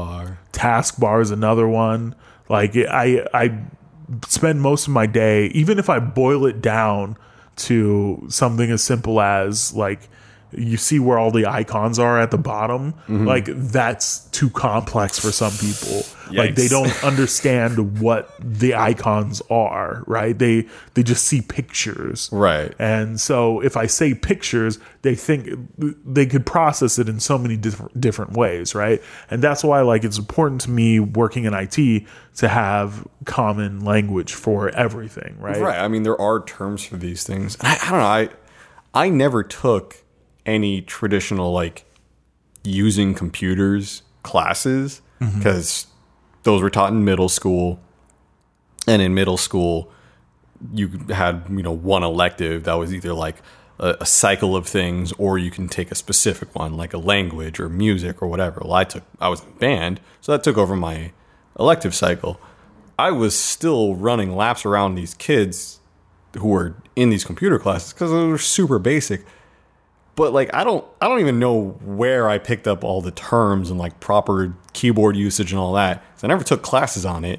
Task 0.53 1.01
bar. 1.01 1.21
is 1.21 1.31
another 1.31 1.67
one. 1.67 2.15
Like 2.49 2.77
i 2.77 3.27
i 3.33 3.59
spend 4.29 4.61
most 4.61 4.87
of 4.87 4.93
my 4.93 5.05
day 5.05 5.47
even 5.47 5.81
if 5.81 5.91
i 5.91 5.99
boil 5.99 6.47
it 6.47 6.61
down 6.61 7.17
to 7.57 8.25
something 8.29 8.71
as 8.71 8.81
simple 8.81 9.21
as 9.21 9.75
like 9.75 10.09
you 10.53 10.77
see 10.77 10.99
where 10.99 11.19
all 11.19 11.31
the 11.31 11.47
icons 11.47 11.99
are 11.99 12.21
at 12.21 12.31
the 12.31 12.39
bottom 12.39 12.93
mm-hmm. 12.93 13.27
like 13.27 13.47
that's 13.47 14.21
too 14.31 14.49
complex 14.51 15.19
for 15.19 15.33
some 15.33 15.53
people 15.59 16.03
like 16.33 16.55
they 16.55 16.69
don't 16.69 16.93
understand 17.05 18.01
what 18.01 18.33
the 18.41 18.75
icons 18.75 19.43
are 19.51 20.03
right 20.07 20.39
they 20.39 20.67
they 20.95 21.03
just 21.03 21.25
see 21.25 21.41
pictures 21.41 22.29
Right. 22.33 22.75
and 22.79 23.21
so 23.21 23.61
if 23.61 23.77
I 23.77 23.87
say 23.87 24.15
pictures, 24.15 24.79
they 25.03 25.15
think 25.15 25.49
they 26.05 26.27
could 26.27 26.47
process 26.47 26.99
it 26.99 27.09
in 27.09 27.21
so 27.21 27.39
many 27.39 27.57
different 27.57 28.01
different 28.01 28.33
ways, 28.33 28.75
right? 28.75 29.03
And 29.31 29.43
that's 29.43 29.65
why 29.65 29.81
like 29.83 30.05
it's 30.05 30.19
important 30.19 30.61
to 30.63 30.71
me 30.71 31.01
working 31.01 31.45
in 31.45 31.55
IT 31.55 32.05
to 32.37 32.49
have 32.49 33.07
common 33.25 33.85
language 33.85 34.35
for 34.35 34.69
everything, 34.71 35.37
right? 35.41 35.61
Right. 35.61 35.79
I 35.79 35.89
mean, 35.89 36.03
there 36.03 36.21
are 36.21 36.45
terms 36.45 36.85
for 36.85 36.97
these 36.97 37.25
things. 37.25 37.57
I, 37.61 37.79
I 37.83 37.91
don't 37.91 37.99
know. 37.99 38.05
I 38.05 38.29
I 38.95 39.09
never 39.09 39.43
took 39.43 39.97
any 40.47 40.81
traditional 40.81 41.53
like 41.53 41.85
using 42.65 43.15
computers 43.15 44.03
classes 44.23 45.03
mm-hmm. 45.21 45.39
because 45.39 45.87
those 46.45 46.63
were 46.63 46.71
taught 46.71 46.93
in 46.93 47.05
middle 47.05 47.29
school, 47.29 47.81
and 48.87 49.03
in 49.03 49.15
middle 49.15 49.37
school 49.37 49.93
you 50.73 50.89
had 51.11 51.45
you 51.51 51.63
know 51.63 51.73
one 51.73 52.03
elective 52.03 52.65
that 52.65 52.75
was 52.75 52.95
either 52.95 53.13
like 53.13 53.37
a, 53.79 53.97
a 54.01 54.07
cycle 54.07 54.57
of 54.57 54.67
things 54.67 55.13
or 55.19 55.37
you 55.37 55.51
can 55.51 55.69
take 55.69 55.91
a 55.91 55.95
specific 55.95 56.55
one 56.55 56.77
like 56.77 56.95
a 56.95 56.99
language 56.99 57.61
or 57.61 57.69
music 57.69 58.23
or 58.23 58.29
whatever. 58.29 58.63
Well 58.65 58.73
i 58.73 58.85
took 58.85 59.03
i 59.21 59.29
was 59.29 59.43
in 59.43 59.53
band 59.59 60.01
so 60.21 60.33
that 60.33 60.43
took 60.43 60.57
over 60.57 60.77
my 60.77 61.13
elective 61.59 61.95
cycle. 61.95 62.41
I 62.99 63.11
was 63.11 63.39
still 63.39 63.95
running 63.95 64.35
laps 64.35 64.65
around 64.65 64.95
these 64.95 65.15
kids 65.15 65.81
who 66.39 66.49
were 66.49 66.75
in 66.95 67.11
these 67.11 67.25
computer 67.25 67.59
classes 67.59 67.93
because 67.93 68.11
they 68.11 68.27
were 68.27 68.39
super 68.39 68.79
basic 68.79 69.25
but 70.17 70.33
like 70.33 70.53
i 70.53 70.65
don't 70.65 70.85
i 71.01 71.07
don't 71.09 71.21
even 71.21 71.39
know 71.39 71.71
where 71.85 72.29
i 72.29 72.37
picked 72.39 72.67
up 72.67 72.83
all 72.83 73.01
the 73.01 73.11
terms 73.13 73.71
and 73.71 73.79
like 73.79 73.99
proper 74.01 74.53
keyboard 74.73 75.17
usage 75.17 75.53
and 75.53 75.61
all 75.61 75.73
that 75.75 76.03
'cause 76.15 76.25
i 76.25 76.27
never 76.27 76.43
took 76.43 76.63
classes 76.63 77.07
on 77.07 77.25
it 77.25 77.39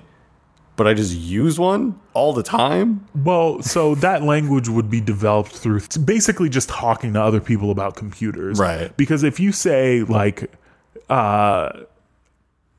but 0.78 0.88
i 0.88 0.93
just 0.93 1.13
use 1.15 1.59
one 1.59 1.99
all 2.13 2.34
the 2.34 2.43
time 2.43 3.05
Well, 3.15 3.61
so 3.61 3.93
that 3.95 4.23
language 4.23 4.69
would 4.69 4.89
be 4.89 5.01
developed 5.01 5.51
through 5.51 5.82
basically 6.05 6.49
just 6.49 6.69
talking 6.69 7.13
to 7.13 7.21
other 7.21 7.39
people 7.41 7.69
about 7.71 7.95
computers. 7.95 8.57
Right. 8.59 8.95
Because 8.97 9.23
if 9.23 9.39
you 9.39 9.51
say 9.51 10.01
like 10.03 10.49
uh 11.09 11.69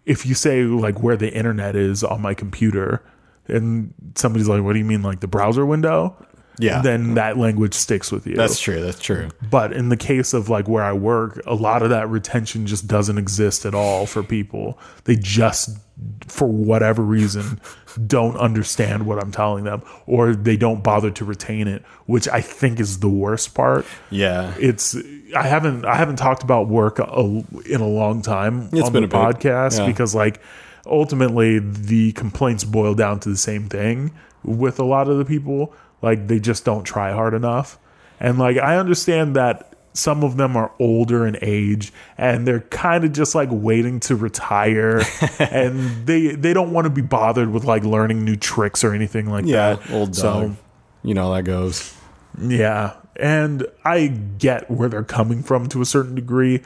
if 0.07 0.25
you 0.27 0.35
say 0.35 0.63
like 0.65 1.03
where 1.03 1.17
the 1.17 1.33
internet 1.33 1.77
is 1.77 2.03
on 2.03 2.21
my 2.23 2.35
computer 2.35 3.03
and 3.47 3.93
somebody's 4.15 4.49
like 4.49 4.63
what 4.63 4.73
do 4.73 4.79
you 4.79 4.85
mean 4.85 5.03
like 5.03 5.21
the 5.21 5.29
browser 5.29 5.65
window? 5.67 6.15
Yeah. 6.59 6.83
Then 6.83 7.15
that 7.15 7.37
language 7.37 7.75
sticks 7.75 8.11
with 8.11 8.27
you. 8.27 8.35
That's 8.35 8.59
true. 8.59 8.81
That's 8.81 9.01
true. 9.01 9.29
but 9.51 9.73
in 9.73 9.89
the 9.89 9.97
case 9.97 10.35
of 10.35 10.49
like 10.49 10.69
where 10.69 10.83
I 10.83 10.93
work, 10.93 11.41
a 11.47 11.55
lot 11.55 11.83
of 11.83 11.91
that 11.91 12.09
retention 12.09 12.67
just 12.67 12.87
doesn't 12.87 13.19
exist 13.19 13.65
at 13.65 13.75
all 13.75 14.07
for 14.07 14.23
people. 14.23 14.79
They 15.05 15.17
just, 15.17 15.79
for 16.27 16.49
whatever 16.49 17.03
reason, 17.03 17.61
don't 18.07 18.37
understand 18.37 19.07
what 19.07 19.23
I'm 19.23 19.33
telling 19.33 19.65
them, 19.65 19.83
or 20.07 20.35
they 20.35 20.57
don't 20.57 20.83
bother 20.83 21.11
to 21.13 21.25
retain 21.25 21.69
it, 21.69 21.83
which 22.07 22.29
I 22.29 22.41
think 22.41 22.81
is 22.81 23.01
the 23.01 23.09
worst 23.09 23.55
part. 23.55 23.87
Yeah. 24.11 24.55
It's 24.59 24.97
I 25.37 25.43
haven't 25.47 25.85
I 25.85 25.95
haven't 25.95 26.17
talked 26.17 26.43
about 26.43 26.69
work 26.69 26.99
a, 26.99 27.45
in 27.67 27.81
a 27.81 27.89
long 27.89 28.23
time 28.23 28.69
It's 28.73 28.87
on 28.87 28.93
been 28.93 29.09
the 29.09 29.17
a 29.17 29.21
podcast 29.21 29.79
yeah. 29.79 29.87
because 29.87 30.15
like 30.15 30.41
ultimately 30.87 31.59
the 31.59 32.13
complaints 32.13 32.65
boil 32.65 32.95
down 32.95 33.21
to 33.21 33.29
the 33.29 33.37
same 33.37 33.69
thing 33.69 34.13
with 34.43 34.79
a 34.79 34.85
lot 34.85 35.09
of 35.09 35.19
the 35.19 35.25
people 35.25 35.75
like 36.03 36.27
they 36.29 36.39
just 36.41 36.65
don't 36.65 36.85
try 36.85 37.13
hard 37.13 37.35
enough 37.35 37.79
and 38.21 38.39
like 38.39 38.57
I 38.57 38.77
understand 38.77 39.37
that 39.37 39.65
some 39.95 40.23
of 40.23 40.37
them 40.37 40.57
are 40.57 40.71
older 40.79 41.27
in 41.27 41.37
age 41.43 41.93
and 42.17 42.47
they're 42.47 42.61
kind 42.61 43.05
of 43.05 43.13
just 43.13 43.35
like 43.35 43.49
waiting 43.51 43.99
to 44.01 44.15
retire 44.15 45.03
and 45.41 46.07
they 46.07 46.29
they 46.37 46.53
don't 46.53 46.73
want 46.73 46.85
to 46.85 46.91
be 46.91 47.03
bothered 47.03 47.51
with 47.51 47.65
like 47.65 47.83
learning 47.85 48.25
new 48.25 48.37
tricks 48.37 48.85
or 48.85 48.95
anything 48.95 49.29
like 49.31 49.45
Yeah. 49.47 49.75
that 49.75 49.91
Old 49.91 50.15
so 50.15 50.23
dog. 50.43 50.57
you 51.03 51.15
know 51.15 51.29
how 51.29 51.35
that 51.35 51.43
goes. 51.45 51.95
yeah. 52.41 52.95
And 53.17 53.67
I 53.85 54.07
get 54.39 54.71
where 54.71 54.89
they're 54.89 55.03
coming 55.03 55.43
from 55.43 55.69
to 55.71 55.81
a 55.81 55.85
certain 55.85 56.15
degree, 56.15 56.63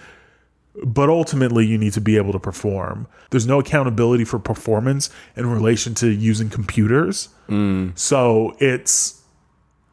but 0.84 1.08
ultimately 1.08 1.64
you 1.64 1.78
need 1.78 1.94
to 1.94 2.00
be 2.02 2.18
able 2.18 2.32
to 2.32 2.38
perform. 2.38 3.06
There's 3.30 3.46
no 3.46 3.60
accountability 3.60 4.24
for 4.26 4.38
performance 4.38 5.08
in 5.34 5.46
relation 5.46 5.94
to 5.94 6.08
using 6.08 6.50
computers. 6.50 7.30
Mm. 7.48 7.98
So 7.98 8.54
it's 8.58 9.21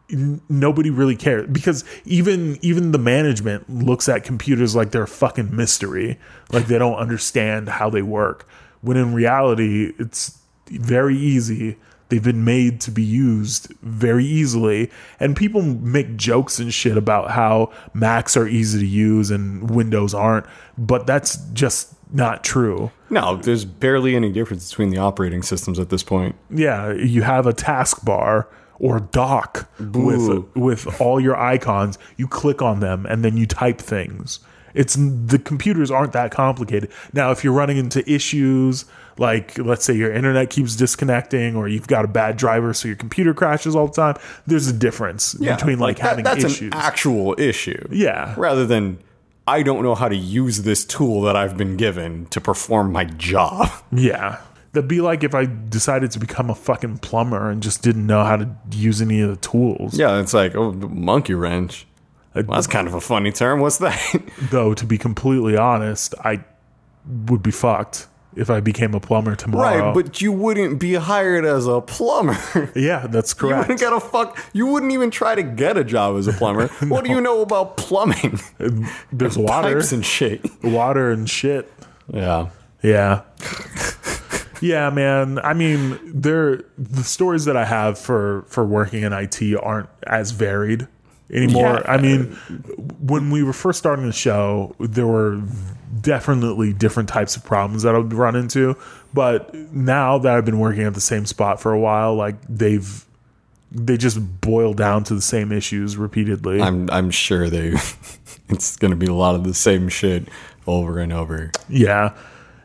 nobody 0.10 0.90
really 0.90 1.16
cares. 1.16 1.48
Because 1.50 1.84
even 2.06 2.58
even 2.62 2.92
the 2.92 2.98
management 2.98 3.70
looks 3.70 4.10
at 4.10 4.24
computers 4.24 4.76
like 4.76 4.92
they're 4.92 5.04
a 5.04 5.08
fucking 5.08 5.56
mystery. 5.56 6.20
Like 6.52 6.68
they 6.68 6.78
don't 6.78 6.98
understand 6.98 7.70
how 7.70 7.90
they 7.90 8.02
work. 8.02 8.48
When 8.82 8.98
in 8.98 9.14
reality 9.14 9.94
it's 10.00 10.38
very 10.68 11.18
easy. 11.18 11.78
They've 12.10 12.24
been 12.24 12.44
made 12.44 12.82
to 12.82 12.92
be 12.92 13.04
used 13.04 13.72
very 13.84 14.26
easily. 14.26 14.90
And 15.20 15.36
people 15.36 15.62
make 15.62 16.18
jokes 16.18 16.58
and 16.58 16.74
shit 16.74 16.98
about 16.98 17.30
how 17.30 17.72
macs 17.94 18.36
are 18.36 18.48
easy 18.48 18.80
to 18.80 18.88
use 18.88 19.30
and 19.30 19.70
windows 19.70 20.16
aren't 20.16 20.48
but 20.80 21.06
that's 21.06 21.38
just 21.54 21.94
not 22.12 22.44
true. 22.44 22.92
No, 23.10 23.36
there's 23.36 23.66
barely 23.66 24.16
any 24.16 24.32
difference 24.32 24.70
between 24.70 24.90
the 24.90 24.98
operating 24.98 25.44
systems 25.44 25.78
at 25.78 25.90
this 25.90 26.04
point. 26.04 26.36
yeah, 26.50 26.92
you 26.94 27.22
have 27.22 27.46
a 27.46 27.54
taskbar 27.54 28.48
or 28.80 29.00
dock 29.00 29.70
with 29.80 30.46
with 30.56 31.02
all 31.02 31.20
your 31.20 31.38
icons. 31.38 31.98
You 32.18 32.28
click 32.28 32.62
on 32.62 32.80
them 32.80 33.06
and 33.06 33.24
then 33.24 33.38
you 33.38 33.46
type 33.46 33.80
things. 33.80 34.40
It's 34.74 34.96
the 35.00 35.40
computers 35.40 35.90
aren't 35.92 36.14
that 36.14 36.32
complicated. 36.32 36.92
Now, 37.12 37.32
if 37.32 37.44
you're 37.44 37.54
running 37.54 37.78
into 37.78 38.10
issues 38.10 38.86
like 39.18 39.58
let's 39.58 39.84
say 39.84 39.94
your 39.94 40.14
internet 40.14 40.50
keeps 40.50 40.76
disconnecting 40.76 41.56
or 41.56 41.68
you've 41.68 41.88
got 41.88 42.06
a 42.06 42.08
bad 42.08 42.38
driver 42.38 42.74
so 42.74 42.88
your 42.88 42.96
computer 42.96 43.34
crashes 43.34 43.76
all 43.76 43.88
the 43.88 43.94
time, 43.94 44.16
there's 44.48 44.68
a 44.68 44.74
difference 44.74 45.34
between 45.34 45.78
like, 45.78 46.00
having 46.00 46.24
that's 46.24 46.44
issues. 46.44 46.72
an 46.72 46.74
actual 46.74 47.36
issue. 47.38 47.86
yeah. 47.92 48.34
Rather 48.38 48.66
than 48.66 48.98
I 49.46 49.64
don't 49.64 49.84
know 49.84 49.96
how 49.96 50.08
to 50.08 50.16
use 50.16 50.62
this 50.62 50.86
tool 50.86 51.22
that 51.24 51.36
I've 51.36 51.58
been 51.58 51.76
given 51.76 52.28
to 52.28 52.40
perform 52.40 52.92
my 52.92 53.06
job. 53.06 53.70
Yeah. 53.92 54.40
That'd 54.74 54.88
be 54.88 55.02
like 55.02 55.24
if 55.24 55.34
I 55.34 55.46
decided 55.46 56.12
to 56.12 56.20
become 56.20 56.50
a 56.50 56.56
fucking 56.56 57.00
plumber 57.00 57.50
and 57.50 57.62
just 57.64 57.82
didn't 57.82 58.06
know 58.06 58.24
how 58.24 58.38
to 58.38 58.50
use 58.72 59.02
any 59.02 59.22
of 59.22 59.30
the 59.30 59.36
tools. 59.38 59.98
Yeah, 59.98 60.20
it's 60.20 60.34
like, 60.34 60.56
oh, 60.56 60.72
monkey 60.74 61.34
wrench. 61.34 61.88
Well, 62.36 62.44
that's 62.46 62.68
kind 62.68 62.88
of 62.88 62.94
a 62.94 63.02
funny 63.02 63.32
term. 63.32 63.60
What's 63.60 63.78
that? 63.80 64.00
Though, 64.52 64.74
to 64.76 64.86
be 64.86 64.98
completely 65.00 65.58
honest, 65.58 66.14
I 66.24 66.44
would 67.26 67.42
be 67.42 67.50
fucked 67.52 68.06
if 68.36 68.52
I 68.52 68.60
became 68.60 68.94
a 68.94 69.00
plumber 69.00 69.36
tomorrow. 69.36 69.88
right, 69.88 69.94
but 69.94 70.22
you 70.22 70.32
wouldn't 70.32 70.80
be 70.80 70.94
hired 70.94 71.44
as 71.46 71.66
a 71.66 71.82
plumber. 71.82 72.38
yeah, 72.76 73.08
that's 73.08 73.34
correct. 73.34 73.56
You 73.56 73.74
wouldn't 73.74 73.80
get 73.80 73.92
a 73.94 74.00
fuck. 74.00 74.38
You 74.54 74.68
wouldn't 74.68 74.92
even 74.92 75.10
try 75.10 75.34
to 75.34 75.42
get 75.42 75.78
a 75.78 75.84
job 75.84 76.16
as 76.18 76.28
a 76.28 76.34
plumber. 76.34 76.68
What 76.88 77.04
do 77.06 77.10
you 77.12 77.20
know 77.20 77.42
about 77.42 77.76
plumbing? 77.78 78.40
Uh, 78.60 78.70
there's 79.12 79.36
water, 79.38 79.74
Pipes 79.74 79.92
and 79.92 80.06
shit. 80.06 80.46
water 80.64 81.10
and 81.12 81.28
shit. 81.28 81.74
Yeah. 82.14 82.50
Yeah. 82.84 83.24
Yeah, 84.62 84.90
man. 84.90 85.40
I 85.40 85.54
mean, 85.54 86.00
there 86.04 86.64
the 86.78 87.04
stories 87.04 87.46
that 87.46 87.58
I 87.58 87.66
have 87.66 87.98
for 87.98 88.44
for 88.48 88.66
working 88.66 89.04
in 89.04 89.14
IT 89.14 89.42
aren't 89.62 89.90
as 90.08 90.32
varied 90.32 90.88
anymore. 91.32 91.82
Yeah. 91.86 91.92
I 91.92 91.98
mean, 91.98 92.32
when 93.00 93.30
we 93.32 93.44
were 93.44 93.54
first 93.54 93.80
starting 93.80 94.06
the 94.06 94.12
show, 94.12 94.76
there 94.80 95.08
were 95.08 95.42
definitely 96.02 96.74
different 96.74 97.10
types 97.10 97.36
of 97.36 97.44
problems 97.44 97.84
that 97.84 97.96
I 97.96 97.98
would 97.98 98.14
run 98.14 98.36
into, 98.36 98.76
but 99.14 99.54
now 99.74 100.18
that 100.20 100.36
I've 100.36 100.46
been 100.46 100.60
working 100.60 100.84
at 100.84 100.94
the 100.94 101.02
same 101.02 101.26
spot 101.26 101.60
for 101.62 101.74
a 101.74 101.80
while, 101.80 102.16
like 102.16 102.36
they've 102.48 103.06
they 103.72 103.98
just 103.98 104.42
boil 104.42 104.74
down 104.74 105.04
to 105.06 105.14
the 105.14 105.22
same 105.22 105.52
issues 105.52 105.98
repeatedly. 105.98 106.62
I'm 106.62 106.90
I'm 106.90 107.12
sure 107.12 107.50
they 107.50 107.70
it's 108.50 108.76
going 108.78 108.92
to 108.92 108.98
be 108.98 109.08
a 109.08 109.14
lot 109.14 109.36
of 109.36 109.44
the 109.44 109.54
same 109.54 109.90
shit 109.90 110.28
over 110.68 111.00
and 111.00 111.14
over. 111.14 111.52
Yeah, 111.68 112.16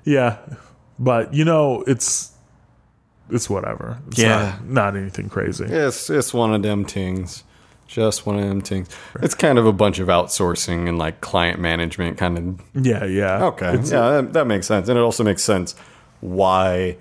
yeah, 0.04 0.38
but 0.98 1.32
you 1.34 1.44
know, 1.44 1.82
it's 1.86 2.30
it's 3.30 3.48
whatever. 3.48 3.98
It's 4.08 4.18
Yeah. 4.18 4.58
not, 4.64 4.68
not 4.68 4.96
anything 4.96 5.28
crazy. 5.28 5.64
It's 5.64 6.10
it's 6.10 6.32
one 6.34 6.54
of 6.54 6.62
them 6.62 6.84
things. 6.84 7.44
Just 7.86 8.24
one 8.26 8.38
of 8.38 8.48
them 8.48 8.60
things. 8.62 8.88
It's 9.20 9.34
kind 9.34 9.58
of 9.58 9.66
a 9.66 9.72
bunch 9.72 9.98
of 9.98 10.08
outsourcing 10.08 10.88
and 10.88 10.98
like 10.98 11.20
client 11.20 11.60
management 11.60 12.16
kind 12.18 12.38
of 12.38 12.84
Yeah, 12.86 13.04
yeah. 13.04 13.44
Okay. 13.46 13.74
It's- 13.74 13.90
yeah, 13.92 14.10
that, 14.10 14.32
that 14.32 14.46
makes 14.46 14.66
sense. 14.66 14.88
And 14.88 14.98
it 14.98 15.02
also 15.02 15.22
makes 15.22 15.42
sense 15.44 15.74
why 16.20 16.96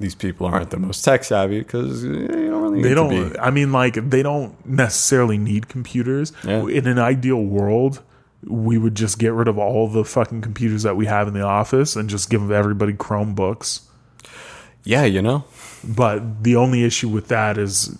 these 0.00 0.14
people 0.14 0.46
aren't 0.46 0.70
the 0.70 0.78
most 0.78 1.02
tech 1.04 1.24
savvy 1.24 1.58
because 1.60 2.02
they 2.02 2.08
eh, 2.08 2.26
don't 2.26 2.62
really 2.62 2.82
They 2.82 2.94
don't. 2.94 3.10
to 3.10 3.30
be. 3.30 3.38
I 3.38 3.50
mean, 3.50 3.72
like 3.72 4.10
they 4.10 4.22
don't 4.22 4.54
necessarily 4.66 5.38
need 5.38 5.68
computers. 5.68 6.32
Yeah. 6.44 6.66
In 6.66 6.86
an 6.86 6.98
ideal 6.98 7.42
world, 7.42 8.02
we 8.44 8.78
would 8.78 8.94
just 8.94 9.18
get 9.18 9.32
rid 9.32 9.48
of 9.48 9.58
all 9.58 9.88
the 9.88 10.04
fucking 10.04 10.40
computers 10.40 10.82
that 10.82 10.96
we 10.96 11.06
have 11.06 11.28
in 11.28 11.34
the 11.34 11.42
office 11.42 11.96
and 11.96 12.08
just 12.08 12.30
give 12.30 12.50
everybody 12.50 12.92
Chromebooks. 12.92 13.82
Yeah, 14.84 15.04
you 15.04 15.20
know? 15.20 15.44
But 15.82 16.44
the 16.44 16.56
only 16.56 16.84
issue 16.84 17.08
with 17.08 17.28
that 17.28 17.58
is 17.58 17.98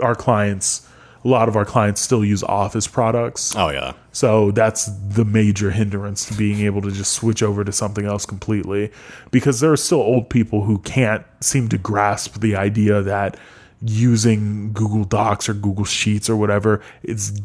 our 0.00 0.14
clients. 0.14 0.86
A 1.24 1.28
lot 1.28 1.48
of 1.48 1.56
our 1.56 1.64
clients 1.64 2.00
still 2.00 2.24
use 2.24 2.44
Office 2.44 2.86
products. 2.86 3.54
Oh, 3.56 3.70
yeah. 3.70 3.94
So 4.12 4.52
that's 4.52 4.86
the 5.08 5.24
major 5.24 5.72
hindrance 5.72 6.24
to 6.26 6.34
being 6.34 6.60
able 6.60 6.80
to 6.82 6.92
just 6.92 7.12
switch 7.12 7.42
over 7.42 7.64
to 7.64 7.72
something 7.72 8.04
else 8.04 8.24
completely. 8.24 8.92
Because 9.32 9.58
there 9.58 9.72
are 9.72 9.76
still 9.76 10.00
old 10.00 10.30
people 10.30 10.62
who 10.62 10.78
can't 10.78 11.24
seem 11.40 11.68
to 11.70 11.78
grasp 11.78 12.40
the 12.40 12.54
idea 12.54 13.02
that 13.02 13.36
using 13.82 14.72
Google 14.72 15.04
Docs 15.04 15.48
or 15.48 15.54
Google 15.54 15.84
Sheets 15.84 16.30
or 16.30 16.36
whatever 16.36 16.80
is 17.02 17.40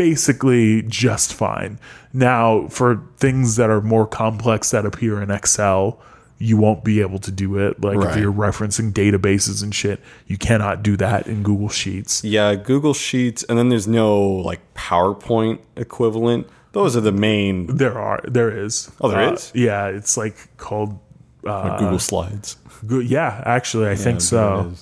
basically 0.00 0.80
just 0.82 1.34
fine. 1.34 1.78
Now, 2.14 2.68
for 2.68 3.02
things 3.18 3.56
that 3.56 3.68
are 3.68 3.82
more 3.82 4.06
complex 4.06 4.70
that 4.70 4.86
appear 4.86 5.20
in 5.20 5.30
Excel, 5.30 6.00
you 6.38 6.56
won't 6.56 6.82
be 6.82 7.02
able 7.02 7.18
to 7.18 7.30
do 7.30 7.58
it. 7.58 7.82
Like 7.84 7.98
Right. 7.98 8.16
if 8.16 8.16
you're 8.22 8.32
referencing 8.32 8.92
databases 8.94 9.62
and 9.62 9.74
shit, 9.74 10.00
you 10.26 10.38
cannot 10.38 10.82
do 10.82 10.96
that 10.96 11.26
in 11.26 11.42
Google 11.42 11.68
Sheets. 11.68 12.24
Yeah, 12.24 12.54
Google 12.54 12.94
Sheets, 12.94 13.42
and 13.46 13.58
then 13.58 13.68
there's 13.68 13.86
no 13.86 14.18
like 14.20 14.60
PowerPoint 14.74 15.58
equivalent. 15.76 16.46
Those 16.72 16.96
are 16.96 17.02
the 17.02 17.12
main 17.12 17.66
There 17.76 17.98
are, 17.98 18.20
there 18.24 18.50
is. 18.64 18.90
Oh, 19.02 19.08
there 19.10 19.20
there 19.26 19.34
is? 19.34 19.52
Yeah, 19.54 19.88
it's 19.88 20.16
like 20.16 20.56
called. 20.56 20.98
Uh, 21.46 21.78
Google 21.78 21.98
Slides. 21.98 22.56
Go- 22.86 23.00
yeah, 23.00 23.42
actually, 23.44 23.88
I 23.90 23.96
think 23.96 24.22
so. 24.22 24.72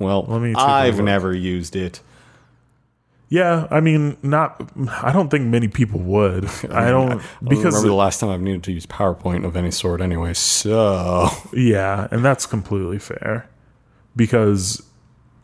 Well, 0.00 0.24
Let 0.28 0.40
me 0.40 0.54
I've 0.56 1.00
never 1.00 1.32
used 1.32 1.76
it. 1.76 2.00
Yeah, 3.34 3.66
I 3.68 3.80
mean, 3.80 4.16
not. 4.22 4.70
I 5.02 5.12
don't 5.12 5.28
think 5.28 5.48
many 5.48 5.66
people 5.66 5.98
would. 5.98 6.44
I 6.70 6.88
don't 6.88 7.10
I 7.10 7.14
don't 7.14 7.22
because 7.42 7.64
remember 7.64 7.88
the 7.88 7.94
last 7.94 8.20
time 8.20 8.30
I've 8.30 8.40
needed 8.40 8.62
to 8.62 8.72
use 8.72 8.86
PowerPoint 8.86 9.44
of 9.44 9.56
any 9.56 9.72
sort 9.72 10.00
anyway. 10.00 10.34
So, 10.34 11.28
yeah, 11.52 12.06
and 12.12 12.24
that's 12.24 12.46
completely 12.46 13.00
fair 13.00 13.50
because 14.14 14.84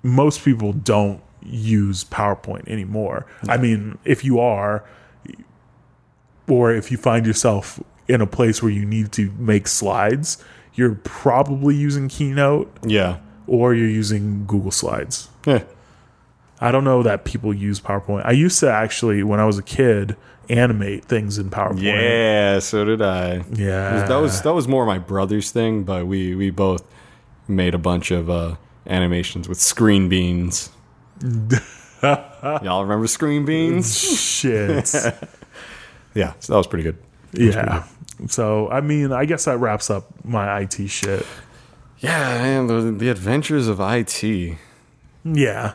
most 0.05 0.45
people 0.45 0.73
don't 0.73 1.21
use 1.43 2.05
PowerPoint 2.05 2.69
anymore. 2.69 3.27
I 3.49 3.57
mean, 3.57 3.99
if 4.05 4.25
you 4.25 4.39
are, 4.39 4.85
or 6.49 6.73
if 6.73 6.93
you 6.93 6.97
find 6.97 7.27
yourself 7.27 7.83
in 8.07 8.21
a 8.21 8.27
place 8.27 8.63
where 8.63 8.71
you 8.71 8.87
need 8.87 9.11
to 9.13 9.33
make 9.33 9.67
slides, 9.67 10.43
you're 10.75 10.95
probably 11.03 11.75
using 11.75 12.09
Keynote 12.09 12.73
yeah. 12.87 13.19
or 13.49 13.75
you're 13.75 13.89
using 13.89 14.47
Google 14.47 14.71
Slides. 14.71 15.29
Yeah. 15.45 15.65
I 16.61 16.71
don't 16.71 16.85
know 16.85 17.03
that 17.03 17.25
people 17.25 17.55
use 17.55 17.81
PowerPoint. 17.81 18.27
I 18.27 18.33
used 18.33 18.61
to 18.61 18.71
actually, 18.71 19.23
when 19.23 19.41
I 19.41 19.47
was 19.47 19.57
a 19.59 19.63
kid, 19.63 20.17
animate 20.49 21.05
things 21.07 21.39
in 21.39 21.49
PowerPoint. 21.51 21.83
Yeah, 21.83 22.59
so 22.59 22.85
did 22.85 23.01
I. 23.01 23.45
Yeah. 23.53 24.05
That 24.07 24.17
was 24.17 24.43
that 24.43 24.53
was 24.53 24.69
more 24.69 24.85
my 24.85 24.99
brother's 24.99 25.51
thing, 25.51 25.85
but 25.85 26.07
we 26.07 26.35
we 26.35 26.51
both 26.51 26.85
made 27.49 27.75
a 27.75 27.79
bunch 27.79 28.11
of 28.11 28.29
uh, 28.29 28.57
animations 28.87 29.49
with 29.49 29.61
screen 29.61 30.09
beans. 30.09 30.71
Y'all 32.03 32.83
remember 32.83 33.07
screen 33.07 33.45
beans? 33.45 33.99
shit. 33.99 34.95
Yeah, 36.13 36.33
so 36.41 36.53
that 36.55 36.57
was 36.57 36.67
pretty 36.67 36.83
good. 36.83 36.99
yeah. 37.33 37.85
So, 38.27 38.69
I 38.69 38.81
mean, 38.81 39.13
I 39.13 39.27
guess 39.27 39.45
that 39.45 39.59
wraps 39.59 39.91
up 39.91 40.09
my 40.25 40.59
IT 40.63 40.89
shit. 40.89 41.25
Yeah, 42.01 42.19
man, 42.43 42.67
the, 42.67 42.91
the 42.91 43.09
adventures 43.11 43.69
of 43.69 43.79
IT. 43.81 44.57
Yeah. 45.25 45.75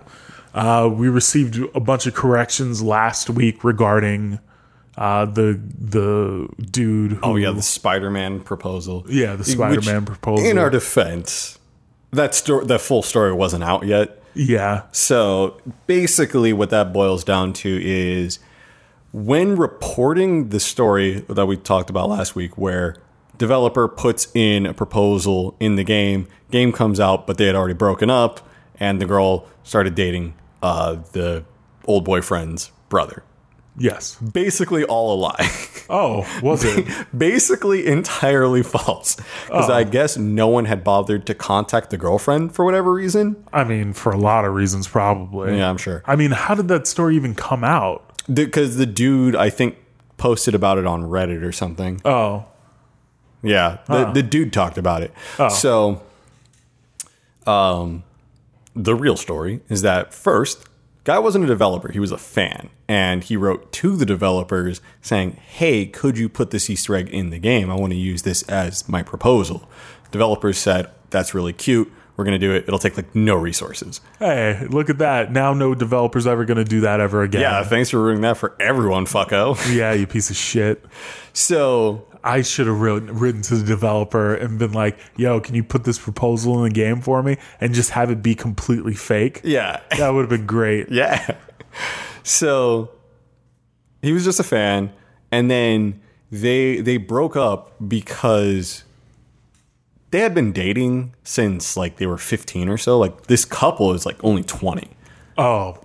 Uh, 0.56 0.90
we 0.92 1.10
received 1.10 1.60
a 1.76 1.82
bunch 1.82 2.08
of 2.08 2.14
corrections 2.14 2.82
last 2.82 3.30
week 3.30 3.66
regarding 3.66 4.40
uh, 4.98 5.26
the 5.26 5.60
the 5.78 6.48
dude. 6.72 7.12
Who, 7.12 7.20
Oh 7.22 7.36
yeah, 7.36 7.52
the 7.52 7.62
Spider-Man 7.62 8.40
proposal. 8.40 9.06
Yeah, 9.10 9.36
the 9.36 9.44
Spider-Man 9.44 10.06
proposal. 10.06 10.46
In 10.46 10.58
our 10.58 10.70
defense, 10.70 11.60
that 12.12 12.34
story, 12.34 12.66
that 12.68 12.80
full 12.80 13.02
story 13.02 13.34
wasn't 13.34 13.66
out 13.66 13.86
yet. 13.86 14.24
yeah. 14.34 14.84
So 14.94 15.60
basically, 15.88 16.54
what 16.54 16.70
that 16.70 16.94
boils 16.94 17.26
down 17.26 17.52
to 17.54 17.82
is 17.84 18.40
when 19.12 19.58
reporting 19.58 20.50
the 20.50 20.62
story 20.62 21.20
that 21.28 21.46
we 21.48 21.58
talked 21.58 21.90
about 21.90 22.08
last 22.08 22.34
week, 22.34 22.58
where 22.58 22.96
developer 23.38 23.90
puts 23.90 24.30
in 24.34 24.66
a 24.66 24.74
proposal 24.74 25.58
in 25.60 25.76
the 25.76 25.84
game, 25.84 26.30
game 26.50 26.72
comes 26.72 27.02
out, 27.02 27.28
but 27.28 27.38
they 27.38 27.46
had 27.46 27.56
already 27.56 27.74
broken 27.74 28.10
up, 28.10 28.40
and 28.80 29.02
the 29.02 29.06
girl 29.06 29.50
started 29.64 29.96
dating 29.96 30.34
uh, 30.62 30.96
the 31.14 31.44
old 31.86 32.06
boyfriend's 32.06 32.72
brother. 32.90 33.24
Yes. 33.78 34.16
Basically, 34.16 34.84
all 34.86 35.14
a 35.14 35.18
lie. 35.20 35.50
Oh, 35.88 36.26
was 36.42 36.64
it? 36.64 36.88
Basically, 37.16 37.86
entirely 37.86 38.64
false. 38.64 39.18
Because 39.46 39.70
I 39.70 39.84
guess 39.84 40.18
no 40.18 40.48
one 40.48 40.66
had 40.66 40.84
bothered 40.84 41.28
to 41.28 41.36
contact 41.36 41.92
the 41.92 41.98
girlfriend 41.98 42.56
for 42.56 42.66
whatever 42.66 42.92
reason. 42.92 43.46
I 43.54 43.66
mean, 43.66 43.94
for 43.94 44.12
a 44.12 44.18
lot 44.18 44.46
of 44.46 44.56
reasons, 44.56 44.88
probably. 44.88 45.56
Yeah, 45.56 45.70
I'm 45.70 45.78
sure. 45.78 46.02
I 46.08 46.16
mean, 46.16 46.32
how 46.32 46.56
did 46.56 46.70
that 46.70 46.88
story 46.88 47.16
even 47.16 47.36
come 47.36 47.64
out? 47.64 48.20
Because 48.34 48.78
the 48.78 48.88
dude, 48.88 49.36
I 49.36 49.52
think, 49.52 49.78
posted 50.18 50.56
about 50.56 50.80
it 50.80 50.88
on 50.88 51.04
Reddit 51.04 51.44
or 51.44 51.52
something. 51.52 52.02
Oh, 52.04 52.46
Yeah, 53.44 53.78
the, 53.88 54.06
the 54.12 54.24
dude 54.24 54.52
talked 54.52 54.80
about 54.80 55.04
it. 55.04 55.14
So, 55.52 56.02
um, 57.46 58.02
the 58.76 58.96
real 58.96 59.16
story 59.16 59.62
is 59.70 59.82
that 59.82 60.14
first, 60.14 60.68
guy 61.04 61.20
wasn't 61.20 61.44
a 61.44 61.48
developer; 61.48 61.92
he 61.92 62.00
was 62.00 62.12
a 62.12 62.18
fan, 62.18 62.70
and 62.88 63.24
he 63.24 63.38
wrote 63.38 63.72
to 63.74 63.96
the 63.96 64.06
developers 64.06 64.82
saying, 65.02 65.34
"Hey, 65.48 65.86
could 65.86 66.18
you 66.18 66.30
put 66.30 66.52
this 66.52 66.70
Easter 66.70 66.96
egg 66.96 67.10
in 67.10 67.30
the 67.30 67.40
game? 67.40 67.72
I 67.72 67.76
want 67.76 67.94
to 67.94 67.98
use 67.98 68.24
this 68.24 68.44
as 68.44 68.88
my 68.90 69.02
proposal." 69.02 69.70
Developers 70.12 70.58
said, 70.58 70.90
"That's 71.10 71.34
really 71.34 71.54
cute. 71.54 71.92
We're 72.18 72.24
going 72.24 72.40
to 72.40 72.48
do 72.48 72.54
it. 72.54 72.64
It'll 72.68 72.80
take 72.80 72.96
like 72.96 73.14
no 73.14 73.36
resources." 73.36 74.02
hey, 74.20 74.68
look 74.70 74.90
at 74.90 74.98
that. 75.00 75.32
Now 75.32 75.54
no 75.54 75.76
developer's 75.76 76.28
ever 76.28 76.46
going 76.46 76.58
to 76.58 76.64
do 76.64 76.82
that 76.82 77.00
ever 77.00 77.24
again. 77.24 77.42
Yeah, 77.42 77.64
thanks 77.64 77.90
for 77.90 78.02
ruining 78.02 78.22
that 78.22 78.38
for 78.38 78.56
everyone, 78.60 79.06
fucko. 79.06 79.56
Yeah, 79.74 79.94
you 79.94 80.08
piece 80.08 80.30
of 80.30 80.36
shit. 80.36 80.86
So 81.34 82.08
I 82.26 82.42
should 82.42 82.68
have 82.68 82.82
written, 82.82 83.18
written 83.18 83.42
to 83.44 83.56
the 83.56 83.66
developer 83.66 84.34
and 84.34 84.58
been 84.60 84.74
like, 84.74 84.98
yo, 85.16 85.40
can 85.40 85.54
you 85.56 85.64
put 85.64 85.84
this 85.84 86.00
proposal 86.00 86.58
in 86.58 86.64
the 86.64 86.74
game 86.76 87.00
for 87.00 87.22
me? 87.24 87.38
And 87.62 87.74
just 87.74 87.92
have 87.92 88.10
it 88.10 88.24
be 88.24 88.34
completely 88.36 88.96
fake. 88.96 89.42
yeah, 89.44 89.82
That 89.98 90.10
would 90.10 90.22
have 90.22 90.30
been 90.30 90.48
great. 90.48 90.90
Yeah. 90.92 91.38
So 92.24 92.90
he 94.02 94.12
was 94.12 94.24
just 94.24 94.40
a 94.40 94.44
fan, 94.44 94.92
and 95.32 95.52
then 95.52 96.02
they 96.32 96.82
they 96.82 96.98
broke 96.98 97.36
up 97.36 97.74
because 97.88 98.84
they 100.12 100.20
had 100.20 100.34
been 100.34 100.52
dating 100.52 101.14
since 101.24 101.76
like 101.78 101.98
they 101.98 102.08
were 102.08 102.18
15 102.18 102.70
or 102.70 102.78
so. 102.78 102.98
Like 102.98 103.28
this 103.28 103.46
couple 103.46 103.94
is 103.94 104.06
like 104.06 104.16
only 104.24 104.44
20 104.44 104.90
Oh, 105.38 105.78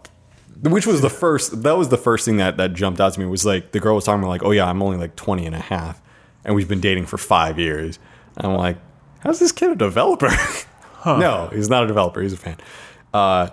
which 0.62 0.86
was 0.86 1.00
the 1.00 1.10
first 1.10 1.62
that 1.64 1.76
was 1.76 1.88
the 1.88 1.98
first 1.98 2.24
thing 2.24 2.36
that 2.36 2.56
that 2.56 2.72
jumped 2.72 3.00
out 3.00 3.12
to 3.14 3.20
me 3.20 3.26
was 3.26 3.44
like 3.44 3.72
the 3.72 3.80
girl 3.80 3.96
was 3.96 4.04
talking 4.04 4.20
about 4.22 4.30
like 4.30 4.44
oh 4.44 4.50
yeah 4.52 4.68
i'm 4.68 4.82
only 4.82 4.96
like 4.98 5.16
20 5.16 5.46
and 5.46 5.54
a 5.54 5.58
half 5.58 6.00
and 6.44 6.54
we've 6.54 6.68
been 6.68 6.80
dating 6.80 7.06
for 7.06 7.18
five 7.18 7.58
years. 7.58 7.98
And 8.36 8.46
i'm 8.46 8.56
like 8.56 8.78
how's 9.20 9.38
this 9.38 9.52
kid 9.52 9.70
a 9.70 9.76
developer? 9.76 10.30
No 11.06 11.48
he's 11.50 11.70
not 11.70 11.84
a 11.84 11.86
developer 11.86 12.20
he's 12.20 12.34
a 12.34 12.36
fan. 12.36 12.58
Uh, 13.14 13.48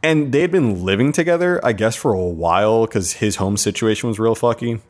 and 0.00 0.30
they 0.30 0.42
had 0.42 0.52
been 0.52 0.84
living 0.84 1.10
together 1.10 1.60
i 1.66 1.72
guess 1.72 1.96
for 1.96 2.12
a 2.12 2.22
while 2.22 2.86
because 2.86 3.14
his 3.14 3.36
home 3.36 3.56
situation 3.56 4.08
was 4.08 4.18
real 4.18 4.36
fucky. 4.36 4.80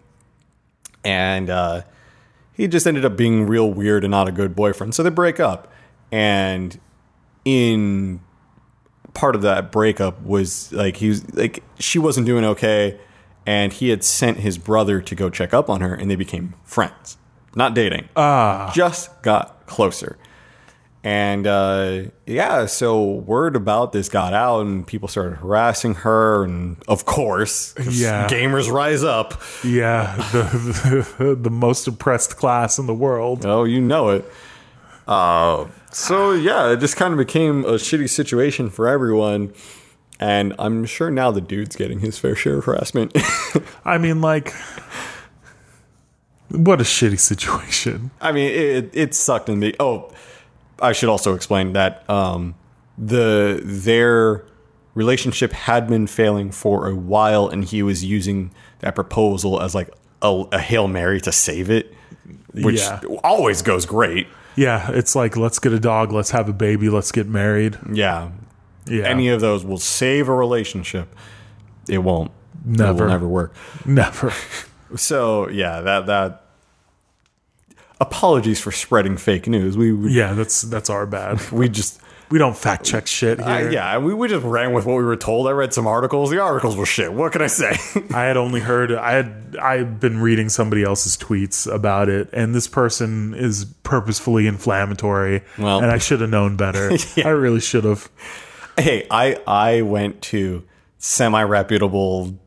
And 1.04 1.48
uh, 1.48 1.82
he 2.52 2.68
just 2.68 2.86
ended 2.86 3.04
up 3.04 3.16
being 3.16 3.46
real 3.46 3.72
weird 3.72 4.04
and 4.04 4.10
not 4.10 4.28
a 4.28 4.32
good 4.32 4.56
boyfriend. 4.56 4.94
So 4.94 5.02
they 5.02 5.10
break 5.10 5.38
up. 5.38 5.72
And 6.10 6.78
in 7.44 8.20
part 9.14 9.34
of 9.34 9.42
that 9.42 9.72
breakup 9.72 10.20
was 10.22 10.72
like 10.72 10.96
he 10.96 11.08
was 11.08 11.34
like 11.34 11.62
she 11.78 11.98
wasn't 11.98 12.26
doing 12.26 12.44
okay 12.44 12.98
and 13.48 13.72
he 13.72 13.88
had 13.88 14.04
sent 14.04 14.36
his 14.40 14.58
brother 14.58 15.00
to 15.00 15.14
go 15.14 15.30
check 15.30 15.54
up 15.54 15.70
on 15.70 15.80
her 15.80 15.94
and 15.94 16.10
they 16.10 16.16
became 16.16 16.52
friends 16.64 17.16
not 17.54 17.72
dating 17.74 18.06
ah 18.16 18.70
just 18.74 19.10
got 19.22 19.64
closer 19.66 20.18
and 21.04 21.46
uh, 21.46 22.02
yeah 22.26 22.66
so 22.66 23.04
word 23.04 23.54
about 23.56 23.92
this 23.92 24.08
got 24.08 24.34
out 24.34 24.60
and 24.66 24.84
people 24.86 25.06
started 25.08 25.36
harassing 25.36 25.94
her 25.94 26.42
and 26.44 26.76
of 26.88 27.04
course, 27.04 27.72
Yeah. 27.90 28.26
gamers 28.28 28.70
rise 28.70 29.04
up 29.04 29.40
yeah, 29.64 30.16
the, 30.32 31.14
the 31.18 31.34
the 31.36 31.50
most 31.50 31.86
oppressed 31.86 32.36
class 32.36 32.78
in 32.78 32.86
the 32.86 32.94
world. 32.94 33.46
Oh, 33.46 33.62
you 33.64 33.80
know 33.80 34.10
it. 34.10 34.24
Uh, 35.06 35.66
so 35.90 36.32
yeah, 36.32 36.72
it 36.72 36.80
just 36.80 36.96
kind 36.96 37.12
of 37.14 37.18
became 37.18 37.64
a 37.64 37.74
shitty 37.74 38.08
situation 38.10 38.68
for 38.68 38.88
everyone. 38.88 39.52
And 40.20 40.54
I'm 40.58 40.84
sure 40.84 41.10
now 41.10 41.30
the 41.30 41.40
dude's 41.40 41.76
getting 41.76 42.00
his 42.00 42.18
fair 42.18 42.34
share 42.34 42.58
of 42.58 42.64
harassment. 42.64 43.16
I 43.84 43.98
mean, 43.98 44.20
like, 44.20 44.52
what 46.50 46.80
a 46.80 46.84
shitty 46.84 47.18
situation. 47.20 48.10
I 48.20 48.32
mean, 48.32 48.50
it, 48.50 48.90
it 48.94 49.14
sucked 49.14 49.48
in 49.48 49.60
the. 49.60 49.76
Oh, 49.78 50.10
I 50.80 50.92
should 50.92 51.08
also 51.08 51.34
explain 51.34 51.72
that 51.74 52.08
um, 52.10 52.54
the 52.96 53.60
their 53.62 54.44
relationship 54.94 55.52
had 55.52 55.86
been 55.88 56.06
failing 56.06 56.50
for 56.50 56.88
a 56.88 56.94
while, 56.94 57.48
and 57.48 57.64
he 57.64 57.82
was 57.82 58.04
using 58.04 58.50
that 58.80 58.94
proposal 58.94 59.60
as 59.60 59.74
like 59.74 59.90
a, 60.22 60.44
a 60.52 60.58
hail 60.58 60.88
mary 60.88 61.20
to 61.20 61.30
save 61.32 61.70
it, 61.70 61.94
which 62.54 62.80
Yeah. 62.80 63.00
always 63.22 63.62
goes 63.62 63.86
great. 63.86 64.26
Yeah, 64.56 64.90
it's 64.90 65.14
like 65.14 65.36
let's 65.36 65.60
get 65.60 65.72
a 65.72 65.78
dog, 65.78 66.10
let's 66.12 66.32
have 66.32 66.48
a 66.48 66.52
baby, 66.52 66.88
let's 66.88 67.12
get 67.12 67.28
married. 67.28 67.78
Yeah, 67.92 68.30
Yeah, 68.88 69.04
any 69.04 69.28
of 69.28 69.40
those 69.40 69.64
will 69.64 69.78
save 69.78 70.28
a 70.28 70.34
relationship. 70.34 71.14
It 71.88 71.98
won't. 71.98 72.30
It 72.66 72.78
Never. 72.78 73.04
will 73.04 73.10
never 73.10 73.28
work. 73.28 73.54
never. 73.86 74.32
So 74.96 75.48
yeah, 75.50 75.82
that 75.82 76.06
that. 76.06 76.44
Apologies 78.00 78.60
for 78.60 78.70
spreading 78.70 79.16
fake 79.16 79.46
news. 79.48 79.76
We 79.76 79.92
we, 79.92 80.12
Yeah, 80.12 80.32
that's 80.34 80.62
that's 80.62 80.88
our 80.88 81.04
bad. 81.04 81.50
we 81.52 81.68
just 81.68 82.00
We 82.30 82.38
don't 82.38 82.56
fact 82.56 82.84
check 82.86 83.06
shit 83.08 83.40
uh, 83.40 83.44
here. 83.58 83.68
I, 83.68 83.72
yeah 83.72 83.98
we, 83.98 84.14
we 84.14 84.28
just 84.28 84.44
ran 84.46 84.72
with 84.72 84.86
what 84.86 84.96
we 84.96 85.02
were 85.02 85.16
told. 85.16 85.48
I 85.48 85.50
read 85.50 85.74
some 85.74 85.86
articles. 85.86 86.30
The 86.30 86.38
articles 86.40 86.76
were 86.76 86.86
shit. 86.86 87.12
What 87.12 87.32
can 87.32 87.42
I 87.42 87.48
say? 87.48 87.76
I 88.14 88.22
had 88.24 88.36
only 88.36 88.60
heard 88.60 88.92
I 88.92 89.12
had 89.12 89.56
I've 89.60 89.98
been 89.98 90.20
reading 90.20 90.48
somebody 90.48 90.84
else's 90.84 91.16
tweets 91.16 91.70
about 91.70 92.08
it, 92.08 92.30
and 92.32 92.54
this 92.54 92.68
person 92.68 93.34
is 93.34 93.64
purposefully 93.82 94.46
inflammatory. 94.46 95.42
Well- 95.58 95.80
and 95.82 95.90
I 95.90 95.98
should 95.98 96.20
have 96.20 96.30
known 96.30 96.56
better. 96.56 96.92
I 97.24 97.28
really 97.30 97.60
should 97.60 97.84
have. 97.84 98.08
Hey, 98.78 99.06
I 99.10 99.36
I 99.46 99.82
went 99.82 100.22
to 100.22 100.64
semi 100.98 101.42
reputable 101.42 102.38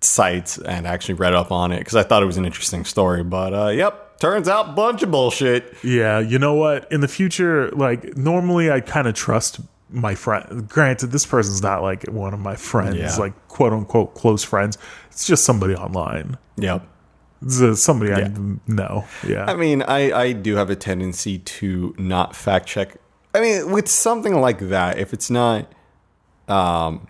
sites 0.00 0.58
and 0.58 0.86
actually 0.86 1.14
read 1.14 1.34
up 1.34 1.52
on 1.52 1.72
it 1.72 1.78
because 1.78 1.94
I 1.94 2.02
thought 2.02 2.22
it 2.22 2.26
was 2.26 2.36
an 2.36 2.44
interesting 2.44 2.84
story. 2.84 3.22
But 3.22 3.54
uh, 3.54 3.68
yep, 3.68 4.18
turns 4.18 4.48
out 4.48 4.74
bunch 4.74 5.02
of 5.02 5.10
bullshit. 5.10 5.74
Yeah, 5.82 6.18
you 6.18 6.38
know 6.38 6.54
what? 6.54 6.90
In 6.90 7.00
the 7.00 7.08
future, 7.08 7.70
like 7.70 8.16
normally, 8.16 8.70
I 8.70 8.80
kind 8.80 9.06
of 9.06 9.14
trust 9.14 9.60
my 9.90 10.14
friend. 10.14 10.68
Granted, 10.68 11.08
this 11.08 11.26
person's 11.26 11.62
not 11.62 11.82
like 11.82 12.04
one 12.10 12.32
of 12.34 12.40
my 12.40 12.56
friends, 12.56 12.96
Yeah. 12.96 13.14
like 13.16 13.48
quote 13.48 13.72
unquote 13.72 14.14
close 14.14 14.42
friends. 14.42 14.78
It's 15.10 15.26
just 15.26 15.44
somebody 15.44 15.74
online. 15.74 16.38
Yep. 16.56 16.88
It's 17.44 17.82
somebody 17.82 18.10
Yeah. 18.12 18.28
I 18.28 18.70
know. 18.72 19.04
Yeah. 19.26 19.44
I 19.46 19.54
mean, 19.54 19.82
I, 19.82 20.12
I 20.12 20.32
do 20.32 20.54
have 20.56 20.70
a 20.70 20.76
tendency 20.76 21.38
to 21.38 21.94
not 21.98 22.34
fact 22.36 22.66
check. 22.66 22.96
I 23.34 23.40
mean, 23.40 23.72
with 23.72 23.88
something 23.88 24.40
like 24.40 24.58
that, 24.60 24.98
if 24.98 25.12
it's 25.12 25.30
not 25.30 25.70
um, 26.48 27.06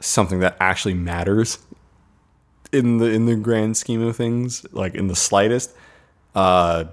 something 0.00 0.40
that 0.40 0.56
actually 0.60 0.94
matters 0.94 1.58
in 2.72 2.98
the 2.98 3.06
in 3.06 3.26
the 3.26 3.36
grand 3.36 3.76
scheme 3.76 4.02
of 4.02 4.16
things, 4.16 4.66
like 4.72 4.94
in 4.94 5.06
the 5.08 5.14
slightest, 5.14 5.74
uh, 6.34 6.84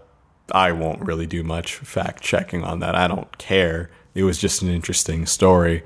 I 0.52 0.72
won't 0.74 1.02
really 1.02 1.26
do 1.26 1.44
much 1.44 1.76
fact 1.78 2.22
checking 2.22 2.64
on 2.64 2.80
that. 2.82 2.94
I 2.96 3.08
don't 3.08 3.36
care. 3.38 3.90
It 4.14 4.24
was 4.24 4.38
just 4.38 4.62
an 4.62 4.70
interesting 4.70 5.26
story. 5.26 5.84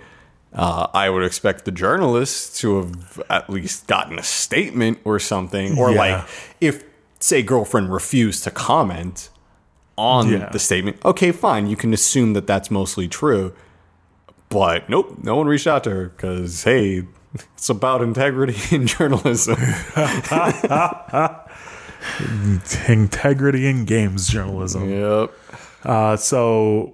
Uh, 0.52 0.88
I 0.94 1.10
would 1.10 1.24
expect 1.24 1.66
the 1.66 1.72
journalists 1.72 2.60
to 2.62 2.78
have 2.78 3.22
at 3.30 3.50
least 3.50 3.88
gotten 3.88 4.18
a 4.18 4.24
statement 4.24 5.00
or 5.04 5.20
something, 5.20 5.78
or 5.78 5.92
Yeah. 5.92 5.98
like 5.98 6.26
if 6.62 6.84
say 7.20 7.42
girlfriend 7.42 7.92
refused 7.94 8.44
to 8.44 8.52
comment 8.52 9.30
on 9.98 10.30
Yeah. 10.30 10.50
the 10.50 10.60
statement, 10.60 10.98
okay, 11.06 11.32
fine, 11.32 11.68
you 11.68 11.76
can 11.76 11.94
assume 11.94 12.34
that 12.34 12.48
that's 12.48 12.70
mostly 12.70 13.08
true. 13.08 13.54
But 14.50 14.90
nope, 14.90 15.18
no 15.24 15.36
one 15.36 15.48
reached 15.48 15.68
out 15.68 15.84
to 15.86 15.90
her 15.90 16.10
because 16.10 16.64
hey, 16.64 17.04
it's 17.56 17.70
about 17.70 18.02
integrity 18.02 18.56
in 18.76 18.88
journalism. 18.88 19.58
Integrity 22.88 23.68
in 23.68 23.86
games 23.86 24.28
journalism. 24.28 24.90
yep. 24.90 25.32
Uh, 25.84 26.16
so 26.16 26.94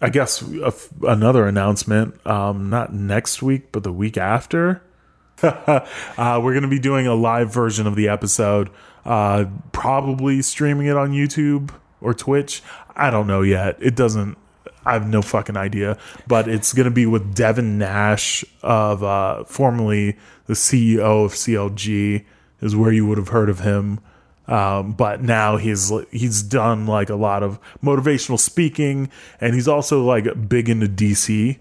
I 0.00 0.08
guess 0.10 0.42
f 0.64 0.88
another 1.02 1.46
announcement, 1.46 2.24
um, 2.26 2.70
not 2.70 2.94
next 2.94 3.42
week, 3.42 3.72
but 3.72 3.82
the 3.82 3.92
week 3.92 4.16
after. 4.16 4.82
uh, 5.42 6.40
we're 6.42 6.52
going 6.52 6.62
to 6.62 6.68
be 6.68 6.78
doing 6.78 7.06
a 7.06 7.14
live 7.14 7.52
version 7.52 7.86
of 7.86 7.94
the 7.94 8.08
episode, 8.08 8.70
uh, 9.04 9.44
probably 9.72 10.40
streaming 10.40 10.86
it 10.86 10.96
on 10.96 11.10
YouTube 11.10 11.70
or 12.06 12.14
Twitch. 12.14 12.62
I 12.94 13.10
don't 13.10 13.26
know 13.26 13.42
yet. 13.42 13.76
It 13.80 13.96
doesn't. 13.96 14.38
I 14.84 14.92
have 14.92 15.08
no 15.08 15.20
fucking 15.20 15.56
idea. 15.56 15.98
But 16.28 16.48
it's 16.48 16.72
to 16.84 16.90
be 16.90 17.06
with 17.06 17.34
Devin 17.34 17.76
Nash 17.76 18.44
of 18.62 19.02
uh, 19.02 19.44
formerly 19.44 20.16
the 20.46 20.54
CEO 20.54 21.24
of 21.24 21.32
CLG, 21.32 22.24
is 22.60 22.76
where 22.76 22.92
you 22.92 23.04
would 23.06 23.18
have 23.18 23.28
heard 23.28 23.50
of 23.50 23.60
him. 23.60 23.98
Um, 24.46 24.92
but 24.92 25.22
now 25.22 25.56
he's 25.56 25.92
he's 26.12 26.42
done 26.42 26.86
like 26.86 27.10
a 27.10 27.16
lot 27.16 27.42
of 27.42 27.58
motivational 27.82 28.38
speaking, 28.38 29.10
and 29.40 29.54
he's 29.54 29.66
also 29.66 30.04
like 30.04 30.48
big 30.48 30.68
into 30.68 30.86
DC. 30.86 31.58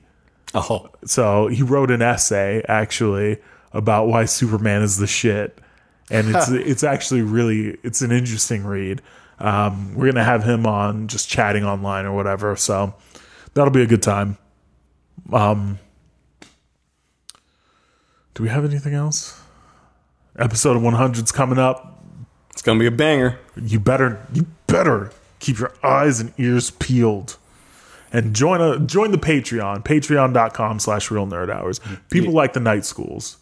Oh, 0.53 0.89
So 1.03 1.47
he 1.47 1.63
wrote 1.63 1.89
an 1.89 2.03
essay 2.03 2.63
actually 2.69 3.39
about 3.73 4.07
why 4.07 4.25
Superman 4.25 4.83
is 4.83 4.97
the 4.97 5.07
shit, 5.07 5.57
and 6.11 6.33
it's 6.35 6.49
it's 6.49 6.83
actually 6.83 7.23
really 7.23 7.77
it's 7.81 8.03
an 8.03 8.11
interesting 8.11 8.63
read. 8.65 9.01
Um, 9.39 9.95
we're 9.95 10.11
gonna 10.11 10.23
have 10.23 10.43
him 10.43 10.65
on 10.65 11.07
just 11.07 11.29
chatting 11.29 11.65
online 11.65 12.05
or 12.05 12.13
whatever, 12.13 12.55
so 12.55 12.93
that'll 13.53 13.73
be 13.73 13.81
a 13.81 13.87
good 13.87 14.03
time. 14.03 14.37
Um, 15.33 15.79
do 18.33 18.43
we 18.43 18.49
have 18.49 18.65
anything 18.65 18.93
else? 18.93 19.41
Episode 20.37 20.77
100's 20.81 21.31
coming 21.31 21.57
up. 21.57 22.03
it's 22.51 22.61
gonna 22.61 22.79
be 22.79 22.85
a 22.85 22.91
banger. 22.91 23.39
You 23.55 23.79
better 23.79 24.25
you 24.33 24.45
better 24.67 25.11
keep 25.39 25.59
your 25.59 25.73
eyes 25.83 26.19
and 26.19 26.33
ears 26.37 26.71
peeled. 26.71 27.37
And 28.11 28.33
join 28.33 28.61
a 28.61 28.79
join 28.79 29.11
the 29.11 29.17
Patreon, 29.17 29.83
patreon.com 29.83 30.79
slash 30.79 31.11
real 31.11 31.27
nerd 31.27 31.49
hours. 31.49 31.81
People 32.09 32.33
like 32.33 32.53
the 32.53 32.59
night 32.61 32.85
schools. 32.85 33.37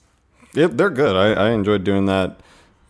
Yep, 0.54 0.72
they're 0.74 0.90
good. 0.90 1.16
I, 1.16 1.48
I 1.48 1.52
enjoyed 1.52 1.84
doing 1.84 2.06
that, 2.06 2.40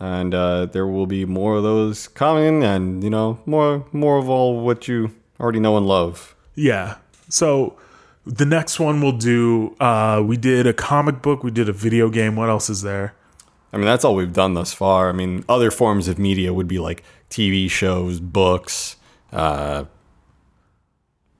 and 0.03 0.35
uh, 0.35 0.65
there 0.65 0.85
will 0.85 1.07
be 1.07 1.23
more 1.23 1.55
of 1.55 1.63
those 1.63 2.09
coming, 2.09 2.61
and 2.61 3.01
you 3.03 3.09
know, 3.09 3.39
more 3.45 3.85
more 3.93 4.17
of 4.17 4.27
all 4.29 4.59
what 4.59 4.87
you 4.87 5.11
already 5.39 5.61
know 5.61 5.77
and 5.77 5.87
love. 5.87 6.35
Yeah. 6.55 6.97
So 7.29 7.77
the 8.25 8.45
next 8.45 8.79
one 8.79 9.01
we'll 9.01 9.17
do 9.17 9.75
uh 9.79 10.21
we 10.25 10.37
did 10.37 10.67
a 10.67 10.73
comic 10.73 11.21
book, 11.21 11.43
we 11.43 11.51
did 11.51 11.69
a 11.69 11.73
video 11.73 12.09
game. 12.09 12.35
What 12.35 12.49
else 12.49 12.69
is 12.69 12.81
there? 12.81 13.13
I 13.71 13.77
mean, 13.77 13.85
that's 13.85 14.03
all 14.03 14.13
we've 14.13 14.33
done 14.33 14.53
thus 14.53 14.73
far. 14.73 15.09
I 15.09 15.13
mean, 15.13 15.45
other 15.47 15.71
forms 15.71 16.07
of 16.07 16.19
media 16.19 16.53
would 16.53 16.67
be 16.67 16.79
like 16.79 17.03
TV 17.29 17.69
shows, 17.69 18.19
books, 18.19 18.97
uh, 19.31 19.85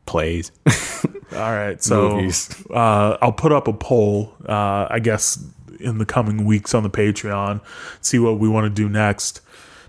plays, 0.06 0.52
All 1.34 1.52
right. 1.52 1.81
So 1.84 2.19
uh 2.72 3.18
I'll 3.22 3.34
put 3.34 3.52
up 3.52 3.68
a 3.68 3.73
poll, 3.73 4.34
uh 4.48 4.88
I 4.90 4.99
guess 4.99 5.38
in 5.84 5.97
the 5.97 6.05
coming 6.05 6.45
weeks 6.45 6.73
on 6.73 6.84
the 6.84 6.89
Patreon. 6.89 7.61
See 8.01 8.19
what 8.19 8.39
we 8.39 8.47
want 8.49 8.65
to 8.65 8.69
do 8.69 8.89
next. 8.89 9.41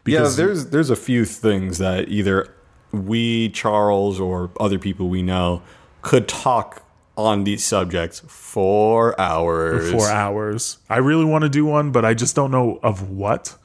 yeah, 0.04 0.28
there's 0.28 0.66
there's 0.66 0.90
a 0.90 0.96
few 0.96 1.24
things 1.24 1.78
that 1.78 2.08
either 2.08 2.54
we, 2.92 3.48
Charles, 3.50 4.20
or 4.20 4.50
other 4.60 4.78
people 4.78 5.08
we 5.08 5.22
know 5.22 5.62
could 6.02 6.28
talk 6.28 6.82
on 7.16 7.44
these 7.44 7.64
subjects 7.64 8.20
for 8.26 9.18
hours. 9.20 9.90
four 9.90 10.10
hours. 10.10 10.78
I 10.88 10.98
really 10.98 11.24
want 11.24 11.42
to 11.42 11.48
do 11.48 11.64
one, 11.64 11.92
but 11.92 12.04
I 12.04 12.14
just 12.14 12.34
don't 12.34 12.50
know 12.50 12.80
of 12.82 13.10
what 13.10 13.56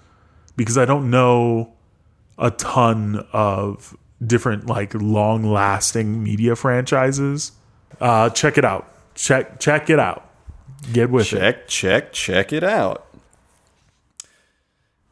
because 0.55 0.77
I 0.77 0.85
don't 0.85 1.09
know 1.09 1.73
a 2.37 2.51
ton 2.51 3.25
of 3.33 3.95
different 4.25 4.67
like 4.67 4.93
long 4.93 5.43
lasting 5.43 6.23
media 6.23 6.55
franchises. 6.55 7.51
Uh, 7.99 8.29
check 8.29 8.57
it 8.57 8.65
out. 8.65 8.87
Check 9.15 9.59
check 9.59 9.89
it 9.89 9.99
out. 9.99 10.28
Get 10.91 11.09
with 11.09 11.33
it. 11.33 11.39
Check, 11.39 11.67
check, 11.67 12.13
check 12.13 12.53
it 12.53 12.63
out. 12.63 13.05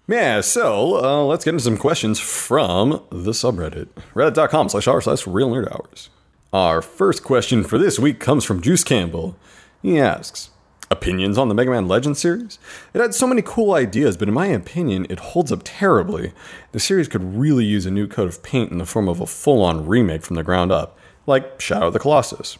Yeah, 0.07 0.39
so 0.39 1.03
uh, 1.03 1.23
let's 1.25 1.43
get 1.43 1.53
into 1.53 1.63
some 1.63 1.77
questions 1.77 2.19
from 2.19 3.03
the 3.09 3.31
subreddit. 3.31 3.89
Reddit.com 4.13 4.69
slash 4.69 4.87
r 4.87 5.01
slash 5.01 5.27
real 5.27 5.49
nerd 5.51 5.69
hours. 5.71 6.09
Our 6.53 6.81
first 6.81 7.23
question 7.23 7.63
for 7.65 7.77
this 7.77 7.99
week 7.99 8.19
comes 8.19 8.45
from 8.45 8.61
Juice 8.61 8.85
Campbell. 8.85 9.35
He 9.81 9.99
asks, 9.99 10.49
Opinions 10.89 11.37
on 11.37 11.49
the 11.49 11.55
Mega 11.55 11.71
Man 11.71 11.89
Legends 11.89 12.19
series? 12.19 12.57
It 12.93 13.01
had 13.01 13.13
so 13.13 13.27
many 13.27 13.41
cool 13.41 13.73
ideas, 13.73 14.15
but 14.15 14.29
in 14.29 14.33
my 14.33 14.47
opinion, 14.47 15.05
it 15.09 15.19
holds 15.19 15.51
up 15.51 15.59
terribly. 15.65 16.31
The 16.71 16.79
series 16.79 17.09
could 17.09 17.35
really 17.37 17.65
use 17.65 17.85
a 17.85 17.91
new 17.91 18.07
coat 18.07 18.29
of 18.29 18.41
paint 18.41 18.71
in 18.71 18.77
the 18.77 18.85
form 18.85 19.09
of 19.09 19.19
a 19.19 19.25
full 19.25 19.61
on 19.61 19.85
remake 19.85 20.23
from 20.23 20.37
the 20.37 20.43
ground 20.43 20.71
up, 20.71 20.97
like 21.25 21.59
Shadow 21.59 21.87
of 21.87 21.93
the 21.93 21.99
Colossus. 21.99 22.57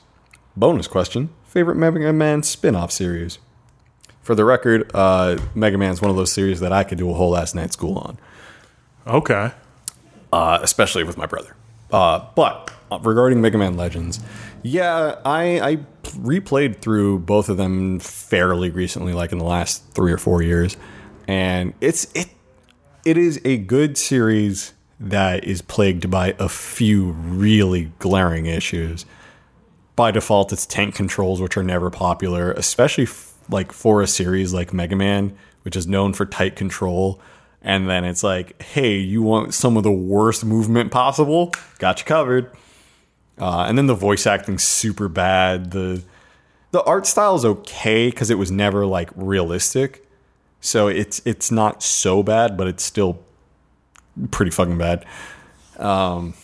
Bonus 0.57 0.87
question 0.87 1.29
Favorite 1.57 1.77
Mega 1.77 2.13
Man 2.13 2.43
spin 2.43 2.75
off 2.75 2.91
series? 2.91 3.39
For 4.21 4.35
the 4.35 4.45
record, 4.45 4.91
uh, 4.93 5.39
Mega 5.55 5.75
Man 5.75 5.89
is 5.91 5.99
one 5.99 6.11
of 6.11 6.15
those 6.15 6.31
series 6.31 6.59
that 6.59 6.71
I 6.71 6.83
could 6.83 6.99
do 6.99 7.09
a 7.09 7.15
whole 7.15 7.35
ass 7.35 7.55
night 7.55 7.73
school 7.73 7.97
on, 7.97 8.19
Okay. 9.07 9.49
uh, 10.31 10.59
especially 10.61 11.03
with 11.03 11.17
my 11.17 11.25
brother. 11.25 11.55
Uh, 11.91 12.23
but 12.35 12.69
uh, 12.91 12.99
regarding 12.99 13.41
Mega 13.41 13.57
Man 13.57 13.75
Legends, 13.75 14.19
yeah, 14.61 15.15
I, 15.25 15.59
I 15.59 15.75
replayed 16.03 16.77
through 16.77 17.17
both 17.21 17.49
of 17.49 17.57
them 17.57 17.97
fairly 18.01 18.69
recently, 18.69 19.13
like 19.13 19.31
in 19.31 19.39
the 19.39 19.43
last 19.43 19.83
three 19.95 20.11
or 20.11 20.19
four 20.19 20.43
years, 20.43 20.77
and 21.27 21.73
it's 21.81 22.05
it 22.13 22.27
it 23.03 23.17
is 23.17 23.41
a 23.43 23.57
good 23.57 23.97
series 23.97 24.73
that 24.99 25.43
is 25.43 25.63
plagued 25.63 26.11
by 26.11 26.35
a 26.37 26.49
few 26.49 27.13
really 27.13 27.85
glaring 27.97 28.45
issues. 28.45 29.07
By 29.97 30.11
default, 30.11 30.53
it's 30.53 30.67
tank 30.67 30.93
controls, 30.93 31.41
which 31.41 31.57
are 31.57 31.63
never 31.63 31.89
popular, 31.89 32.51
especially 32.51 33.05
f- 33.05 33.33
like 33.49 33.71
for 33.71 34.03
a 34.03 34.07
series 34.07 34.53
like 34.53 34.71
Mega 34.71 34.95
Man, 34.95 35.35
which 35.63 35.75
is 35.75 35.87
known 35.87 36.13
for 36.13 36.23
tight 36.23 36.55
control. 36.55 37.19
And 37.63 37.89
then 37.89 38.05
it's 38.05 38.23
like, 38.23 38.61
hey, 38.61 38.97
you 38.97 39.23
want 39.23 39.55
some 39.55 39.75
of 39.75 39.81
the 39.81 39.91
worst 39.91 40.45
movement 40.45 40.91
possible? 40.91 41.51
Got 41.79 41.99
you 41.99 42.05
covered. 42.05 42.51
Uh, 43.39 43.65
and 43.67 43.75
then 43.75 43.87
the 43.87 43.95
voice 43.95 44.27
acting's 44.27 44.63
super 44.63 45.07
bad. 45.07 45.71
The 45.71 46.03
the 46.71 46.83
art 46.83 47.07
style 47.07 47.33
is 47.33 47.43
okay 47.43 48.11
because 48.11 48.29
it 48.29 48.37
was 48.37 48.51
never 48.51 48.85
like 48.85 49.09
realistic, 49.15 50.07
so 50.61 50.87
it's 50.87 51.23
it's 51.25 51.49
not 51.49 51.81
so 51.81 52.21
bad, 52.21 52.55
but 52.55 52.67
it's 52.67 52.83
still 52.83 53.19
pretty 54.29 54.51
fucking 54.51 54.77
bad. 54.77 55.05
Um, 55.77 56.35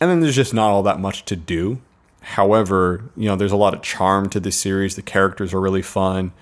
and 0.00 0.10
then 0.10 0.20
there's 0.20 0.34
just 0.34 0.54
not 0.54 0.70
all 0.70 0.82
that 0.82 0.98
much 0.98 1.24
to 1.26 1.36
do. 1.36 1.80
However, 2.26 3.04
you 3.16 3.28
know, 3.28 3.36
there's 3.36 3.52
a 3.52 3.56
lot 3.56 3.72
of 3.72 3.82
charm 3.82 4.28
to 4.30 4.40
this 4.40 4.60
series. 4.60 4.96
The 4.96 5.02
characters 5.02 5.54
are 5.54 5.60
really 5.60 5.80
fun. 5.80 6.32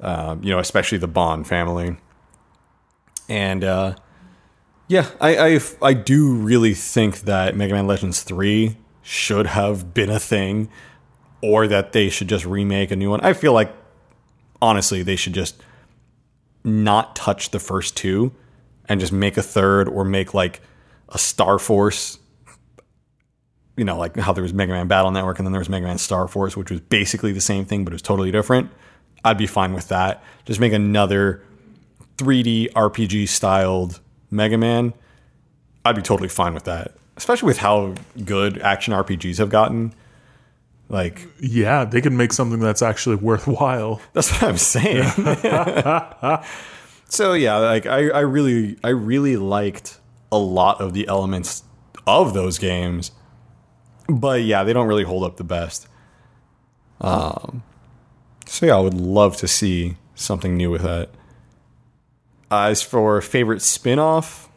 Um, 0.00 0.42
you 0.42 0.50
know, 0.50 0.58
especially 0.58 0.96
the 0.96 1.08
Bonne 1.08 1.44
family. 1.44 1.98
And 3.28 3.62
uh, 3.62 3.96
yeah, 4.88 5.10
I, 5.20 5.36
I 5.36 5.60
I 5.82 5.92
do 5.92 6.32
really 6.32 6.72
think 6.72 7.20
that 7.20 7.54
Mega 7.54 7.74
Man 7.74 7.86
Legends 7.86 8.22
three 8.22 8.78
should 9.02 9.46
have 9.46 9.92
been 9.92 10.08
a 10.08 10.18
thing, 10.18 10.70
or 11.42 11.68
that 11.68 11.92
they 11.92 12.08
should 12.08 12.28
just 12.28 12.46
remake 12.46 12.90
a 12.90 12.96
new 12.96 13.10
one. 13.10 13.20
I 13.20 13.34
feel 13.34 13.52
like 13.52 13.74
honestly 14.62 15.02
they 15.02 15.16
should 15.16 15.34
just 15.34 15.62
not 16.64 17.14
touch 17.14 17.50
the 17.50 17.58
first 17.58 17.94
two 17.94 18.32
and 18.88 19.00
just 19.00 19.12
make 19.12 19.36
a 19.36 19.42
third 19.42 19.86
or 19.86 20.02
make 20.02 20.32
like 20.32 20.62
a 21.10 21.18
Star 21.18 21.58
Force. 21.58 22.18
You 23.80 23.86
know, 23.86 23.96
like 23.96 24.14
how 24.16 24.34
there 24.34 24.42
was 24.42 24.52
Mega 24.52 24.72
Man 24.72 24.88
Battle 24.88 25.10
Network 25.10 25.38
and 25.38 25.46
then 25.46 25.52
there 25.52 25.58
was 25.58 25.70
Mega 25.70 25.86
Man 25.86 25.96
Star 25.96 26.28
Force, 26.28 26.54
which 26.54 26.70
was 26.70 26.80
basically 26.80 27.32
the 27.32 27.40
same 27.40 27.64
thing, 27.64 27.82
but 27.82 27.94
it 27.94 27.94
was 27.94 28.02
totally 28.02 28.30
different. 28.30 28.70
I'd 29.24 29.38
be 29.38 29.46
fine 29.46 29.72
with 29.72 29.88
that. 29.88 30.22
Just 30.44 30.60
make 30.60 30.74
another 30.74 31.42
3D 32.18 32.72
RPG 32.72 33.28
styled 33.28 34.00
Mega 34.30 34.58
Man. 34.58 34.92
I'd 35.82 35.96
be 35.96 36.02
totally 36.02 36.28
fine 36.28 36.52
with 36.52 36.64
that. 36.64 36.92
Especially 37.16 37.46
with 37.46 37.56
how 37.56 37.94
good 38.22 38.58
action 38.58 38.92
RPGs 38.92 39.38
have 39.38 39.48
gotten. 39.48 39.94
Like, 40.90 41.26
Yeah, 41.40 41.86
they 41.86 42.02
can 42.02 42.18
make 42.18 42.34
something 42.34 42.60
that's 42.60 42.82
actually 42.82 43.16
worthwhile. 43.16 44.02
that's 44.12 44.30
what 44.30 44.42
I'm 44.42 44.58
saying. 44.58 45.04
so 47.08 47.32
yeah, 47.32 47.56
like 47.56 47.86
I, 47.86 48.10
I 48.10 48.20
really 48.20 48.76
I 48.84 48.90
really 48.90 49.38
liked 49.38 49.98
a 50.30 50.38
lot 50.38 50.82
of 50.82 50.92
the 50.92 51.08
elements 51.08 51.62
of 52.06 52.34
those 52.34 52.58
games. 52.58 53.12
But 54.18 54.42
yeah, 54.42 54.64
they 54.64 54.72
don't 54.72 54.86
really 54.86 55.04
hold 55.04 55.24
up 55.24 55.36
the 55.36 55.44
best. 55.44 55.88
Um 57.00 57.62
so 58.46 58.66
yeah, 58.66 58.76
I 58.76 58.80
would 58.80 58.94
love 58.94 59.36
to 59.38 59.48
see 59.48 59.96
something 60.14 60.56
new 60.56 60.70
with 60.70 60.82
that. 60.82 61.10
As 62.50 62.82
for 62.82 63.20
favorite 63.20 63.62
spin-off, 63.62 64.48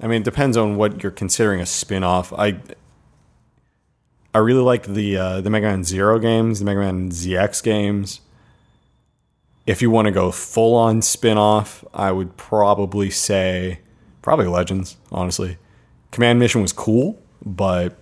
I 0.00 0.06
mean, 0.06 0.22
it 0.22 0.24
depends 0.24 0.56
on 0.56 0.76
what 0.76 1.02
you're 1.02 1.10
considering 1.10 1.60
a 1.60 1.66
spin-off. 1.66 2.32
I 2.32 2.60
I 4.32 4.38
really 4.38 4.62
like 4.62 4.86
the 4.86 5.16
uh, 5.16 5.40
the 5.40 5.50
Mega 5.50 5.66
Man 5.66 5.82
Zero 5.82 6.18
games, 6.18 6.60
the 6.60 6.64
Mega 6.64 6.80
Man 6.80 7.10
ZX 7.10 7.62
games. 7.62 8.20
If 9.66 9.82
you 9.82 9.90
want 9.90 10.06
to 10.06 10.12
go 10.12 10.30
full 10.30 10.76
on 10.76 11.02
spin 11.02 11.36
off, 11.36 11.84
I 11.92 12.12
would 12.12 12.36
probably 12.36 13.10
say 13.10 13.80
probably 14.22 14.46
Legends, 14.46 14.96
honestly. 15.10 15.58
Command 16.12 16.38
Mission 16.38 16.62
was 16.62 16.72
cool, 16.72 17.20
but 17.44 17.98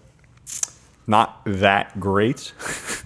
not 1.09 1.41
that 1.45 1.99
great. 1.99 2.53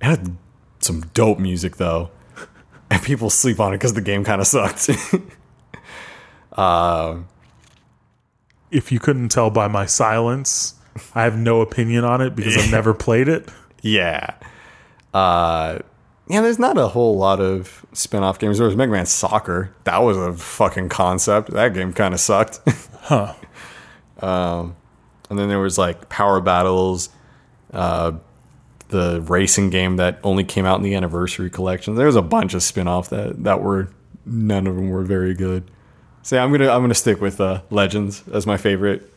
it 0.00 0.04
had 0.04 0.36
some 0.80 1.02
dope 1.14 1.38
music 1.38 1.76
though. 1.76 2.10
And 2.90 3.00
people 3.02 3.30
sleep 3.30 3.60
on 3.60 3.72
it 3.72 3.76
because 3.76 3.94
the 3.94 4.00
game 4.00 4.24
kind 4.24 4.40
of 4.40 4.46
sucked. 4.48 4.90
If 8.70 8.92
you 8.92 9.00
couldn't 9.00 9.30
tell 9.30 9.50
by 9.50 9.66
my 9.68 9.86
silence, 9.86 10.74
I 11.14 11.22
have 11.24 11.36
no 11.36 11.60
opinion 11.60 12.04
on 12.04 12.20
it 12.20 12.36
because 12.36 12.56
I've 12.56 12.70
never 12.70 12.94
played 12.94 13.28
it. 13.28 13.48
Yeah. 13.82 14.34
Uh 15.12 15.78
yeah, 16.28 16.42
there's 16.42 16.60
not 16.60 16.78
a 16.78 16.86
whole 16.86 17.16
lot 17.16 17.40
of 17.40 17.84
spin-off 17.92 18.38
games. 18.38 18.58
There 18.58 18.66
was 18.66 18.76
Mega 18.76 18.92
Man 18.92 19.06
Soccer. 19.06 19.74
That 19.82 19.98
was 19.98 20.16
a 20.16 20.32
fucking 20.32 20.88
concept. 20.88 21.50
That 21.50 21.74
game 21.74 21.92
kind 21.92 22.14
of 22.14 22.20
sucked. 22.20 22.60
Huh. 24.20 24.68
And 25.30 25.38
then 25.38 25.48
there 25.48 25.58
was 25.58 25.78
like 25.78 26.08
Power 26.08 26.40
Battles, 26.40 27.08
uh 27.72 28.12
the 28.88 29.20
racing 29.22 29.70
game 29.70 29.96
that 29.96 30.18
only 30.24 30.42
came 30.42 30.66
out 30.66 30.76
in 30.76 30.82
the 30.82 30.94
anniversary 30.94 31.48
collection. 31.48 31.94
There 31.94 32.06
was 32.06 32.16
a 32.16 32.22
bunch 32.22 32.54
of 32.54 32.62
spin-off 32.62 33.08
that 33.10 33.44
that 33.44 33.62
were 33.62 33.88
none 34.26 34.66
of 34.66 34.76
them 34.76 34.90
were 34.90 35.02
very 35.04 35.32
good. 35.32 35.70
So 36.22 36.36
yeah, 36.36 36.44
I'm 36.44 36.50
going 36.50 36.60
to 36.60 36.70
I'm 36.70 36.80
going 36.80 36.90
to 36.90 36.94
stick 36.94 37.20
with 37.20 37.40
uh 37.40 37.62
Legends 37.70 38.24
as 38.32 38.46
my 38.46 38.56
favorite. 38.56 39.10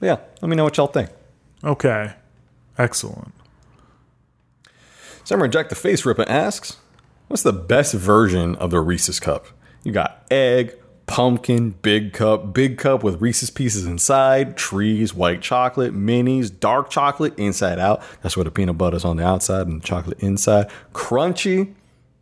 But 0.00 0.06
yeah, 0.06 0.16
let 0.40 0.48
me 0.48 0.56
know 0.56 0.64
what 0.64 0.76
y'all 0.76 0.88
think. 0.88 1.10
Okay. 1.62 2.14
Excellent. 2.78 3.32
Summer 5.24 5.46
Jack 5.46 5.68
the 5.68 5.74
Face 5.74 6.04
Ripper 6.04 6.28
asks, 6.28 6.78
What's 7.28 7.42
the 7.44 7.52
best 7.52 7.94
version 7.94 8.56
of 8.56 8.70
the 8.70 8.80
Reese's 8.80 9.20
Cup? 9.20 9.46
You 9.84 9.92
got 9.92 10.26
egg, 10.30 10.74
pumpkin, 11.06 11.70
big 11.82 12.12
cup, 12.12 12.52
big 12.54 12.78
cup 12.78 13.02
with 13.02 13.20
Reese's 13.20 13.50
pieces 13.50 13.86
inside, 13.86 14.56
trees, 14.56 15.14
white 15.14 15.42
chocolate, 15.42 15.94
minis, 15.94 16.50
dark 16.58 16.90
chocolate, 16.90 17.38
inside 17.38 17.78
out. 17.78 18.02
That's 18.22 18.36
where 18.36 18.44
the 18.44 18.50
peanut 18.50 18.78
butter's 18.78 19.04
on 19.04 19.16
the 19.16 19.26
outside 19.26 19.66
and 19.66 19.82
the 19.82 19.86
chocolate 19.86 20.20
inside. 20.20 20.70
Crunchy, 20.92 21.74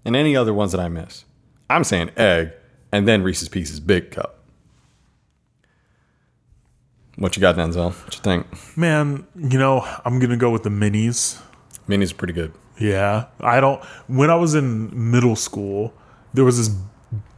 and 0.04 0.16
any 0.16 0.36
other 0.36 0.54
ones 0.54 0.72
that 0.72 0.80
I 0.80 0.88
miss. 0.88 1.24
I'm 1.68 1.84
saying 1.84 2.10
egg, 2.16 2.52
and 2.92 3.06
then 3.06 3.22
Reese's 3.22 3.48
Pieces 3.48 3.80
big 3.80 4.10
cup. 4.10 4.38
What 7.16 7.36
you 7.36 7.40
got, 7.40 7.56
Denzel? 7.56 7.92
What 8.04 8.14
you 8.14 8.22
think? 8.22 8.46
Man, 8.76 9.26
you 9.36 9.58
know, 9.58 9.86
I'm 10.04 10.18
going 10.18 10.30
to 10.30 10.36
go 10.36 10.50
with 10.50 10.62
the 10.62 10.70
minis. 10.70 11.40
Minis 11.86 12.12
are 12.12 12.14
pretty 12.14 12.32
good. 12.32 12.52
Yeah. 12.78 13.26
I 13.40 13.60
don't. 13.60 13.84
When 14.06 14.30
I 14.30 14.36
was 14.36 14.54
in 14.54 15.10
middle 15.10 15.36
school, 15.36 15.92
there 16.32 16.44
was 16.44 16.56
this 16.56 16.74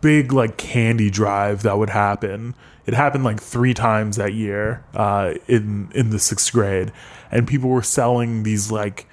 big, 0.01 0.33
like, 0.33 0.57
candy 0.57 1.11
drive 1.11 1.63
that 1.63 1.79
would 1.79 1.91
happen. 1.91 2.55
It 2.85 2.95
happened 2.95 3.25
like 3.25 3.41
three 3.41 3.75
times 3.75 4.17
that 4.17 4.35
year 4.35 4.85
uh, 4.95 5.35
in 5.47 5.91
in 5.95 6.11
the 6.11 6.19
sixth 6.19 6.53
grade, 6.53 6.93
and 7.31 7.47
people 7.47 7.71
were 7.71 7.83
selling 7.83 8.43
these 8.43 8.73
like 8.73 9.07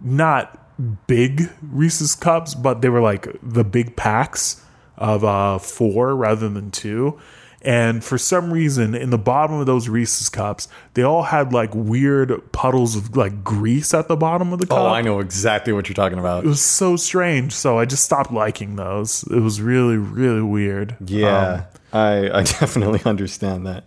not 0.00 1.06
big 1.06 1.50
Reese's 1.62 2.14
cups, 2.14 2.54
but 2.54 2.80
they 2.80 2.88
were 2.88 3.02
like 3.02 3.28
the 3.42 3.64
big 3.64 3.96
packs 3.96 4.62
of 4.96 5.24
uh, 5.24 5.58
four 5.58 6.16
rather 6.16 6.48
than 6.48 6.70
two. 6.70 7.18
And 7.62 8.04
for 8.04 8.16
some 8.18 8.52
reason, 8.52 8.94
in 8.94 9.10
the 9.10 9.18
bottom 9.18 9.56
of 9.56 9.66
those 9.66 9.88
Reese's 9.88 10.28
cups, 10.28 10.68
they 10.94 11.02
all 11.02 11.24
had 11.24 11.52
like 11.52 11.74
weird 11.74 12.52
puddles 12.52 12.94
of 12.94 13.16
like 13.16 13.42
grease 13.42 13.92
at 13.94 14.06
the 14.08 14.16
bottom 14.16 14.52
of 14.52 14.60
the 14.60 14.66
cup. 14.66 14.78
Oh, 14.78 14.86
I 14.86 15.02
know 15.02 15.18
exactly 15.20 15.72
what 15.72 15.88
you're 15.88 15.94
talking 15.94 16.18
about. 16.18 16.44
It 16.44 16.48
was 16.48 16.60
so 16.60 16.96
strange. 16.96 17.52
So 17.52 17.78
I 17.78 17.84
just 17.84 18.04
stopped 18.04 18.32
liking 18.32 18.76
those. 18.76 19.24
It 19.24 19.40
was 19.40 19.60
really, 19.60 19.96
really 19.96 20.42
weird. 20.42 20.96
Yeah, 21.04 21.64
Um, 21.92 22.00
I 22.00 22.30
I 22.38 22.42
definitely 22.60 23.00
understand 23.04 23.66
that. 23.66 23.84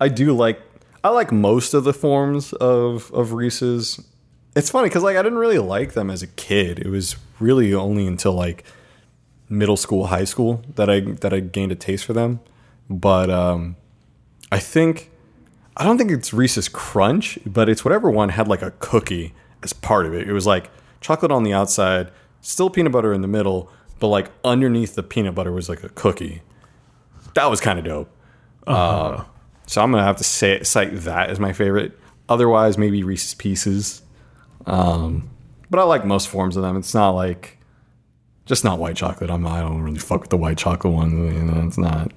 I 0.00 0.08
do 0.08 0.32
like 0.32 0.60
I 1.04 1.10
like 1.10 1.32
most 1.32 1.74
of 1.74 1.84
the 1.84 1.92
forms 1.92 2.52
of 2.54 3.10
of 3.12 3.32
Reese's. 3.32 4.00
It's 4.54 4.70
funny 4.70 4.88
because 4.88 5.02
like 5.02 5.16
I 5.16 5.22
didn't 5.22 5.38
really 5.38 5.58
like 5.58 5.92
them 5.94 6.08
as 6.10 6.22
a 6.22 6.28
kid. 6.28 6.78
It 6.78 6.88
was 6.88 7.16
really 7.40 7.74
only 7.74 8.06
until 8.06 8.32
like 8.32 8.64
middle 9.48 9.76
school, 9.76 10.06
high 10.06 10.24
school 10.24 10.62
that 10.76 10.88
I 10.88 11.00
that 11.00 11.34
I 11.34 11.40
gained 11.40 11.72
a 11.72 11.74
taste 11.74 12.04
for 12.04 12.12
them. 12.14 12.40
But 12.88 13.30
um, 13.30 13.76
I 14.50 14.58
think 14.58 15.10
I 15.76 15.84
don't 15.84 15.98
think 15.98 16.10
it's 16.10 16.32
Reese's 16.32 16.68
Crunch, 16.68 17.38
but 17.46 17.68
it's 17.68 17.84
whatever 17.84 18.10
one 18.10 18.30
had 18.30 18.48
like 18.48 18.62
a 18.62 18.72
cookie 18.72 19.34
as 19.62 19.72
part 19.72 20.06
of 20.06 20.14
it. 20.14 20.28
It 20.28 20.32
was 20.32 20.46
like 20.46 20.70
chocolate 21.00 21.32
on 21.32 21.44
the 21.44 21.52
outside, 21.52 22.10
still 22.40 22.68
peanut 22.70 22.92
butter 22.92 23.12
in 23.12 23.22
the 23.22 23.28
middle, 23.28 23.70
but 23.98 24.08
like 24.08 24.30
underneath 24.44 24.94
the 24.94 25.02
peanut 25.02 25.34
butter 25.34 25.52
was 25.52 25.68
like 25.68 25.82
a 25.82 25.88
cookie. 25.90 26.42
That 27.34 27.46
was 27.46 27.60
kind 27.60 27.78
of 27.78 27.84
dope. 27.84 28.10
Uh, 28.66 29.24
so 29.66 29.82
I'm 29.82 29.90
gonna 29.90 30.04
have 30.04 30.18
to 30.18 30.24
say 30.24 30.62
cite 30.62 30.94
that 31.00 31.30
as 31.30 31.40
my 31.40 31.52
favorite. 31.52 31.98
Otherwise, 32.28 32.76
maybe 32.76 33.02
Reese's 33.02 33.34
Pieces. 33.34 34.02
Um, 34.66 35.30
but 35.70 35.80
I 35.80 35.84
like 35.84 36.04
most 36.04 36.28
forms 36.28 36.56
of 36.56 36.62
them. 36.62 36.76
It's 36.76 36.94
not 36.94 37.10
like 37.10 37.58
just 38.44 38.64
not 38.64 38.78
white 38.78 38.96
chocolate. 38.96 39.30
I'm 39.30 39.46
I 39.46 39.60
don't 39.60 39.82
really 39.82 39.98
fuck 39.98 40.20
with 40.20 40.30
the 40.30 40.36
white 40.36 40.58
chocolate 40.58 40.92
one. 40.92 41.34
You 41.34 41.42
know, 41.42 41.66
it's 41.66 41.78
not 41.78 42.12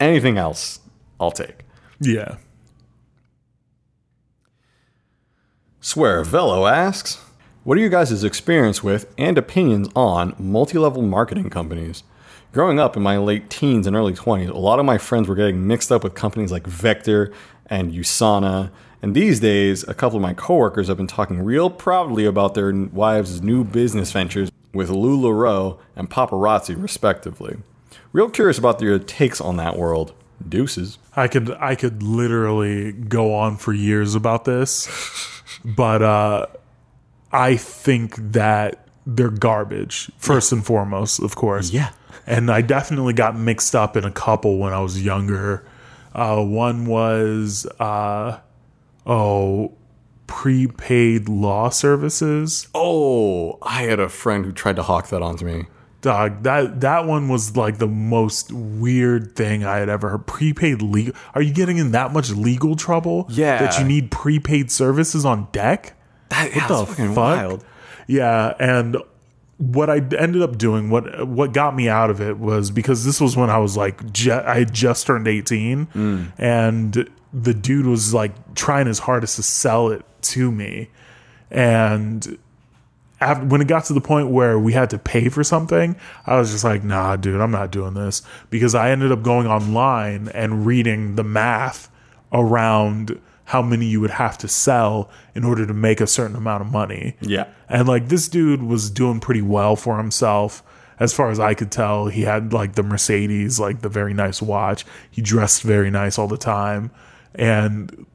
anything 0.00 0.38
else. 0.38 0.80
I'll 1.20 1.30
take. 1.30 1.60
Yeah. 2.00 2.36
Swear 5.80 6.24
Velo 6.24 6.66
asks, 6.66 7.22
What 7.64 7.78
are 7.78 7.80
you 7.80 7.88
guys' 7.88 8.24
experience 8.24 8.82
with 8.82 9.12
and 9.16 9.38
opinions 9.38 9.88
on 9.94 10.34
multi 10.38 10.78
level 10.78 11.02
marketing 11.02 11.48
companies? 11.48 12.02
Growing 12.52 12.80
up 12.80 12.96
in 12.96 13.02
my 13.02 13.18
late 13.18 13.50
teens 13.50 13.86
and 13.86 13.94
early 13.94 14.14
20s, 14.14 14.48
a 14.48 14.58
lot 14.58 14.78
of 14.78 14.84
my 14.84 14.98
friends 14.98 15.28
were 15.28 15.34
getting 15.34 15.66
mixed 15.66 15.92
up 15.92 16.02
with 16.02 16.14
companies 16.14 16.50
like 16.50 16.66
Vector 16.66 17.32
and 17.66 17.92
Usana. 17.92 18.70
And 19.02 19.14
these 19.14 19.40
days, 19.40 19.84
a 19.84 19.94
couple 19.94 20.16
of 20.16 20.22
my 20.22 20.34
coworkers 20.34 20.88
have 20.88 20.96
been 20.96 21.06
talking 21.06 21.42
real 21.42 21.68
proudly 21.70 22.24
about 22.24 22.54
their 22.54 22.72
wives' 22.72 23.42
new 23.42 23.62
business 23.62 24.10
ventures 24.10 24.50
with 24.72 24.88
LuLaRoe 24.90 25.78
and 25.94 26.10
Paparazzi, 26.10 26.80
respectively. 26.80 27.58
Real 28.16 28.30
curious 28.30 28.56
about 28.56 28.80
your 28.80 28.98
takes 28.98 29.42
on 29.42 29.58
that 29.58 29.76
world. 29.76 30.14
Deuces. 30.48 30.96
I 31.14 31.28
could 31.28 31.50
I 31.50 31.74
could 31.74 32.02
literally 32.02 32.92
go 32.92 33.34
on 33.34 33.58
for 33.58 33.74
years 33.74 34.14
about 34.14 34.46
this, 34.46 34.88
but 35.66 36.00
uh, 36.00 36.46
I 37.30 37.56
think 37.56 38.14
that 38.32 38.88
they're 39.06 39.28
garbage 39.28 40.10
first 40.16 40.50
and 40.50 40.64
foremost, 40.64 41.20
of 41.20 41.36
course. 41.36 41.72
Yeah. 41.72 41.90
and 42.26 42.50
I 42.50 42.62
definitely 42.62 43.12
got 43.12 43.36
mixed 43.36 43.74
up 43.74 43.98
in 43.98 44.04
a 44.04 44.10
couple 44.10 44.56
when 44.56 44.72
I 44.72 44.80
was 44.80 45.04
younger. 45.04 45.68
Uh, 46.14 46.42
one 46.42 46.86
was 46.86 47.66
uh, 47.78 48.40
oh 49.06 49.74
prepaid 50.26 51.28
law 51.28 51.68
services. 51.68 52.66
Oh, 52.74 53.58
I 53.60 53.82
had 53.82 54.00
a 54.00 54.08
friend 54.08 54.46
who 54.46 54.52
tried 54.52 54.76
to 54.76 54.82
hawk 54.82 55.10
that 55.10 55.20
onto 55.20 55.44
me. 55.44 55.66
Dog, 56.02 56.42
that 56.44 56.80
that 56.82 57.06
one 57.06 57.28
was 57.28 57.56
like 57.56 57.78
the 57.78 57.86
most 57.88 58.52
weird 58.52 59.34
thing 59.34 59.64
I 59.64 59.78
had 59.78 59.88
ever 59.88 60.10
heard. 60.10 60.26
Prepaid 60.26 60.82
legal? 60.82 61.14
Are 61.34 61.42
you 61.42 61.52
getting 61.52 61.78
in 61.78 61.90
that 61.92 62.12
much 62.12 62.30
legal 62.30 62.76
trouble? 62.76 63.26
Yeah. 63.30 63.58
that 63.60 63.78
you 63.78 63.84
need 63.84 64.10
prepaid 64.10 64.70
services 64.70 65.24
on 65.24 65.48
deck. 65.52 65.94
That, 66.28 66.52
What 66.54 66.68
the 66.68 66.74
fuck? 67.14 67.38
Yeah, 68.06 68.54
and 68.60 68.96
what 69.58 69.88
I 69.88 69.96
ended 69.96 70.42
up 70.42 70.58
doing, 70.58 70.90
what 70.90 71.26
what 71.26 71.52
got 71.52 71.74
me 71.74 71.88
out 71.88 72.10
of 72.10 72.20
it 72.20 72.38
was 72.38 72.70
because 72.70 73.04
this 73.04 73.20
was 73.20 73.36
when 73.36 73.48
I 73.50 73.58
was 73.58 73.76
like, 73.76 74.12
ju- 74.12 74.32
I 74.32 74.58
had 74.58 74.72
just 74.74 75.06
turned 75.06 75.26
eighteen, 75.26 75.88
and 76.38 77.08
the 77.32 77.54
dude 77.54 77.86
was 77.86 78.12
like 78.14 78.54
trying 78.54 78.86
his 78.86 78.98
hardest 79.00 79.36
to 79.36 79.42
sell 79.42 79.88
it 79.90 80.04
to 80.22 80.52
me, 80.52 80.90
and 81.50 82.38
after, 83.20 83.44
when 83.46 83.60
it 83.60 83.68
got 83.68 83.84
to 83.86 83.92
the 83.92 84.00
point 84.00 84.28
where 84.28 84.58
we 84.58 84.72
had 84.72 84.90
to 84.90 84.98
pay 84.98 85.28
for 85.28 85.42
something, 85.42 85.96
I 86.26 86.38
was 86.38 86.52
just 86.52 86.64
like, 86.64 86.84
nah, 86.84 87.16
dude, 87.16 87.40
I'm 87.40 87.50
not 87.50 87.70
doing 87.70 87.94
this 87.94 88.22
because 88.50 88.74
I 88.74 88.90
ended 88.90 89.12
up 89.12 89.22
going 89.22 89.46
online 89.46 90.28
and 90.28 90.66
reading 90.66 91.16
the 91.16 91.24
math 91.24 91.90
around 92.32 93.20
how 93.46 93.62
many 93.62 93.86
you 93.86 94.00
would 94.00 94.10
have 94.10 94.36
to 94.38 94.48
sell 94.48 95.08
in 95.34 95.44
order 95.44 95.64
to 95.66 95.72
make 95.72 96.00
a 96.00 96.06
certain 96.06 96.36
amount 96.36 96.62
of 96.62 96.70
money. 96.70 97.16
Yeah. 97.20 97.46
And 97.68 97.86
like 97.86 98.08
this 98.08 98.28
dude 98.28 98.62
was 98.62 98.90
doing 98.90 99.20
pretty 99.20 99.42
well 99.42 99.76
for 99.76 99.98
himself. 99.98 100.62
As 100.98 101.12
far 101.12 101.30
as 101.30 101.38
I 101.38 101.54
could 101.54 101.70
tell, 101.70 102.08
he 102.08 102.22
had 102.22 102.52
like 102.52 102.72
the 102.72 102.82
Mercedes, 102.82 103.60
like 103.60 103.82
the 103.82 103.88
very 103.88 104.14
nice 104.14 104.42
watch. 104.42 104.84
He 105.10 105.22
dressed 105.22 105.62
very 105.62 105.90
nice 105.90 106.18
all 106.18 106.26
the 106.26 106.36
time. 106.36 106.90
And 107.34 108.06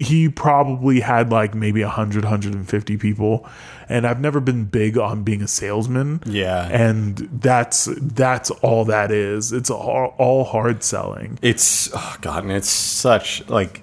he 0.00 0.30
probably 0.30 1.00
had 1.00 1.30
like 1.30 1.54
maybe 1.54 1.82
100, 1.82 2.24
150 2.24 2.96
people. 2.96 3.46
And 3.88 4.06
I've 4.06 4.20
never 4.20 4.40
been 4.40 4.64
big 4.64 4.96
on 4.96 5.22
being 5.24 5.42
a 5.42 5.48
salesman. 5.48 6.22
Yeah. 6.24 6.68
And 6.68 7.18
that's 7.40 7.88
that's 8.00 8.50
all 8.50 8.86
that 8.86 9.10
is. 9.12 9.52
It's 9.52 9.68
all, 9.68 10.14
all 10.16 10.44
hard 10.44 10.82
selling. 10.82 11.38
It's 11.42 11.90
oh 11.94 12.16
god, 12.22 12.44
and 12.44 12.52
it's 12.52 12.70
such 12.70 13.46
like 13.48 13.82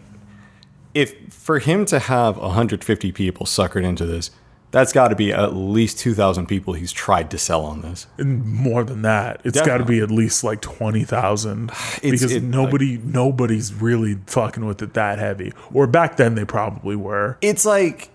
if 0.94 1.14
for 1.32 1.60
him 1.60 1.86
to 1.86 2.00
have 2.00 2.38
150 2.38 3.12
people 3.12 3.46
suckered 3.46 3.84
into 3.84 4.06
this, 4.06 4.32
that's 4.78 4.94
got 4.94 5.08
to 5.08 5.16
be 5.16 5.34
at 5.34 5.56
least 5.56 5.98
2,000 5.98 6.46
people 6.46 6.74
he's 6.74 6.92
tried 6.92 7.32
to 7.32 7.38
sell 7.40 7.66
on 7.66 7.82
this. 7.82 8.06
And 8.20 8.46
more 8.46 8.84
than 8.84 9.02
that, 9.02 9.42
it's 9.44 9.60
got 9.60 9.80
to 9.80 9.86
be 9.86 10.02
at 10.02 10.12
least 10.12 10.44
like 10.44 10.62
twenty 10.62 11.04
thousand 11.04 11.72
because 12.04 12.32
it- 12.32 12.44
nobody, 12.44 13.00
nobody's 13.00 13.74
really 13.74 14.20
fucking 14.28 14.68
with 14.68 14.84
it 14.84 14.94
that 14.94 15.18
heavy. 15.18 15.52
Or 15.74 15.88
back 15.88 16.18
then, 16.18 16.36
they 16.36 16.46
probably 16.46 16.96
were. 16.96 17.40
It's 17.42 17.66
like 17.66 18.12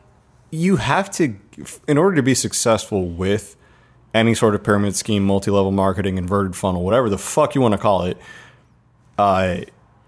you 0.52 0.76
have 0.76 1.10
to, 1.12 1.34
in 1.89 1.98
order 1.98 2.14
to 2.14 2.22
be 2.22 2.34
successful 2.34 3.09
with 3.09 3.56
any 4.14 4.32
sort 4.32 4.55
of 4.55 4.62
pyramid 4.62 4.94
scheme, 4.94 5.24
multi-level 5.24 5.72
marketing, 5.72 6.16
inverted 6.16 6.55
funnel, 6.55 6.84
whatever 6.84 7.10
the 7.10 7.18
fuck 7.18 7.56
you 7.56 7.60
want 7.60 7.72
to 7.72 7.78
call 7.78 8.05
it, 8.05 8.16
uh, 9.18 9.56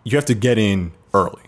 you 0.05 0.16
have 0.16 0.26
to 0.26 0.35
get 0.35 0.56
in 0.56 0.93
early. 1.12 1.43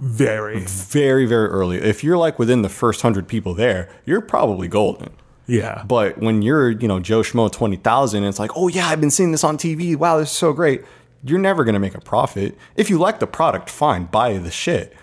Very, 0.00 0.60
Very, 0.60 1.26
very 1.26 1.48
early. 1.48 1.78
If 1.78 2.04
you're 2.04 2.16
like 2.16 2.38
within 2.38 2.62
the 2.62 2.68
first 2.68 3.02
hundred 3.02 3.26
people 3.26 3.54
there, 3.54 3.88
you're 4.04 4.20
probably 4.20 4.68
golden. 4.68 5.10
yeah, 5.46 5.82
But 5.86 6.18
when 6.18 6.42
you're, 6.42 6.70
you 6.70 6.86
know, 6.86 7.00
Joe 7.00 7.22
Schmo 7.22 7.50
20,000, 7.50 8.22
it's 8.24 8.38
like, 8.38 8.52
oh, 8.56 8.68
yeah, 8.68 8.88
I've 8.88 9.00
been 9.00 9.10
seeing 9.10 9.32
this 9.32 9.42
on 9.44 9.56
TV. 9.58 9.96
Wow, 9.96 10.18
this 10.18 10.30
is 10.30 10.36
so 10.36 10.52
great. 10.52 10.84
You're 11.24 11.40
never 11.40 11.64
going 11.64 11.74
to 11.74 11.80
make 11.80 11.96
a 11.96 12.00
profit. 12.00 12.56
If 12.76 12.90
you 12.90 12.98
like 12.98 13.18
the 13.18 13.26
product, 13.26 13.70
fine, 13.70 14.04
buy 14.04 14.38
the 14.38 14.52
shit. 14.52 14.94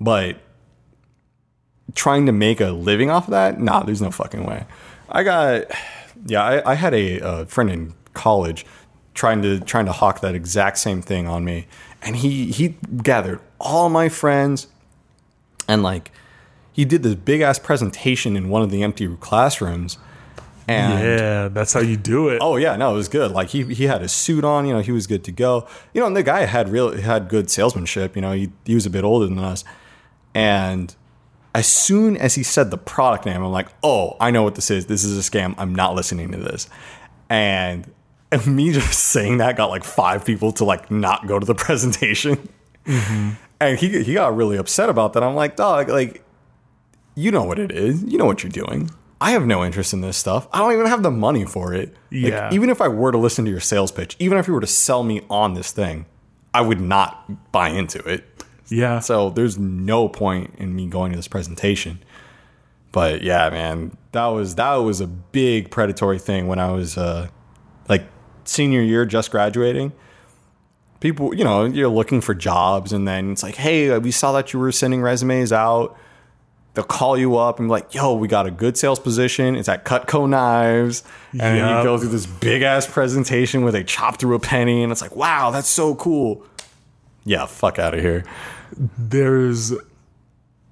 But 0.00 0.38
trying 1.94 2.26
to 2.26 2.32
make 2.32 2.60
a 2.60 2.70
living 2.70 3.10
off 3.10 3.24
of 3.26 3.32
that, 3.32 3.60
nah, 3.60 3.82
there's 3.82 4.02
no 4.02 4.10
fucking 4.10 4.44
way. 4.44 4.64
I 5.08 5.22
got, 5.24 5.64
yeah, 6.26 6.42
I, 6.44 6.72
I 6.72 6.74
had 6.74 6.94
a, 6.94 7.20
uh 7.20 7.44
friend 7.46 7.70
in 7.70 7.94
college 8.12 8.64
trying 9.14 9.42
to 9.42 9.58
trying 9.60 9.86
to 9.86 9.92
hawk 9.92 10.20
that 10.20 10.34
exact 10.34 10.78
same 10.78 11.02
thing 11.02 11.26
on 11.26 11.44
me, 11.44 11.66
and 12.02 12.16
he 12.16 12.50
he 12.50 12.76
gathered 13.02 13.40
all 13.58 13.88
my 13.88 14.08
friends, 14.08 14.68
and 15.68 15.82
like 15.82 16.10
he 16.72 16.84
did 16.84 17.02
this 17.02 17.14
big 17.14 17.40
ass 17.40 17.58
presentation 17.58 18.36
in 18.36 18.48
one 18.48 18.62
of 18.62 18.70
the 18.70 18.82
empty 18.82 19.08
classrooms, 19.16 19.98
and 20.68 21.02
yeah. 21.02 21.48
That's 21.48 21.72
how 21.72 21.80
you 21.80 21.96
do 21.96 22.28
it. 22.28 22.38
Oh 22.40 22.56
yeah, 22.56 22.76
no, 22.76 22.92
it 22.92 22.96
was 22.96 23.08
good. 23.08 23.30
Like 23.30 23.48
he 23.48 23.62
he 23.62 23.84
had 23.84 24.02
his 24.02 24.12
suit 24.12 24.44
on, 24.44 24.66
you 24.66 24.72
know, 24.72 24.80
he 24.80 24.92
was 24.92 25.06
good 25.06 25.24
to 25.24 25.32
go. 25.32 25.66
You 25.94 26.00
know, 26.00 26.06
and 26.06 26.16
the 26.16 26.22
guy 26.22 26.44
had 26.44 26.68
real 26.68 26.96
had 27.00 27.28
good 27.28 27.50
salesmanship. 27.50 28.16
You 28.16 28.22
know, 28.22 28.32
he 28.32 28.52
he 28.64 28.74
was 28.74 28.86
a 28.86 28.90
bit 28.90 29.04
older 29.04 29.26
than 29.26 29.38
us, 29.38 29.64
and 30.34 30.94
as 31.56 31.66
soon 31.66 32.18
as 32.18 32.34
he 32.34 32.42
said 32.42 32.70
the 32.70 32.76
product 32.76 33.24
name, 33.24 33.42
I'm 33.42 33.50
like, 33.50 33.68
oh, 33.82 34.14
I 34.20 34.30
know 34.30 34.42
what 34.42 34.56
this 34.56 34.70
is. 34.70 34.86
This 34.86 35.04
is 35.04 35.16
a 35.16 35.30
scam. 35.30 35.54
I'm 35.56 35.74
not 35.74 35.94
listening 35.94 36.30
to 36.32 36.36
this. 36.36 36.68
And, 37.30 37.90
and 38.32 38.46
me 38.46 38.72
just 38.72 38.92
saying 38.98 39.38
that 39.38 39.56
got 39.56 39.70
like 39.70 39.84
five 39.84 40.24
people 40.24 40.52
to 40.52 40.64
like 40.64 40.90
not 40.90 41.26
go 41.26 41.38
to 41.38 41.46
the 41.46 41.54
presentation. 41.66 42.48
And 43.58 43.78
he 43.78 44.02
he 44.02 44.14
got 44.14 44.36
really 44.36 44.56
upset 44.56 44.88
about 44.88 45.14
that. 45.14 45.22
I'm 45.22 45.34
like, 45.34 45.56
dog, 45.56 45.88
like 45.88 46.22
you 47.14 47.30
know 47.30 47.44
what 47.44 47.58
it 47.58 47.72
is. 47.72 48.02
You 48.02 48.18
know 48.18 48.26
what 48.26 48.42
you're 48.42 48.50
doing. 48.52 48.90
I 49.20 49.30
have 49.30 49.46
no 49.46 49.64
interest 49.64 49.94
in 49.94 50.02
this 50.02 50.16
stuff. 50.18 50.46
I 50.52 50.58
don't 50.58 50.72
even 50.74 50.86
have 50.86 51.02
the 51.02 51.10
money 51.10 51.46
for 51.46 51.72
it. 51.72 51.88
Like, 52.12 52.32
Yeah. 52.32 52.50
even 52.52 52.68
if 52.68 52.82
I 52.82 52.88
were 52.88 53.10
to 53.12 53.16
listen 53.18 53.46
to 53.46 53.50
your 53.50 53.60
sales 53.60 53.90
pitch, 53.90 54.14
even 54.18 54.36
if 54.36 54.46
you 54.46 54.52
were 54.52 54.60
to 54.60 54.66
sell 54.66 55.02
me 55.02 55.22
on 55.30 55.54
this 55.54 55.72
thing, 55.72 56.04
I 56.52 56.60
would 56.60 56.82
not 56.82 57.50
buy 57.50 57.70
into 57.70 57.98
it. 58.00 58.24
yeah. 58.68 58.98
So 59.00 59.30
there's 59.30 59.58
no 59.58 60.08
point 60.10 60.54
in 60.58 60.76
me 60.76 60.86
going 60.86 61.12
to 61.12 61.16
this 61.16 61.28
presentation. 61.28 62.00
But 62.92 63.22
yeah, 63.22 63.48
man, 63.48 63.96
that 64.12 64.26
was 64.26 64.56
that 64.56 64.74
was 64.74 65.00
a 65.00 65.06
big 65.06 65.70
predatory 65.70 66.18
thing 66.18 66.46
when 66.46 66.58
I 66.58 66.70
was 66.72 66.98
uh, 66.98 67.28
like 67.88 68.04
senior 68.48 68.82
year, 68.82 69.04
just 69.04 69.30
graduating. 69.30 69.92
People, 71.00 71.34
you 71.34 71.44
know, 71.44 71.64
you're 71.64 71.88
looking 71.88 72.20
for 72.20 72.34
jobs, 72.34 72.92
and 72.92 73.06
then 73.06 73.32
it's 73.32 73.42
like, 73.42 73.56
hey, 73.56 73.96
we 73.98 74.10
saw 74.10 74.32
that 74.32 74.52
you 74.52 74.58
were 74.58 74.72
sending 74.72 75.02
resumes 75.02 75.52
out. 75.52 75.96
They'll 76.74 76.84
call 76.84 77.16
you 77.16 77.36
up 77.36 77.58
and 77.58 77.68
be 77.68 77.72
like, 77.72 77.94
yo, 77.94 78.14
we 78.14 78.28
got 78.28 78.46
a 78.46 78.50
good 78.50 78.76
sales 78.76 78.98
position. 78.98 79.56
It's 79.56 79.68
at 79.68 79.84
Cutco 79.84 80.28
Knives. 80.28 81.02
And 81.32 81.40
then 81.40 81.76
you 81.78 81.82
go 81.82 81.96
through 81.96 82.10
this 82.10 82.26
big 82.26 82.62
ass 82.62 82.86
presentation 82.86 83.62
where 83.62 83.72
they 83.72 83.84
chop 83.84 84.18
through 84.18 84.36
a 84.36 84.40
penny, 84.40 84.82
and 84.82 84.92
it's 84.92 85.00
like, 85.02 85.16
wow, 85.16 85.50
that's 85.50 85.68
so 85.68 85.94
cool. 85.94 86.44
Yeah, 87.24 87.46
fuck 87.46 87.78
out 87.78 87.94
of 87.94 88.00
here. 88.00 88.24
there's 88.98 89.72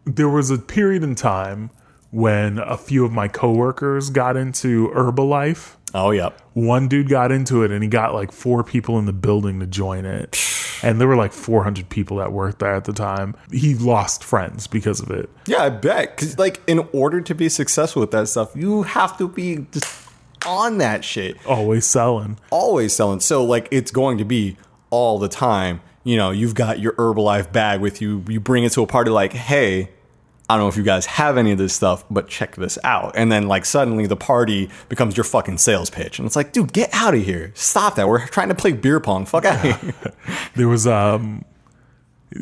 there 0.04 0.28
was 0.28 0.50
a 0.50 0.58
period 0.58 1.02
in 1.02 1.14
time 1.14 1.70
when 2.14 2.58
a 2.60 2.76
few 2.76 3.04
of 3.04 3.10
my 3.12 3.26
coworkers 3.26 4.08
got 4.10 4.36
into 4.36 4.88
Herbalife. 4.90 5.74
Oh, 5.94 6.10
yep. 6.12 6.40
One 6.54 6.86
dude 6.88 7.08
got 7.08 7.32
into 7.32 7.62
it 7.64 7.70
and 7.72 7.82
he 7.82 7.88
got 7.88 8.14
like 8.14 8.30
four 8.30 8.62
people 8.62 8.98
in 8.98 9.06
the 9.06 9.12
building 9.12 9.58
to 9.60 9.66
join 9.66 10.04
it. 10.04 10.38
And 10.82 11.00
there 11.00 11.08
were 11.08 11.16
like 11.16 11.32
400 11.32 11.88
people 11.88 12.18
that 12.18 12.30
worked 12.32 12.58
there 12.60 12.74
at 12.74 12.84
the 12.84 12.92
time. 12.92 13.34
He 13.50 13.74
lost 13.74 14.22
friends 14.22 14.66
because 14.68 15.00
of 15.00 15.10
it. 15.10 15.28
Yeah, 15.46 15.62
I 15.62 15.70
bet. 15.70 16.14
Because, 16.16 16.38
like, 16.38 16.60
in 16.66 16.86
order 16.92 17.20
to 17.22 17.34
be 17.34 17.48
successful 17.48 18.00
with 18.00 18.10
that 18.12 18.28
stuff, 18.28 18.54
you 18.54 18.82
have 18.82 19.16
to 19.18 19.26
be 19.28 19.66
just 19.72 19.86
on 20.46 20.78
that 20.78 21.02
shit, 21.04 21.36
Always 21.46 21.86
selling. 21.86 22.38
always 22.50 22.92
selling. 22.92 23.20
So, 23.20 23.44
like, 23.44 23.66
it's 23.70 23.90
going 23.90 24.18
to 24.18 24.24
be 24.24 24.56
all 24.90 25.18
the 25.18 25.28
time. 25.28 25.80
You 26.02 26.16
know, 26.18 26.30
you've 26.32 26.54
got 26.54 26.80
your 26.80 26.92
Herbalife 26.92 27.50
bag 27.50 27.80
with 27.80 28.02
you. 28.02 28.22
You 28.28 28.38
bring 28.40 28.64
it 28.64 28.72
to 28.72 28.82
a 28.82 28.86
party, 28.86 29.10
like, 29.10 29.32
hey, 29.32 29.88
I 30.48 30.56
don't 30.56 30.64
know 30.64 30.68
if 30.68 30.76
you 30.76 30.82
guys 30.82 31.06
have 31.06 31.38
any 31.38 31.52
of 31.52 31.58
this 31.58 31.72
stuff, 31.72 32.04
but 32.10 32.28
check 32.28 32.56
this 32.56 32.78
out. 32.84 33.12
And 33.16 33.32
then, 33.32 33.48
like, 33.48 33.64
suddenly 33.64 34.06
the 34.06 34.16
party 34.16 34.68
becomes 34.90 35.16
your 35.16 35.24
fucking 35.24 35.56
sales 35.58 35.88
pitch. 35.88 36.18
And 36.18 36.26
it's 36.26 36.36
like, 36.36 36.52
dude, 36.52 36.72
get 36.72 36.90
out 36.92 37.14
of 37.14 37.22
here. 37.24 37.50
Stop 37.54 37.94
that. 37.96 38.08
We're 38.08 38.26
trying 38.26 38.48
to 38.50 38.54
play 38.54 38.72
beer 38.72 39.00
pong. 39.00 39.24
Fuck 39.24 39.46
out 39.46 39.64
of 39.64 39.80
here. 39.80 39.94
There 40.56 40.68
was 40.68 40.86
um 40.86 41.44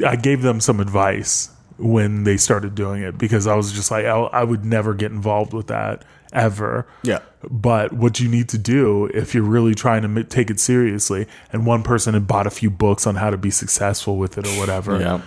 I 0.07 0.17
gave 0.17 0.43
them 0.43 0.61
some 0.61 0.81
advice 0.81 1.51
when 1.79 2.25
they 2.25 2.37
started 2.37 2.75
doing 2.75 3.03
it 3.03 3.19
because 3.19 3.47
I 3.47 3.55
was 3.55 3.73
just 3.73 3.91
like 3.91 4.05
I, 4.05 4.17
I 4.19 4.45
would 4.45 4.65
never 4.65 4.95
get 4.95 5.13
involved 5.13 5.53
with 5.53 5.69
that 5.69 6.05
ever. 6.33 6.87
Yeah. 7.03 7.21
But 7.49 7.93
what 7.93 8.21
you 8.21 8.29
need 8.29 8.49
to 8.51 8.59
do 8.59 9.07
if 9.07 9.35
you're 9.35 9.45
really 9.45 9.75
trying 9.75 10.03
to 10.03 10.09
m- 10.09 10.27
take 10.27 10.51
it 10.51 10.61
seriously, 10.61 11.27
and 11.53 11.67
one 11.67 11.83
person 11.83 12.15
had 12.15 12.27
bought 12.27 12.47
a 12.47 12.51
few 12.51 12.71
books 12.71 13.07
on 13.07 13.17
how 13.17 13.31
to 13.31 13.37
be 13.37 13.51
successful 13.51 14.17
with 14.17 14.39
it 14.39 14.47
or 14.47 14.59
whatever. 14.59 15.01
Yeah. 15.01 15.21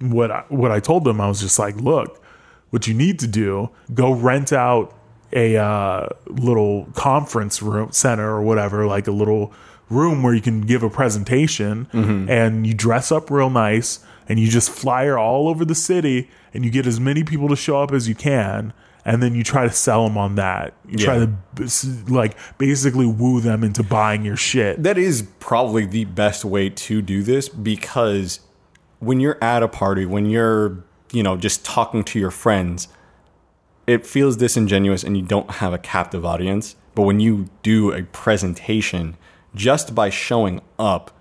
What 0.00 0.30
I, 0.30 0.44
what 0.48 0.70
I 0.70 0.80
told 0.80 1.04
them, 1.04 1.20
I 1.20 1.28
was 1.28 1.40
just 1.40 1.58
like, 1.58 1.76
look, 1.76 2.22
what 2.70 2.86
you 2.86 2.94
need 2.94 3.18
to 3.20 3.26
do, 3.26 3.70
go 3.94 4.12
rent 4.12 4.52
out 4.52 4.94
a 5.32 5.56
uh, 5.56 6.08
little 6.26 6.86
conference 6.94 7.60
room 7.62 7.92
center 7.92 8.28
or 8.30 8.42
whatever, 8.42 8.86
like 8.86 9.06
a 9.08 9.12
little 9.12 9.52
room 9.90 10.22
where 10.22 10.34
you 10.34 10.40
can 10.40 10.60
give 10.62 10.82
a 10.82 10.90
presentation, 10.90 11.86
and 12.28 12.66
you 12.66 12.74
dress 12.74 13.10
up 13.10 13.30
real 13.30 13.50
nice, 13.50 14.00
and 14.28 14.38
you 14.38 14.48
just 14.48 14.70
flyer 14.70 15.18
all 15.18 15.48
over 15.48 15.64
the 15.64 15.74
city, 15.74 16.30
and 16.54 16.64
you 16.64 16.70
get 16.70 16.86
as 16.86 17.00
many 17.00 17.24
people 17.24 17.48
to 17.48 17.56
show 17.56 17.82
up 17.82 17.92
as 17.92 18.08
you 18.08 18.14
can. 18.14 18.72
And 19.04 19.22
then 19.22 19.34
you 19.34 19.42
try 19.42 19.64
to 19.64 19.72
sell 19.72 20.06
them 20.06 20.18
on 20.18 20.34
that. 20.34 20.74
You 20.86 20.98
try 20.98 21.16
Yeah. 21.16 21.26
to 21.56 22.12
like 22.12 22.36
basically 22.58 23.06
woo 23.06 23.40
them 23.40 23.64
into 23.64 23.82
buying 23.82 24.22
your 24.24 24.36
shit. 24.36 24.82
that 24.82 24.98
is 24.98 25.22
probably 25.40 25.86
the 25.86 26.04
best 26.04 26.44
way 26.44 26.68
to 26.68 27.00
do 27.00 27.22
this 27.22 27.48
because 27.48 28.40
when 29.00 29.20
you're 29.20 29.38
at 29.42 29.62
a 29.62 29.68
party, 29.68 30.04
when 30.06 30.26
you're, 30.26 30.82
you 31.12 31.22
know, 31.22 31.36
just 31.36 31.64
talking 31.64 32.02
to 32.04 32.18
your 32.18 32.30
friends, 32.30 32.88
it 33.86 34.06
feels 34.06 34.36
disingenuous 34.36 35.02
and 35.04 35.16
you 35.16 35.22
don't 35.22 35.50
have 35.52 35.72
a 35.72 35.78
captive 35.78 36.24
audience. 36.24 36.76
But 36.94 37.02
when 37.02 37.20
you 37.20 37.48
do 37.62 37.92
a 37.92 38.02
presentation, 38.02 39.16
just 39.54 39.94
by 39.94 40.10
showing 40.10 40.60
up, 40.78 41.12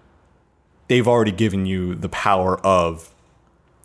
they've 0.87 1.07
already 1.07 1.31
given 1.31 1.65
you 1.65 1.95
the 1.95 2.09
power 2.09 2.59
of 2.65 3.13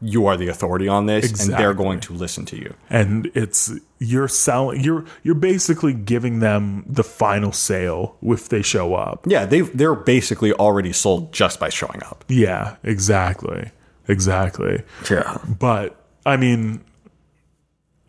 you 0.05 0.27
are 0.27 0.36
the 0.36 0.48
authority 0.48 0.89
on 0.89 1.06
this 1.06 1.47
and 1.47 1.55
they're 1.55 1.74
going 1.74 2.01
to 2.01 2.12
listen 2.12 2.44
to 2.44 2.56
you. 2.56 2.74
and 2.90 3.31
it's 3.35 3.70
you're 4.01 4.27
selling 4.27 4.81
you're 4.82 5.05
you're 5.23 5.32
basically 5.36 5.93
giving 5.93 6.40
them 6.40 6.85
the 6.89 7.05
final 7.05 7.52
sale 7.52 8.16
if 8.20 8.48
they 8.48 8.62
show 8.62 8.97
up 8.97 9.24
Yeah, 9.28 9.47
they 9.47 9.60
they're 9.60 9.94
basically 9.94 10.52
already 10.55 10.93
sold 10.93 11.32
just 11.32 11.60
by 11.60 11.69
showing 11.69 12.02
up. 12.02 12.24
yeah 12.27 12.77
exactly 12.82 13.70
exactly 14.09 14.83
Yeah. 15.11 15.39
but 15.47 15.97
i 16.27 16.37
mean 16.37 16.83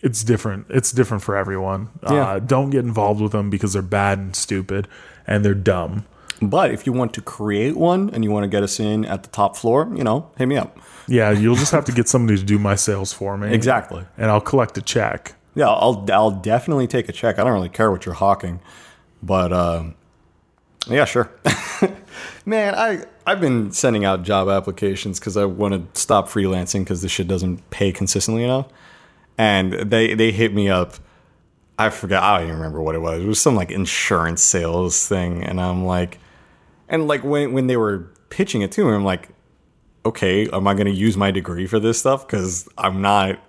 it's 0.02 0.24
different 0.24 0.65
it's 0.70 0.91
different 0.91 1.24
for 1.24 1.36
everyone 1.36 1.90
Yeah. 2.03 2.28
uh, 2.28 2.40
don't 2.40 2.70
get 2.72 2.84
involved 2.86 3.22
with 3.22 3.32
them 3.32 3.49
because 3.49 3.74
they're 3.74 3.82
bad 3.82 4.18
and 4.20 4.36
stupid 4.36 4.88
and 5.28 5.44
they're 5.45 5.53
dumb 5.53 6.06
But 6.41 6.72
if 6.72 6.86
you 6.86 6.91
want 6.94 7.14
to 7.14 7.22
create 7.22 7.78
one 7.78 8.10
and 8.14 8.24
you 8.24 8.32
want 8.32 8.44
to 8.44 8.49
get 8.49 8.64
us 8.64 8.80
in 8.80 9.06
at 9.06 9.24
the 9.24 9.30
top 9.30 9.56
floor, 9.56 9.90
you 9.95 10.03
know, 10.03 10.30
hit 10.38 10.48
me 10.48 10.57
up. 10.57 10.78
yeah 11.07 11.32
you'll 11.32 11.56
just 11.56 11.72
have 11.72 11.86
to 11.86 11.91
get 11.94 12.10
somebody 12.10 12.38
to 12.38 12.44
do 12.45 12.60
my 12.60 12.76
sales 12.76 13.14
for 13.14 13.38
me 13.38 13.53
Exactly. 13.53 14.03
and 14.18 14.30
i'll 14.32 14.41
collect 14.41 14.78
a 14.78 14.82
check 14.82 15.36
Yeah, 15.56 15.70
I'll 15.70 16.03
I'll 16.11 16.32
definitely 16.41 16.88
take 16.88 17.07
a 17.10 17.14
check. 17.14 17.38
I 17.40 17.44
don't 17.44 17.53
really 17.53 17.70
care 17.70 17.91
what 17.91 18.06
you're 18.07 18.15
hawking, 18.15 18.60
but 19.22 19.53
um, 19.53 19.94
yeah, 20.90 21.06
sure. 21.06 21.30
Man, 22.45 22.76
I 22.76 23.06
I've 23.26 23.40
been 23.41 23.72
sending 23.72 24.06
out 24.06 24.23
job 24.23 24.49
applications 24.49 25.19
because 25.19 25.38
I 25.38 25.45
want 25.45 25.94
to 25.94 25.99
stop 25.99 26.27
freelancing 26.27 26.81
because 26.81 27.02
this 27.02 27.11
shit 27.11 27.27
doesn't 27.27 27.69
pay 27.69 27.91
consistently 27.91 28.44
enough. 28.44 28.68
And 29.38 29.73
they 29.73 30.14
they 30.14 30.31
hit 30.31 30.53
me 30.53 30.69
up. 30.69 30.95
I 31.77 31.90
forgot. 31.90 32.23
I 32.23 32.38
don't 32.38 32.48
even 32.48 32.57
remember 32.57 32.81
what 32.81 32.95
it 32.95 32.99
was. 32.99 33.23
It 33.23 33.27
was 33.27 33.41
some 33.41 33.56
like 33.56 33.72
insurance 33.72 34.41
sales 34.41 35.07
thing, 35.07 35.44
and 35.44 35.60
I'm 35.60 35.85
like, 35.85 36.19
and 36.88 37.07
like 37.07 37.23
when 37.23 37.53
when 37.53 37.68
they 37.68 37.77
were 37.77 38.11
pitching 38.30 38.61
it 38.61 38.72
to 38.73 38.85
me, 38.85 38.94
I'm 38.94 39.03
like, 39.03 39.30
okay, 40.06 40.48
am 40.49 40.68
I 40.68 40.73
going 40.73 40.88
to 40.88 40.94
use 40.94 41.18
my 41.18 41.31
degree 41.31 41.65
for 41.65 41.80
this 41.80 41.99
stuff? 41.99 42.27
Because 42.27 42.68
I'm 42.77 43.02
not 43.02 43.40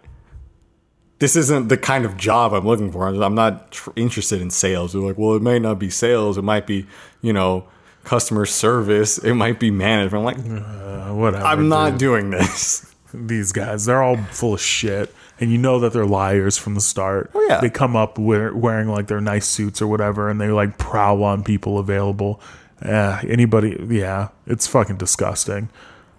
this 1.19 1.37
isn't 1.37 1.69
the 1.69 1.77
kind 1.77 2.05
of 2.05 2.17
job 2.17 2.53
I'm 2.53 2.67
looking 2.67 2.91
for. 2.91 3.07
I'm 3.07 3.35
not 3.35 3.71
tr- 3.71 3.91
interested 3.97 4.41
in 4.43 4.51
sales. 4.51 4.93
They're 4.93 5.01
like, 5.01 5.17
well, 5.17 5.35
it 5.35 5.43
might 5.43 5.63
not 5.63 5.79
be 5.79 5.89
sales. 5.89 6.37
It 6.37 6.43
might 6.43 6.67
be, 6.67 6.87
you 7.23 7.33
know, 7.33 7.67
customer 8.05 8.47
service. 8.47 9.19
It 9.19 9.35
might 9.35 9.59
be 9.59 9.71
management. 9.71 10.21
I'm 10.21 10.25
like, 10.57 10.63
Uh, 10.63 11.15
whatever 11.15 11.45
I'm 11.45 11.69
not 11.69 11.91
dude. 11.93 11.99
doing 11.99 12.31
this. 12.31 12.91
these 13.17 13.53
guys 13.53 13.85
they're 13.85 14.03
all 14.03 14.17
full 14.33 14.55
of 14.55 14.61
shit 14.61 15.15
and 15.39 15.53
you 15.53 15.57
know 15.59 15.79
that 15.79 15.93
they're 15.93 16.05
liars 16.05 16.59
from 16.59 16.75
the 16.75 16.81
start 16.81 17.31
Oh, 17.33 17.47
yeah. 17.49 17.61
they 17.61 17.71
come 17.71 17.95
up 17.95 18.19
wear, 18.19 18.53
wearing 18.53 18.89
like 18.89 19.07
their 19.07 19.21
nice 19.21 19.47
suits 19.47 19.81
or 19.81 19.87
whatever 19.87 20.29
and 20.29 20.41
they 20.41 20.49
like 20.49 20.79
prowl 20.79 21.23
on 21.23 21.45
people 21.45 21.79
available 21.79 22.41
uh, 22.83 23.21
anybody 23.29 23.77
yeah 23.89 24.31
it's 24.49 24.67
fucking 24.67 24.97
disgusting 24.97 25.69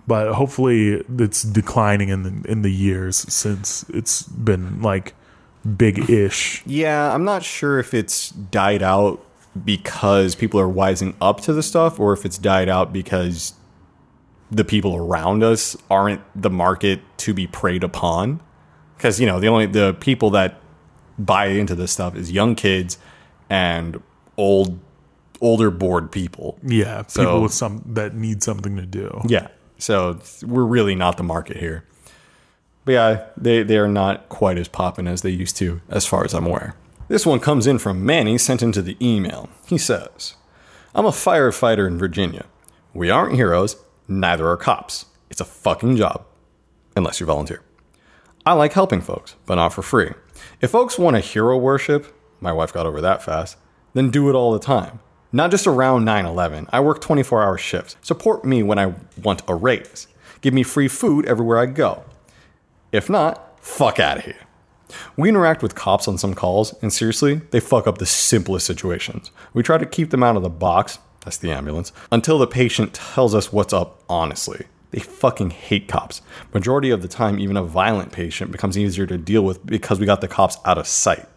but 0.08 0.36
hopefully 0.36 1.04
it's 1.20 1.42
declining 1.44 2.08
in 2.08 2.24
the 2.24 2.50
in 2.50 2.62
the 2.62 2.72
years 2.72 3.18
since 3.28 3.84
it's 3.90 4.22
been 4.24 4.82
like 4.82 5.14
big-ish 5.78 6.64
Yeah, 6.66 7.14
I'm 7.14 7.26
not 7.26 7.44
sure 7.44 7.80
if 7.80 7.94
it's 7.94 8.30
died 8.30 8.84
out 8.84 9.22
because 9.64 10.36
people 10.36 10.60
are 10.60 10.68
wising 10.68 11.16
up 11.22 11.40
to 11.42 11.54
the 11.54 11.64
stuff 11.64 12.00
or 12.00 12.14
if 12.14 12.26
it's 12.26 12.38
died 12.38 12.68
out 12.68 12.92
because 12.92 13.54
the 14.52 14.64
people 14.66 14.96
around 14.96 15.44
us 15.44 15.76
aren't 15.90 16.22
the 16.40 16.50
market 16.50 17.02
to 17.18 17.34
be 17.34 17.48
preyed 17.48 17.84
upon. 17.84 18.42
Because, 18.98 19.20
you 19.20 19.26
know, 19.28 19.40
the 19.40 19.48
only 19.48 19.66
the 19.66 19.94
people 20.00 20.30
that 20.32 20.60
buy 21.18 21.48
into 21.48 21.76
this 21.76 21.92
stuff 21.92 22.16
is 22.16 22.32
young 22.32 22.56
kids 22.56 22.98
and 23.50 24.02
old 24.38 24.80
older 25.42 25.70
bored 25.72 26.12
people. 26.12 26.58
yeah 26.64 26.98
people 27.04 27.08
So- 27.08 27.42
with 27.42 27.54
some 27.54 27.84
that 27.88 28.16
need 28.16 28.42
something 28.44 28.76
to 28.78 28.86
do 28.86 29.22
Yeah. 29.28 29.48
So 29.78 30.20
we're 30.44 30.64
really 30.64 30.96
not 30.96 31.18
the 31.18 31.24
market 31.24 31.58
here. 31.58 31.84
But 32.86 32.92
yeah, 32.94 33.26
they, 33.36 33.64
they 33.64 33.78
are 33.78 33.88
not 33.88 34.30
quite 34.30 34.58
as 34.58 34.68
popping 34.70 35.08
as 35.08 35.22
they 35.24 35.32
used 35.32 35.58
to, 35.58 35.82
as 35.90 36.06
far 36.06 36.24
as 36.24 36.34
I'm 36.34 36.46
aware. 36.46 36.76
This 37.08 37.26
one 37.26 37.40
comes 37.40 37.68
in 37.68 37.78
from 37.78 38.04
Manny, 38.04 38.38
sent 38.40 38.64
into 38.64 38.82
the 38.82 38.98
email. 39.00 39.48
He 39.68 39.78
says, 39.78 40.34
I'm 40.96 41.06
a 41.06 41.12
firefighter 41.12 41.86
in 41.86 42.00
Virginia. 42.00 42.46
We 42.96 43.12
aren't 43.12 43.36
heroes, 43.36 43.76
neither 44.08 44.48
are 44.48 44.58
cops. 44.58 45.06
It's 45.30 45.42
a 45.42 45.46
fucking 45.46 45.98
job, 45.98 46.26
unless 46.96 47.20
you 47.20 47.28
volunteer. 47.28 47.62
I 48.44 48.54
like 48.54 48.74
helping 48.74 49.02
folks, 49.02 49.36
but 49.46 49.56
not 49.56 49.74
for 49.74 49.84
free. 49.84 50.14
If 50.62 50.72
folks 50.72 50.98
want 50.98 51.16
to 51.16 51.20
hero 51.20 51.58
worship, 51.58 52.08
my 52.42 52.52
wife 52.52 52.74
got 52.74 52.88
over 52.88 53.02
that 53.02 53.22
fast, 53.22 53.58
then 53.94 54.10
do 54.10 54.28
it 54.30 54.36
all 54.36 54.52
the 54.52 54.60
time. 54.60 55.00
Not 55.32 55.52
just 55.52 55.68
around 55.68 56.06
9 56.06 56.26
11. 56.26 56.70
I 56.72 56.80
work 56.80 57.02
24 57.02 57.44
hour 57.44 57.58
shifts. 57.58 57.98
Support 58.02 58.46
me 58.46 58.64
when 58.64 58.80
I 58.80 58.96
want 59.22 59.44
a 59.48 59.54
raise. 59.54 60.08
Give 60.42 60.54
me 60.54 60.64
free 60.64 60.88
food 60.88 61.26
everywhere 61.26 61.60
I 61.60 61.68
go. 61.68 62.04
If 62.92 63.10
not, 63.12 63.60
fuck 63.64 64.00
out 64.00 64.18
of 64.18 64.26
here. 64.26 64.45
We 65.18 65.30
interact 65.30 65.64
with 65.64 65.76
cops 65.76 66.08
on 66.08 66.18
some 66.18 66.34
calls, 66.34 66.76
and 66.82 66.92
seriously, 66.92 67.36
they 67.52 67.60
fuck 67.60 67.88
up 67.88 67.98
the 67.98 68.06
simplest 68.06 68.66
situations. 68.66 69.32
We 69.54 69.64
try 69.64 69.78
to 69.78 69.86
keep 69.86 70.12
them 70.12 70.24
out 70.24 70.36
of 70.36 70.44
the 70.44 70.50
box, 70.50 71.00
that's 71.22 71.38
the 71.38 71.52
ambulance, 71.52 71.92
until 72.12 72.38
the 72.38 72.48
patient 72.48 72.94
tells 72.94 73.34
us 73.34 73.52
what's 73.52 73.74
up 73.74 74.04
honestly. 74.10 74.66
They 74.92 75.00
fucking 75.00 75.50
hate 75.50 75.88
cops. 75.88 76.22
Majority 76.54 76.90
of 76.90 77.02
the 77.02 77.08
time, 77.08 77.40
even 77.40 77.58
a 77.58 77.64
violent 77.64 78.12
patient 78.12 78.52
becomes 78.52 78.78
easier 78.78 79.06
to 79.08 79.18
deal 79.18 79.44
with 79.44 79.66
because 79.66 80.00
we 80.00 80.06
got 80.06 80.22
the 80.22 80.28
cops 80.28 80.58
out 80.64 80.78
of 80.78 80.88
sight. 80.88 81.28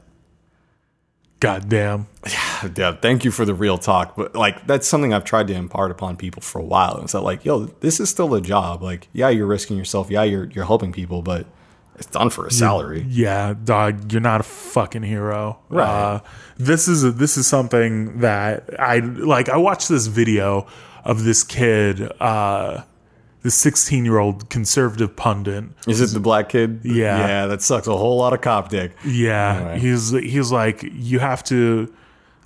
Goddamn. 1.41 2.07
Yeah, 2.29 2.71
yeah, 2.77 2.93
thank 2.93 3.25
you 3.25 3.31
for 3.31 3.45
the 3.45 3.55
real 3.55 3.79
talk. 3.79 4.17
But 4.17 4.35
like 4.35 4.67
that's 4.67 4.89
something 4.89 5.15
I've 5.15 5.25
tried 5.25 5.47
to 5.47 5.55
impart 5.55 5.93
upon 5.93 6.17
people 6.17 6.43
for 6.43 6.59
a 6.59 6.65
while. 6.65 7.01
It's 7.03 7.13
that 7.13 7.21
like, 7.21 7.45
yo, 7.45 7.67
this 7.67 8.01
is 8.01 8.11
still 8.11 8.35
a 8.35 8.41
job. 8.41 8.83
Like, 8.83 9.07
yeah, 9.13 9.29
you're 9.29 9.47
risking 9.47 9.77
yourself. 9.77 10.11
Yeah, 10.11 10.25
you're 10.25 10.47
you're 10.47 10.65
helping 10.65 10.93
people, 10.93 11.23
but 11.23 11.47
it's 11.99 12.07
done 12.07 12.31
for 12.31 12.47
a 12.47 12.51
salary. 12.51 13.05
Yeah, 13.09 13.55
dog, 13.65 14.13
you're 14.13 14.21
not 14.21 14.41
a 14.41 14.45
fucking 14.45 15.03
hero. 15.03 15.59
Right. 15.69 15.87
Uh, 15.89 16.21
this 16.57 16.89
is 16.89 17.05
a, 17.05 17.11
this 17.11 17.37
is 17.37 17.47
something 17.47 18.21
that 18.21 18.69
I 18.81 18.99
like. 18.99 19.49
I 19.49 19.57
watched 19.57 19.89
this 19.89 20.07
video 20.07 20.67
of 21.05 21.25
this 21.25 21.43
kid, 21.43 22.01
uh, 22.21 22.83
this 23.43 23.55
16 23.57 24.05
year 24.05 24.19
old 24.19 24.49
conservative 24.51 25.15
pundit. 25.17 25.65
Is 25.87 26.01
it 26.01 26.13
the 26.13 26.21
black 26.21 26.49
kid? 26.51 26.81
Yeah. 26.85 27.19
Yeah, 27.27 27.47
that 27.47 27.63
sucks 27.63 27.87
a 27.87 27.97
whole 27.97 28.17
lot 28.19 28.33
of 28.33 28.41
cop 28.41 28.69
dick. 28.69 28.93
Yeah, 29.05 29.57
Anyway. 29.57 29.79
he's 29.81 30.11
he's 30.11 30.53
like 30.53 30.83
you 30.93 31.19
have 31.19 31.43
to, 31.45 31.93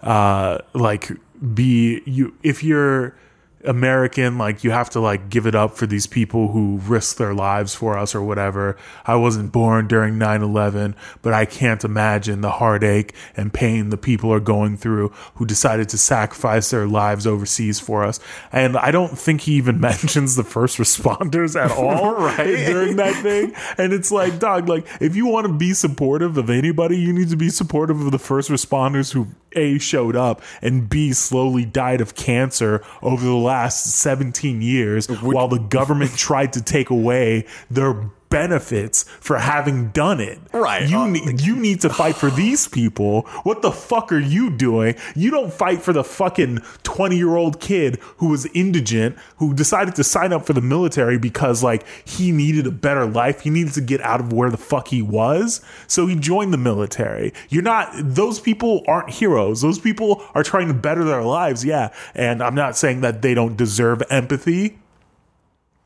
uh, 0.02 0.58
like 0.74 1.10
be 1.54 2.02
you 2.06 2.34
if 2.42 2.62
you're 2.62 3.14
American, 3.64 4.38
like 4.38 4.64
you 4.64 4.70
have 4.70 4.90
to 4.90 5.00
like 5.00 5.28
give 5.28 5.46
it 5.46 5.54
up 5.54 5.76
for 5.76 5.86
these 5.86 6.06
people 6.06 6.48
who 6.48 6.78
risk 6.84 7.16
their 7.16 7.32
lives 7.34 7.74
for 7.74 7.96
us 7.96 8.14
or 8.14 8.22
whatever. 8.22 8.76
I 9.06 9.14
wasn't 9.16 9.52
born 9.52 9.86
during 9.86 10.14
9/11, 10.18 10.94
but 11.22 11.32
I 11.32 11.44
can't 11.44 11.84
imagine 11.84 12.40
the 12.40 12.50
heartache 12.50 13.14
and 13.36 13.52
pain 13.52 13.90
the 13.90 13.96
people 13.96 14.32
are 14.32 14.40
going 14.40 14.76
through 14.76 15.10
who 15.36 15.46
decided 15.46 15.88
to 15.90 15.98
sacrifice 15.98 16.70
their 16.70 16.86
lives 16.86 17.26
overseas 17.26 17.78
for 17.78 18.04
us. 18.04 18.18
And 18.50 18.76
I 18.76 18.90
don't 18.90 19.16
think 19.16 19.42
he 19.42 19.52
even 19.54 19.80
mentions 19.92 20.34
the 20.36 20.44
first 20.44 20.78
responders 20.78 21.54
at 21.62 21.70
all 21.76 22.14
Right. 22.14 22.66
during 22.66 22.96
that 22.96 23.14
thing. 23.22 23.54
And 23.78 23.92
it's 23.92 24.10
like, 24.10 24.38
dog, 24.38 24.68
like 24.68 24.86
if 25.00 25.14
you 25.14 25.26
want 25.26 25.46
to 25.46 25.52
be 25.52 25.72
supportive 25.72 26.36
of 26.36 26.50
anybody, 26.50 26.98
you 26.98 27.12
need 27.12 27.30
to 27.30 27.36
be 27.36 27.48
supportive 27.50 28.00
of 28.00 28.10
the 28.10 28.18
first 28.18 28.50
responders 28.50 29.12
who 29.12 29.28
A 29.52 29.78
showed 29.78 30.16
up 30.16 30.42
and 30.60 30.88
B 30.88 31.12
slowly 31.12 31.64
died 31.64 32.00
of 32.00 32.14
cancer 32.14 32.82
over 33.02 33.24
the 33.24 33.34
last 33.34 33.51
17 33.68 34.62
years 34.62 35.06
while 35.06 35.48
the 35.48 35.58
government 35.58 36.16
tried 36.16 36.52
to 36.54 36.62
take 36.62 36.90
away 36.90 37.46
their 37.70 38.10
benefits 38.32 39.04
for 39.20 39.38
having 39.38 39.88
done 39.90 40.20
it. 40.20 40.38
Right. 40.52 40.88
You 40.88 40.98
Uh, 41.00 41.06
need 41.08 41.40
you 41.40 41.56
need 41.56 41.80
to 41.82 41.90
fight 41.90 42.16
for 42.16 42.30
these 42.30 42.66
people. 42.66 43.22
What 43.44 43.62
the 43.62 43.70
fuck 43.70 44.10
are 44.12 44.18
you 44.18 44.50
doing? 44.50 44.94
You 45.14 45.30
don't 45.30 45.52
fight 45.52 45.82
for 45.82 45.92
the 45.92 46.02
fucking 46.02 46.58
20-year-old 46.82 47.60
kid 47.60 47.98
who 48.18 48.28
was 48.28 48.46
indigent 48.54 49.16
who 49.36 49.52
decided 49.54 49.94
to 49.96 50.04
sign 50.04 50.32
up 50.32 50.46
for 50.46 50.52
the 50.54 50.60
military 50.60 51.18
because 51.18 51.62
like 51.62 51.84
he 52.04 52.32
needed 52.32 52.66
a 52.66 52.70
better 52.70 53.06
life. 53.06 53.40
He 53.42 53.50
needed 53.50 53.74
to 53.74 53.80
get 53.80 54.00
out 54.00 54.20
of 54.20 54.32
where 54.32 54.50
the 54.50 54.56
fuck 54.56 54.88
he 54.88 55.02
was. 55.02 55.60
So 55.86 56.06
he 56.06 56.16
joined 56.16 56.52
the 56.52 56.58
military. 56.58 57.32
You're 57.50 57.62
not 57.62 57.90
those 57.94 58.40
people 58.40 58.82
aren't 58.88 59.10
heroes. 59.10 59.60
Those 59.60 59.78
people 59.78 60.24
are 60.34 60.42
trying 60.42 60.68
to 60.68 60.74
better 60.74 61.04
their 61.04 61.22
lives, 61.22 61.64
yeah. 61.64 61.90
And 62.14 62.42
I'm 62.42 62.54
not 62.54 62.76
saying 62.76 63.02
that 63.02 63.22
they 63.22 63.34
don't 63.34 63.56
deserve 63.56 64.02
empathy 64.10 64.78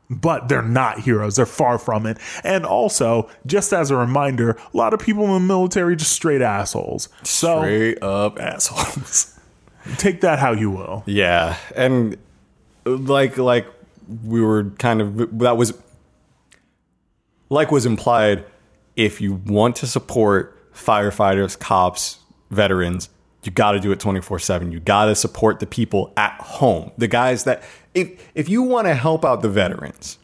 but 0.09 0.47
they're 0.47 0.61
not 0.61 0.99
heroes. 0.99 1.35
They're 1.35 1.45
far 1.45 1.77
from 1.77 2.05
it. 2.05 2.17
And 2.43 2.65
also, 2.65 3.29
just 3.45 3.73
as 3.73 3.91
a 3.91 3.95
reminder, 3.97 4.51
a 4.73 4.77
lot 4.77 4.93
of 4.93 4.99
people 4.99 5.25
in 5.25 5.33
the 5.33 5.39
military 5.39 5.95
just 5.95 6.13
straight 6.13 6.41
assholes. 6.41 7.09
So 7.23 7.59
Straight 7.59 8.01
up 8.01 8.39
assholes. 8.39 9.37
take 9.97 10.21
that 10.21 10.39
how 10.39 10.51
you 10.53 10.71
will. 10.71 11.03
yeah, 11.05 11.57
and 11.75 12.17
like 12.85 13.37
like 13.37 13.67
we 14.23 14.41
were 14.41 14.65
kind 14.79 15.01
of 15.01 15.39
that 15.39 15.57
was 15.57 15.73
like 17.49 17.71
was 17.71 17.85
implied. 17.85 18.45
If 18.95 19.21
you 19.21 19.33
want 19.45 19.75
to 19.77 19.87
support 19.87 20.73
firefighters, 20.73 21.57
cops, 21.59 22.19
veterans, 22.49 23.09
you 23.43 23.51
got 23.51 23.73
to 23.73 23.79
do 23.79 23.91
it 23.91 23.99
24/7. 23.99 24.71
You 24.71 24.79
got 24.79 25.05
to 25.05 25.15
support 25.15 25.59
the 25.59 25.67
people 25.67 26.13
at 26.17 26.33
home. 26.41 26.91
The 26.97 27.07
guys 27.07 27.43
that 27.45 27.63
if 27.93 28.29
if 28.35 28.49
you 28.49 28.61
want 28.63 28.87
to 28.87 28.93
help 28.93 29.23
out 29.23 29.41
the 29.41 29.49
veterans, 29.49 30.17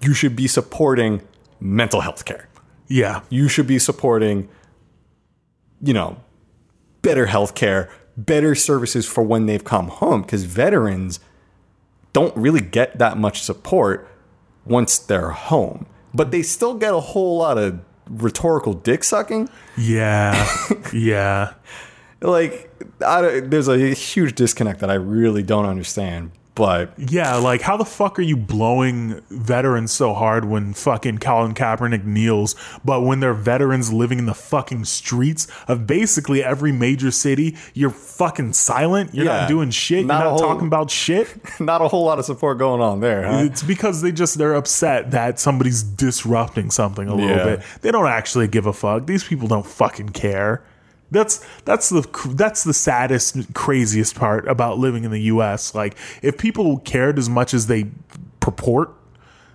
you 0.00 0.14
should 0.14 0.36
be 0.36 0.46
supporting 0.46 1.22
mental 1.60 2.00
health 2.00 2.24
care. 2.24 2.48
Yeah. 2.88 3.20
you 3.30 3.46
should 3.48 3.68
be 3.68 3.78
supporting, 3.78 4.48
you 5.80 5.94
know, 5.94 6.16
better 7.02 7.26
health 7.26 7.54
care, 7.54 7.88
better 8.16 8.56
services 8.56 9.06
for 9.06 9.22
when 9.22 9.46
they've 9.46 9.62
come 9.62 9.88
home 9.88 10.22
because 10.22 10.44
veterans 10.44 11.20
don't 12.12 12.36
really 12.36 12.60
get 12.60 12.98
that 12.98 13.16
much 13.16 13.42
support 13.42 14.08
once 14.64 14.98
they're 14.98 15.30
home. 15.30 15.86
But 16.12 16.32
they 16.32 16.42
still 16.42 16.74
get 16.74 16.92
a 16.92 17.00
whole 17.00 17.38
lot 17.38 17.58
of 17.58 17.80
rhetorical 18.10 18.74
dick 18.74 19.04
sucking. 19.04 19.48
Yeah. 19.76 20.48
yeah. 20.92 21.54
Like, 22.20 22.70
I, 23.04 23.40
there's 23.40 23.68
a 23.68 23.94
huge 23.94 24.34
disconnect 24.34 24.80
that 24.80 24.90
I 24.90 24.94
really 24.94 25.42
don't 25.42 25.66
understand. 25.66 26.32
But 26.60 26.92
Yeah, 26.98 27.36
like 27.36 27.62
how 27.62 27.76
the 27.78 27.84
fuck 27.86 28.18
are 28.18 28.22
you 28.22 28.36
blowing 28.36 29.20
veterans 29.30 29.92
so 29.92 30.12
hard 30.12 30.44
when 30.44 30.74
fucking 30.74 31.18
Colin 31.18 31.54
Kaepernick 31.54 32.04
kneels, 32.04 32.54
but 32.84 33.00
when 33.00 33.20
they're 33.20 33.32
veterans 33.34 33.92
living 33.92 34.18
in 34.18 34.26
the 34.26 34.34
fucking 34.34 34.84
streets 34.84 35.46
of 35.68 35.86
basically 35.86 36.44
every 36.44 36.70
major 36.70 37.10
city, 37.10 37.56
you're 37.72 37.88
fucking 37.88 38.52
silent. 38.52 39.14
You're 39.14 39.24
Yeah. 39.24 39.40
not 39.40 39.48
doing 39.48 39.70
shit. 39.70 40.04
Not 40.04 40.16
you're 40.16 40.24
not 40.24 40.30
whole- 40.38 40.48
talking 40.48 40.66
about 40.66 40.90
shit. 40.90 41.34
not 41.60 41.80
a 41.80 41.88
whole 41.88 42.04
lot 42.04 42.18
of 42.18 42.26
support 42.26 42.58
going 42.58 42.82
on 42.82 43.00
there, 43.00 43.26
huh? 43.26 43.38
It's 43.44 43.62
because 43.62 44.02
they 44.02 44.12
just 44.12 44.36
they're 44.36 44.54
upset 44.54 45.12
that 45.12 45.40
somebody's 45.40 45.82
disrupting 45.82 46.70
something 46.70 47.08
a 47.08 47.14
little 47.14 47.30
Yeah. 47.30 47.44
bit. 47.44 47.62
They 47.80 47.90
don't 47.90 48.06
actually 48.06 48.48
give 48.48 48.66
a 48.66 48.72
fuck. 48.74 49.06
These 49.06 49.24
people 49.24 49.48
don't 49.48 49.66
fucking 49.66 50.10
care. 50.10 50.62
That's 51.10 51.44
that's 51.64 51.88
the 51.88 52.02
that's 52.30 52.64
the 52.64 52.74
saddest, 52.74 53.52
craziest 53.54 54.14
part 54.14 54.46
about 54.48 54.78
living 54.78 55.04
in 55.04 55.10
the 55.10 55.22
U.S. 55.22 55.74
Like 55.74 55.96
if 56.22 56.38
people 56.38 56.78
cared 56.78 57.18
as 57.18 57.28
much 57.28 57.52
as 57.52 57.66
they 57.66 57.86
purport, 58.38 58.94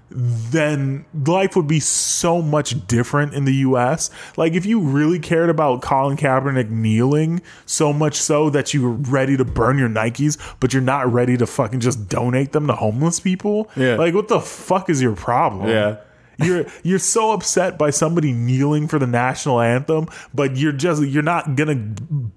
then 0.09 1.05
life 1.25 1.55
would 1.55 1.67
be 1.67 1.79
so 1.79 2.41
much 2.41 2.87
different 2.87 3.33
in 3.33 3.45
the 3.45 3.53
US. 3.55 4.09
Like 4.37 4.53
if 4.53 4.65
you 4.65 4.79
really 4.79 5.19
cared 5.19 5.49
about 5.49 5.81
Colin 5.81 6.15
Kaepernick 6.15 6.69
kneeling 6.69 7.41
so 7.65 7.91
much 7.91 8.15
so 8.15 8.49
that 8.51 8.73
you 8.73 8.83
were 8.83 8.91
ready 8.93 9.35
to 9.35 9.45
burn 9.45 9.77
your 9.77 9.89
Nikes, 9.89 10.37
but 10.59 10.73
you're 10.73 10.81
not 10.81 11.11
ready 11.11 11.37
to 11.37 11.47
fucking 11.47 11.79
just 11.79 12.07
donate 12.07 12.51
them 12.51 12.67
to 12.67 12.73
homeless 12.73 13.19
people. 13.19 13.69
Yeah. 13.75 13.95
Like 13.95 14.13
what 14.13 14.27
the 14.27 14.39
fuck 14.39 14.89
is 14.89 15.01
your 15.01 15.15
problem? 15.15 15.69
Yeah. 15.69 15.97
You're 16.39 16.65
you're 16.83 16.99
so 16.99 17.31
upset 17.31 17.77
by 17.77 17.89
somebody 17.91 18.31
kneeling 18.33 18.87
for 18.87 18.99
the 18.99 19.07
national 19.07 19.61
anthem, 19.61 20.07
but 20.33 20.57
you're 20.57 20.71
just 20.73 21.03
you're 21.03 21.23
not 21.23 21.55
gonna 21.55 21.93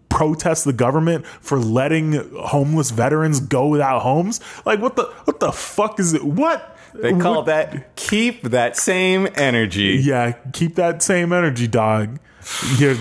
protest 0.08 0.64
the 0.64 0.72
government 0.72 1.26
for 1.26 1.58
letting 1.58 2.12
homeless 2.38 2.90
veterans 2.90 3.40
go 3.40 3.66
without 3.68 4.00
homes. 4.00 4.40
Like 4.64 4.80
what 4.80 4.96
the 4.96 5.04
what 5.24 5.40
the 5.40 5.52
fuck 5.52 5.98
is 6.00 6.14
it? 6.14 6.22
What 6.24 6.76
They 6.94 7.12
call 7.12 7.36
what- 7.36 7.46
that 7.46 7.96
keep 7.96 8.42
that 8.42 8.76
same 8.76 9.28
energy. 9.34 10.00
yeah, 10.02 10.32
keep 10.52 10.76
that 10.76 11.02
same 11.02 11.32
energy, 11.32 11.66
dog. 11.66 12.18
You 12.78 12.96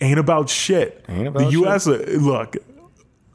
ain't 0.00 0.18
about 0.18 0.48
shit. 0.50 1.04
Ain't 1.08 1.28
about 1.28 1.38
the 1.44 1.50
U.S. 1.52 1.86
uh, 1.86 1.92
Look, 2.18 2.56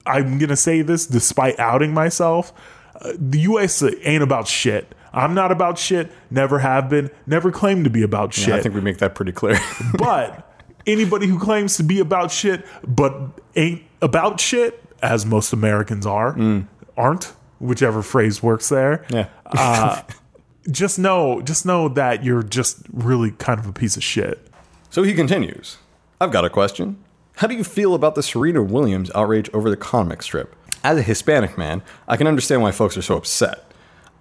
I'm 0.05 0.37
gonna 0.37 0.55
say 0.55 0.81
this 0.81 1.07
despite 1.07 1.59
outing 1.59 1.93
myself. 1.93 2.53
Uh, 2.99 3.13
the 3.17 3.39
U.S. 3.41 3.83
ain't 4.03 4.23
about 4.23 4.47
shit. 4.47 4.93
I'm 5.17 5.33
not 5.33 5.51
about 5.51 5.79
shit. 5.79 6.11
Never 6.29 6.59
have 6.59 6.89
been. 6.89 7.09
Never 7.25 7.51
claimed 7.51 7.85
to 7.85 7.89
be 7.89 8.03
about 8.03 8.33
shit. 8.33 8.53
I 8.53 8.61
think 8.61 8.75
we 8.75 8.81
make 8.81 8.99
that 8.99 9.15
pretty 9.15 9.31
clear. 9.31 9.59
but 9.97 10.47
anybody 10.85 11.27
who 11.27 11.39
claims 11.39 11.75
to 11.77 11.83
be 11.83 11.99
about 11.99 12.31
shit 12.31 12.65
but 12.87 13.13
ain't 13.55 13.81
about 14.01 14.39
shit, 14.39 14.83
as 15.01 15.25
most 15.25 15.53
Americans 15.53 16.05
are, 16.05 16.33
mm. 16.35 16.67
aren't. 16.95 17.33
Whichever 17.59 18.03
phrase 18.03 18.43
works 18.43 18.69
there 18.69 19.03
yeah. 19.09 19.29
Uh, 19.47 20.03
just 20.69 20.99
know 20.99 21.41
just 21.41 21.65
know 21.65 21.89
that 21.89 22.23
you're 22.23 22.43
just 22.43 22.77
really 22.93 23.31
kind 23.31 23.59
of 23.59 23.65
a 23.65 23.73
piece 23.73 23.97
of 23.97 24.03
shit. 24.03 24.47
So 24.91 25.01
he 25.01 25.15
continues. 25.15 25.77
I've 26.21 26.31
got 26.31 26.45
a 26.45 26.51
question. 26.51 27.03
How 27.37 27.47
do 27.47 27.55
you 27.55 27.63
feel 27.63 27.93
about 27.93 28.15
the 28.15 28.21
Serena 28.21 28.61
Williams 28.61 29.11
outrage 29.15 29.49
over 29.53 29.69
the 29.69 29.77
comic 29.77 30.21
strip? 30.21 30.55
As 30.83 30.97
a 30.97 31.01
Hispanic 31.01 31.57
man, 31.57 31.81
I 32.07 32.17
can 32.17 32.27
understand 32.27 32.61
why 32.61 32.71
folks 32.71 32.95
are 32.95 33.01
so 33.01 33.17
upset. 33.17 33.66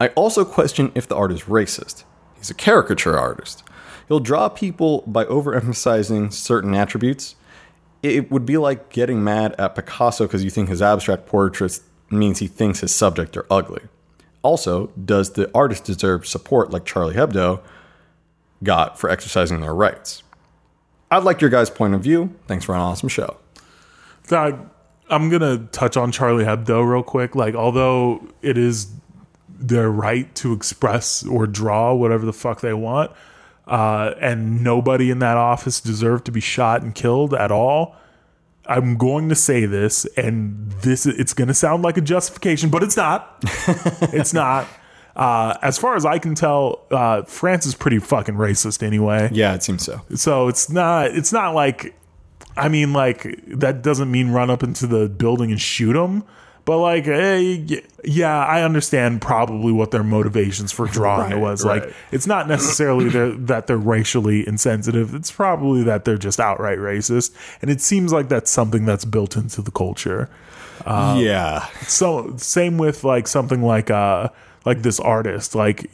I 0.01 0.09
also 0.09 0.45
question 0.45 0.93
if 0.95 1.09
the 1.09 1.17
art 1.17 1.33
is 1.33 1.43
racist. 1.43 2.05
He's 2.37 2.51
a 2.51 2.55
caricature 2.55 3.19
artist. 3.19 3.63
He'll 4.09 4.21
draw 4.21 4.49
people 4.49 5.03
by 5.07 5.25
overemphasizing 5.25 6.33
certain 6.33 6.75
attributes. 6.75 7.35
It 8.03 8.31
would 8.31 8.47
be 8.47 8.57
like 8.57 8.91
getting 8.91 9.25
mad 9.25 9.55
at 9.59 9.75
Picasso 9.75 10.27
because 10.27 10.45
you 10.45 10.51
think 10.51 10.69
his 10.69 10.83
abstract 10.83 11.27
portraits 11.27 11.81
means 12.11 12.39
he 12.39 12.47
thinks 12.47 12.81
his 12.81 12.95
subject 12.95 13.37
are 13.37 13.47
ugly. 13.51 13.83
Also, 14.43 14.89
does 15.05 15.33
the 15.33 15.51
artist 15.55 15.85
deserve 15.85 16.27
support 16.27 16.71
like 16.71 16.85
Charlie 16.85 17.17
Hebdo 17.17 17.61
got 18.63 18.99
for 18.99 19.11
exercising 19.11 19.61
their 19.61 19.75
rights? 19.75 20.23
I'd 21.11 21.25
like 21.25 21.41
your 21.41 21.51
guys' 21.51 21.71
point 21.71 21.95
of 21.95 22.03
view. 22.03 22.35
Thanks 22.47 22.65
for 22.65 22.75
an 22.75 22.81
awesome 22.81 23.09
show. 23.09 23.39
I'm 24.31 25.31
gonna 25.31 25.59
touch 25.73 25.97
on 25.97 26.13
Charlie 26.13 26.45
Hebdo 26.45 26.89
real 26.89 27.03
quick. 27.03 27.35
Like, 27.35 27.55
although 27.55 28.27
it 28.43 28.59
is 28.59 28.89
their 29.59 29.91
right 29.91 30.33
to 30.37 30.53
express 30.53 31.25
or 31.27 31.47
draw 31.47 31.95
whatever 31.95 32.27
the 32.27 32.33
fuck 32.33 32.61
they 32.61 32.75
want. 32.75 33.11
Uh, 33.67 34.15
and 34.21 34.63
nobody 34.63 35.11
in 35.11 35.19
that 35.19 35.37
office 35.37 35.81
deserved 35.81 36.25
to 36.27 36.33
be 36.33 36.41
shot 36.41 36.83
and 36.83 36.95
killed 36.95 37.35
at 37.35 37.51
all. 37.51 37.97
I'm 38.69 38.97
going 38.97 39.29
to 39.29 39.35
say 39.35 39.67
this, 39.67 40.05
and 40.17 40.71
this 40.83 41.07
it's 41.07 41.33
going 41.33 41.49
to 41.49 41.55
sound 41.55 41.83
like 41.83 41.97
a 41.97 42.01
justification, 42.01 42.71
but 42.71 42.83
it's 42.83 42.97
not. 42.97 43.39
it's 44.13 44.35
not. 44.35 44.67
Uh, 45.15 45.57
as 45.63 45.79
far 45.79 45.97
as 45.97 46.05
I 46.05 46.19
can 46.19 46.35
tell, 46.35 46.85
uh, 46.91 47.23
France 47.23 47.65
is 47.65 47.75
pretty 47.75 47.99
fucking 47.99 48.35
racist 48.35 48.83
anyway. 48.83 49.31
Yeah, 49.33 49.55
it 49.55 49.63
seems 49.63 49.85
so. 49.85 50.03
So 50.15 50.49
it's 50.49 50.71
not. 50.71 51.13
It's 51.13 51.33
not 51.33 51.55
like. 51.55 51.95
I 52.57 52.69
mean, 52.69 52.93
like 52.93 53.27
that 53.47 53.83
doesn't 53.83 54.11
mean 54.11 54.31
run 54.31 54.51
up 54.51 54.63
into 54.63 54.87
the 54.87 55.09
building 55.09 55.51
and 55.51 55.61
shoot 55.61 55.93
them. 55.93 56.25
But 56.67 56.79
like, 56.81 57.05
hey, 57.05 57.81
yeah, 58.05 58.45
I 58.45 58.63
understand 58.63 59.23
probably 59.23 59.73
what 59.73 59.93
their 59.93 60.03
motivations 60.03 60.73
for 60.73 60.87
drawing 60.87 61.31
Right, 61.31 61.41
was. 61.41 61.65
right. 61.65 61.85
Like, 61.85 61.95
it's 62.13 62.27
not 62.27 62.49
necessarily 62.49 63.09
they're, 63.09 63.31
that 63.33 63.69
they're 63.69 63.77
racially 63.79 64.47
insensitive. 64.47 65.15
It's 65.15 65.31
probably 65.31 65.85
that 65.85 66.05
they're 66.05 66.19
just 66.19 66.41
outright 66.41 66.79
racist, 66.79 67.33
and 67.63 67.71
it 67.71 67.81
seems 67.81 68.13
like 68.13 68.29
that's 68.29 68.51
something 68.51 68.85
that's 68.85 69.05
built 69.05 69.37
into 69.37 69.63
the 69.63 69.71
culture. 69.71 70.29
yeah. 70.85 71.67
So 71.87 72.35
same 72.37 72.79
with 72.79 73.05
like 73.05 73.27
something 73.29 73.63
like 73.63 73.91
uh 73.91 74.29
like 74.65 74.83
this 74.83 75.01
artist. 75.01 75.55
Like 75.55 75.89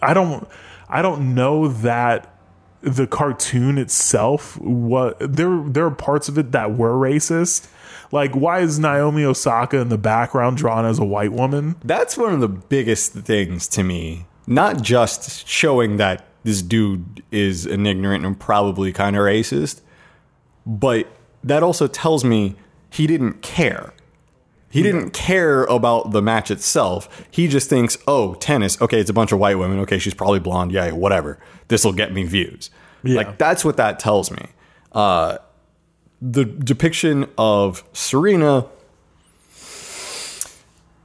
I 0.00 0.14
don't 0.14 0.48
I 0.88 1.02
don't 1.02 1.34
know 1.34 1.68
that 1.68 2.32
the 2.80 3.06
cartoon 3.08 3.78
itself 3.78 4.56
what 4.60 5.16
there 5.18 5.62
there 5.66 5.86
are 5.86 5.90
parts 5.90 6.28
of 6.28 6.38
it 6.38 6.52
that 6.52 6.76
were 6.76 6.92
racist. 6.92 7.68
Like 8.12 8.34
why 8.34 8.60
is 8.60 8.78
Naomi 8.78 9.24
Osaka 9.24 9.78
in 9.78 9.88
the 9.88 9.98
background 9.98 10.56
drawn 10.56 10.84
as 10.84 10.98
a 10.98 11.04
white 11.04 11.32
woman? 11.32 11.76
That's 11.84 12.16
one 12.16 12.32
of 12.32 12.40
the 12.40 12.48
biggest 12.48 13.12
things 13.12 13.68
to 13.68 13.82
me. 13.82 14.26
Not 14.46 14.82
just 14.82 15.46
showing 15.48 15.96
that 15.96 16.24
this 16.44 16.62
dude 16.62 17.22
is 17.32 17.66
an 17.66 17.86
ignorant 17.86 18.24
and 18.24 18.38
probably 18.38 18.92
kind 18.92 19.16
of 19.16 19.22
racist, 19.22 19.80
but 20.64 21.08
that 21.42 21.62
also 21.62 21.86
tells 21.88 22.24
me 22.24 22.54
he 22.90 23.06
didn't 23.06 23.42
care. 23.42 23.92
He 24.68 24.82
didn't 24.82 25.10
care 25.10 25.64
about 25.64 26.10
the 26.10 26.20
match 26.20 26.50
itself. 26.50 27.26
He 27.30 27.48
just 27.48 27.70
thinks, 27.70 27.96
oh, 28.06 28.34
tennis. 28.34 28.78
Okay, 28.80 29.00
it's 29.00 29.08
a 29.08 29.14
bunch 29.14 29.32
of 29.32 29.38
white 29.38 29.58
women. 29.58 29.78
Okay, 29.80 29.98
she's 29.98 30.12
probably 30.12 30.38
blonde. 30.38 30.70
Yeah, 30.70 30.90
whatever. 30.90 31.38
This 31.68 31.82
will 31.82 31.94
get 31.94 32.12
me 32.12 32.24
views. 32.24 32.68
Yeah. 33.02 33.16
Like, 33.16 33.38
that's 33.38 33.64
what 33.64 33.78
that 33.78 33.98
tells 33.98 34.30
me. 34.30 34.48
Uh, 34.92 35.38
the 36.20 36.44
depiction 36.44 37.26
of 37.38 37.84
Serena, 37.92 38.66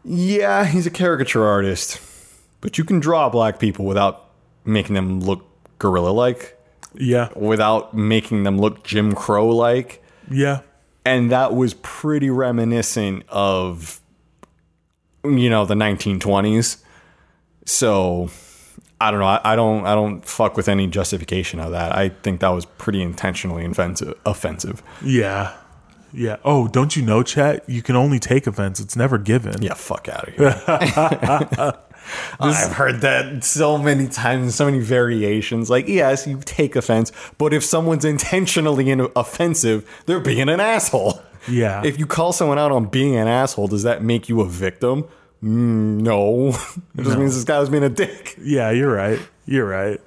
yeah, 0.03 0.65
he's 0.65 0.87
a 0.87 0.91
caricature 0.91 1.45
artist, 1.45 1.99
but 2.59 2.77
you 2.77 2.83
can 2.83 2.99
draw 2.99 3.29
black 3.29 3.59
people 3.59 3.85
without 3.85 4.25
making 4.65 4.95
them 4.95 5.19
look 5.21 5.45
gorilla 5.79 6.09
like, 6.09 6.57
Yeah. 6.95 7.29
without 7.35 7.93
making 7.93 8.43
them 8.43 8.59
look 8.59 8.83
Jim 8.83 9.13
Crow 9.13 9.47
like 9.49 10.03
Yeah. 10.29 10.59
and 11.05 11.31
that 11.31 11.53
was 11.55 11.73
pretty 11.75 12.29
reminiscent 12.29 13.23
of 13.29 13.99
you 15.23 15.49
know 15.51 15.65
the 15.65 15.75
1920s 15.75 16.77
so 17.65 18.29
i 19.01 19.11
don't 19.11 19.19
know 19.19 19.25
I, 19.25 19.41
I 19.53 19.55
don't 19.55 19.85
i 19.85 19.93
don't 19.95 20.23
fuck 20.25 20.55
with 20.57 20.67
any 20.69 20.87
justification 20.87 21.59
of 21.59 21.71
that 21.71 21.95
i 21.95 22.09
think 22.09 22.39
that 22.41 22.49
was 22.49 22.65
pretty 22.65 23.01
intentionally 23.01 23.65
offensive 23.65 24.13
offensive 24.25 24.81
Yeah. 25.03 25.53
Yeah. 26.13 26.37
Oh, 26.43 26.67
don't 26.67 26.93
you 26.97 27.03
know, 27.03 27.23
Chet? 27.23 27.63
You 27.69 27.81
can 27.81 27.95
only 27.95 28.19
take 28.19 28.45
offense. 28.45 28.81
It's 28.81 28.97
never 28.97 29.17
given. 29.17 29.61
yeah 29.61 29.75
fuck 29.75 30.09
out 30.09 30.27
of 30.27 30.33
here 30.33 30.53
I've 32.39 32.73
heard 32.73 33.01
that 33.01 33.43
so 33.43 33.77
many 33.77 34.07
times, 34.07 34.55
so 34.55 34.65
many 34.65 34.79
variations. 34.79 35.69
Like, 35.69 35.87
yes, 35.87 36.27
you 36.27 36.39
take 36.43 36.75
offense, 36.75 37.11
but 37.37 37.53
if 37.53 37.63
someone's 37.63 38.03
intentionally 38.03 38.89
in- 38.89 39.07
offensive, 39.15 39.87
they're 40.05 40.19
being 40.19 40.49
an 40.49 40.59
asshole. 40.59 41.21
Yeah. 41.47 41.81
If 41.85 41.97
you 41.99 42.05
call 42.05 42.33
someone 42.33 42.59
out 42.59 42.71
on 42.71 42.85
being 42.87 43.15
an 43.15 43.27
asshole, 43.27 43.67
does 43.67 43.83
that 43.83 44.03
make 44.03 44.27
you 44.29 44.41
a 44.41 44.45
victim? 44.47 45.05
Mm, 45.43 46.01
no. 46.01 46.49
it 46.97 47.03
just 47.03 47.17
means 47.17 47.35
this 47.35 47.43
guy 47.43 47.59
was 47.59 47.69
being 47.69 47.83
a 47.83 47.89
dick. 47.89 48.37
Yeah, 48.41 48.71
you're 48.71 48.93
right. 48.93 49.19
You're 49.45 49.67
right. 49.67 49.99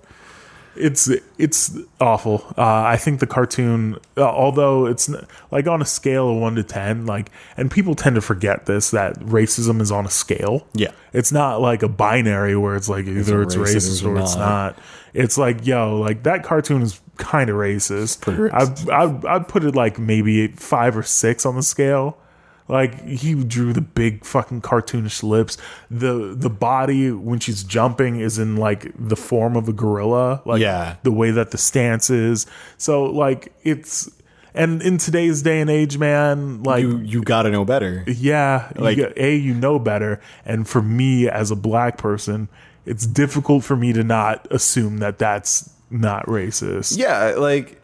It's 0.76 1.08
it's 1.38 1.78
awful. 2.00 2.44
Uh, 2.58 2.82
I 2.82 2.96
think 2.96 3.20
the 3.20 3.28
cartoon, 3.28 3.96
uh, 4.16 4.22
although 4.22 4.86
it's 4.86 5.08
like 5.52 5.68
on 5.68 5.80
a 5.80 5.84
scale 5.84 6.30
of 6.30 6.36
one 6.38 6.56
to 6.56 6.64
ten, 6.64 7.06
like, 7.06 7.30
and 7.56 7.70
people 7.70 7.94
tend 7.94 8.16
to 8.16 8.20
forget 8.20 8.66
this 8.66 8.90
that 8.90 9.16
racism 9.20 9.80
is 9.80 9.92
on 9.92 10.04
a 10.04 10.10
scale. 10.10 10.66
Yeah. 10.74 10.90
it's 11.12 11.30
not 11.30 11.60
like 11.60 11.84
a 11.84 11.88
binary 11.88 12.56
where 12.56 12.74
it's 12.74 12.88
like 12.88 13.06
either 13.06 13.42
it's, 13.42 13.54
racist 13.54 14.02
racist 14.02 14.04
or 14.04 14.16
or 14.16 14.20
it's 14.20 14.34
not. 14.34 14.78
It's 15.12 15.38
like 15.38 15.64
yo, 15.64 15.96
like 16.00 16.24
that 16.24 16.42
cartoon 16.42 16.82
is 16.82 17.00
kind 17.18 17.50
of 17.50 17.56
racist. 17.56 18.24
racist. 18.24 18.90
I 18.90 19.30
I 19.30 19.36
I'd 19.36 19.46
put 19.46 19.62
it 19.62 19.76
like 19.76 20.00
maybe 20.00 20.48
five 20.48 20.96
or 20.96 21.04
six 21.04 21.46
on 21.46 21.54
the 21.54 21.62
scale. 21.62 22.18
Like 22.66 23.06
he 23.06 23.34
drew 23.44 23.72
the 23.74 23.82
big 23.82 24.24
fucking 24.24 24.62
cartoonish 24.62 25.22
lips. 25.22 25.58
The 25.90 26.34
the 26.36 26.48
body 26.48 27.10
when 27.10 27.38
she's 27.38 27.62
jumping 27.62 28.20
is 28.20 28.38
in 28.38 28.56
like 28.56 28.90
the 28.98 29.16
form 29.16 29.54
of 29.56 29.68
a 29.68 29.72
gorilla. 29.72 30.40
Like 30.46 30.60
Yeah. 30.62 30.96
the 31.02 31.12
way 31.12 31.30
that 31.30 31.50
the 31.50 31.58
stance 31.58 32.08
is. 32.08 32.46
So 32.78 33.04
like 33.04 33.52
it's 33.64 34.10
and 34.54 34.80
in 34.82 34.96
today's 34.98 35.42
day 35.42 35.60
and 35.60 35.68
age, 35.68 35.98
man, 35.98 36.62
like 36.62 36.80
You 36.82 36.98
you 37.00 37.22
got 37.22 37.42
to 37.42 37.50
know 37.50 37.64
better. 37.66 38.02
yeah, 38.06 38.70
Like- 38.76 38.96
you, 38.96 39.12
a 39.16 39.36
you 39.36 39.52
know 39.52 39.78
better, 39.78 40.20
and 40.46 40.66
for 40.66 40.80
me 40.80 41.28
as 41.28 41.50
a 41.50 41.56
black 41.56 41.98
person, 41.98 42.48
it's 42.86 43.04
difficult 43.06 43.64
for 43.64 43.76
me 43.76 43.92
to 43.92 44.02
not 44.04 44.46
assume 44.50 44.98
that 44.98 45.18
that's 45.18 45.68
not 45.90 46.24
racist. 46.26 46.96
Yeah, 46.96 47.34
like 47.36 47.80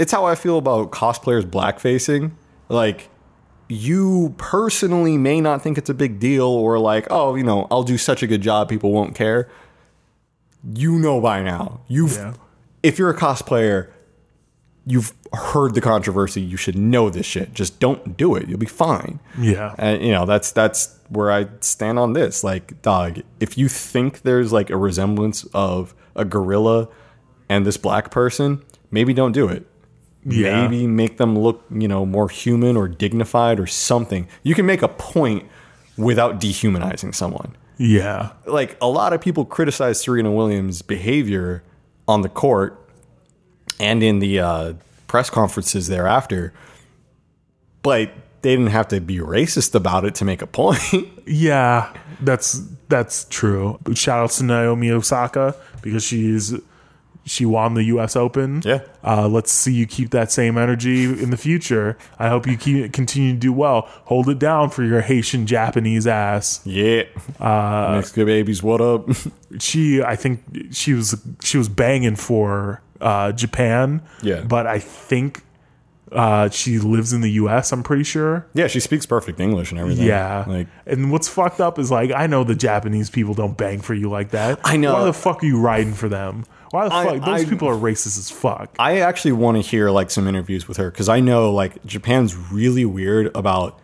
it's 0.00 0.10
how 0.10 0.24
I 0.24 0.34
feel 0.34 0.58
about 0.58 0.90
cosplayers 0.90 1.42
blackfacing. 1.44 2.30
Like 2.68 3.08
you 3.68 4.34
personally 4.38 5.16
may 5.18 5.40
not 5.40 5.62
think 5.62 5.76
it's 5.78 5.90
a 5.90 5.94
big 5.94 6.18
deal 6.18 6.46
or 6.46 6.78
like, 6.78 7.06
oh, 7.10 7.34
you 7.34 7.44
know, 7.44 7.66
I'll 7.70 7.82
do 7.82 7.98
such 7.98 8.22
a 8.22 8.26
good 8.26 8.40
job 8.40 8.68
people 8.68 8.92
won't 8.92 9.14
care. 9.14 9.48
You 10.74 10.98
know 10.98 11.20
by 11.20 11.42
now. 11.42 11.80
You've 11.86 12.16
Yeah. 12.16 12.34
if 12.82 12.98
you're 12.98 13.10
a 13.10 13.16
cosplayer, 13.16 13.88
you've 14.86 15.12
heard 15.34 15.74
the 15.74 15.80
controversy, 15.82 16.40
you 16.40 16.56
should 16.56 16.76
know 16.76 17.10
this 17.10 17.26
shit. 17.26 17.52
Just 17.52 17.78
don't 17.78 18.16
do 18.16 18.34
it. 18.34 18.48
You'll 18.48 18.58
be 18.58 18.66
fine. 18.66 19.20
Yeah, 19.38 19.74
And 19.78 20.02
you 20.02 20.12
know, 20.12 20.24
that's 20.24 20.50
that's 20.50 20.96
where 21.10 21.30
I 21.30 21.48
stand 21.60 21.98
on 21.98 22.14
this. 22.14 22.42
Like, 22.42 22.80
dog, 22.82 23.20
if 23.38 23.56
you 23.58 23.68
think 23.68 24.22
there's 24.22 24.52
like 24.52 24.70
a 24.70 24.76
resemblance 24.76 25.44
of 25.52 25.94
a 26.16 26.24
gorilla 26.24 26.88
and 27.48 27.66
this 27.66 27.76
black 27.76 28.10
person, 28.10 28.62
maybe 28.90 29.12
don't 29.12 29.32
do 29.32 29.46
it. 29.48 29.66
Yeah. 30.30 30.62
Maybe 30.62 30.86
make 30.86 31.16
them 31.16 31.38
look, 31.38 31.64
you 31.70 31.88
know, 31.88 32.04
more 32.04 32.28
human 32.28 32.76
or 32.76 32.88
dignified 32.88 33.58
or 33.60 33.66
something. 33.66 34.28
You 34.42 34.54
can 34.54 34.66
make 34.66 34.82
a 34.82 34.88
point 34.88 35.48
without 35.96 36.40
dehumanizing 36.40 37.12
someone. 37.12 37.56
yeah, 37.76 38.30
Like 38.46 38.76
a 38.80 38.88
lot 38.88 39.12
of 39.12 39.20
people 39.20 39.44
criticize 39.44 40.00
Serena 40.00 40.30
Williams' 40.30 40.82
behavior 40.82 41.62
on 42.06 42.22
the 42.22 42.28
court 42.28 42.78
and 43.80 44.02
in 44.02 44.18
the 44.18 44.40
uh, 44.40 44.72
press 45.06 45.30
conferences 45.30 45.88
thereafter, 45.88 46.52
but 47.82 48.10
they 48.42 48.54
didn't 48.54 48.70
have 48.70 48.88
to 48.88 49.00
be 49.00 49.18
racist 49.18 49.74
about 49.74 50.04
it 50.04 50.14
to 50.16 50.24
make 50.24 50.42
a 50.42 50.46
point. 50.46 50.80
yeah. 51.26 51.92
That's 52.20 52.60
that's 52.88 53.26
true. 53.28 53.78
Shout 53.94 54.24
out 54.24 54.30
to 54.32 54.44
Naomi 54.44 54.90
Osaka 54.90 55.54
because 55.82 56.02
she's 56.02 56.54
she 57.28 57.44
won 57.46 57.74
the 57.74 57.84
U.S. 57.84 58.16
Open. 58.16 58.62
Yeah. 58.64 58.80
Uh, 59.04 59.28
let's 59.28 59.52
see 59.52 59.72
you 59.72 59.86
keep 59.86 60.10
that 60.10 60.32
same 60.32 60.58
energy 60.58 61.04
in 61.04 61.30
the 61.30 61.36
future. 61.36 61.96
I 62.18 62.28
hope 62.28 62.46
you 62.46 62.56
keep 62.56 62.92
continue 62.92 63.32
to 63.32 63.38
do 63.38 63.52
well. 63.52 63.88
Hold 64.06 64.28
it 64.28 64.38
down 64.38 64.70
for 64.70 64.82
your 64.82 65.00
Haitian 65.00 65.46
Japanese 65.46 66.06
ass. 66.06 66.60
Yeah. 66.64 67.04
Uh, 67.38 67.92
Mexican 67.96 68.26
babies, 68.26 68.62
what 68.62 68.80
up? 68.80 69.08
she 69.60 70.02
I 70.02 70.16
think 70.16 70.42
she 70.72 70.94
was 70.94 71.20
she 71.42 71.58
was 71.58 71.68
banging 71.68 72.16
for 72.16 72.82
uh, 73.00 73.32
Japan. 73.32 74.02
Yeah. 74.22 74.42
But 74.42 74.66
I 74.66 74.78
think 74.78 75.42
uh, 76.12 76.48
she 76.48 76.78
lives 76.78 77.12
in 77.12 77.20
the 77.20 77.32
US, 77.32 77.72
I'm 77.72 77.82
pretty 77.82 78.04
sure. 78.04 78.46
yeah, 78.54 78.66
she 78.66 78.80
speaks 78.80 79.06
perfect 79.06 79.40
English 79.40 79.70
and 79.70 79.80
everything. 79.80 80.06
Yeah. 80.06 80.44
Like, 80.46 80.66
and 80.86 81.12
what's 81.12 81.28
fucked 81.28 81.60
up 81.60 81.78
is 81.78 81.90
like 81.90 82.10
I 82.12 82.26
know 82.26 82.44
the 82.44 82.54
Japanese 82.54 83.10
people 83.10 83.34
don't 83.34 83.56
bang 83.56 83.80
for 83.80 83.94
you 83.94 84.08
like 84.08 84.30
that. 84.30 84.60
I 84.64 84.76
know. 84.76 84.94
Why 84.94 85.04
the 85.04 85.12
fuck 85.12 85.42
are 85.42 85.46
you 85.46 85.60
riding 85.60 85.92
for 85.94 86.08
them? 86.08 86.44
Why 86.70 86.88
the 86.88 86.94
I- 86.94 87.04
fuck 87.04 87.24
those 87.24 87.44
I- 87.46 87.48
people 87.48 87.68
are 87.68 87.74
racist 87.76 88.18
as 88.18 88.30
fuck. 88.30 88.74
I 88.78 89.00
actually 89.00 89.32
want 89.32 89.56
to 89.56 89.62
hear 89.62 89.90
like 89.90 90.10
some 90.10 90.26
interviews 90.28 90.68
with 90.68 90.76
her 90.76 90.90
because 90.90 91.08
I 91.08 91.20
know 91.20 91.52
like 91.52 91.84
Japan's 91.86 92.36
really 92.36 92.84
weird 92.84 93.34
about 93.34 93.80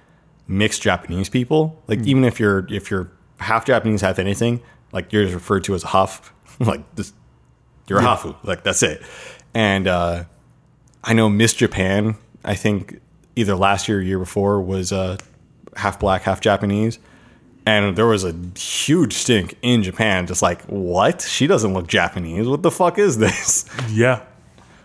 mixed 0.47 0.83
Japanese 0.83 1.29
people. 1.29 1.83
Like 1.87 2.01
even 2.07 2.25
if 2.25 2.39
you're 2.39 2.67
if 2.71 2.91
you're 2.91 3.11
half 3.39 3.65
Japanese, 3.65 4.01
half 4.03 4.19
anything, 4.19 4.61
like 4.93 5.13
you're 5.13 5.25
just 5.25 5.35
referred 5.35 5.65
to 5.65 5.75
as 5.75 5.85
a 5.85 5.89
huff. 5.89 6.33
like 6.61 6.95
this, 6.95 7.13
you're 7.89 7.99
a 7.99 8.03
hafu. 8.03 8.37
Like 8.45 8.63
that's 8.65 8.83
it. 8.83 9.03
And 9.55 9.89
uh, 9.89 10.25
I 11.03 11.13
know 11.15 11.29
Miss 11.29 11.55
Japan. 11.55 12.17
I 12.45 12.55
think 12.55 13.01
either 13.37 13.55
last 13.57 13.89
year 13.89 13.99
or 13.99 14.03
year 14.03 14.19
before 14.19 14.61
was 14.61 14.93
uh, 14.93 15.17
half 15.77 15.99
black, 15.99 16.23
half 16.23 16.41
Japanese. 16.41 16.99
And 17.67 17.97
there 17.97 18.07
was 18.07 18.25
a 18.25 18.35
huge 18.59 19.15
stink 19.15 19.57
in 19.63 19.83
Japan, 19.83 20.27
just 20.27 20.43
like, 20.43 20.63
what? 20.63 21.23
She 21.23 21.47
doesn't 21.47 21.73
look 21.73 21.87
Japanese. 21.87 22.47
What 22.47 22.63
the 22.63 22.71
fuck 22.71 22.99
is 22.99 23.19
this? 23.19 23.65
Yeah. 23.91 24.23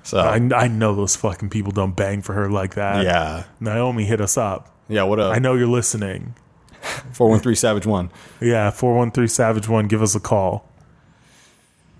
So, 0.04 0.18
I, 0.18 0.36
I 0.56 0.68
know 0.70 0.96
those 0.96 1.16
fucking 1.18 1.50
people 1.50 1.72
don't 1.72 1.96
bang 1.96 2.22
for 2.24 2.34
her 2.34 2.50
like 2.50 2.76
that. 2.76 3.04
yeah. 3.04 3.44
Naomi, 3.60 4.06
hit 4.06 4.22
us 4.22 4.38
up. 4.38 4.76
Yeah, 4.88 5.04
what 5.04 5.20
I 5.20 5.38
know 5.40 5.54
you're 5.54 5.68
listening. 5.68 6.34
413 7.12 7.56
Savage 7.56 7.86
1. 7.86 8.10
Yeah, 8.42 8.72
413 8.72 9.28
Savage 9.28 9.68
1, 9.68 9.88
give 9.88 10.02
us 10.02 10.16
a 10.16 10.20
call. 10.20 10.68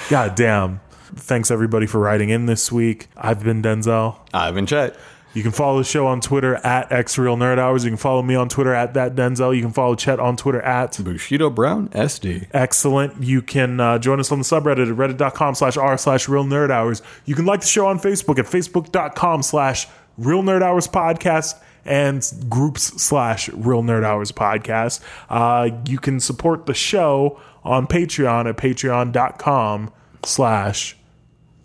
God 0.09 0.35
damn. 0.35 0.81
Thanks 1.15 1.51
everybody 1.51 1.85
for 1.85 1.99
writing 1.99 2.29
in 2.29 2.45
this 2.47 2.71
week. 2.71 3.07
I've 3.15 3.43
been 3.43 3.61
Denzel. 3.61 4.17
I've 4.33 4.55
been 4.55 4.65
Chet. 4.65 4.97
You 5.33 5.43
can 5.43 5.51
follow 5.53 5.77
the 5.77 5.83
show 5.85 6.07
on 6.07 6.19
Twitter 6.19 6.55
at 6.55 6.89
XReal 6.89 7.37
Nerd 7.37 7.57
Hours. 7.57 7.85
You 7.85 7.91
can 7.91 7.97
follow 7.97 8.21
me 8.21 8.35
on 8.35 8.49
Twitter 8.49 8.73
at 8.73 8.93
that 8.95 9.15
Denzel. 9.15 9.55
You 9.55 9.61
can 9.61 9.71
follow 9.71 9.95
Chet 9.95 10.19
on 10.19 10.35
Twitter 10.35 10.61
at 10.61 10.97
Bushido 11.01 11.49
Brown 11.49 11.87
SD. 11.89 12.47
excellent. 12.53 13.23
You 13.23 13.41
can 13.41 13.79
uh, 13.79 13.97
join 13.97 14.19
us 14.19 14.31
on 14.31 14.39
the 14.39 14.43
subreddit 14.43 14.89
at 14.91 14.97
reddit.com 14.97 15.55
slash 15.55 15.77
r 15.77 15.97
slash 15.97 16.27
real 16.27 16.43
nerd 16.43 16.69
hours. 16.69 17.01
You 17.25 17.35
can 17.35 17.45
like 17.45 17.61
the 17.61 17.67
show 17.67 17.87
on 17.87 17.99
Facebook 17.99 18.39
at 18.39 18.45
facebook.com 18.45 19.41
slash 19.43 19.87
real 20.17 20.43
nerd 20.43 20.61
hours 20.63 20.87
podcast 20.87 21.55
and 21.85 22.29
groups 22.49 22.83
slash 23.01 23.47
real 23.49 23.83
nerd 23.83 24.03
hours 24.03 24.31
podcast. 24.33 24.99
Uh, 25.29 25.69
you 25.87 25.97
can 25.97 26.19
support 26.19 26.65
the 26.65 26.73
show 26.73 27.39
on 27.63 27.87
Patreon 27.87 28.49
at 28.49 28.57
patreon.com 28.57 29.91
slash 30.23 30.97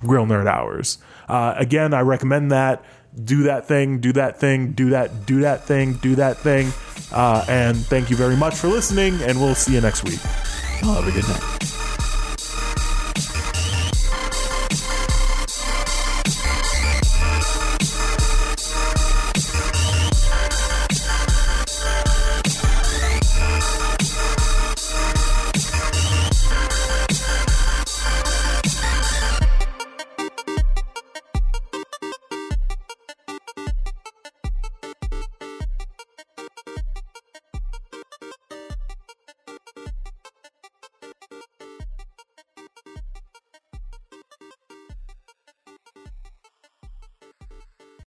real 0.03 0.25
nerd 0.27 0.47
hours. 0.47 0.99
Uh, 1.29 1.55
again, 1.57 1.93
I 1.93 2.01
recommend 2.01 2.53
that. 2.53 2.85
Do 3.25 3.45
that 3.45 3.67
thing, 3.67 4.01
do 4.01 4.13
that 4.13 4.39
thing, 4.39 4.73
do 4.73 4.91
that, 4.91 5.27
do 5.27 5.41
that 5.41 5.65
thing, 5.65 5.95
do 5.95 6.15
that 6.17 6.37
thing. 6.37 6.73
Uh, 7.13 7.45
and 7.49 7.77
thank 7.77 8.11
you 8.11 8.17
very 8.17 8.37
much 8.37 8.55
for 8.55 8.69
listening, 8.69 9.21
and 9.23 9.39
we'll 9.41 9.55
see 9.55 9.75
you 9.75 9.81
next 9.81 10.05
week. 10.05 10.21
Have 10.21 11.07
a 11.07 11.13
good 11.13 11.27
night. 11.29 11.66